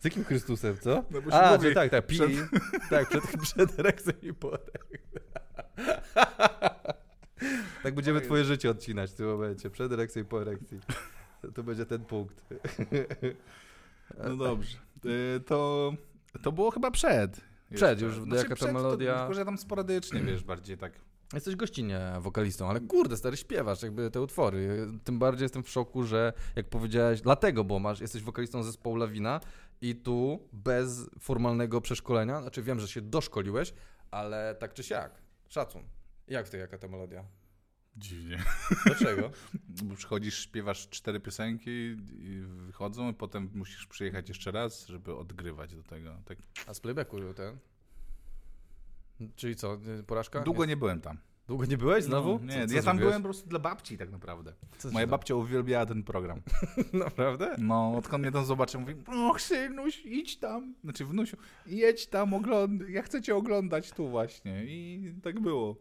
Z 0.00 0.04
jakim 0.04 0.24
Chrystusem, 0.24 0.76
co? 0.80 1.04
No 1.10 1.22
bo 1.22 1.30
się 1.30 1.36
A, 1.36 1.56
mówi, 1.56 1.74
tak, 1.74 1.90
tak, 1.90 2.06
pi, 2.06 2.16
przed- 2.18 2.30
tak, 2.90 3.08
przed, 3.08 3.22
przed 3.42 3.78
erekcją 3.78 4.12
i 4.22 4.32
po 4.34 4.54
erekcji. 4.54 4.85
Tak 7.82 7.94
będziemy 7.94 8.20
twoje 8.20 8.44
życie 8.44 8.70
odcinać 8.70 9.10
w 9.10 9.14
tym 9.14 9.26
momencie, 9.26 9.70
przed 9.70 9.92
erekcją 9.92 10.22
i 10.22 10.24
po 10.24 10.42
erekcji. 10.42 10.80
To 11.54 11.62
będzie 11.62 11.86
ten 11.86 12.04
punkt. 12.04 12.44
No 14.28 14.36
dobrze. 14.36 14.78
Y, 15.36 15.40
To 15.40 15.92
To 16.42 16.52
było 16.52 16.70
chyba 16.70 16.90
przed. 16.90 17.40
Przed 17.74 18.00
Jeszcze. 18.02 18.20
już, 18.20 18.28
jaka 18.36 18.48
to 18.48 18.54
przed 18.54 18.72
melodia- 18.72 19.18
Tylko, 19.18 19.34
że 19.34 19.44
tam 19.44 19.58
sporadycznie, 19.58 20.20
wiesz, 20.26 20.44
bardziej 20.44 20.78
tak. 20.78 20.92
Jesteś 21.32 21.56
gościnnie 21.56 22.00
wokalistą, 22.20 22.70
ale 22.70 22.80
kurde, 22.80 23.16
stary, 23.16 23.36
śpiewasz 23.36 23.82
jakby 23.82 24.10
te 24.10 24.20
utwory. 24.20 24.86
Tym 25.04 25.18
bardziej 25.18 25.44
jestem 25.44 25.62
w 25.62 25.68
szoku, 25.70 26.04
że 26.04 26.32
jak 26.56 26.68
powiedziałeś, 26.68 27.20
dlatego, 27.20 27.64
bo 27.64 27.78
masz, 27.78 28.00
jesteś 28.00 28.22
wokalistą 28.22 28.62
zespołu 28.62 28.96
Lawina 28.96 29.40
i 29.80 29.94
tu 29.96 30.48
bez 30.52 31.10
formalnego 31.20 31.80
przeszkolenia, 31.80 32.40
znaczy 32.42 32.62
wiem, 32.62 32.80
że 32.80 32.88
się 32.88 33.00
doszkoliłeś, 33.00 33.74
ale 34.10 34.56
tak 34.58 34.74
czy 34.74 34.82
siak, 34.82 35.22
szacun. 35.48 35.82
Jak 36.28 36.48
ty, 36.48 36.58
jaka 36.58 36.78
ta 36.78 36.88
melodia? 36.88 37.24
Dziwnie. 37.96 38.44
Dlaczego? 38.86 39.30
Bo 39.84 39.94
przychodzisz, 39.94 40.38
śpiewasz 40.38 40.88
cztery 40.88 41.20
piosenki 41.20 41.70
i 42.12 42.40
wychodzą, 42.40 43.10
i 43.10 43.14
potem 43.14 43.50
musisz 43.54 43.86
przyjechać 43.86 44.28
jeszcze 44.28 44.50
raz, 44.50 44.86
żeby 44.86 45.16
odgrywać 45.16 45.74
do 45.74 45.82
tego. 45.82 46.16
Tak. 46.24 46.38
A 46.66 46.74
z 46.74 46.80
playbacku 46.80 47.34
ten? 47.34 47.58
Czyli 49.36 49.56
co, 49.56 49.78
porażka? 50.06 50.40
Długo 50.40 50.64
nie 50.64 50.76
byłem 50.76 51.00
tam. 51.00 51.18
Długo 51.48 51.66
nie 51.66 51.78
byłeś 51.78 52.04
znowu? 52.04 52.38
No, 52.42 52.46
nie, 52.46 52.52
co 52.52 52.58
ja 52.60 52.66
tam 52.66 52.68
zrobiłeś? 52.82 52.98
byłem 52.98 53.22
po 53.22 53.26
prostu 53.26 53.48
dla 53.48 53.58
babci 53.58 53.98
tak 53.98 54.10
naprawdę. 54.10 54.52
Co 54.78 54.90
Moja 54.90 55.06
babcia 55.06 55.34
uwielbiała 55.34 55.86
ten 55.86 56.02
program. 56.02 56.40
Naprawdę? 56.92 57.56
No, 57.58 57.96
odkąd 57.96 58.22
mnie 58.22 58.32
tam 58.32 58.44
zobaczył, 58.44 58.80
mówi, 58.80 58.94
och 59.06 59.40
synuś, 59.40 60.04
idź 60.04 60.38
tam. 60.38 60.74
Znaczy 60.84 61.04
wnusiu, 61.04 61.36
jedź 61.66 62.06
tam, 62.06 62.34
oglądaj, 62.34 62.92
ja 62.92 63.02
chcę 63.02 63.22
cię 63.22 63.36
oglądać 63.36 63.92
tu 63.92 64.08
właśnie. 64.08 64.64
I 64.64 65.12
tak 65.22 65.40
było. 65.40 65.76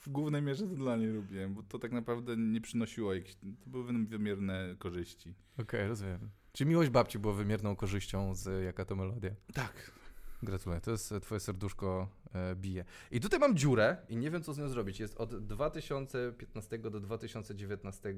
W 0.00 0.08
głównej 0.08 0.42
mierze 0.42 0.66
to 0.66 0.74
dla 0.74 0.96
niej 0.96 1.12
robiłem, 1.12 1.54
bo 1.54 1.62
to 1.62 1.78
tak 1.78 1.92
naprawdę 1.92 2.36
nie 2.36 2.60
przynosiło 2.60 3.14
jakichś, 3.14 3.34
to 3.34 3.70
były 3.70 3.84
wymierne 3.92 4.76
korzyści. 4.78 5.34
Okej, 5.58 5.88
rozumiem. 5.88 6.30
Czyli 6.52 6.70
miłość 6.70 6.90
babci 6.90 7.18
była 7.18 7.34
wymierną 7.34 7.76
korzyścią 7.76 8.34
z 8.34 8.64
jaka 8.64 8.84
to 8.84 8.96
melodia. 8.96 9.30
Tak. 9.54 9.97
Gratuluję, 10.42 10.80
to 10.80 10.90
jest 10.90 11.12
e, 11.12 11.20
twoje 11.20 11.40
serduszko 11.40 12.08
e, 12.34 12.56
bije. 12.56 12.84
I 13.10 13.20
tutaj 13.20 13.40
mam 13.40 13.56
dziurę 13.56 13.96
i 14.08 14.16
nie 14.16 14.30
wiem 14.30 14.42
co 14.42 14.54
z 14.54 14.58
nią 14.58 14.68
zrobić. 14.68 15.00
Jest 15.00 15.16
od 15.16 15.46
2015 15.46 16.78
do 16.78 17.00
2019 17.00 18.14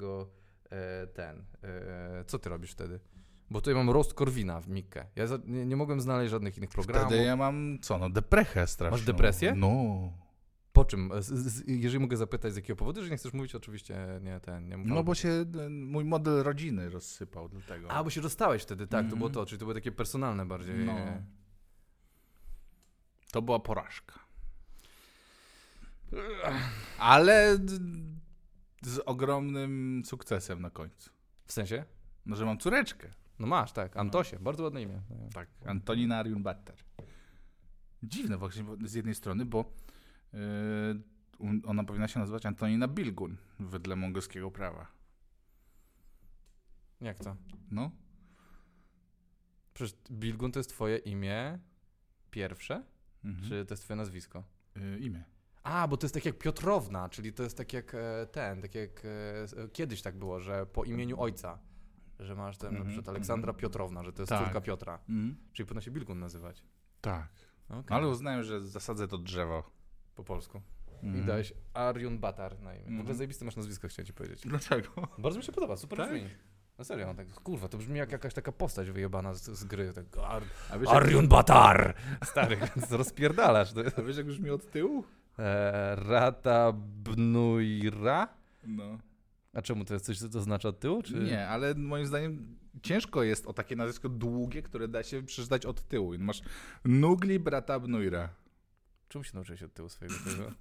e, 0.70 1.06
ten. 1.06 1.44
Co 2.26 2.38
ty 2.38 2.48
robisz 2.48 2.70
wtedy? 2.70 3.00
Bo 3.50 3.60
tutaj 3.60 3.74
mam 3.74 3.90
rost 3.90 4.14
Korwina 4.14 4.60
w 4.60 4.68
Mikkę. 4.68 5.06
Ja 5.16 5.24
nie, 5.44 5.66
nie 5.66 5.76
mogłem 5.76 6.00
znaleźć 6.00 6.30
żadnych 6.30 6.56
innych 6.58 6.70
programów. 6.70 7.08
Wtedy 7.08 7.24
ja 7.24 7.36
mam, 7.36 7.78
co 7.82 7.98
no, 7.98 8.10
deprechę 8.10 8.66
straszną. 8.66 8.96
Masz 8.96 9.06
depresję? 9.06 9.54
No. 9.56 10.12
Po 10.72 10.84
czym? 10.84 11.10
Z, 11.18 11.26
z, 11.26 11.62
jeżeli 11.66 11.98
mogę 11.98 12.16
zapytać 12.16 12.52
z 12.52 12.56
jakiego 12.56 12.76
powodu, 12.76 13.04
że 13.04 13.10
nie 13.10 13.16
chcesz 13.16 13.32
mówić, 13.32 13.54
oczywiście 13.54 14.20
nie 14.22 14.40
ten. 14.40 14.68
Nie 14.68 14.76
No 14.76 15.04
bo 15.04 15.14
się 15.14 15.44
mój 15.70 16.04
model 16.04 16.42
rodziny 16.42 16.90
rozsypał 16.90 17.48
dlatego. 17.48 17.90
A, 17.90 18.04
bo 18.04 18.10
się 18.10 18.20
rozstałeś 18.20 18.62
wtedy, 18.62 18.86
tak, 18.86 19.10
to 19.10 19.16
było 19.16 19.28
Mhm. 19.28 19.32
to, 19.32 19.46
czyli 19.46 19.58
to 19.58 19.64
było 19.64 19.74
takie 19.74 19.92
personalne 19.92 20.46
bardziej. 20.46 20.74
No. 20.84 20.96
To 23.32 23.42
była 23.42 23.58
porażka. 23.58 24.20
Ale 26.98 27.58
z 28.82 28.98
ogromnym 29.06 30.02
sukcesem 30.04 30.62
na 30.62 30.70
końcu. 30.70 31.10
W 31.44 31.52
sensie? 31.52 31.84
No, 32.26 32.36
że 32.36 32.44
mam 32.44 32.58
córeczkę. 32.58 33.08
No 33.38 33.46
masz, 33.46 33.72
tak. 33.72 33.96
Antosie, 33.96 34.38
bardzo 34.38 34.62
ładne 34.62 34.82
imię. 34.82 35.02
Tak, 35.34 35.48
Antonina 35.66 36.24
Ariun-Batter. 36.24 36.74
Dziwne 38.02 38.36
właśnie 38.36 38.64
z 38.84 38.94
jednej 38.94 39.14
strony, 39.14 39.44
bo 39.46 39.72
yy, 40.32 40.40
ona 41.66 41.84
powinna 41.84 42.08
się 42.08 42.20
nazywać 42.20 42.46
Antonina 42.46 42.88
Bilgun 42.88 43.36
wedle 43.60 43.96
mongolskiego 43.96 44.50
prawa. 44.50 44.86
Jak 47.00 47.18
to? 47.18 47.36
No, 47.70 47.90
Przecież 49.80 49.98
Bilgun 50.10 50.52
to 50.52 50.58
jest 50.58 50.70
twoje 50.70 50.96
imię 50.96 51.58
pierwsze, 52.30 52.84
mhm. 53.24 53.48
czy 53.48 53.64
to 53.66 53.72
jest 53.74 53.82
twoje 53.82 53.96
nazwisko? 53.96 54.44
Yy, 54.76 54.98
imię. 54.98 55.24
A, 55.62 55.88
bo 55.88 55.96
to 55.96 56.04
jest 56.04 56.14
tak 56.14 56.24
jak 56.24 56.38
Piotrowna, 56.38 57.08
czyli 57.08 57.32
to 57.32 57.42
jest 57.42 57.56
tak 57.56 57.72
jak 57.72 57.94
e, 57.94 58.26
ten, 58.32 58.62
tak 58.62 58.74
jak 58.74 59.02
e, 59.04 59.62
e, 59.62 59.68
kiedyś 59.68 60.02
tak 60.02 60.18
było, 60.18 60.40
że 60.40 60.66
po 60.66 60.84
imieniu 60.84 61.20
ojca, 61.20 61.58
że 62.18 62.34
masz 62.34 62.58
ten, 62.58 62.72
na 62.72 62.78
Mhm, 62.78 62.88
przykład 62.88 63.08
Aleksandra 63.08 63.50
mhm. 63.50 63.60
Piotrowna, 63.60 64.02
że 64.04 64.12
to 64.12 64.22
jest 64.22 64.30
Tak. 64.30 64.44
córka 64.44 64.60
Piotra, 64.60 64.98
Mhm. 65.08 65.36
czyli 65.52 65.66
powinno 65.66 65.80
się 65.80 65.90
Bilgun 65.90 66.18
nazywać. 66.18 66.62
Tak. 67.00 67.28
Okay. 67.68 67.82
No, 67.90 67.96
ale 67.96 68.08
uznałem, 68.08 68.42
że 68.42 68.60
zasadzę 68.60 69.08
to 69.08 69.18
drzewo. 69.18 69.70
Po 70.14 70.24
polsku. 70.24 70.60
Mhm. 71.02 71.22
I 71.24 71.26
dałeś 71.26 71.52
Ariun 71.74 72.18
Batar 72.18 72.60
na 72.60 72.74
imię. 72.74 72.82
W 72.82 72.86
ogóle 72.86 73.00
Mhm. 73.00 73.16
zajebiste 73.16 73.44
masz 73.44 73.56
nazwisko, 73.56 73.88
chciałem 73.88 74.06
ci 74.06 74.12
powiedzieć. 74.12 74.42
Dlaczego? 74.42 74.88
Bardzo 75.18 75.38
mi 75.38 75.44
się 75.44 75.52
podoba, 75.52 75.76
super 75.76 75.96
Tak? 75.98 76.08
brzmi. 76.10 76.28
Na 76.80 76.84
serio, 76.84 77.14
tak, 77.14 77.26
kurwa, 77.34 77.68
to 77.68 77.78
brzmi 77.78 77.98
jak 77.98 78.12
jakaś 78.12 78.34
taka 78.34 78.52
postać 78.52 78.90
wyjebana 78.90 79.34
z, 79.34 79.50
z 79.50 79.64
gry. 79.64 79.92
Tak, 79.92 80.04
Ar 80.24 80.42
A 80.70 80.78
wiesz, 80.78 80.88
Ariun 80.90 81.28
Batar! 81.28 81.94
Stary, 82.24 82.58
rozpierdalasz. 82.90 83.72
To, 83.72 83.80
a 83.96 84.02
wiesz 84.02 84.16
jak 84.16 84.26
brzmi 84.26 84.50
od 84.50 84.70
tyłu? 84.70 85.04
e, 85.38 85.96
Rata 85.96 86.72
Bnuira? 86.72 88.28
No. 88.66 88.98
A 89.54 89.62
czemu 89.62 89.84
to 89.84 89.94
jest 89.94 90.06
coś, 90.06 90.18
co 90.18 90.28
to 90.28 90.40
znaczy 90.40 90.68
od 90.68 90.80
tyłu? 90.80 91.02
Czy... 91.02 91.14
Nie, 91.14 91.48
ale 91.48 91.74
moim 91.74 92.06
zdaniem 92.06 92.56
ciężko 92.82 93.22
jest 93.22 93.46
o 93.46 93.52
takie 93.52 93.76
nazwisko 93.76 94.08
długie, 94.08 94.62
które 94.62 94.88
da 94.88 95.02
się 95.02 95.22
przeczytać 95.22 95.66
od 95.66 95.88
tyłu. 95.88 96.14
I 96.14 96.18
masz 96.18 96.42
Nugli 96.84 97.38
Brata 97.38 97.80
Bnuira. 97.80 98.28
Czemu 99.08 99.24
się 99.24 99.30
nauczyłeś 99.34 99.62
od 99.62 99.74
tyłu 99.74 99.88
swojego 99.88 100.16
tego? 100.24 100.52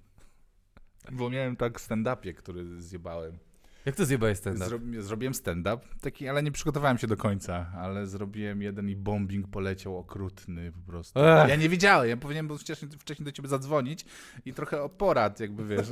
Bo 1.12 1.30
miałem 1.30 1.56
tak 1.56 1.80
stand-upie, 1.80 2.34
który 2.34 2.82
zjebałem. 2.82 3.38
Jak 3.86 3.96
to 3.96 4.04
zjebałeś 4.04 4.38
stand-up? 4.38 4.66
Zro- 4.66 5.00
zrobiłem 5.00 5.34
stand-up, 5.34 5.78
taki, 6.00 6.28
ale 6.28 6.42
nie 6.42 6.52
przygotowałem 6.52 6.98
się 6.98 7.06
do 7.06 7.16
końca, 7.16 7.72
ale 7.76 8.06
zrobiłem 8.06 8.62
jeden 8.62 8.88
i 8.88 8.96
bombing 8.96 9.48
poleciał 9.48 9.98
okrutny 9.98 10.72
po 10.72 10.92
prostu. 10.92 11.20
Ech. 11.20 11.48
Ja 11.48 11.56
nie 11.56 11.68
wiedziałem, 11.68 12.08
ja 12.08 12.16
powinienem 12.16 12.46
był 12.46 12.58
wcześniej, 12.58 12.90
wcześniej 12.98 13.24
do 13.24 13.32
ciebie 13.32 13.48
zadzwonić 13.48 14.04
i 14.44 14.54
trochę 14.54 14.82
o 14.82 14.88
porad, 14.88 15.40
jakby 15.40 15.66
wiesz. 15.66 15.88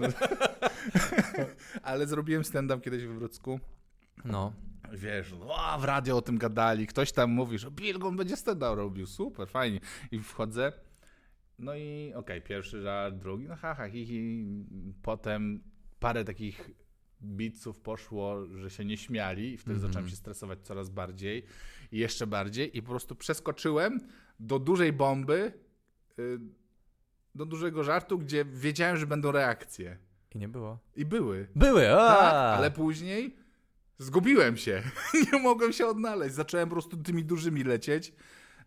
ale 1.83 2.07
zrobiłem 2.07 2.45
stand-up 2.45 2.81
kiedyś 2.81 3.05
w 3.05 3.15
Wrócku. 3.15 3.61
No. 4.25 4.53
Wiesz, 4.93 5.33
o, 5.33 5.79
w 5.79 5.85
radio 5.85 6.17
o 6.17 6.23
tym 6.23 6.39
gadali, 6.39 6.87
ktoś 6.87 7.13
tam 7.13 7.31
mówi, 7.31 7.59
że 7.59 7.71
Bilgon 7.71 8.17
będzie 8.17 8.37
stand-up 8.37 8.75
robił, 8.75 9.07
super, 9.07 9.49
fajnie. 9.49 9.81
I 10.11 10.19
wchodzę, 10.19 10.73
no 11.59 11.75
i 11.75 12.13
okej, 12.15 12.43
pierwszy 12.43 12.83
żart, 12.83 13.15
drugi, 13.15 13.49
no 13.49 13.57
haha, 13.57 13.89
hi, 13.89 14.07
hi. 14.07 14.45
Potem 15.03 15.61
parę 16.01 16.25
takich 16.25 16.71
bitsów 17.23 17.81
poszło, 17.81 18.47
że 18.47 18.71
się 18.71 18.85
nie 18.85 18.97
śmiali 18.97 19.53
i 19.53 19.57
wtedy 19.57 19.75
Mhm. 19.75 19.93
zacząłem 19.93 20.09
się 20.11 20.17
stresować 20.17 20.59
coraz 20.63 20.91
bardziej 20.91 21.45
i 21.93 21.99
jeszcze 21.99 22.27
bardziej 22.27 22.77
i 22.79 22.83
po 22.83 22.89
prostu 22.91 23.15
przeskoczyłem 23.15 24.01
do 24.41 24.59
dużej 24.59 24.93
bomby, 24.93 25.53
y, 26.19 26.39
do 27.35 27.47
dużego 27.47 27.85
żartu, 27.85 28.19
gdzie 28.19 28.45
wiedziałem, 28.45 28.97
że 28.97 29.07
będą 29.07 29.33
reakcje. 29.33 29.99
I 30.35 30.39
nie 30.39 30.49
było. 30.49 30.79
I 30.97 31.05
były. 31.05 31.49
Były, 31.55 31.93
a! 31.93 32.07
Tak, 32.09 32.59
ale 32.59 32.71
później 32.71 33.37
zgubiłem 33.99 34.57
się. 34.57 34.83
nie 35.33 35.39
mogłem 35.43 35.73
się 35.73 35.87
odnaleźć. 35.87 36.35
Zacząłem 36.35 36.69
po 36.69 36.75
prostu 36.75 36.97
tymi 36.97 37.25
dużymi 37.25 37.65
lecieć 37.65 38.13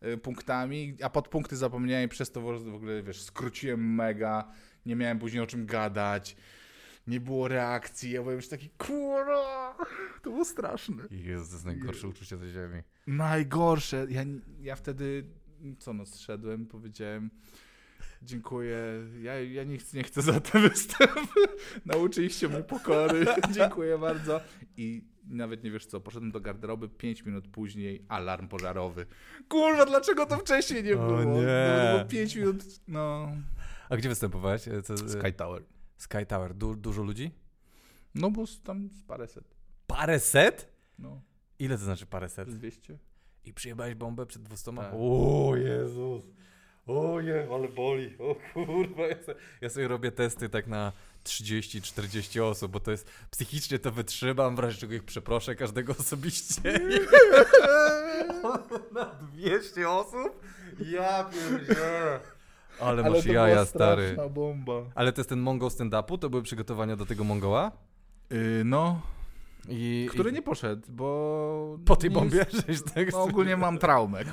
y, 0.03 0.17
punktami, 0.17 0.97
a 1.03 1.09
podpunkty 1.09 1.57
zapomniałem 1.57 2.05
i 2.05 2.09
przez 2.09 2.31
to 2.31 2.41
w 2.41 2.73
ogóle, 2.75 3.03
wiesz, 3.03 3.21
skróciłem 3.21 3.95
mega, 3.95 4.51
nie 4.85 4.95
miałem 4.95 5.19
później 5.19 5.43
o 5.43 5.47
czym 5.47 5.65
gadać, 5.65 6.35
nie 7.07 7.19
było 7.19 7.47
reakcji, 7.47 8.11
ja 8.11 8.21
byłem 8.21 8.35
już 8.35 8.47
taki, 8.47 8.69
kurwa, 8.69 9.77
to 10.23 10.29
było 10.29 10.45
straszne. 10.45 11.03
Jezu, 11.11 11.45
to 11.47 11.53
jest 11.53 11.65
najgorsze 11.65 12.07
uczucie 12.07 12.37
na 12.37 12.47
ziemi. 12.47 12.81
Najgorsze. 13.07 14.07
Ja, 14.09 14.21
ja 14.59 14.75
wtedy, 14.75 15.25
co 15.79 15.93
no, 15.93 16.05
zszedłem, 16.05 16.65
powiedziałem, 16.65 17.29
dziękuję, 18.21 18.77
ja, 19.21 19.41
ja 19.41 19.63
nic 19.63 19.93
nie 19.93 20.03
chcę 20.03 20.21
za 20.21 20.39
ten 20.39 20.69
występ. 20.69 21.11
Nauczyliście 21.85 22.49
mnie 22.49 22.63
pokory, 22.63 23.25
dziękuję 23.55 23.97
bardzo. 23.97 24.41
I 24.77 25.11
nawet 25.27 25.63
nie 25.63 25.71
wiesz 25.71 25.85
co, 25.85 26.01
poszedłem 26.01 26.31
do 26.31 26.39
garderoby, 26.41 26.89
5 26.89 27.25
minut 27.25 27.47
później 27.47 28.05
alarm 28.09 28.47
pożarowy. 28.47 29.05
Kurwa, 29.49 29.85
dlaczego 29.85 30.25
to 30.25 30.37
wcześniej 30.37 30.83
nie 30.83 30.93
O 30.97 31.07
było? 31.07 31.23
nie. 31.23 31.91
Było 31.93 32.05
5 32.09 32.35
minut, 32.35 32.63
no... 32.87 33.31
A 33.89 33.97
gdzie 33.97 34.09
występowałeś? 34.09 34.61
Co, 34.83 34.97
Sky 34.97 35.33
Tower. 35.33 35.63
Sky 36.01 36.25
Tower. 36.27 36.53
Du 36.53 36.75
dużo 36.75 37.03
ludzi? 37.03 37.31
No 38.15 38.31
bo 38.31 38.43
tam 38.63 38.89
z 38.89 39.03
paręset. 39.03 39.43
Paręset? 39.87 40.67
No, 40.99 41.21
Ile 41.59 41.77
to 41.77 41.83
znaczy 41.83 42.05
paręset? 42.05 42.49
z 42.49 42.57
200. 42.57 42.97
I 43.43 43.53
przyjebałeś 43.53 43.95
bombę 43.95 44.25
przed 44.25 44.43
dwustoma? 44.43 44.81
Tak. 44.83 44.93
O 44.95 45.55
Jezus. 45.55 46.23
O 46.87 47.19
je, 47.19 47.47
ale 47.53 47.67
boli. 47.67 48.17
O 48.19 48.35
kurwa. 48.53 49.07
Ja 49.07 49.23
sobie, 49.23 49.39
ja 49.61 49.69
sobie 49.69 49.87
robię 49.87 50.11
testy 50.11 50.49
tak 50.49 50.67
na 50.67 50.91
30-40 51.23 52.41
osób, 52.41 52.71
bo 52.71 52.79
to 52.79 52.91
jest 52.91 53.07
psychicznie 53.31 53.79
to 53.79 53.91
wytrzymam, 53.91 54.55
w 54.55 54.59
razie 54.59 54.77
czego 54.77 54.93
ich 54.93 55.03
przeproszę 55.03 55.55
każdego 55.55 55.93
osobiście. 55.99 56.61
na 58.95 59.05
200 59.05 59.89
osób? 59.89 60.43
Ja 60.79 61.23
pierdzielę. 61.23 62.19
Ale 62.81 63.09
masz 63.09 63.23
to 63.23 63.31
jaja, 63.33 63.53
była 63.53 63.65
stary. 63.65 64.03
straszna 64.03 64.29
bomba. 64.29 64.73
Ale 64.95 65.13
to 65.13 65.21
jest 65.21 65.29
ten 65.29 65.39
Mongol 65.39 65.69
stand-upu? 65.69 66.17
To 66.19 66.29
były 66.29 66.43
przygotowania 66.43 66.95
do 66.95 67.05
tego 67.05 67.23
Mongoła? 67.23 67.71
Yy, 68.29 68.61
no, 68.65 69.01
I, 69.69 70.07
który 70.11 70.29
i 70.29 70.33
nie 70.33 70.41
poszedł, 70.41 70.91
bo... 70.91 71.77
po 71.85 71.95
tej 71.95 72.09
nie 72.09 72.13
bombie? 72.13 72.37
jest- 72.37 72.51
Żeś 72.67 72.81
tak 72.81 73.11
No, 73.11 73.23
ogólnie 73.23 73.57
mam 73.57 73.77
traumę. 73.77 74.23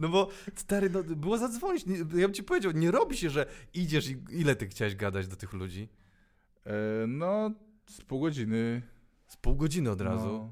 No 0.00 0.08
bo 0.08 0.28
stary, 0.54 0.90
no, 0.90 1.02
było 1.02 1.38
zadzwonić. 1.38 1.86
Nie, 1.86 1.96
ja 1.96 2.04
bym 2.04 2.34
ci 2.34 2.42
powiedział, 2.42 2.72
nie 2.72 2.90
robi 2.90 3.16
się, 3.16 3.30
że 3.30 3.46
idziesz 3.74 4.08
i 4.08 4.16
ile 4.30 4.56
ty 4.56 4.66
chciałeś 4.66 4.96
gadać 4.96 5.28
do 5.28 5.36
tych 5.36 5.52
ludzi? 5.52 5.88
E, 6.66 6.72
no, 7.08 7.50
z 7.90 8.00
pół 8.02 8.20
godziny. 8.20 8.82
Z 9.26 9.36
pół 9.36 9.56
godziny 9.56 9.90
od 9.90 10.00
razu. 10.00 10.26
No. 10.26 10.50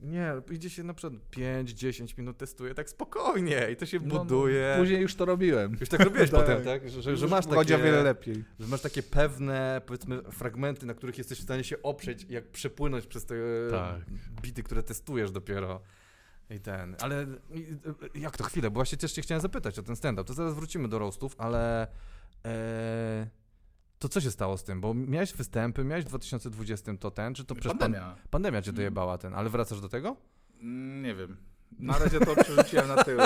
Nie, 0.00 0.32
idzie 0.50 0.70
się 0.70 0.82
na 0.84 0.94
przykład 0.94 1.22
5-10 1.30 2.18
minut 2.18 2.38
testuje 2.38 2.74
tak 2.74 2.90
spokojnie 2.90 3.68
i 3.72 3.76
to 3.76 3.86
się 3.86 4.00
No, 4.02 4.18
buduje. 4.18 4.72
No, 4.76 4.82
później 4.82 5.00
już 5.00 5.14
to 5.14 5.24
robiłem. 5.24 5.76
Już 5.80 5.88
tak 5.88 6.00
robiłeś 6.00 6.30
Tak. 6.30 6.40
potem, 6.40 6.64
tak? 6.64 6.88
Że, 6.90 7.02
że, 7.02 7.16
że 7.16 7.26
masz 7.26 7.46
takie, 7.46 7.78
wiele 7.78 8.02
lepiej. 8.02 8.44
że 8.60 8.66
masz 8.66 8.80
takie 8.80 9.02
pewne, 9.02 9.80
powiedzmy, 9.86 10.22
fragmenty, 10.22 10.86
na 10.86 10.94
których 10.94 11.18
jesteś 11.18 11.38
w 11.38 11.42
stanie 11.42 11.64
się 11.64 11.82
oprzeć, 11.82 12.26
jak 12.28 12.48
przepłynąć 12.48 13.06
przez 13.06 13.26
te 13.26 13.34
Tak. 13.70 14.00
bity, 14.42 14.62
które 14.62 14.82
testujesz 14.82 15.30
dopiero. 15.30 15.80
I 16.50 16.60
ten, 16.60 16.96
ale 17.00 17.26
jak 18.14 18.36
to 18.36 18.44
chwilę, 18.44 18.70
bo 18.70 18.74
właśnie 18.74 18.98
też 18.98 19.12
cię 19.12 19.22
chciałem 19.22 19.42
zapytać 19.42 19.78
o 19.78 19.82
ten 19.82 19.96
stand-up, 19.96 20.24
to 20.28 20.34
zaraz 20.34 20.54
wrócimy 20.54 20.88
do 20.88 20.98
roastów, 20.98 21.34
ale 21.38 21.86
e, 22.46 23.26
to 23.98 24.08
co 24.08 24.20
się 24.20 24.30
stało 24.30 24.56
z 24.58 24.64
tym? 24.64 24.80
Bo 24.80 24.94
miałeś 24.94 25.32
występy, 25.32 25.84
miałeś 25.84 26.04
w 26.04 26.08
2020 26.08 26.96
to 26.96 27.10
ten, 27.10 27.34
czy 27.34 27.44
to 27.44 27.54
przez 27.54 27.72
pan- 27.72 27.78
Pandemia. 27.78 28.16
pandemia 28.30 28.62
cię 28.62 28.68
Mm. 28.70 28.76
dojebała 28.76 29.18
ten, 29.18 29.34
ale 29.34 29.50
wracasz 29.50 29.80
do 29.80 29.88
tego? 29.88 30.16
Mm, 30.60 31.02
Nie 31.02 31.14
wiem. 31.14 31.36
Na 31.78 31.98
razie 31.98 32.20
to 32.20 32.36
przerzuciłem 32.36 32.88
na 32.88 33.04
tył. 33.04 33.18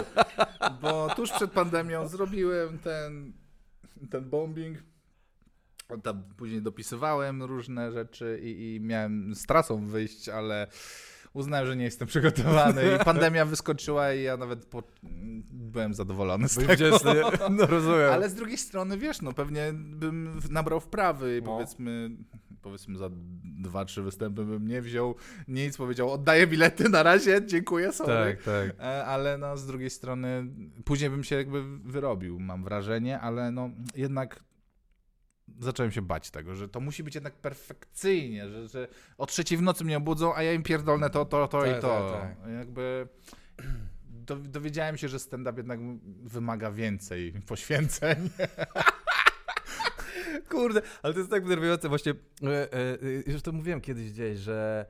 Bo 0.82 1.14
tuż 1.16 1.30
przed 1.32 1.50
pandemią 1.52 2.08
zrobiłem 2.08 2.78
ten, 2.78 3.32
ten 4.10 4.30
bombing. 4.30 4.78
Tam 6.02 6.22
później 6.36 6.62
dopisywałem 6.62 7.42
różne 7.42 7.92
rzeczy 7.92 8.40
i, 8.42 8.74
i 8.76 8.80
miałem 8.80 9.34
z 9.34 9.46
trasą 9.46 9.86
wyjść, 9.86 10.28
ale 10.28 10.66
uznałem, 11.32 11.66
że 11.66 11.76
nie 11.76 11.84
jestem 11.84 12.08
przygotowany 12.08 12.82
i 12.96 13.04
pandemia 13.04 13.44
wyskoczyła 13.44 14.12
i 14.12 14.22
ja 14.22 14.36
nawet 14.36 14.66
po, 14.66 14.82
byłem 15.50 15.94
zadowolony 15.94 16.48
z 16.48 16.54
tego. 16.66 16.98
sobie, 16.98 17.22
no 17.58 17.66
rozumiem. 17.66 18.12
Ale 18.12 18.28
z 18.30 18.34
drugiej 18.34 18.58
strony, 18.58 18.98
wiesz, 18.98 19.22
no 19.22 19.32
pewnie 19.32 19.72
bym 19.74 20.40
nabrał 20.50 20.80
wprawy 20.80 21.36
i 21.38 21.40
No. 21.42 21.46
powiedzmy, 21.46 22.10
powiedzmy 22.62 22.98
za 22.98 23.10
dwa, 23.44 23.84
trzy 23.84 24.02
występy 24.02 24.44
bym 24.44 24.68
nie 24.68 24.82
wziął 24.82 25.14
nic, 25.48 25.76
powiedział 25.76 26.10
oddaję 26.12 26.46
bilety 26.46 26.88
na 26.88 27.02
razie, 27.02 27.46
dziękuję, 27.46 27.92
sorry. 27.92 28.36
Tak, 28.36 28.42
tak. 28.42 28.80
E, 28.80 29.04
Ale 29.04 29.38
no 29.38 29.56
z 29.56 29.66
drugiej 29.66 29.90
strony 29.90 30.46
później 30.84 31.10
bym 31.10 31.24
się 31.24 31.36
jakby 31.36 31.78
wyrobił, 31.78 32.40
mam 32.40 32.64
wrażenie, 32.64 33.20
ale 33.20 33.50
no 33.50 33.70
jednak 33.96 34.40
zacząłem 35.60 35.92
się 35.92 36.02
bać 36.02 36.30
tego, 36.30 36.54
że 36.54 36.68
to 36.68 36.80
musi 36.80 37.04
być 37.04 37.14
jednak 37.14 37.34
perfekcyjnie, 37.34 38.48
że, 38.48 38.68
że 38.68 38.88
o 39.18 39.26
trzeciej 39.26 39.58
w 39.58 39.62
nocy 39.62 39.84
mnie 39.84 39.96
obudzą, 39.96 40.34
a 40.34 40.42
ja 40.42 40.52
im 40.52 40.62
pierdolnę 40.62 41.10
to, 41.10 41.24
to, 41.24 41.48
to 41.48 41.60
Tak, 41.62 41.78
i 41.78 41.80
to. 41.80 42.20
tak, 42.20 42.52
Jakby 42.58 43.08
do, 44.04 44.36
dowiedziałem 44.36 44.98
się, 44.98 45.08
że 45.08 45.18
stand-up 45.18 45.56
jednak 45.56 45.80
wymaga 46.22 46.70
więcej 46.70 47.32
poświęceń. 47.46 48.30
Kurde, 50.50 50.82
ale 51.02 51.12
to 51.12 51.18
jest 51.18 51.30
tak 51.30 51.42
denerwujące 51.42 51.88
właśnie, 51.88 52.12
e, 52.42 52.48
e, 52.48 52.78
e, 53.26 53.32
już 53.32 53.42
to 53.42 53.52
mówiłem 53.52 53.80
kiedyś 53.80 54.12
gdzieś, 54.12 54.38
że 54.38 54.86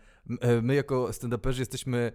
my 0.63 0.75
jako 0.75 1.09
stand-uperzy 1.09 1.59
jesteśmy 1.59 2.13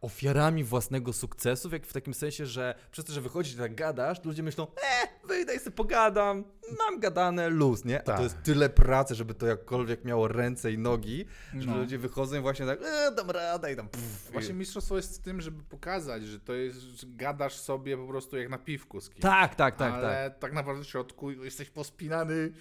ofiarami 0.00 0.64
własnego 0.64 1.12
sukcesu, 1.12 1.68
jak, 1.72 1.86
w 1.86 1.92
takim 1.92 2.14
sensie, 2.14 2.46
że 2.46 2.74
przez 2.90 3.04
to, 3.04 3.12
że 3.12 3.20
wychodzisz 3.20 3.54
i 3.54 3.58
tak 3.58 3.74
gadasz, 3.74 4.24
ludzie 4.24 4.42
myślą, 4.42 4.66
e, 4.66 5.26
wyjdę 5.28 5.54
i 5.54 5.58
sobie 5.58 5.76
pogadam, 5.76 6.44
mam 6.78 7.00
gadane, 7.00 7.48
luz, 7.48 7.84
nie? 7.84 8.00
A 8.00 8.02
Tak. 8.02 8.16
to 8.16 8.22
jest 8.22 8.42
tyle 8.42 8.68
pracy, 8.68 9.14
żeby 9.14 9.34
to 9.34 9.46
jakkolwiek 9.46 10.04
miało 10.04 10.28
ręce 10.28 10.72
i 10.72 10.78
nogi, 10.78 11.24
że 11.58 11.70
No. 11.70 11.76
ludzie 11.76 11.98
wychodzą 11.98 12.36
i 12.36 12.40
właśnie 12.40 12.66
tak, 12.66 12.80
e, 12.82 13.12
dam 13.14 13.30
radę 13.30 13.72
i 13.72 13.76
tam 13.76 13.88
pff, 13.88 14.32
Właśnie 14.32 14.54
mistrzostwo 14.54 14.96
jest 14.96 15.20
w 15.20 15.24
tym, 15.24 15.40
żeby 15.40 15.62
pokazać, 15.62 16.24
że 16.26 16.40
to 16.40 16.52
jest, 16.52 16.78
że 16.80 17.06
gadasz 17.06 17.56
sobie 17.56 17.96
po 17.96 18.06
prostu 18.06 18.36
jak 18.36 18.48
na 18.48 18.58
piwku 18.58 19.00
z 19.00 19.10
kimś. 19.10 19.22
Tak, 19.22 19.54
tak, 19.54 19.76
tak, 19.76 19.92
ale 19.92 20.30
tak. 20.30 20.38
tak. 20.38 20.52
naprawdę 20.52 20.84
w 20.84 20.86
środku 20.86 21.30
jesteś 21.30 21.70
pospinany 21.70 22.52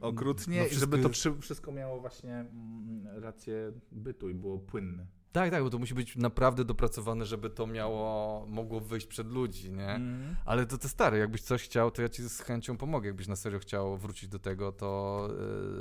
okrutnie 0.00 0.58
No 0.58 0.64
i 0.66 0.68
wszystko 0.68 0.96
żeby 0.96 1.02
to 1.02 1.38
wszystko 1.40 1.72
miało 1.72 2.00
właśnie 2.00 2.32
mm, 2.32 3.08
rację 3.22 3.72
bytu 3.92 4.30
i 4.30 4.34
było 4.34 4.58
płynne. 4.58 5.06
Tak, 5.32 5.50
tak, 5.50 5.62
bo 5.62 5.70
to 5.70 5.78
musi 5.78 5.94
być 5.94 6.16
naprawdę 6.16 6.64
dopracowane, 6.64 7.26
żeby 7.26 7.50
to 7.50 7.66
miało, 7.66 8.46
mogło 8.46 8.80
wyjść 8.80 9.06
przed 9.06 9.30
ludzi, 9.30 9.70
nie? 9.70 9.90
Mm. 9.90 10.36
Ale 10.44 10.66
to 10.66 10.78
te 10.78 10.88
stary, 10.88 11.18
jakbyś 11.18 11.42
coś 11.42 11.62
chciał, 11.62 11.90
to 11.90 12.02
ja 12.02 12.08
ci 12.08 12.28
z 12.28 12.40
chęcią 12.40 12.76
pomogę. 12.76 13.06
Jakbyś 13.06 13.28
na 13.28 13.36
serio 13.36 13.58
chciał 13.58 13.96
wrócić 13.96 14.28
do 14.28 14.38
tego, 14.38 14.72
to 14.72 15.28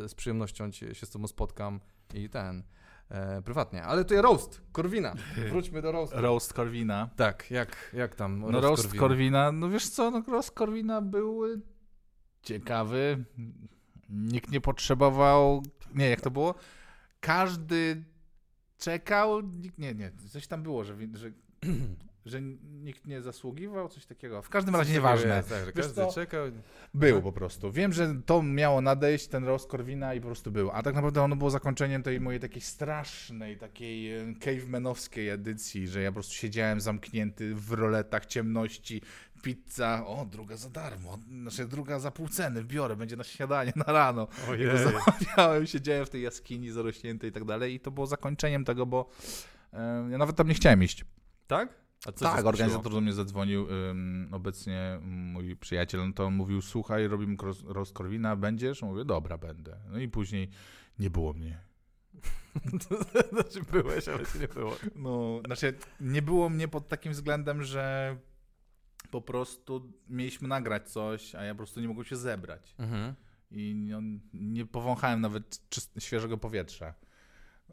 e, 0.04 0.10
z 0.10 0.16
przyjemnością 0.16 0.72
ci, 0.72 0.96
się 0.96 1.06
z 1.06 1.10
tobą 1.10 1.28
spotkam 1.28 1.80
i 2.14 2.30
ten, 2.30 2.64
e, 3.10 3.42
prywatnie. 3.42 3.84
Ale 3.84 4.06
to 4.06 4.14
jest 4.14 4.24
roast, 4.24 4.62
Korwina. 4.72 5.14
Wróćmy 5.52 5.82
do 5.82 5.92
roastu. 5.92 6.22
Roast 6.22 6.54
Corwina. 6.54 7.10
Tak, 7.16 7.52
jak, 7.52 7.92
jak 7.94 8.16
tam 8.16 8.40
No 8.40 8.62
roast 8.62 8.84
Korwina? 8.84 9.02
Corwina, 9.02 9.52
no 9.52 9.70
wiesz 9.70 9.90
co, 9.90 10.12
no 10.12 10.24
roast 10.28 10.52
Corwina 10.58 11.02
był 11.02 11.42
ciekawy. 12.44 13.26
Nikt 14.10 14.52
nie 14.52 14.62
potrzebował, 14.62 15.64
nie, 15.96 16.10
jak 16.10 16.22
to 16.22 16.32
było? 16.32 16.56
Każdy 17.20 18.04
czekał, 18.82 19.42
nie, 19.78 19.94
nie, 19.94 20.12
coś 20.30 20.48
tam 20.48 20.64
było, 20.64 20.84
że, 20.84 20.96
że, 21.14 21.32
że 22.26 22.42
nikt 22.82 23.08
nie 23.08 23.22
zasługiwał, 23.22 23.90
coś 23.90 24.06
takiego. 24.06 24.42
W 24.42 24.50
każdym 24.50 24.76
razie 24.76 24.94
nieważne. 24.94 25.38
Jest, 25.38 25.50
tak, 25.50 25.60
że 25.60 25.66
Wiesz 25.66 25.86
każdy 25.86 25.96
co? 25.96 26.14
czekał. 26.14 26.46
Był 26.94 27.22
po 27.22 27.32
prostu. 27.32 27.72
Wiem, 27.72 27.94
że 27.94 28.16
to 28.26 28.44
miało 28.44 28.82
nadejść, 28.82 29.28
ten 29.28 29.44
roast 29.44 29.70
Corwina 29.70 30.14
i 30.14 30.22
po 30.22 30.26
prostu 30.28 30.52
był. 30.52 30.72
A 30.72 30.84
tak 30.84 30.96
naprawdę 30.96 31.22
ono 31.22 31.36
było 31.36 31.50
zakończeniem 31.50 32.04
tej 32.04 32.22
mojej 32.22 32.40
takiej 32.40 32.62
strasznej, 32.62 33.58
takiej 33.58 34.18
e, 34.18 34.34
cavemanowskiej 34.40 35.30
edycji, 35.30 35.88
że 35.88 36.02
ja 36.02 36.10
po 36.10 36.14
prostu 36.14 36.34
siedziałem 36.34 36.82
zamknięty 36.82 37.56
w 37.56 37.72
roletach 37.72 38.26
ciemności, 38.26 39.02
pizza, 39.42 40.06
o, 40.08 40.26
druga 40.26 40.58
za 40.58 40.70
darmo, 40.70 41.18
znaczy 41.42 41.68
druga 41.68 42.00
za 42.00 42.12
pół 42.12 42.28
ceny, 42.28 42.64
biorę, 42.64 42.96
będzie 42.96 43.16
na 43.16 43.24
śniadanie, 43.24 43.74
na 43.76 43.94
rano. 43.94 44.28
Ojej. 44.50 44.70
Zamawiałem, 44.78 45.68
siedziałem 45.68 46.06
w 46.06 46.10
tej 46.10 46.22
jaskini 46.22 46.72
zarośniętej 46.72 47.30
i 47.30 47.34
tak 47.34 47.46
dalej 47.46 47.74
i 47.74 47.80
to 47.80 47.92
było 47.92 48.08
zakończeniem 48.08 48.66
tego, 48.66 48.86
bo 48.86 49.10
e, 49.74 50.08
ja 50.12 50.18
nawet 50.18 50.36
tam 50.36 50.48
nie 50.48 50.54
chciałem 50.54 50.84
iść. 50.84 51.06
Tak? 51.48 51.81
A 52.06 52.12
co 52.12 52.26
cię 52.26 52.32
Tak, 52.32 52.46
organizator 52.46 52.92
do 52.92 53.02
mnie 53.02 53.14
zadzwonił, 53.14 53.68
ym, 53.72 54.30
obecnie 54.32 55.00
mój 55.02 55.56
przyjaciel, 55.56 56.08
no 56.08 56.14
to 56.14 56.26
on 56.26 56.34
mówił, 56.34 56.62
słuchaj, 56.62 57.08
robimy 57.08 57.38
roast 57.66 57.94
Corwina, 57.94 58.36
będziesz? 58.36 58.82
Mówię, 58.82 59.06
dobra, 59.06 59.38
będę. 59.38 59.78
No 59.90 60.00
i 60.00 60.08
później 60.08 60.50
nie 61.00 61.10
było 61.10 61.34
mnie. 61.34 61.60
Znaczy 63.32 63.62
byłeś, 63.72 64.08
ale 64.08 64.26
cię 64.26 64.40
nie 64.40 64.48
było. 64.48 64.76
No, 64.96 65.42
znaczy 65.46 65.74
nie 66.00 66.22
było 66.22 66.50
mnie 66.50 66.68
pod 66.68 66.88
takim 66.88 67.12
względem, 67.12 67.64
że 67.64 68.18
po 69.12 69.22
prostu 69.22 69.92
mieliśmy 70.10 70.48
nagrać 70.48 70.90
coś, 70.90 71.36
a 71.36 71.44
ja 71.44 71.54
po 71.54 71.58
prostu 71.58 71.82
nie 71.82 71.88
mogłem 71.88 72.06
się 72.06 72.16
zebrać. 72.16 72.76
Mhm. 72.80 73.14
I 73.52 73.76
no, 73.76 74.00
nie 74.34 74.66
powąchałem 74.66 75.22
nawet 75.22 75.62
świeżego 76.00 76.38
powietrza. 76.38 76.94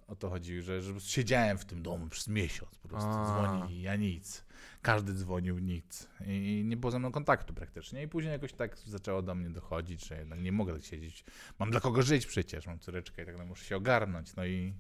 O 0.06 0.16
to 0.16 0.30
chodzi, 0.30 0.62
że, 0.62 0.82
że 0.82 1.00
siedziałem 1.00 1.58
w 1.58 1.64
tym 1.64 1.82
domu 1.82 2.08
przez 2.08 2.28
miesiąc 2.28 2.78
po 2.78 2.88
prostu. 2.88 3.10
A. 3.10 3.26
Dzwonili, 3.26 3.82
ja 3.82 3.96
nic. 3.96 4.44
Każdy 4.82 5.14
dzwonił, 5.14 5.58
nic. 5.58 6.08
I 6.26 6.62
nie 6.66 6.76
było 6.76 6.90
ze 6.90 6.98
mną 6.98 7.12
kontaktu 7.12 7.54
praktycznie. 7.54 8.02
I 8.02 8.08
później 8.08 8.32
jakoś 8.32 8.52
tak 8.52 8.78
zaczęło 8.78 9.22
do 9.22 9.34
mnie 9.34 9.50
dochodzić, 9.50 10.06
że 10.08 10.18
jednak 10.18 10.40
nie 10.40 10.52
mogę 10.52 10.72
tak 10.72 10.82
siedzieć. 10.84 11.24
Mam 11.58 11.70
dla 11.70 11.80
kogo 11.80 12.02
żyć 12.02 12.26
przecież, 12.26 12.66
mam 12.66 12.78
córeczkę 12.78 13.22
i 13.22 13.26
tak 13.26 13.34
dalej, 13.34 13.48
muszę 13.48 13.64
się 13.64 13.76
ogarnąć. 13.76 14.36
No 14.36 14.44
i 14.46 14.74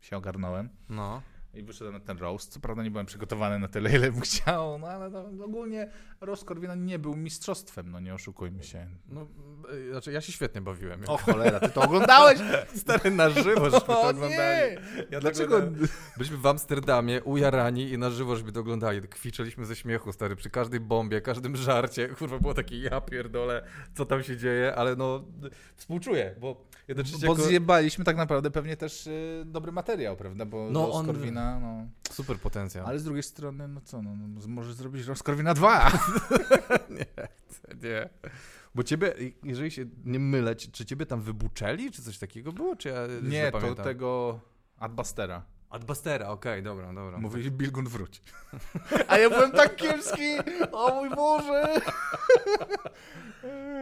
się 0.00 0.16
ogarnąłem. 0.16 0.68
No. 0.88 1.22
I 1.54 1.62
wyszedłem 1.62 1.94
na 1.94 2.00
ten 2.00 2.18
roast. 2.18 2.52
Co 2.52 2.60
prawda 2.60 2.82
nie 2.82 2.90
byłem 2.90 3.06
przygotowany 3.06 3.58
na 3.58 3.68
tyle, 3.68 3.90
ile 3.90 4.12
bym 4.12 4.20
chciał, 4.20 4.78
no 4.78 4.86
ale 4.86 5.10
no, 5.10 5.44
ogólnie 5.44 5.90
roast 6.20 6.44
Corwina 6.44 6.74
nie 6.74 6.98
był 6.98 7.16
mistrzostwem, 7.16 7.90
no 7.90 8.00
nie 8.00 8.14
oszukujmy 8.14 8.62
się. 8.62 8.86
no 9.08 9.26
e, 9.88 9.90
znaczy 9.90 10.12
ja 10.12 10.20
się 10.20 10.32
świetnie 10.32 10.60
bawiłem. 10.60 11.00
O 11.06 11.16
cholera, 11.16 11.60
ty 11.60 11.70
to 11.70 11.82
oglądałeś? 11.82 12.38
Stary 12.76 13.10
na 13.10 13.30
żywo, 13.30 13.64
żeśmy 13.70 13.86
to 13.86 14.02
oglądali. 14.02 14.76
Ja 15.10 15.20
Dlaczego? 15.20 15.60
tego 15.60 15.70
nie- 15.80 15.86
Byliśmy 16.16 16.36
w 16.36 16.46
Amsterdamie, 16.46 17.22
ujarani 17.22 17.90
i 17.90 17.98
na 17.98 18.10
żywo, 18.10 18.36
żeby 18.36 18.52
to 18.52 18.60
oglądali. 18.60 19.00
Kwiczeliśmy 19.08 19.66
ze 19.66 19.76
śmiechu, 19.76 20.12
stary, 20.12 20.36
przy 20.36 20.50
każdej 20.50 20.80
bombie, 20.80 21.22
każdym 21.22 21.56
żarcie. 21.56 22.08
Kurwa, 22.08 22.38
było 22.38 22.54
takie, 22.54 22.78
ja 22.78 23.00
pierdolę, 23.00 23.64
co 23.94 24.06
tam 24.06 24.22
się 24.22 24.36
dzieje, 24.36 24.74
ale 24.76 24.96
no, 24.96 25.24
współczuję, 25.76 26.34
bo 26.40 26.64
jednocześnie 26.88 27.26
Bo 27.26 27.32
jako... 27.32 27.44
zjebaliśmy 27.46 28.04
tak 28.04 28.16
naprawdę 28.16 28.50
pewnie 28.50 28.76
też 28.76 29.06
y, 29.06 29.42
dobry 29.46 29.72
materiał, 29.72 30.16
prawda? 30.16 30.46
Bo 30.46 30.68
No, 30.70 30.92
on- 30.92 31.06
No. 31.60 31.86
Super 32.10 32.38
potencjał. 32.38 32.86
Ale 32.86 32.98
z 32.98 33.04
drugiej 33.04 33.22
strony, 33.22 33.68
no 33.68 33.80
co, 33.80 34.02
no, 34.02 34.16
no 34.16 34.46
może 34.48 34.74
zrobić 34.74 35.06
Ross 35.06 35.22
Corwina 35.22 35.54
2. 35.54 35.90
nie, 36.90 37.06
nie. 37.82 38.08
Bo 38.74 38.82
ciebie, 38.82 39.14
jeżeli 39.42 39.70
się 39.70 39.84
nie 40.04 40.18
mylę, 40.18 40.56
czy, 40.56 40.72
czy 40.72 40.84
ciebie 40.86 41.06
tam 41.06 41.20
wybuczeli, 41.22 41.90
czy 41.90 42.02
coś 42.02 42.18
takiego 42.18 42.52
było, 42.52 42.76
czy 42.76 42.88
ja 42.88 43.00
Nie, 43.22 43.52
to 43.52 43.60
pamiętam? 43.60 43.84
tego 43.84 44.40
Adbustera. 44.78 45.42
Adbustera, 45.72 46.28
okej, 46.28 46.62
dobra, 46.62 46.92
dobra. 46.92 47.18
Mówili, 47.18 47.50
Bilgun 47.50 47.88
wróć. 47.88 48.22
A 49.08 49.18
ja 49.18 49.30
byłem 49.30 49.52
tak 49.52 49.76
kiepski! 49.76 50.36
O 50.72 50.94
mój 50.94 51.10
Boże! 51.10 51.74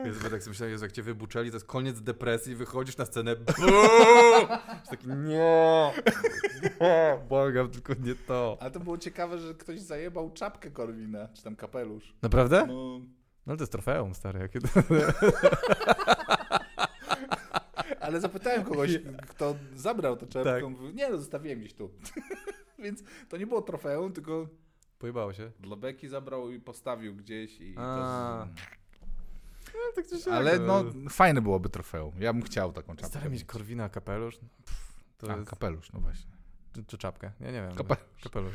Jezu, 0.04 0.20
bo 0.22 0.30
tak 0.30 0.42
sobie 0.42 0.50
myślałem, 0.50 0.72
Jezu, 0.72 0.84
jak 0.84 0.92
cię 0.92 1.02
wybuczeli, 1.02 1.50
to 1.50 1.56
jest 1.56 1.66
koniec 1.66 2.00
depresji, 2.00 2.54
wychodzisz 2.54 2.96
na 2.96 3.04
scenę, 3.06 3.30
Jest 3.30 4.90
taki, 4.90 5.08
nie, 5.08 5.92
nie, 6.80 7.18
błagam, 7.28 7.70
tylko 7.70 7.92
nie 8.00 8.14
to. 8.14 8.56
Ale 8.60 8.70
to 8.70 8.80
było 8.80 8.98
ciekawe, 8.98 9.38
że 9.38 9.54
ktoś 9.54 9.80
zajebał 9.80 10.30
czapkę 10.30 10.70
Korwina, 10.70 11.28
czy 11.34 11.42
tam 11.42 11.56
kapelusz. 11.56 12.14
Naprawdę? 12.22 12.66
No, 12.66 12.74
No 13.46 13.52
ale 13.52 13.56
to 13.56 13.62
jest 13.62 13.72
trofeum, 13.72 14.14
stary, 14.14 14.40
jakie 14.40 14.60
to... 14.60 14.68
ale 18.10 18.20
zapytałem 18.20 18.64
kogoś, 18.64 18.90
kto 19.28 19.54
zabrał 19.74 20.16
tę 20.16 20.26
czapkę. 20.26 20.52
Tak. 20.60 20.70
mówi, 20.70 20.94
Nie, 20.94 21.08
no 21.10 21.18
zostawiłem 21.18 21.58
gdzieś 21.60 21.74
tu. 21.74 21.90
Więc 22.84 23.02
to 23.28 23.36
nie 23.36 23.46
było 23.46 23.62
trofeum, 23.62 24.12
tylko 24.12 24.48
Pojebało 24.98 25.32
się. 25.32 25.50
dla 25.60 25.76
Beki 25.76 26.08
zabrał 26.08 26.50
i 26.50 26.60
postawił 26.60 27.16
gdzieś. 27.16 27.60
I 27.60 27.74
A. 27.78 28.46
to... 28.54 28.62
No, 29.74 29.80
tak 30.02 30.04
Ale 30.32 30.58
no, 30.58 30.84
fajne 31.10 31.42
byłoby 31.42 31.68
trofeum. 31.68 32.14
Ja 32.20 32.32
bym 32.32 32.42
chciał 32.42 32.72
taką 32.72 32.96
czapkę. 32.96 33.06
Stary 33.06 33.30
mieć 33.30 33.44
Korwina 33.44 33.88
kapelusz? 33.88 34.38
Pff, 34.38 34.94
to 35.18 35.32
A, 35.32 35.36
jest... 35.36 35.50
kapelusz, 35.50 35.92
no 35.92 36.00
właśnie. 36.00 36.30
Czy, 36.72 36.84
czy 36.84 36.98
czapkę? 36.98 37.32
Ja 37.40 37.46
nie 37.46 37.62
wiem. 37.62 37.74
Kapelusz. 37.74 38.04
kapelusz. 38.22 38.54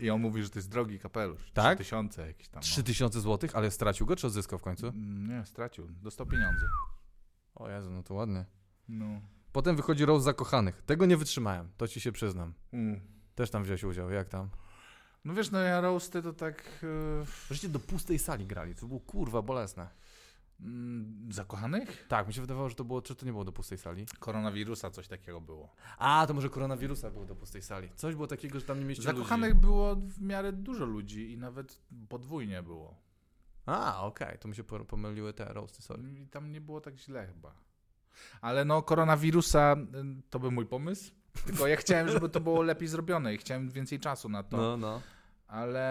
I 0.00 0.10
on 0.10 0.20
mówi, 0.20 0.42
że 0.42 0.50
to 0.50 0.58
jest 0.58 0.68
drogi 0.70 0.98
kapelusz. 0.98 1.50
Tak? 1.54 1.78
3000 1.78 2.26
jakiś 2.26 2.48
tam. 2.48 2.56
no. 2.60 2.62
3000 2.62 3.20
zł, 3.20 3.50
ale 3.54 3.70
stracił 3.70 4.06
go, 4.06 4.16
czy 4.16 4.26
odzyskał 4.26 4.58
w 4.58 4.62
końcu? 4.62 4.86
Mm, 4.86 5.28
Nie, 5.28 5.46
stracił. 5.46 5.88
Dostał 6.02 6.26
pieniądze. 6.26 6.66
O 7.54 7.70
Jezu, 7.70 7.90
no 7.90 8.02
to 8.02 8.14
ładnie. 8.14 8.44
No. 8.88 9.20
Potem 9.52 9.76
wychodzi 9.76 10.04
Rose 10.04 10.24
Zakochanych. 10.24 10.82
Tego 10.82 11.06
nie 11.06 11.16
wytrzymałem, 11.16 11.68
to 11.76 11.88
ci 11.88 12.00
się 12.00 12.12
przyznam. 12.12 12.54
Mm. 12.72 13.00
Też 13.34 13.50
tam 13.50 13.62
wziąłeś 13.62 13.84
udział, 13.84 14.10
jak 14.10 14.28
tam? 14.28 14.48
No 15.24 15.34
wiesz, 15.34 15.50
no 15.50 15.58
ja 15.58 15.80
roasty 15.80 16.22
to 16.22 16.32
tak... 16.32 16.84
Yy, 17.62 17.68
do 17.68 17.78
pustej 17.80 18.18
sali 18.18 18.46
grali, 18.46 18.74
to 18.74 18.86
było 18.86 19.00
kurwa 19.00 19.42
bolesne. 19.42 19.88
mm, 20.60 21.32
zakochanych? 21.32 22.06
Tak, 22.08 22.26
mi 22.26 22.34
się 22.34 22.40
wydawało, 22.40 22.68
że 22.68 22.74
to 22.74 22.84
było, 22.84 23.02
czy 23.02 23.14
to 23.14 23.26
nie 23.26 23.32
było 23.32 23.44
do 23.44 23.52
pustej 23.52 23.78
sali? 23.78 24.06
Koronawirusa 24.18 24.90
coś 24.90 25.08
takiego 25.08 25.40
było. 25.40 25.74
A, 25.98 26.24
to 26.28 26.34
może 26.34 26.50
koronawirusa 26.50 27.10
było 27.10 27.24
do 27.24 27.34
pustej 27.36 27.62
sali. 27.62 27.88
Coś 27.96 28.14
było 28.14 28.26
takiego, 28.26 28.60
że 28.60 28.66
tam 28.66 28.78
nie 28.78 28.84
mieściło 28.84 29.12
Zakochanych 29.12 29.50
ludzi. 29.50 29.60
było 29.60 29.96
w 29.96 30.20
miarę 30.22 30.52
dużo 30.52 30.84
ludzi 30.84 31.32
i 31.32 31.38
nawet 31.38 31.78
podwójnie 32.08 32.62
było. 32.62 32.96
A, 33.66 34.02
okej, 34.06 34.38
to 34.38 34.48
mi 34.48 34.54
się 34.56 34.64
po- 34.64 34.84
pomyliły 34.84 35.32
te 35.32 35.44
roasty, 35.52 35.82
sorry. 35.82 36.02
I 36.20 36.26
tam 36.26 36.52
nie 36.52 36.60
było 36.60 36.80
tak 36.80 36.96
źle 36.96 37.26
chyba. 37.26 37.63
Ale 38.40 38.64
no, 38.64 38.82
koronawirusa 38.82 39.76
y, 40.18 40.22
to 40.30 40.38
był 40.38 40.50
mój 40.50 40.66
pomysł. 40.66 41.12
Tylko 41.46 41.66
ja 41.66 41.76
chciałem, 41.76 42.08
żeby 42.08 42.28
to 42.28 42.40
było 42.40 42.62
lepiej 42.62 42.88
zrobione 42.88 43.34
i 43.34 43.38
chciałem 43.38 43.70
więcej 43.70 44.00
czasu 44.00 44.28
na 44.28 44.42
to. 44.42 44.56
No, 44.56 44.76
no. 44.76 45.00
Ale 45.48 45.84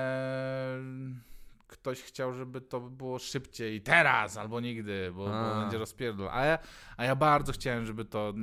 ktoś 1.68 2.02
chciał, 2.02 2.34
żeby 2.34 2.62
to 2.62 2.80
było 2.82 3.20
szybciej, 3.20 3.82
teraz 3.82 4.38
albo 4.38 4.60
nigdy, 4.60 5.12
bo, 5.16 5.26
bo 5.26 5.62
będzie 5.62 5.78
rozpierdol. 5.78 6.30
A 6.32 6.46
ja, 6.46 6.58
a 6.98 7.06
ja 7.06 7.16
bardzo 7.16 7.52
chciałem, 7.54 7.86
żeby 7.86 8.06
to, 8.06 8.34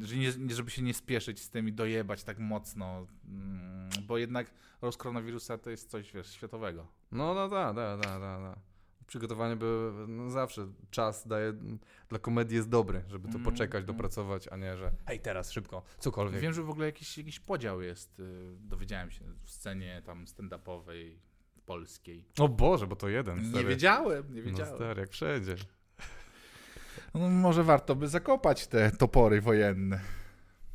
że 0.00 0.16
nie, 0.16 0.32
nie- 0.38 0.54
żeby 0.54 0.70
się 0.70 0.82
nie 0.82 0.94
spieszyć 0.94 1.40
z 1.40 1.50
tym 1.50 1.68
i 1.68 1.72
dojebać 1.72 2.24
tak 2.24 2.38
mocno, 2.38 3.06
mm, 3.28 3.88
bo 4.06 4.18
jednak 4.18 4.50
roz 4.82 4.96
koronawirusa 4.96 5.58
to 5.58 5.70
jest 5.70 5.90
coś, 5.90 6.12
wiesz, 6.12 6.30
światowego. 6.32 6.86
No, 7.12 7.34
no, 7.34 7.48
tak, 7.48 7.76
tak, 7.76 8.00
tak, 8.00 8.12
tak. 8.12 8.20
Ta. 8.20 8.56
Przygotowanie 9.06 9.56
by, 9.56 9.92
no 10.08 10.30
zawsze 10.30 10.66
czas 10.90 11.28
daje, 11.28 11.52
dla 12.08 12.18
komedii 12.18 12.56
jest 12.56 12.68
dobry, 12.68 13.02
żeby 13.08 13.28
to 13.28 13.34
Mm, 13.34 13.44
poczekać, 13.44 13.84
mm. 13.84 13.86
dopracować, 13.86 14.48
a 14.48 14.56
nie, 14.56 14.76
że 14.76 14.92
hej, 15.06 15.20
teraz, 15.20 15.50
szybko, 15.52 15.82
cokolwiek. 15.98 16.40
Wiem, 16.40 16.52
że 16.52 16.62
w 16.62 16.70
ogóle 16.70 16.86
jakiś, 16.86 17.18
jakiś 17.18 17.40
podział 17.40 17.82
jest, 17.82 18.20
y, 18.20 18.56
dowiedziałem 18.60 19.10
się, 19.10 19.24
w 19.44 19.50
scenie 19.50 20.02
tam 20.06 20.24
stand-upowej 20.24 21.16
polskiej. 21.66 22.24
O 22.38 22.48
Boże, 22.48 22.86
bo 22.86 22.96
to 22.96 23.08
jeden, 23.08 23.42
Nie 23.42 23.48
stary. 23.48 23.64
wiedziałem, 23.64 24.34
nie 24.34 24.40
No 24.40 24.46
wiedziałem. 24.46 24.74
stary, 24.76 25.00
jak 25.00 25.10
wszędzie. 25.10 25.56
No, 27.14 27.28
może 27.28 27.64
warto 27.64 27.94
by 27.96 28.08
zakopać 28.08 28.66
te 28.66 28.90
topory 28.90 29.40
wojenne. 29.40 30.00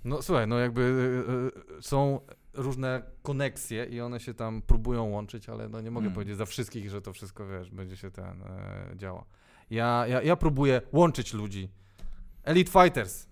No 0.03 0.21
słuchaj, 0.21 0.47
no 0.47 0.59
jakby 0.59 0.81
y, 0.81 1.77
y, 1.77 1.81
są 1.81 2.19
różne 2.53 3.01
koneksje 3.23 3.85
i 3.85 4.01
one 4.01 4.19
się 4.19 4.33
tam 4.33 4.61
próbują 4.61 5.03
łączyć, 5.03 5.49
ale 5.49 5.69
no 5.69 5.81
nie 5.81 5.91
mogę 5.91 6.05
Mm. 6.05 6.13
powiedzieć 6.13 6.37
za 6.37 6.45
wszystkich, 6.45 6.89
że 6.89 7.01
to 7.01 7.13
wszystko, 7.13 7.47
wiesz, 7.47 7.69
będzie 7.71 7.97
się 7.97 8.11
ten 8.11 8.41
e, 8.41 8.91
działo. 8.95 9.25
Ja, 9.69 10.07
ja, 10.07 10.21
ja 10.21 10.35
próbuję 10.35 10.81
łączyć 10.91 11.33
ludzi. 11.33 11.69
Elite 12.43 12.71
Fighters. 12.71 13.27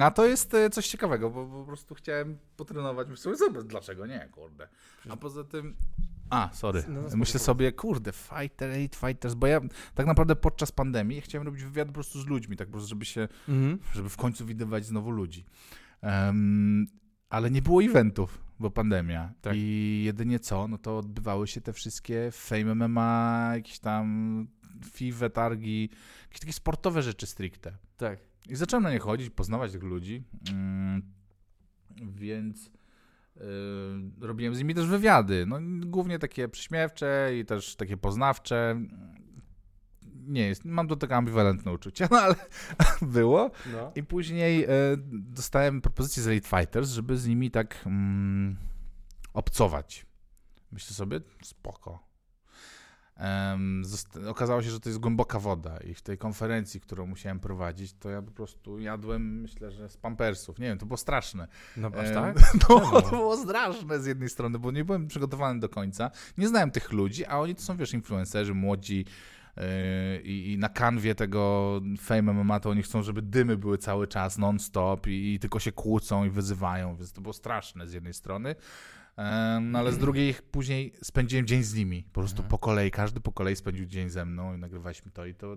A 0.00 0.10
to 0.10 0.26
jest 0.26 0.54
e, 0.54 0.70
coś 0.70 0.86
ciekawego, 0.88 1.30
bo 1.30 1.46
po 1.46 1.64
prostu 1.64 1.94
chciałem 1.94 2.38
potrenować. 2.56 3.08
Myślę 3.08 3.22
sobie, 3.22 3.36
zobacz, 3.36 3.64
dlaczego 3.66 4.06
nie, 4.06 4.28
kurde. 4.32 4.68
A 5.08 5.16
poza 5.16 5.44
tym... 5.44 5.76
A, 6.30 6.50
sorry. 6.52 6.84
No, 6.88 7.02
no, 7.02 7.16
Myślę 7.16 7.40
sobie, 7.40 7.72
kurde, 7.72 8.12
Fighter, 8.12 8.70
Elite 8.70 8.98
Fighters, 8.98 9.34
bo 9.34 9.46
ja 9.46 9.60
tak 9.94 10.06
naprawdę 10.06 10.36
podczas 10.36 10.72
pandemii 10.72 11.20
chciałem 11.20 11.46
robić 11.46 11.64
wywiad 11.64 11.88
po 11.88 11.94
prostu 11.94 12.20
z 12.20 12.26
ludźmi, 12.26 12.56
tak 12.56 12.68
po 12.68 12.72
prostu, 12.72 12.88
żeby 12.88 13.04
się, 13.04 13.28
Mhm. 13.48 13.78
żeby 13.94 14.08
w 14.08 14.16
końcu 14.16 14.46
widywać 14.46 14.84
znowu 14.86 15.10
ludzi. 15.10 15.44
Ale 17.34 17.50
nie 17.50 17.62
było 17.62 17.82
eventów, 17.82 18.44
bo 18.60 18.70
pandemia. 18.70 19.32
Tak. 19.40 19.52
I 19.56 20.02
jedynie 20.04 20.38
co, 20.38 20.68
no 20.68 20.78
to 20.78 20.98
odbywały 20.98 21.46
się 21.46 21.60
te 21.60 21.72
wszystkie 21.72 22.28
Fame 22.32 22.74
MMA, 22.74 23.50
jakieś 23.54 23.78
tam 23.78 24.46
FIWE, 24.84 25.30
targi, 25.30 25.90
jakieś 26.22 26.40
takie 26.40 26.52
sportowe 26.52 27.02
rzeczy 27.02 27.26
stricte. 27.26 27.76
Tak. 27.96 28.18
I 28.48 28.56
zacząłem 28.56 28.82
na 28.82 28.92
nie 28.92 28.98
chodzić, 28.98 29.30
poznawać 29.30 29.72
tych 29.72 29.82
ludzi, 29.82 30.22
mm, 30.50 31.02
więc 32.00 32.66
y, 32.66 33.40
robiłem 34.20 34.54
z 34.54 34.58
nimi 34.58 34.74
też 34.74 34.86
wywiady, 34.86 35.46
no 35.46 35.58
głównie 35.86 36.18
takie 36.18 36.48
przyśmiewcze 36.48 37.30
i 37.40 37.44
też 37.44 37.76
takie 37.76 37.96
poznawcze. 37.96 38.80
Nie 40.26 40.46
jest, 40.46 40.64
mam 40.64 40.86
do 40.86 40.96
tego 40.96 41.14
ambiwalentne 41.14 41.72
uczucia, 41.72 42.08
no 42.10 42.18
ale 42.18 42.34
było. 43.02 43.50
No. 43.72 43.92
I 43.94 44.02
później 44.02 44.64
e, 44.64 44.68
dostałem 45.12 45.80
propozycję 45.80 46.22
z 46.22 46.28
Elite 46.28 46.48
Fighters, 46.48 46.90
żeby 46.90 47.16
z 47.16 47.26
nimi 47.26 47.50
tak 47.50 47.82
mm, 47.86 48.56
obcować. 49.32 50.06
Myślę 50.72 50.94
sobie, 50.94 51.20
spoko. 51.42 52.14
Zosta- 53.82 54.28
okazało 54.28 54.62
się, 54.62 54.70
że 54.70 54.80
to 54.80 54.88
jest 54.88 55.00
głęboka 55.00 55.38
woda 55.38 55.76
i 55.78 55.94
w 55.94 56.02
tej 56.02 56.18
konferencji, 56.18 56.80
którą 56.80 57.06
musiałem 57.06 57.40
prowadzić, 57.40 57.92
to 57.92 58.10
ja 58.10 58.22
po 58.22 58.30
prostu 58.30 58.78
jadłem, 58.78 59.40
myślę, 59.40 59.70
że 59.70 59.88
z 59.88 59.96
pampersów. 59.96 60.58
Nie 60.58 60.66
wiem, 60.66 60.78
to 60.78 60.86
było 60.86 60.96
straszne. 60.96 61.48
No 61.76 61.88
aż 61.88 62.10
tak? 62.14 62.36
No, 62.68 63.02
to 63.02 63.10
było 63.10 63.36
straszne 63.36 64.00
z 64.00 64.06
jednej 64.06 64.28
strony, 64.28 64.58
bo 64.58 64.70
nie 64.70 64.84
byłem 64.84 65.08
przygotowany 65.08 65.60
do 65.60 65.68
końca. 65.68 66.10
Nie 66.38 66.48
znałem 66.48 66.70
tych 66.70 66.92
ludzi, 66.92 67.26
a 67.26 67.38
oni 67.38 67.54
to 67.54 67.62
są, 67.62 67.76
wiesz, 67.76 67.92
influencerzy, 67.92 68.54
młodzi 68.54 69.04
i, 70.24 70.52
i 70.52 70.58
na 70.58 70.68
kanwie 70.68 71.14
tego 71.14 71.80
Fame 71.98 72.32
MMA 72.32 72.60
to 72.60 72.70
oni 72.70 72.82
chcą, 72.82 73.02
żeby 73.02 73.22
dymy 73.22 73.56
były 73.56 73.78
cały 73.78 74.08
czas, 74.08 74.38
non-stop 74.38 75.06
i, 75.06 75.34
i 75.34 75.38
tylko 75.38 75.58
się 75.60 75.72
kłócą 75.72 76.24
i 76.24 76.30
wyzywają, 76.30 76.96
więc 76.96 77.12
to 77.12 77.20
było 77.20 77.32
straszne 77.32 77.88
z 77.88 77.92
jednej 77.92 78.14
strony. 78.14 78.54
No 79.60 79.78
ale 79.78 79.92
z 79.92 79.98
drugiej 79.98 80.34
później 80.50 80.92
spędziłem 81.02 81.46
dzień 81.46 81.62
z 81.62 81.74
nimi. 81.74 82.02
Po 82.02 82.20
prostu 82.20 82.36
Mhm. 82.36 82.50
po 82.50 82.58
kolei, 82.58 82.90
każdy 82.90 83.20
po 83.20 83.32
kolei 83.32 83.56
spędził 83.56 83.86
dzień 83.86 84.08
ze 84.08 84.24
mną 84.24 84.54
i 84.54 84.58
nagrywaliśmy 84.58 85.10
to 85.10 85.26
i 85.26 85.34
to. 85.34 85.56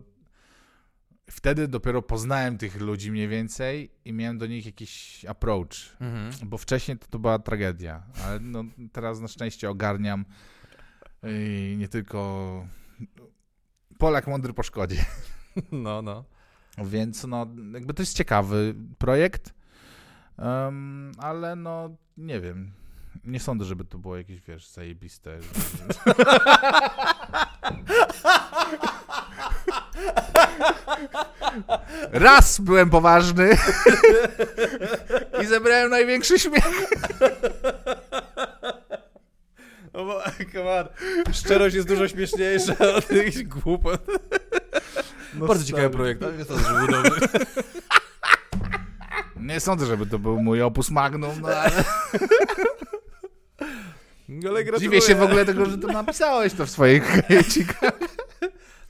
Wtedy 1.29 1.67
dopiero 1.67 2.01
poznałem 2.01 2.57
tych 2.57 2.81
ludzi 2.81 3.11
mniej 3.11 3.27
więcej 3.27 3.91
i 4.05 4.13
miałem 4.13 4.37
do 4.37 4.47
nich 4.47 4.65
jakiś 4.65 5.25
approach. 5.25 5.97
Mhm. 5.99 6.49
Bo 6.49 6.57
wcześniej 6.57 6.97
to, 6.97 7.07
to 7.07 7.19
była 7.19 7.39
tragedia, 7.39 8.03
ale 8.23 8.39
no, 8.39 8.63
teraz 8.91 9.19
na 9.19 9.27
szczęście 9.27 9.69
ogarniam 9.69 10.25
i 11.23 11.75
nie 11.79 11.87
tylko 11.87 12.67
Polak 13.97 14.27
mądry 14.27 14.53
po 14.53 14.63
szkodzie. 14.63 15.05
No, 15.71 16.01
no. 16.01 16.23
Więc 16.77 17.23
no, 17.23 17.47
jakby 17.73 17.93
to 17.93 18.01
jest 18.01 18.17
ciekawy 18.17 18.75
projekt, 18.97 19.53
em, 20.37 21.11
ale 21.17 21.55
no, 21.55 21.89
nie 22.17 22.41
wiem. 22.41 22.71
Nie 23.23 23.39
sądzę, 23.39 23.65
żeby 23.65 23.85
to 23.85 23.97
było 23.97 24.17
jakieś, 24.17 24.41
wiesz, 24.41 24.67
zajebiste. 24.67 25.37
Raz 32.11 32.59
byłem 32.59 32.89
poważny 32.89 33.57
i 35.43 35.45
zebrałem 35.45 35.89
największy 35.89 36.39
śmiech. 36.39 36.67
No 39.93 40.05
bo, 40.05 40.21
come 40.57 40.79
on. 40.79 40.87
Szczerość 41.33 41.75
jest 41.75 41.87
dużo 41.87 42.07
śmieszniejsza 42.07 42.73
od 42.97 43.07
tych 43.07 43.47
głupot. 43.47 44.01
Bardzo 45.33 45.65
ciekawy 45.65 45.89
projekt, 45.89 46.23
ale 46.23 46.37
nie 46.37 46.45
sądzę, 46.45 46.63
że 46.63 46.73
był 46.73 46.87
dobry. 46.87 47.27
Nie 49.39 49.59
sądzę, 49.59 49.85
żeby 49.85 50.05
to 50.05 50.19
był 50.19 50.43
mój 50.43 50.61
opus 50.61 50.91
magnum, 50.91 51.41
no 51.41 51.47
ale 51.47 51.83
Ale 54.49 54.79
dziwię 54.79 55.01
się 55.01 55.15
w 55.15 55.21
ogóle 55.21 55.45
tego, 55.45 55.65
że 55.65 55.77
to 55.77 55.87
napisałeś 55.87 56.53
to 56.53 56.65
w 56.65 56.69
swoich 56.69 57.03
chęcikach. 57.03 57.99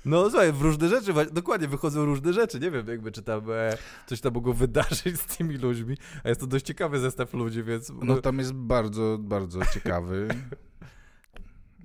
No 0.06 0.30
słuchaj, 0.30 0.54
w 0.54 0.62
różne 0.62 0.90
rzeczy, 0.90 1.14
dokładnie, 1.32 1.68
wychodzą 1.68 2.06
różne 2.06 2.34
rzeczy. 2.34 2.60
Nie 2.60 2.72
wiem, 2.72 2.88
jakby 2.88 3.12
czy 3.12 3.24
tam 3.24 3.52
e, 3.52 3.78
coś 4.06 4.22
tam 4.22 4.34
mogło 4.34 4.54
wydarzyć 4.54 5.20
z 5.22 5.38
tymi 5.38 5.58
ludźmi. 5.58 5.98
A 6.24 6.30
jest 6.30 6.42
to 6.42 6.48
dość 6.48 6.66
ciekawy 6.66 7.00
zestaw 7.00 7.34
ludzi, 7.34 7.64
więc. 7.64 7.92
No 8.04 8.22
tam 8.22 8.40
jest 8.40 8.54
bardzo, 8.54 9.18
bardzo 9.20 9.60
ciekawy. 9.74 10.28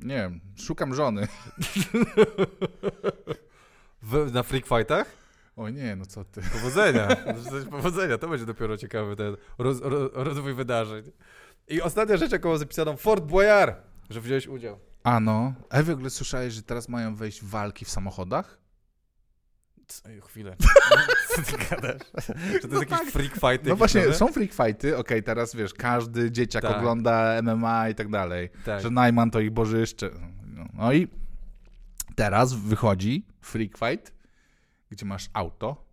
Nie 0.02 0.14
wiem, 0.14 0.40
szukam 0.56 0.94
żony. 0.94 1.28
w, 4.02 4.32
na 4.32 4.42
freak 4.42 4.66
fightach? 4.66 5.06
O 5.56 5.68
nie, 5.68 5.96
no 5.96 6.06
co 6.06 6.24
ty. 6.24 6.40
Powodzenia. 6.52 7.08
Powodzenia, 7.70 8.18
to 8.18 8.28
będzie 8.28 8.46
dopiero 8.46 8.76
ciekawy 8.76 9.16
ten 9.16 9.36
roz, 9.58 9.80
roz, 9.80 10.10
rozwój 10.14 10.54
wydarzeń. 10.54 11.12
I 11.68 11.82
ostatnia 11.82 12.16
rzecz, 12.16 12.32
jaką 12.32 12.48
mam 12.48 12.58
zapisaną, 12.58 12.96
Fort 12.96 13.24
Boyard, 13.24 13.76
że 14.10 14.20
wziąłeś 14.20 14.46
udział. 14.46 14.78
A 15.04 15.20
no, 15.20 15.54
a 15.70 15.82
w 15.82 15.90
ogóle 15.90 16.10
słyszałeś, 16.10 16.54
że 16.54 16.62
teraz 16.62 16.88
mają 16.88 17.14
wejść 17.14 17.44
walki 17.44 17.84
w 17.84 17.90
samochodach? 17.90 18.58
Chwilę. 20.26 20.56
Co 21.36 21.42
ty 21.42 21.64
gadasz? 21.70 22.02
Czy 22.62 22.68
to 22.68 22.78
jest 22.78 22.90
jakiś 22.90 23.12
freak 23.12 23.32
fight? 23.32 23.66
No 23.66 23.76
właśnie, 23.76 24.00
nowy? 24.00 24.14
są 24.14 24.28
freak 24.32 24.52
fighty, 24.52 24.96
okej, 24.96 25.22
teraz 25.22 25.54
wiesz, 25.54 25.74
każdy 25.74 26.30
dzieciak 26.30 26.62
Tak. 26.62 26.76
ogląda 26.76 27.40
MMA 27.42 27.88
i 27.88 27.94
tak 27.94 28.08
dalej, 28.10 28.50
Tak. 28.64 28.80
że 28.82 28.90
Najman 28.90 29.30
to 29.30 29.40
ich 29.40 29.50
bożyszcze. 29.50 30.10
No, 30.46 30.64
no 30.74 30.92
i 30.92 31.08
teraz 32.16 32.54
wychodzi 32.54 33.26
freak 33.40 33.78
fight, 33.78 34.12
gdzie 34.90 35.06
masz 35.06 35.28
auto 35.32 35.84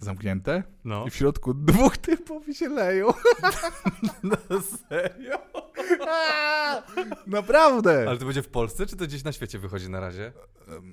zamknięte 0.00 0.62
No. 0.84 1.06
i 1.06 1.10
w 1.10 1.16
środku 1.16 1.54
dwóch 1.54 1.96
typów 1.96 2.48
i 2.48 2.54
się 2.54 2.68
leją. 2.68 3.06
no 4.22 4.60
serio? 4.88 5.38
Naprawdę! 7.26 8.04
Ale 8.08 8.18
to 8.18 8.24
będzie 8.24 8.42
w 8.42 8.48
Polsce, 8.48 8.86
czy 8.86 8.96
to 8.96 9.04
gdzieś 9.04 9.24
na 9.24 9.32
świecie 9.32 9.58
wychodzi 9.58 9.90
na 9.90 10.00
razie? 10.00 10.32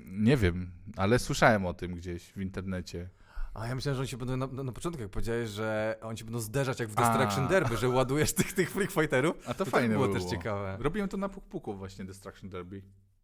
Nie 0.06 0.36
wiem, 0.36 0.70
ale 0.96 1.18
słyszałem 1.18 1.66
o 1.66 1.74
tym 1.74 1.94
gdzieś 1.94 2.32
w 2.32 2.40
internecie. 2.40 3.08
A 3.54 3.66
ja 3.68 3.74
myślałem, 3.74 3.96
że 3.96 4.00
oni 4.00 4.08
się 4.08 4.16
będą 4.16 4.36
na, 4.36 4.62
na, 4.62 4.72
początku, 4.72 5.02
jak 5.02 5.10
powiedziałeś, 5.10 5.50
że 5.50 5.96
oni 6.02 6.18
się 6.18 6.24
będą 6.24 6.40
zderzać 6.40 6.80
jak 6.80 6.88
w 6.88 6.98
A. 6.98 7.02
Destruction 7.02 7.48
Derby, 7.48 7.76
że 7.76 7.88
ładujesz 7.88 8.32
tych, 8.32 8.52
tych 8.52 8.70
freak 8.70 8.90
fighterów. 8.90 9.36
A 9.46 9.54
to, 9.54 9.64
To 9.64 9.70
fajne 9.70 9.94
było 9.94 10.08
było. 10.08 10.20
też 10.20 10.30
ciekawe. 10.30 10.76
Robiłem 10.80 11.08
to 11.08 11.16
na 11.16 11.28
puk-puku 11.28 11.76
właśnie, 11.76 12.04
Destruction 12.04 12.50
Derby. 12.50 12.82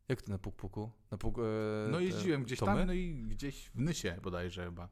Jak 0.08 0.22
to 0.22 0.32
na 0.32 0.38
puk-puku? 0.38 0.88
Na 1.10 1.18
puk, 1.18 1.38
e, 1.38 1.42
No 1.90 2.00
jeździłem 2.00 2.42
gdzieś 2.44 2.58
Tomy? 2.58 2.72
tam, 2.78 2.86
no 2.86 2.92
i 2.92 3.24
gdzieś 3.28 3.70
w 3.74 3.80
Nysie 3.80 4.18
bodajże 4.22 4.64
chyba. 4.64 4.88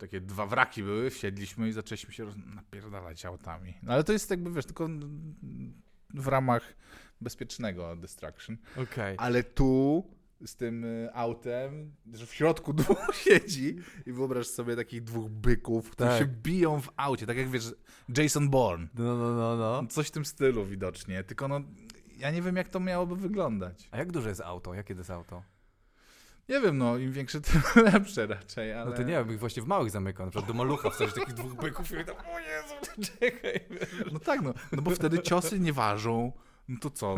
Takie 0.00 0.20
dwa 0.20 0.46
wraki 0.46 0.82
były, 0.82 1.10
wsiedliśmy 1.10 1.68
i 1.68 1.72
zaczęliśmy 1.72 2.12
się 2.12 2.24
roz... 2.24 2.34
napierdalać 2.54 3.24
autami. 3.24 3.74
No 3.82 3.92
ale 3.92 4.04
to 4.04 4.12
jest 4.12 4.30
jakby, 4.30 4.52
wiesz, 4.52 4.66
tylko 4.66 4.88
w 6.14 6.26
ramach 6.26 6.74
bezpiecznego 7.20 7.96
Destruction. 7.96 8.56
Okej. 8.76 9.16
Ale 9.18 9.42
tu 9.42 10.04
z 10.46 10.56
tym 10.56 10.84
y, 10.84 11.08
autem, 11.14 11.92
że 12.12 12.26
w 12.26 12.34
środku 12.34 12.72
dwóch 12.82 13.14
siedzi 13.14 13.76
i 14.06 14.12
wyobraź 14.12 14.46
sobie 14.46 14.76
takich 14.76 15.02
dwóch 15.04 15.30
byków, 15.30 15.90
którzy 15.90 16.10
Tak. 16.10 16.18
się 16.18 16.26
biją 16.26 16.80
w 16.80 16.88
aucie, 16.96 17.26
tak 17.26 17.36
jak 17.36 17.48
wiesz, 17.48 17.74
Jason 18.16 18.48
Bourne. 18.50 18.88
No, 18.94 19.16
no, 19.16 19.34
no, 19.34 19.56
no. 19.56 19.88
Coś 19.88 20.08
w 20.08 20.10
tym 20.10 20.24
stylu 20.24 20.66
widocznie, 20.66 21.24
tylko 21.24 21.48
no 21.48 21.60
ja 22.18 22.30
nie 22.30 22.42
wiem 22.42 22.56
jak 22.56 22.68
to 22.68 22.80
miałoby 22.80 23.16
wyglądać. 23.16 23.88
A 23.90 23.98
jak 23.98 24.12
duże 24.12 24.28
jest 24.28 24.40
auto? 24.40 24.74
Jakie 24.74 24.94
to 24.94 25.00
jest 25.00 25.10
auto? 25.10 25.42
Nie 26.50 26.60
wiem, 26.60 26.78
no 26.78 26.98
im 26.98 27.12
większe, 27.12 27.40
tym 27.50 27.62
lepsze 27.84 28.26
raczej, 28.26 28.72
ale... 28.72 28.90
No 28.90 28.96
to 28.96 29.02
nie 29.02 29.12
wiem, 29.12 29.30
ich 29.30 29.38
właśnie 29.38 29.62
w 29.62 29.66
małych 29.66 29.90
zamykam. 29.90 30.26
Na 30.26 30.30
przykład 30.30 30.48
do 30.48 30.54
malucha 30.54 30.90
wsadzić 30.90 31.14
takich 31.14 31.34
dwóch 31.34 31.54
byków 31.54 31.90
i 31.92 32.04
tam, 32.04 32.16
o 32.16 32.38
Jezu, 32.38 32.74
czekaj. 33.20 33.60
No 34.12 34.18
tak, 34.18 34.40
no, 34.40 34.54
no 34.72 34.82
bo 34.82 34.90
wtedy 34.90 35.22
ciosy 35.22 35.60
nie 35.60 35.72
ważą, 35.72 36.32
no 36.68 36.76
to 36.80 36.90
co? 36.90 37.16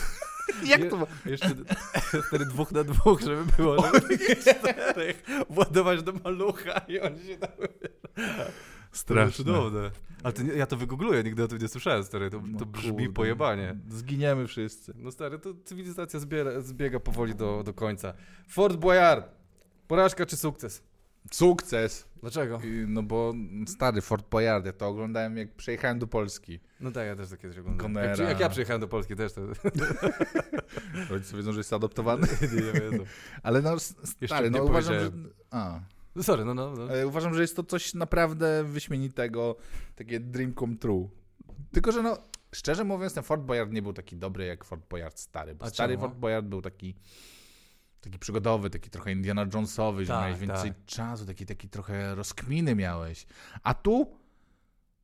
jak 0.66 0.90
to... 0.90 1.06
Jeszcze 1.26 1.50
wtedy 2.28 2.46
dwóch 2.46 2.72
na 2.72 2.84
dwóch, 2.84 3.20
żeby 3.20 3.44
było, 3.56 3.76
żeby 3.92 4.36
czterech 4.36 5.22
władować 5.50 6.02
do 6.02 6.12
malucha 6.12 6.78
i 6.78 7.00
oni 7.00 7.26
się 7.26 7.38
tam... 7.38 7.50
Straszne. 8.96 9.32
Cudowne. 9.44 9.90
Ale 10.22 10.32
to 10.32 10.42
nie, 10.42 10.52
ja 10.52 10.66
to 10.66 10.76
wygoogluję, 10.76 11.22
nigdy 11.22 11.42
o 11.44 11.48
tym 11.48 11.58
nie 11.58 11.68
słyszałem, 11.68 12.04
stary. 12.04 12.30
To, 12.30 12.42
No 12.46 12.58
to 12.58 12.66
brzmi 12.66 12.90
kurde. 12.92 13.12
pojebanie. 13.12 13.76
Zginiemy 13.88 14.46
wszyscy. 14.46 14.92
No 14.96 15.10
stary, 15.10 15.38
to 15.38 15.54
cywilizacja 15.64 16.20
zbiera, 16.20 16.60
zbiega 16.60 17.00
powoli 17.00 17.34
do, 17.34 17.62
do 17.64 17.74
końca. 17.74 18.14
Fort 18.48 18.76
Boyard. 18.76 19.28
Porażka 19.88 20.26
czy 20.26 20.36
sukces? 20.36 20.82
Sukces. 21.32 22.08
Dlaczego? 22.20 22.60
I- 22.64 22.84
No 22.88 23.02
bo 23.02 23.34
stary 23.66 24.00
Fort 24.00 24.28
Boyard, 24.30 24.66
ja 24.66 24.72
to 24.72 24.88
oglądałem 24.88 25.36
jak 25.36 25.54
przyjechałem 25.54 25.98
do 25.98 26.06
Polski. 26.06 26.60
No 26.80 26.90
tak, 26.90 27.06
ja 27.06 27.16
też 27.16 27.30
to 27.30 27.36
kiedyś 27.36 27.58
oglądałem. 27.58 28.08
Jak, 28.10 28.18
jak 28.18 28.40
ja 28.40 28.48
przyjechałem 28.48 28.80
do 28.80 28.88
Polski 28.88 29.16
też 29.16 29.32
to... 29.32 29.40
Rodzice 31.10 31.36
wiedzą, 31.36 31.52
że 31.52 31.58
jest 31.60 31.72
adoptowany. 31.72 32.26
nie, 32.52 32.62
nie 32.62 32.72
wiedzą. 32.80 33.04
Ale 33.42 33.62
no 33.62 33.74
s- 33.74 33.94
Jeszcze 34.20 34.26
stary, 34.26 34.50
no 34.50 34.58
nie 34.58 34.64
uważam, 34.64 34.94
że... 34.94 35.00
powiedziałem. 35.10 35.32
A. 35.50 35.80
No 36.16 36.22
sorry, 36.22 36.44
no, 36.44 36.54
no. 36.54 36.70
no. 36.76 36.96
E, 36.96 37.06
Uważam, 37.06 37.34
że 37.34 37.42
jest 37.42 37.56
to 37.56 37.62
coś 37.64 37.94
naprawdę 37.94 38.64
wyśmienitego, 38.64 39.56
takie 39.96 40.20
dream 40.20 40.54
come 40.54 40.76
true. 40.76 41.10
Tylko, 41.72 41.92
że 41.92 42.02
no, 42.02 42.18
szczerze 42.54 42.84
mówiąc, 42.84 43.14
ten 43.14 43.24
Fort 43.24 43.42
Boyard 43.42 43.72
nie 43.72 43.82
był 43.82 43.92
taki 43.92 44.16
dobry 44.16 44.46
jak 44.46 44.64
Fort 44.64 44.88
Boyard 44.90 45.18
stary, 45.18 45.54
bo 45.54 45.64
A 45.64 45.70
stary 45.70 45.94
czemu? 45.94 46.06
Fort 46.06 46.18
Boyard 46.18 46.46
był 46.46 46.62
taki 46.62 46.94
taki 48.00 48.18
przygodowy, 48.18 48.70
taki 48.70 48.90
trochę 48.90 49.12
Indiana 49.12 49.46
Jonesowy, 49.54 50.04
że 50.04 50.12
Tak, 50.12 50.22
miałeś 50.22 50.38
więcej 50.38 50.70
tak. 50.70 50.84
czasu, 50.86 51.26
taki, 51.26 51.46
taki 51.46 51.68
trochę 51.68 52.14
rozkminy 52.14 52.74
miałeś. 52.74 53.26
A 53.62 53.74
tu 53.74 54.16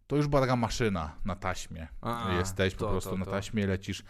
to 0.06 0.16
już 0.16 0.26
była 0.28 0.40
taka 0.42 0.56
maszyna 0.56 1.16
na 1.24 1.36
taśmie. 1.36 1.88
A, 2.00 2.34
Jesteś 2.38 2.74
po 2.74 2.80
to, 2.80 2.90
prostu 2.90 3.10
to, 3.10 3.16
na 3.16 3.24
to. 3.24 3.30
taśmie, 3.30 3.66
lecisz, 3.66 4.04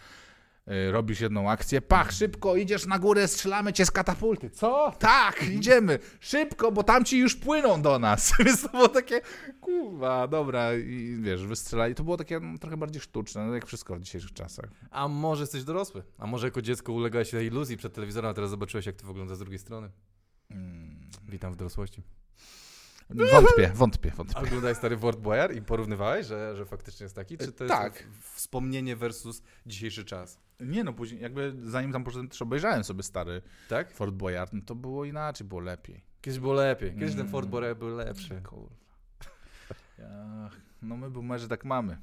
robisz 0.91 1.19
jedną 1.21 1.49
akcję, 1.49 1.81
pach, 1.81 2.11
szybko, 2.11 2.55
idziesz 2.55 2.85
na 2.85 2.99
górę, 2.99 3.27
strzelamy 3.27 3.73
cię 3.73 3.85
z 3.85 3.91
katapulty. 3.91 4.49
Co? 4.49 4.93
Tak, 4.99 5.43
idziemy, 5.51 5.99
szybko, 6.19 6.71
bo 6.71 6.83
tamci 6.83 7.17
już 7.19 7.35
płyną 7.35 7.81
do 7.81 7.99
nas. 7.99 8.33
Więc 8.45 8.61
to 8.61 8.69
było 8.69 8.89
takie, 8.89 9.21
kurwa, 9.61 10.27
dobra, 10.27 10.73
i 10.75 11.17
wiesz, 11.21 11.45
wystrzelali. 11.45 11.95
To 11.95 12.03
było 12.03 12.17
takie 12.17 12.39
no, 12.39 12.57
trochę 12.57 12.77
bardziej 12.77 13.01
sztuczne, 13.01 13.45
no, 13.47 13.53
jak 13.53 13.65
wszystko 13.65 13.95
w 13.95 13.99
dzisiejszych 14.01 14.33
czasach. 14.33 14.69
A 14.91 15.07
może 15.07 15.43
jesteś 15.43 15.63
dorosły? 15.63 16.03
A 16.17 16.27
może 16.27 16.47
jako 16.47 16.61
dziecko 16.61 16.93
ulegałeś 16.93 17.29
tej 17.29 17.47
iluzji 17.47 17.77
przed 17.77 17.93
telewizorem, 17.93 18.31
a 18.31 18.33
teraz 18.33 18.49
zobaczyłeś, 18.49 18.85
jak 18.85 18.95
to 18.95 19.07
wygląda 19.07 19.35
z 19.35 19.39
drugiej 19.39 19.59
strony? 19.59 19.89
Mm. 20.51 20.99
Witam 21.29 21.53
w 21.53 21.55
dorosłości. 21.55 22.03
Wątpię, 23.09 23.71
wątpię, 23.75 24.11
A 24.13 24.15
wątpię. 24.15 24.39
oglądałeś 24.39 24.77
stary 24.77 24.97
Fort 24.97 25.19
Boyard 25.19 25.55
i 25.55 25.61
porównywałeś, 25.61 26.27
że, 26.27 26.55
że 26.55 26.65
faktycznie 26.65 27.03
jest 27.03 27.15
taki? 27.15 27.37
Czy 27.37 27.51
to 27.51 27.63
jest 27.63 27.75
Tak. 27.75 28.07
w- 28.21 28.35
wspomnienie 28.35 28.95
versus 28.95 29.43
dzisiejszy 29.65 30.05
czas? 30.05 30.39
Nie 30.63 30.83
no, 30.83 30.93
później 30.93 31.21
jakby 31.21 31.53
zanim 31.65 31.91
tam 31.91 32.03
poszedłem, 32.03 32.29
też 32.29 32.41
obejrzałem 32.41 32.83
sobie 32.83 33.03
stary 33.03 33.41
Tak? 33.69 33.91
Fort 33.91 34.13
Boyard, 34.13 34.53
no 34.53 34.61
to 34.65 34.75
było 34.75 35.05
inaczej, 35.05 35.47
było 35.47 35.61
lepiej. 35.61 36.03
Kiedyś 36.21 36.39
było 36.39 36.53
lepiej. 36.53 36.91
Kiedyś 36.91 37.11
ten 37.11 37.19
Mm. 37.19 37.31
Fort 37.31 37.49
Boyard 37.49 37.79
był 37.79 37.95
lepszy. 37.95 38.41
Kurwa. 38.41 38.75
Ach, 40.45 40.57
no 40.81 40.97
my 40.97 41.09
boomerzy 41.09 41.47
tak 41.47 41.65
mamy. 41.65 41.97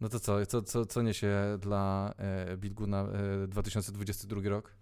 No 0.00 0.08
to 0.08 0.20
co, 0.20 0.46
co, 0.46 0.62
co, 0.62 0.86
co 0.86 1.02
niesie 1.02 1.36
dla 1.60 2.14
e, 2.18 2.56
Bilguna 2.56 3.02
e, 3.44 3.48
2022 3.48 4.40
rok? 4.48 4.74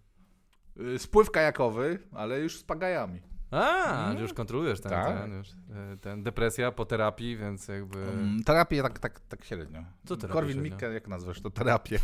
Y, 0.80 0.98
Spływ 0.98 1.30
kajakowy, 1.30 1.98
ale 2.12 2.40
już 2.40 2.58
z 2.58 2.62
pagajami. 2.64 3.20
A, 3.50 4.10
Mm. 4.10 4.22
już 4.22 4.32
kontrolujesz 4.34 4.80
ten, 4.80 4.90
Tak. 4.90 5.18
ten, 5.18 5.32
już, 5.32 5.48
e, 5.50 5.96
ten 6.00 6.22
depresja 6.22 6.72
po 6.72 6.84
terapii, 6.84 7.36
więc 7.36 7.68
jakby... 7.68 7.98
Um, 8.06 8.42
terapię 8.44 8.82
tak, 8.82 8.98
tak, 8.98 9.20
tak 9.20 9.44
średnio. 9.44 9.84
Co 10.06 10.16
terapię 10.16 10.34
Korwin? 10.40 10.62
Mikke, 10.62 10.92
jak 10.92 11.08
nazwasz 11.08 11.40
to 11.40 11.50
terapię? 11.50 11.98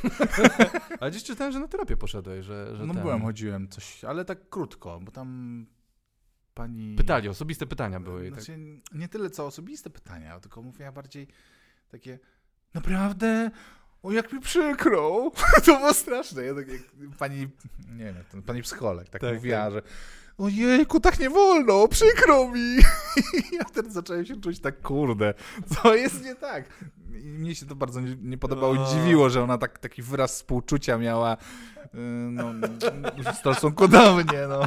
Ale 1.01 1.11
gdzieś 1.11 1.25
czytałem, 1.25 1.53
że 1.53 1.61
na 1.61 1.69
terapię 1.69 1.97
poszedłeś, 1.97 2.45
że, 2.45 2.77
że 2.77 2.87
No 2.87 2.95
ten... 2.95 3.03
byłem, 3.03 3.23
chodziłem 3.23 3.69
coś, 3.69 4.05
ale 4.05 4.25
tak 4.25 4.49
krótko, 4.49 5.01
bo 5.03 5.13
tam 5.13 5.67
pani... 6.55 6.97
Pytali, 6.97 7.29
osobiste 7.29 7.67
pytania 7.67 8.01
były. 8.01 8.31
Tak. 8.31 8.43
Znaczy, 8.43 8.61
nie 8.93 9.09
tyle 9.09 9.31
co 9.31 9.47
osobiste 9.47 9.91
pytania, 9.91 10.41
tylko 10.41 10.63
mówiła 10.63 10.93
bardziej 10.93 11.29
takie 11.89 12.19
naprawdę... 12.75 13.51
O, 14.03 14.13
jak 14.13 14.33
mi 14.33 14.41
przykro. 14.41 15.31
to 15.67 15.77
było 15.79 15.95
straszne. 15.95 16.43
Ja 16.45 16.55
tak 16.55 16.65
pani, 17.19 17.49
nie 17.89 18.05
wiem, 18.05 18.17
to, 18.33 18.43
pani 18.43 18.63
psycholog 18.63 19.09
tak, 19.09 19.23
Tak, 19.23 19.35
mówiła, 19.35 19.59
tak. 19.59 19.73
że 19.73 19.83
ojejku, 20.39 21.01
tak 21.01 21.21
nie 21.21 21.31
wolno, 21.31 21.89
przykro 21.89 22.49
mi. 22.49 22.77
ja 23.59 23.65
wtedy 23.69 23.91
zacząłem 23.91 24.27
się 24.27 24.41
czuć 24.41 24.61
tak, 24.61 24.83
kurde, 24.83 25.35
co 25.67 25.95
jest 25.95 26.25
nie 26.25 26.35
tak? 26.35 26.85
I 27.25 27.29
mnie 27.29 27.55
się 27.55 27.67
to 27.67 27.75
bardzo 27.75 28.01
nie, 28.01 28.17
nie 28.23 28.39
podobało 28.39 28.75
i 28.75 28.79
O. 28.79 28.95
dziwiło, 28.95 29.31
że 29.31 29.43
ona 29.43 29.59
tak, 29.59 29.79
taki 29.79 30.03
wyraz 30.03 30.33
współczucia 30.35 30.99
miała 30.99 31.37
yy, 31.95 32.01
no, 32.31 32.53
w 33.33 33.37
stosunku 33.37 33.89
do 33.89 34.15
mnie, 34.15 34.47
no. 34.49 34.61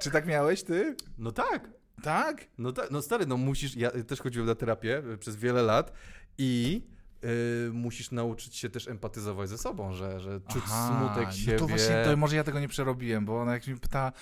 Czy 0.00 0.10
tak 0.10 0.26
miałeś 0.26 0.62
ty? 0.62 0.96
No 1.18 1.32
tak. 1.32 1.70
Tak? 2.02 2.46
No 2.58 2.72
tak, 2.72 2.90
no 2.90 3.02
stary, 3.02 3.26
no 3.26 3.36
musisz, 3.36 3.76
ja 3.76 3.90
też 3.90 4.20
chodziłem 4.20 4.46
na 4.48 4.54
terapię 4.54 5.02
y, 5.12 5.18
przez 5.18 5.36
wiele 5.36 5.62
lat 5.62 5.92
i 6.38 6.82
y, 7.24 7.70
musisz 7.72 8.10
nauczyć 8.10 8.56
się 8.56 8.70
też 8.70 8.88
empatyzować 8.88 9.48
ze 9.48 9.58
sobą, 9.58 9.92
że, 9.92 10.20
że 10.20 10.40
czuć 10.40 10.62
Aha, 10.66 11.08
smutek 11.14 11.34
siebie. 11.34 11.52
No 11.52 11.58
to 11.58 11.66
właśnie, 11.66 12.04
to 12.04 12.16
może 12.16 12.36
ja 12.36 12.44
tego 12.44 12.60
nie 12.60 12.68
przerobiłem, 12.68 13.24
bo 13.24 13.40
ona 13.40 13.52
jak 13.52 13.66
mnie 13.66 13.76
pytała, 13.76 14.12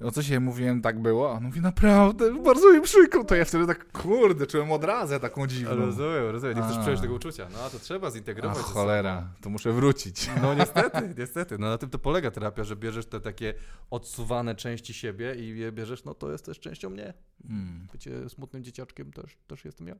o 0.00 0.10
co 0.10 0.22
się 0.22 0.40
mówiłem, 0.40 0.82
tak 0.82 1.02
było? 1.02 1.30
A 1.30 1.32
on 1.32 1.44
mówi, 1.44 1.60
naprawdę, 1.60 2.42
bardzo 2.42 2.72
mi 2.72 2.80
przykro. 2.80 3.24
To 3.24 3.34
ja 3.34 3.44
wtedy 3.44 3.66
tak, 3.66 3.92
kurde, 3.92 4.46
czułem 4.46 4.72
odrazę 4.72 5.20
taką 5.20 5.46
dziwną. 5.46 5.76
Rozumiem, 5.76 6.30
rozumiem. 6.30 6.56
Nie 6.56 6.62
chcesz 6.62 6.76
A. 6.76 6.80
przejąć 6.80 7.00
tego 7.02 7.14
uczucia. 7.14 7.48
No 7.52 7.58
a 7.58 7.70
to 7.70 7.78
trzeba 7.78 8.06
A 8.06 8.10
zintegrować. 8.10 8.56
sobą. 8.58 8.68
cholera, 8.74 9.28
to 9.40 9.50
muszę 9.50 9.72
wrócić. 9.72 10.30
No 10.42 10.54
niestety, 10.60 11.14
niestety. 11.18 11.58
No 11.58 11.68
na 11.70 11.78
tym 11.78 11.90
to 11.90 11.98
polega 11.98 12.30
terapia, 12.30 12.64
że 12.64 12.76
bierzesz 12.76 13.06
te 13.06 13.20
takie 13.20 13.54
odsuwane 13.90 14.54
części 14.54 14.94
siebie 14.94 15.34
i 15.34 15.58
je 15.58 15.72
bierzesz, 15.72 16.04
no 16.04 16.14
to 16.14 16.32
jest 16.32 16.44
też 16.44 16.60
częścią 16.60 16.90
mnie. 16.90 17.14
Mm, 17.50 17.86
Bycie 17.92 18.28
smutnym 18.28 18.64
dzieciaczkiem 18.64 19.12
też, 19.12 19.36
też 19.46 19.64
jestem 19.64 19.86
ja. 19.88 19.94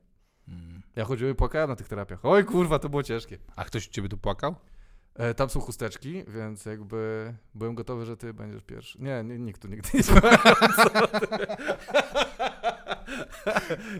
mm. 0.47 0.81
Ja 0.95 1.05
chodziłem 1.05 1.33
i 1.33 1.35
płakałem 1.35 1.69
na 1.69 1.75
tych 1.75 1.87
terapiach. 1.87 2.19
Oj 2.25 2.45
kurwa, 2.45 2.79
to 2.79 2.89
było 2.89 3.03
ciężkie. 3.03 3.37
A 3.55 3.65
ktoś 3.65 3.87
u 3.87 3.91
ciebie 3.91 4.09
tu 4.09 4.17
płakał? 4.17 4.55
E, 5.17 5.33
tam 5.33 5.49
są 5.49 5.59
chusteczki, 5.59 6.23
więc 6.27 6.65
jakby 6.65 7.33
byłem 7.55 7.75
gotowy, 7.75 8.05
że 8.05 8.17
ty 8.17 8.33
będziesz 8.33 8.63
pierwszy. 8.63 9.01
Nie, 9.01 9.23
nie 9.23 9.39
nikt 9.39 9.61
tu 9.61 9.67
nigdy 9.67 9.89
nie 9.93 10.03
płakał. 10.03 10.55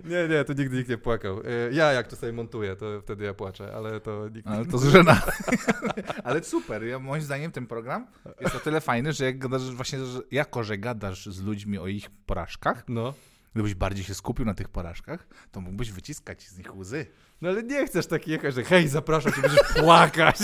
nie, 0.11 0.27
nie, 0.27 0.43
tu 0.43 0.53
nigdy 0.53 0.77
nikt 0.77 0.89
nie 0.89 0.97
płakał. 0.97 1.39
E, 1.39 1.43
ja 1.71 1.91
jak 1.91 2.07
czasami 2.07 2.33
montuję, 2.33 2.75
to 2.75 3.01
wtedy 3.01 3.25
ja 3.25 3.33
płaczę, 3.33 3.75
ale 3.75 3.99
to 3.99 4.29
nikt 4.29 4.47
Ale 4.47 4.65
to. 4.65 4.77
Ale 6.23 6.43
super, 6.43 6.83
ja, 6.83 6.99
moim 6.99 7.21
zdaniem 7.21 7.51
ten 7.51 7.67
program 7.67 8.07
jest 8.41 8.55
o 8.55 8.59
tyle 8.59 8.81
fajny, 8.81 9.13
że 9.13 9.25
jak 9.25 9.39
gadasz 9.39 9.75
właśnie, 9.75 10.05
że 10.05 10.19
jako 10.31 10.63
że 10.63 10.77
gadasz 10.77 11.25
z 11.25 11.43
ludźmi 11.43 11.77
o 11.77 11.87
ich 11.87 12.09
porażkach, 12.09 12.83
No. 12.87 13.13
Gdybyś 13.57 13.75
bardziej 13.75 14.05
się 14.05 14.13
skupił 14.13 14.45
na 14.45 14.53
tych 14.53 14.69
porażkach, 14.69 15.27
to 15.51 15.61
mógłbyś 15.61 15.91
wyciskać 15.91 16.47
z 16.47 16.57
nich 16.57 16.75
łzy. 16.75 17.05
No 17.41 17.49
ale 17.49 17.63
nie 17.63 17.85
chcesz 17.87 18.07
taki 18.07 18.31
jechać, 18.31 18.53
że 18.55 18.63
hej, 18.63 18.87
zapraszam 18.87 19.33
cię, 19.33 19.41
będziesz 19.41 19.73
płakać. 19.83 20.37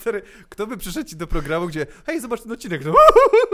Stary, 0.00 0.22
kto 0.48 0.66
by 0.66 0.76
przyszedł 0.76 1.08
ci 1.08 1.16
do 1.16 1.26
programu, 1.26 1.66
gdzie 1.68 1.86
hej, 2.06 2.20
zobacz 2.20 2.42
ten 2.42 2.52
odcinek, 2.52 2.84
no, 2.84 2.92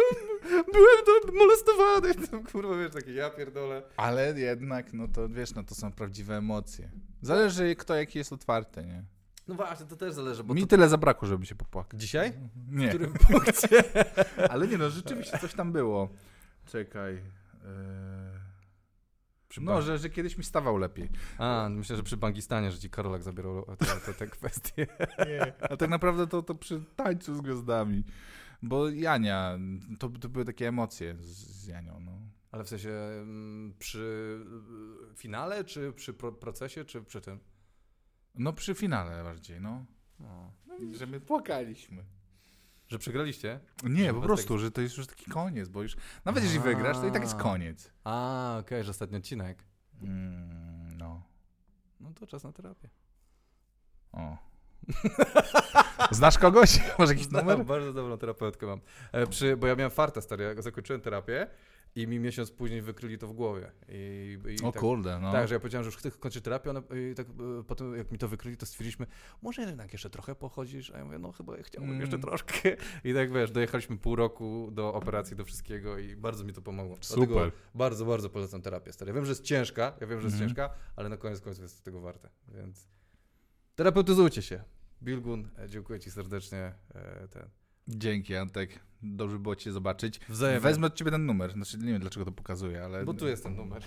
byłem 0.73 1.05
to 1.07 1.33
molestowany. 1.33 2.15
Tam, 2.15 2.45
kurwa, 2.53 2.77
wiesz, 2.79 2.93
takie 2.93 3.13
ja 3.13 3.31
pierdolę. 3.31 3.83
Ale 3.97 4.41
jednak, 4.41 4.93
no 4.93 5.09
to 5.09 5.29
wiesz, 5.29 5.55
no 5.55 5.65
to 5.65 5.75
są 5.75 5.93
prawdziwe 5.93 6.37
emocje. 6.37 6.91
Zależy 7.23 7.77
kto 7.77 7.95
jaki 7.95 8.19
jest 8.19 8.33
otwarty, 8.33 8.85
nie? 8.85 9.05
No 9.49 9.55
właśnie, 9.55 9.87
to 9.87 9.97
też 9.97 10.15
zależy, 10.15 10.45
bo 10.45 10.55
Mi 10.55 10.61
to... 10.61 10.67
tyle 10.67 10.89
zabrakło, 10.89 11.29
żeby 11.29 11.47
się 11.47 11.55
popłakać. 11.55 12.01
Dzisiaj? 12.01 12.33
Nie, 12.71 12.87
W 12.87 12.89
którym 12.89 13.13
punkcie? 13.13 13.85
ale 14.51 14.69
nie 14.69 14.79
no, 14.79 14.91
rzeczywiście 14.91 15.39
coś 15.39 15.55
tam 15.55 15.73
było. 15.73 16.09
Czekaj. 16.67 17.15
Yy... 17.15 18.26
Przy 19.57 19.65
No, 19.65 19.83
że, 19.83 19.99
że 19.99 20.11
kiedyś 20.11 20.39
mi 20.39 20.45
stawał 20.45 20.77
lepiej. 20.79 21.09
A, 21.39 21.69
myślę, 21.71 21.97
że 21.97 22.03
przy 22.03 22.17
Bangistanie, 22.17 22.71
że 22.71 22.79
ci 22.79 22.91
Karolak 22.91 23.23
zabierał 23.23 23.65
te, 23.79 23.87
te, 23.87 24.15
te 24.15 24.27
kwestie. 24.27 24.87
A 25.71 25.77
tak 25.77 25.91
naprawdę 25.91 26.27
to, 26.27 26.43
to 26.43 26.55
przy 26.55 26.83
tańcu 26.97 27.35
z 27.35 27.41
gwiazdami. 27.41 28.05
Bo 28.63 28.89
Jania, 28.89 29.59
to, 29.99 30.09
to 30.09 30.29
były 30.29 30.45
takie 30.45 30.69
emocje 30.69 31.17
z, 31.21 31.27
z 31.63 31.67
Janią, 31.67 32.01
no. 32.01 32.13
Ale 32.51 32.65
w 32.65 32.69
sensie 32.69 32.91
mm, 32.91 33.75
przy 33.79 34.39
y, 35.13 35.17
finale, 35.17 35.65
czy 35.65 35.93
przy 35.93 36.15
pro 36.15 36.33
procesie, 36.33 36.85
czy 36.85 37.03
przy 37.03 37.21
tym? 37.21 37.41
No 38.35 38.53
przy 38.53 38.75
finale 38.75 39.23
bardziej, 39.25 39.61
no. 39.61 39.85
O. 40.21 40.53
Że 40.93 41.07
my 41.07 41.21
płakaliśmy. 41.21 42.05
Że 42.89 42.99
przegraliście? 42.99 43.61
Nie, 43.83 44.15
po 44.15 44.21
prostu, 44.21 44.59
że 44.59 44.71
to 44.71 44.81
jest 44.81 44.97
już 44.97 45.07
taki 45.07 45.25
koniec, 45.31 45.69
bo 45.69 45.83
już 45.83 45.97
nawet 46.25 46.43
jeżeli 46.43 46.61
wygrasz, 46.61 46.97
to 46.97 47.07
i 47.07 47.13
tak 47.13 47.23
jest 47.23 47.35
A. 47.35 47.39
koniec. 47.39 47.91
A, 48.05 48.57
okej, 48.61 48.85
że 48.85 48.91
ostatni 48.91 49.17
odcinek. 49.17 49.65
Mm, 50.03 50.99
no. 50.99 51.23
No 52.01 52.13
to 52.15 52.27
czas 52.27 52.45
na 52.45 52.53
terapię. 52.53 52.89
O. 54.13 54.37
Znasz 56.11 56.39
kogoś? 56.39 56.81
Masz 56.99 57.09
jakiś 57.09 57.27
Znam, 57.27 57.47
numer? 57.47 57.67
Bardzo 57.67 57.93
dobrą 57.93 58.19
terapeutkę 58.19 58.67
mam. 58.67 58.81
E, 59.13 59.27
przy, 59.27 59.57
bo 59.57 59.67
ja 59.67 59.75
miałem 59.75 59.91
farta 59.91 60.21
stary, 60.21 60.57
zakończyłem 60.59 61.01
terapię 61.01 61.47
i 61.97 62.07
mi 62.07 62.19
miesiąc 62.21 62.51
później 62.51 62.83
wykryli 62.83 63.19
to 63.19 63.27
w 63.27 63.33
głowie. 63.33 63.73
I, 63.89 64.39
i 64.59 64.63
O 64.65 64.73
tak, 64.73 64.81
kurde, 64.81 65.19
no. 65.21 65.33
Tak, 65.33 65.49
że 65.49 65.55
ja 65.55 65.61
powiedziałem, 65.61 65.85
że 65.85 65.89
już 65.89 65.97
chcę 65.97 66.11
kończyć 66.11 66.45
terapię, 66.45 66.73
i 67.11 67.15
tak 67.15 67.27
e, 67.29 67.33
potem 67.67 67.97
jak 67.97 68.13
mi 68.13 68.19
to 68.19 68.29
wykryli, 68.29 68.57
to 68.57 68.67
stwierdziliśmy, 68.67 69.07
może 69.43 69.63
jednak 69.63 69.93
jeszcze 69.93 70.11
trochę 70.11 70.35
pochodzisz, 70.35 70.91
a 70.91 70.99
ja 70.99 71.05
mówię, 71.05 71.19
no 71.19 71.33
chyba 71.33 71.53
chciałbym 71.63 71.91
Mm. 71.91 72.01
jeszcze 72.01 72.19
troszkę. 72.19 72.77
I 73.05 73.15
tak 73.15 73.33
wiesz, 73.33 73.51
dojechaliśmy 73.51 73.97
pół 73.99 74.17
roku 74.17 74.69
do 74.73 74.95
operacji, 74.95 75.37
do 75.37 75.45
wszystkiego 75.45 75.99
i 75.99 76.17
bardzo 76.17 76.45
mi 76.45 76.53
to 76.53 76.63
pomogło. 76.63 76.97
Dlatego 77.09 77.35
Super. 77.35 77.53
bardzo, 77.75 78.05
bardzo 78.05 78.31
polecam 78.31 78.63
terapię 78.63 78.93
stary. 78.93 79.09
Ja 79.09 79.15
wiem, 79.15 79.25
że 79.25 79.31
jest 79.31 79.43
ciężka, 79.43 79.97
ja 80.01 80.07
wiem, 80.07 80.21
że 80.21 80.27
jest 80.27 80.35
Mhm. 80.35 80.49
ciężka, 80.51 80.71
ale 80.97 81.09
na 81.09 81.17
koniec 81.17 81.41
końców 81.41 81.63
jest 81.63 81.85
tego 81.85 82.01
warte, 82.01 82.29
więc 82.49 82.89
terapeutyzujcie 83.75 84.43
się. 84.43 84.65
Bilgun, 85.03 85.49
e, 85.59 85.69
dziękuję 85.69 86.01
ci 86.01 86.11
serdecznie. 86.11 86.75
E, 86.95 87.29
ten. 87.29 87.49
Dzięki, 87.89 88.37
Antek. 88.37 88.81
Dobrze 89.03 89.39
było 89.39 89.57
cię 89.57 89.73
zobaczyć. 89.73 90.21
Wzajemnie. 90.29 90.61
Wezmę 90.61 90.87
od 90.87 90.95
ciebie 90.95 91.11
ten 91.11 91.27
numer. 91.27 91.53
Znaczy, 91.53 91.79
nie 91.79 91.93
wiem, 91.93 92.01
dlaczego 92.01 92.25
to 92.25 92.33
pokazuję, 92.33 92.85
ale... 92.85 93.05
Bo 93.05 93.15
tu 93.15 93.29
jest 93.29 93.43
ten 93.43 93.57
numer. 93.57 93.83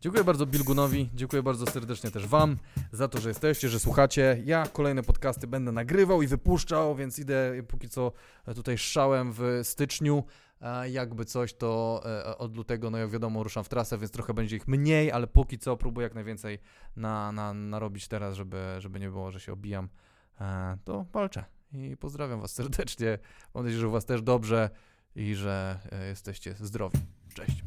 Dziękuję 0.00 0.24
bardzo 0.24 0.46
Bilgunowi, 0.46 1.10
dziękuję 1.14 1.42
bardzo 1.42 1.66
serdecznie 1.66 2.10
też 2.10 2.26
Wam 2.26 2.56
za 2.92 3.08
to, 3.08 3.20
że 3.20 3.28
jesteście, 3.28 3.68
że 3.68 3.80
słuchacie. 3.80 4.42
Ja 4.44 4.66
kolejne 4.72 5.02
podcasty 5.02 5.46
będę 5.46 5.72
nagrywał 5.72 6.22
i 6.22 6.26
wypuszczał, 6.26 6.96
więc 6.96 7.18
idę 7.18 7.62
póki 7.68 7.88
co 7.88 8.12
e, 8.46 8.54
tutaj 8.54 8.78
szałem 8.78 9.32
w 9.32 9.60
styczniu. 9.62 10.24
E, 10.60 10.90
Jakby 10.90 11.24
coś, 11.24 11.54
to 11.54 12.02
e, 12.04 12.38
od 12.38 12.56
lutego, 12.56 12.90
no 12.90 12.98
jak 12.98 13.10
wiadomo, 13.10 13.42
ruszam 13.42 13.64
w 13.64 13.68
trasę, 13.68 13.98
więc 13.98 14.12
trochę 14.12 14.34
będzie 14.34 14.56
ich 14.56 14.68
mniej, 14.68 15.12
ale 15.12 15.26
póki 15.26 15.58
co 15.58 15.76
próbuję 15.76 16.04
jak 16.04 16.14
najwięcej 16.14 16.58
na, 16.96 17.32
na, 17.32 17.54
narobić 17.54 18.08
teraz, 18.08 18.34
żeby, 18.34 18.76
żeby 18.78 19.00
nie 19.00 19.08
było, 19.08 19.30
że 19.30 19.40
się 19.40 19.52
obijam. 19.52 19.88
E, 20.40 20.76
To 20.84 21.04
walczę 21.12 21.44
i 21.72 21.96
pozdrawiam 21.96 22.40
Was 22.40 22.52
serdecznie. 22.52 23.18
Mam 23.54 23.64
nadzieję, 23.64 23.80
że 23.80 23.88
u 23.88 23.90
Was 23.90 24.04
też 24.04 24.22
dobrze 24.22 24.70
i 25.16 25.34
że 25.34 25.78
e, 25.92 26.06
jesteście 26.06 26.54
zdrowi. 26.54 26.98
Cześć. 27.34 27.62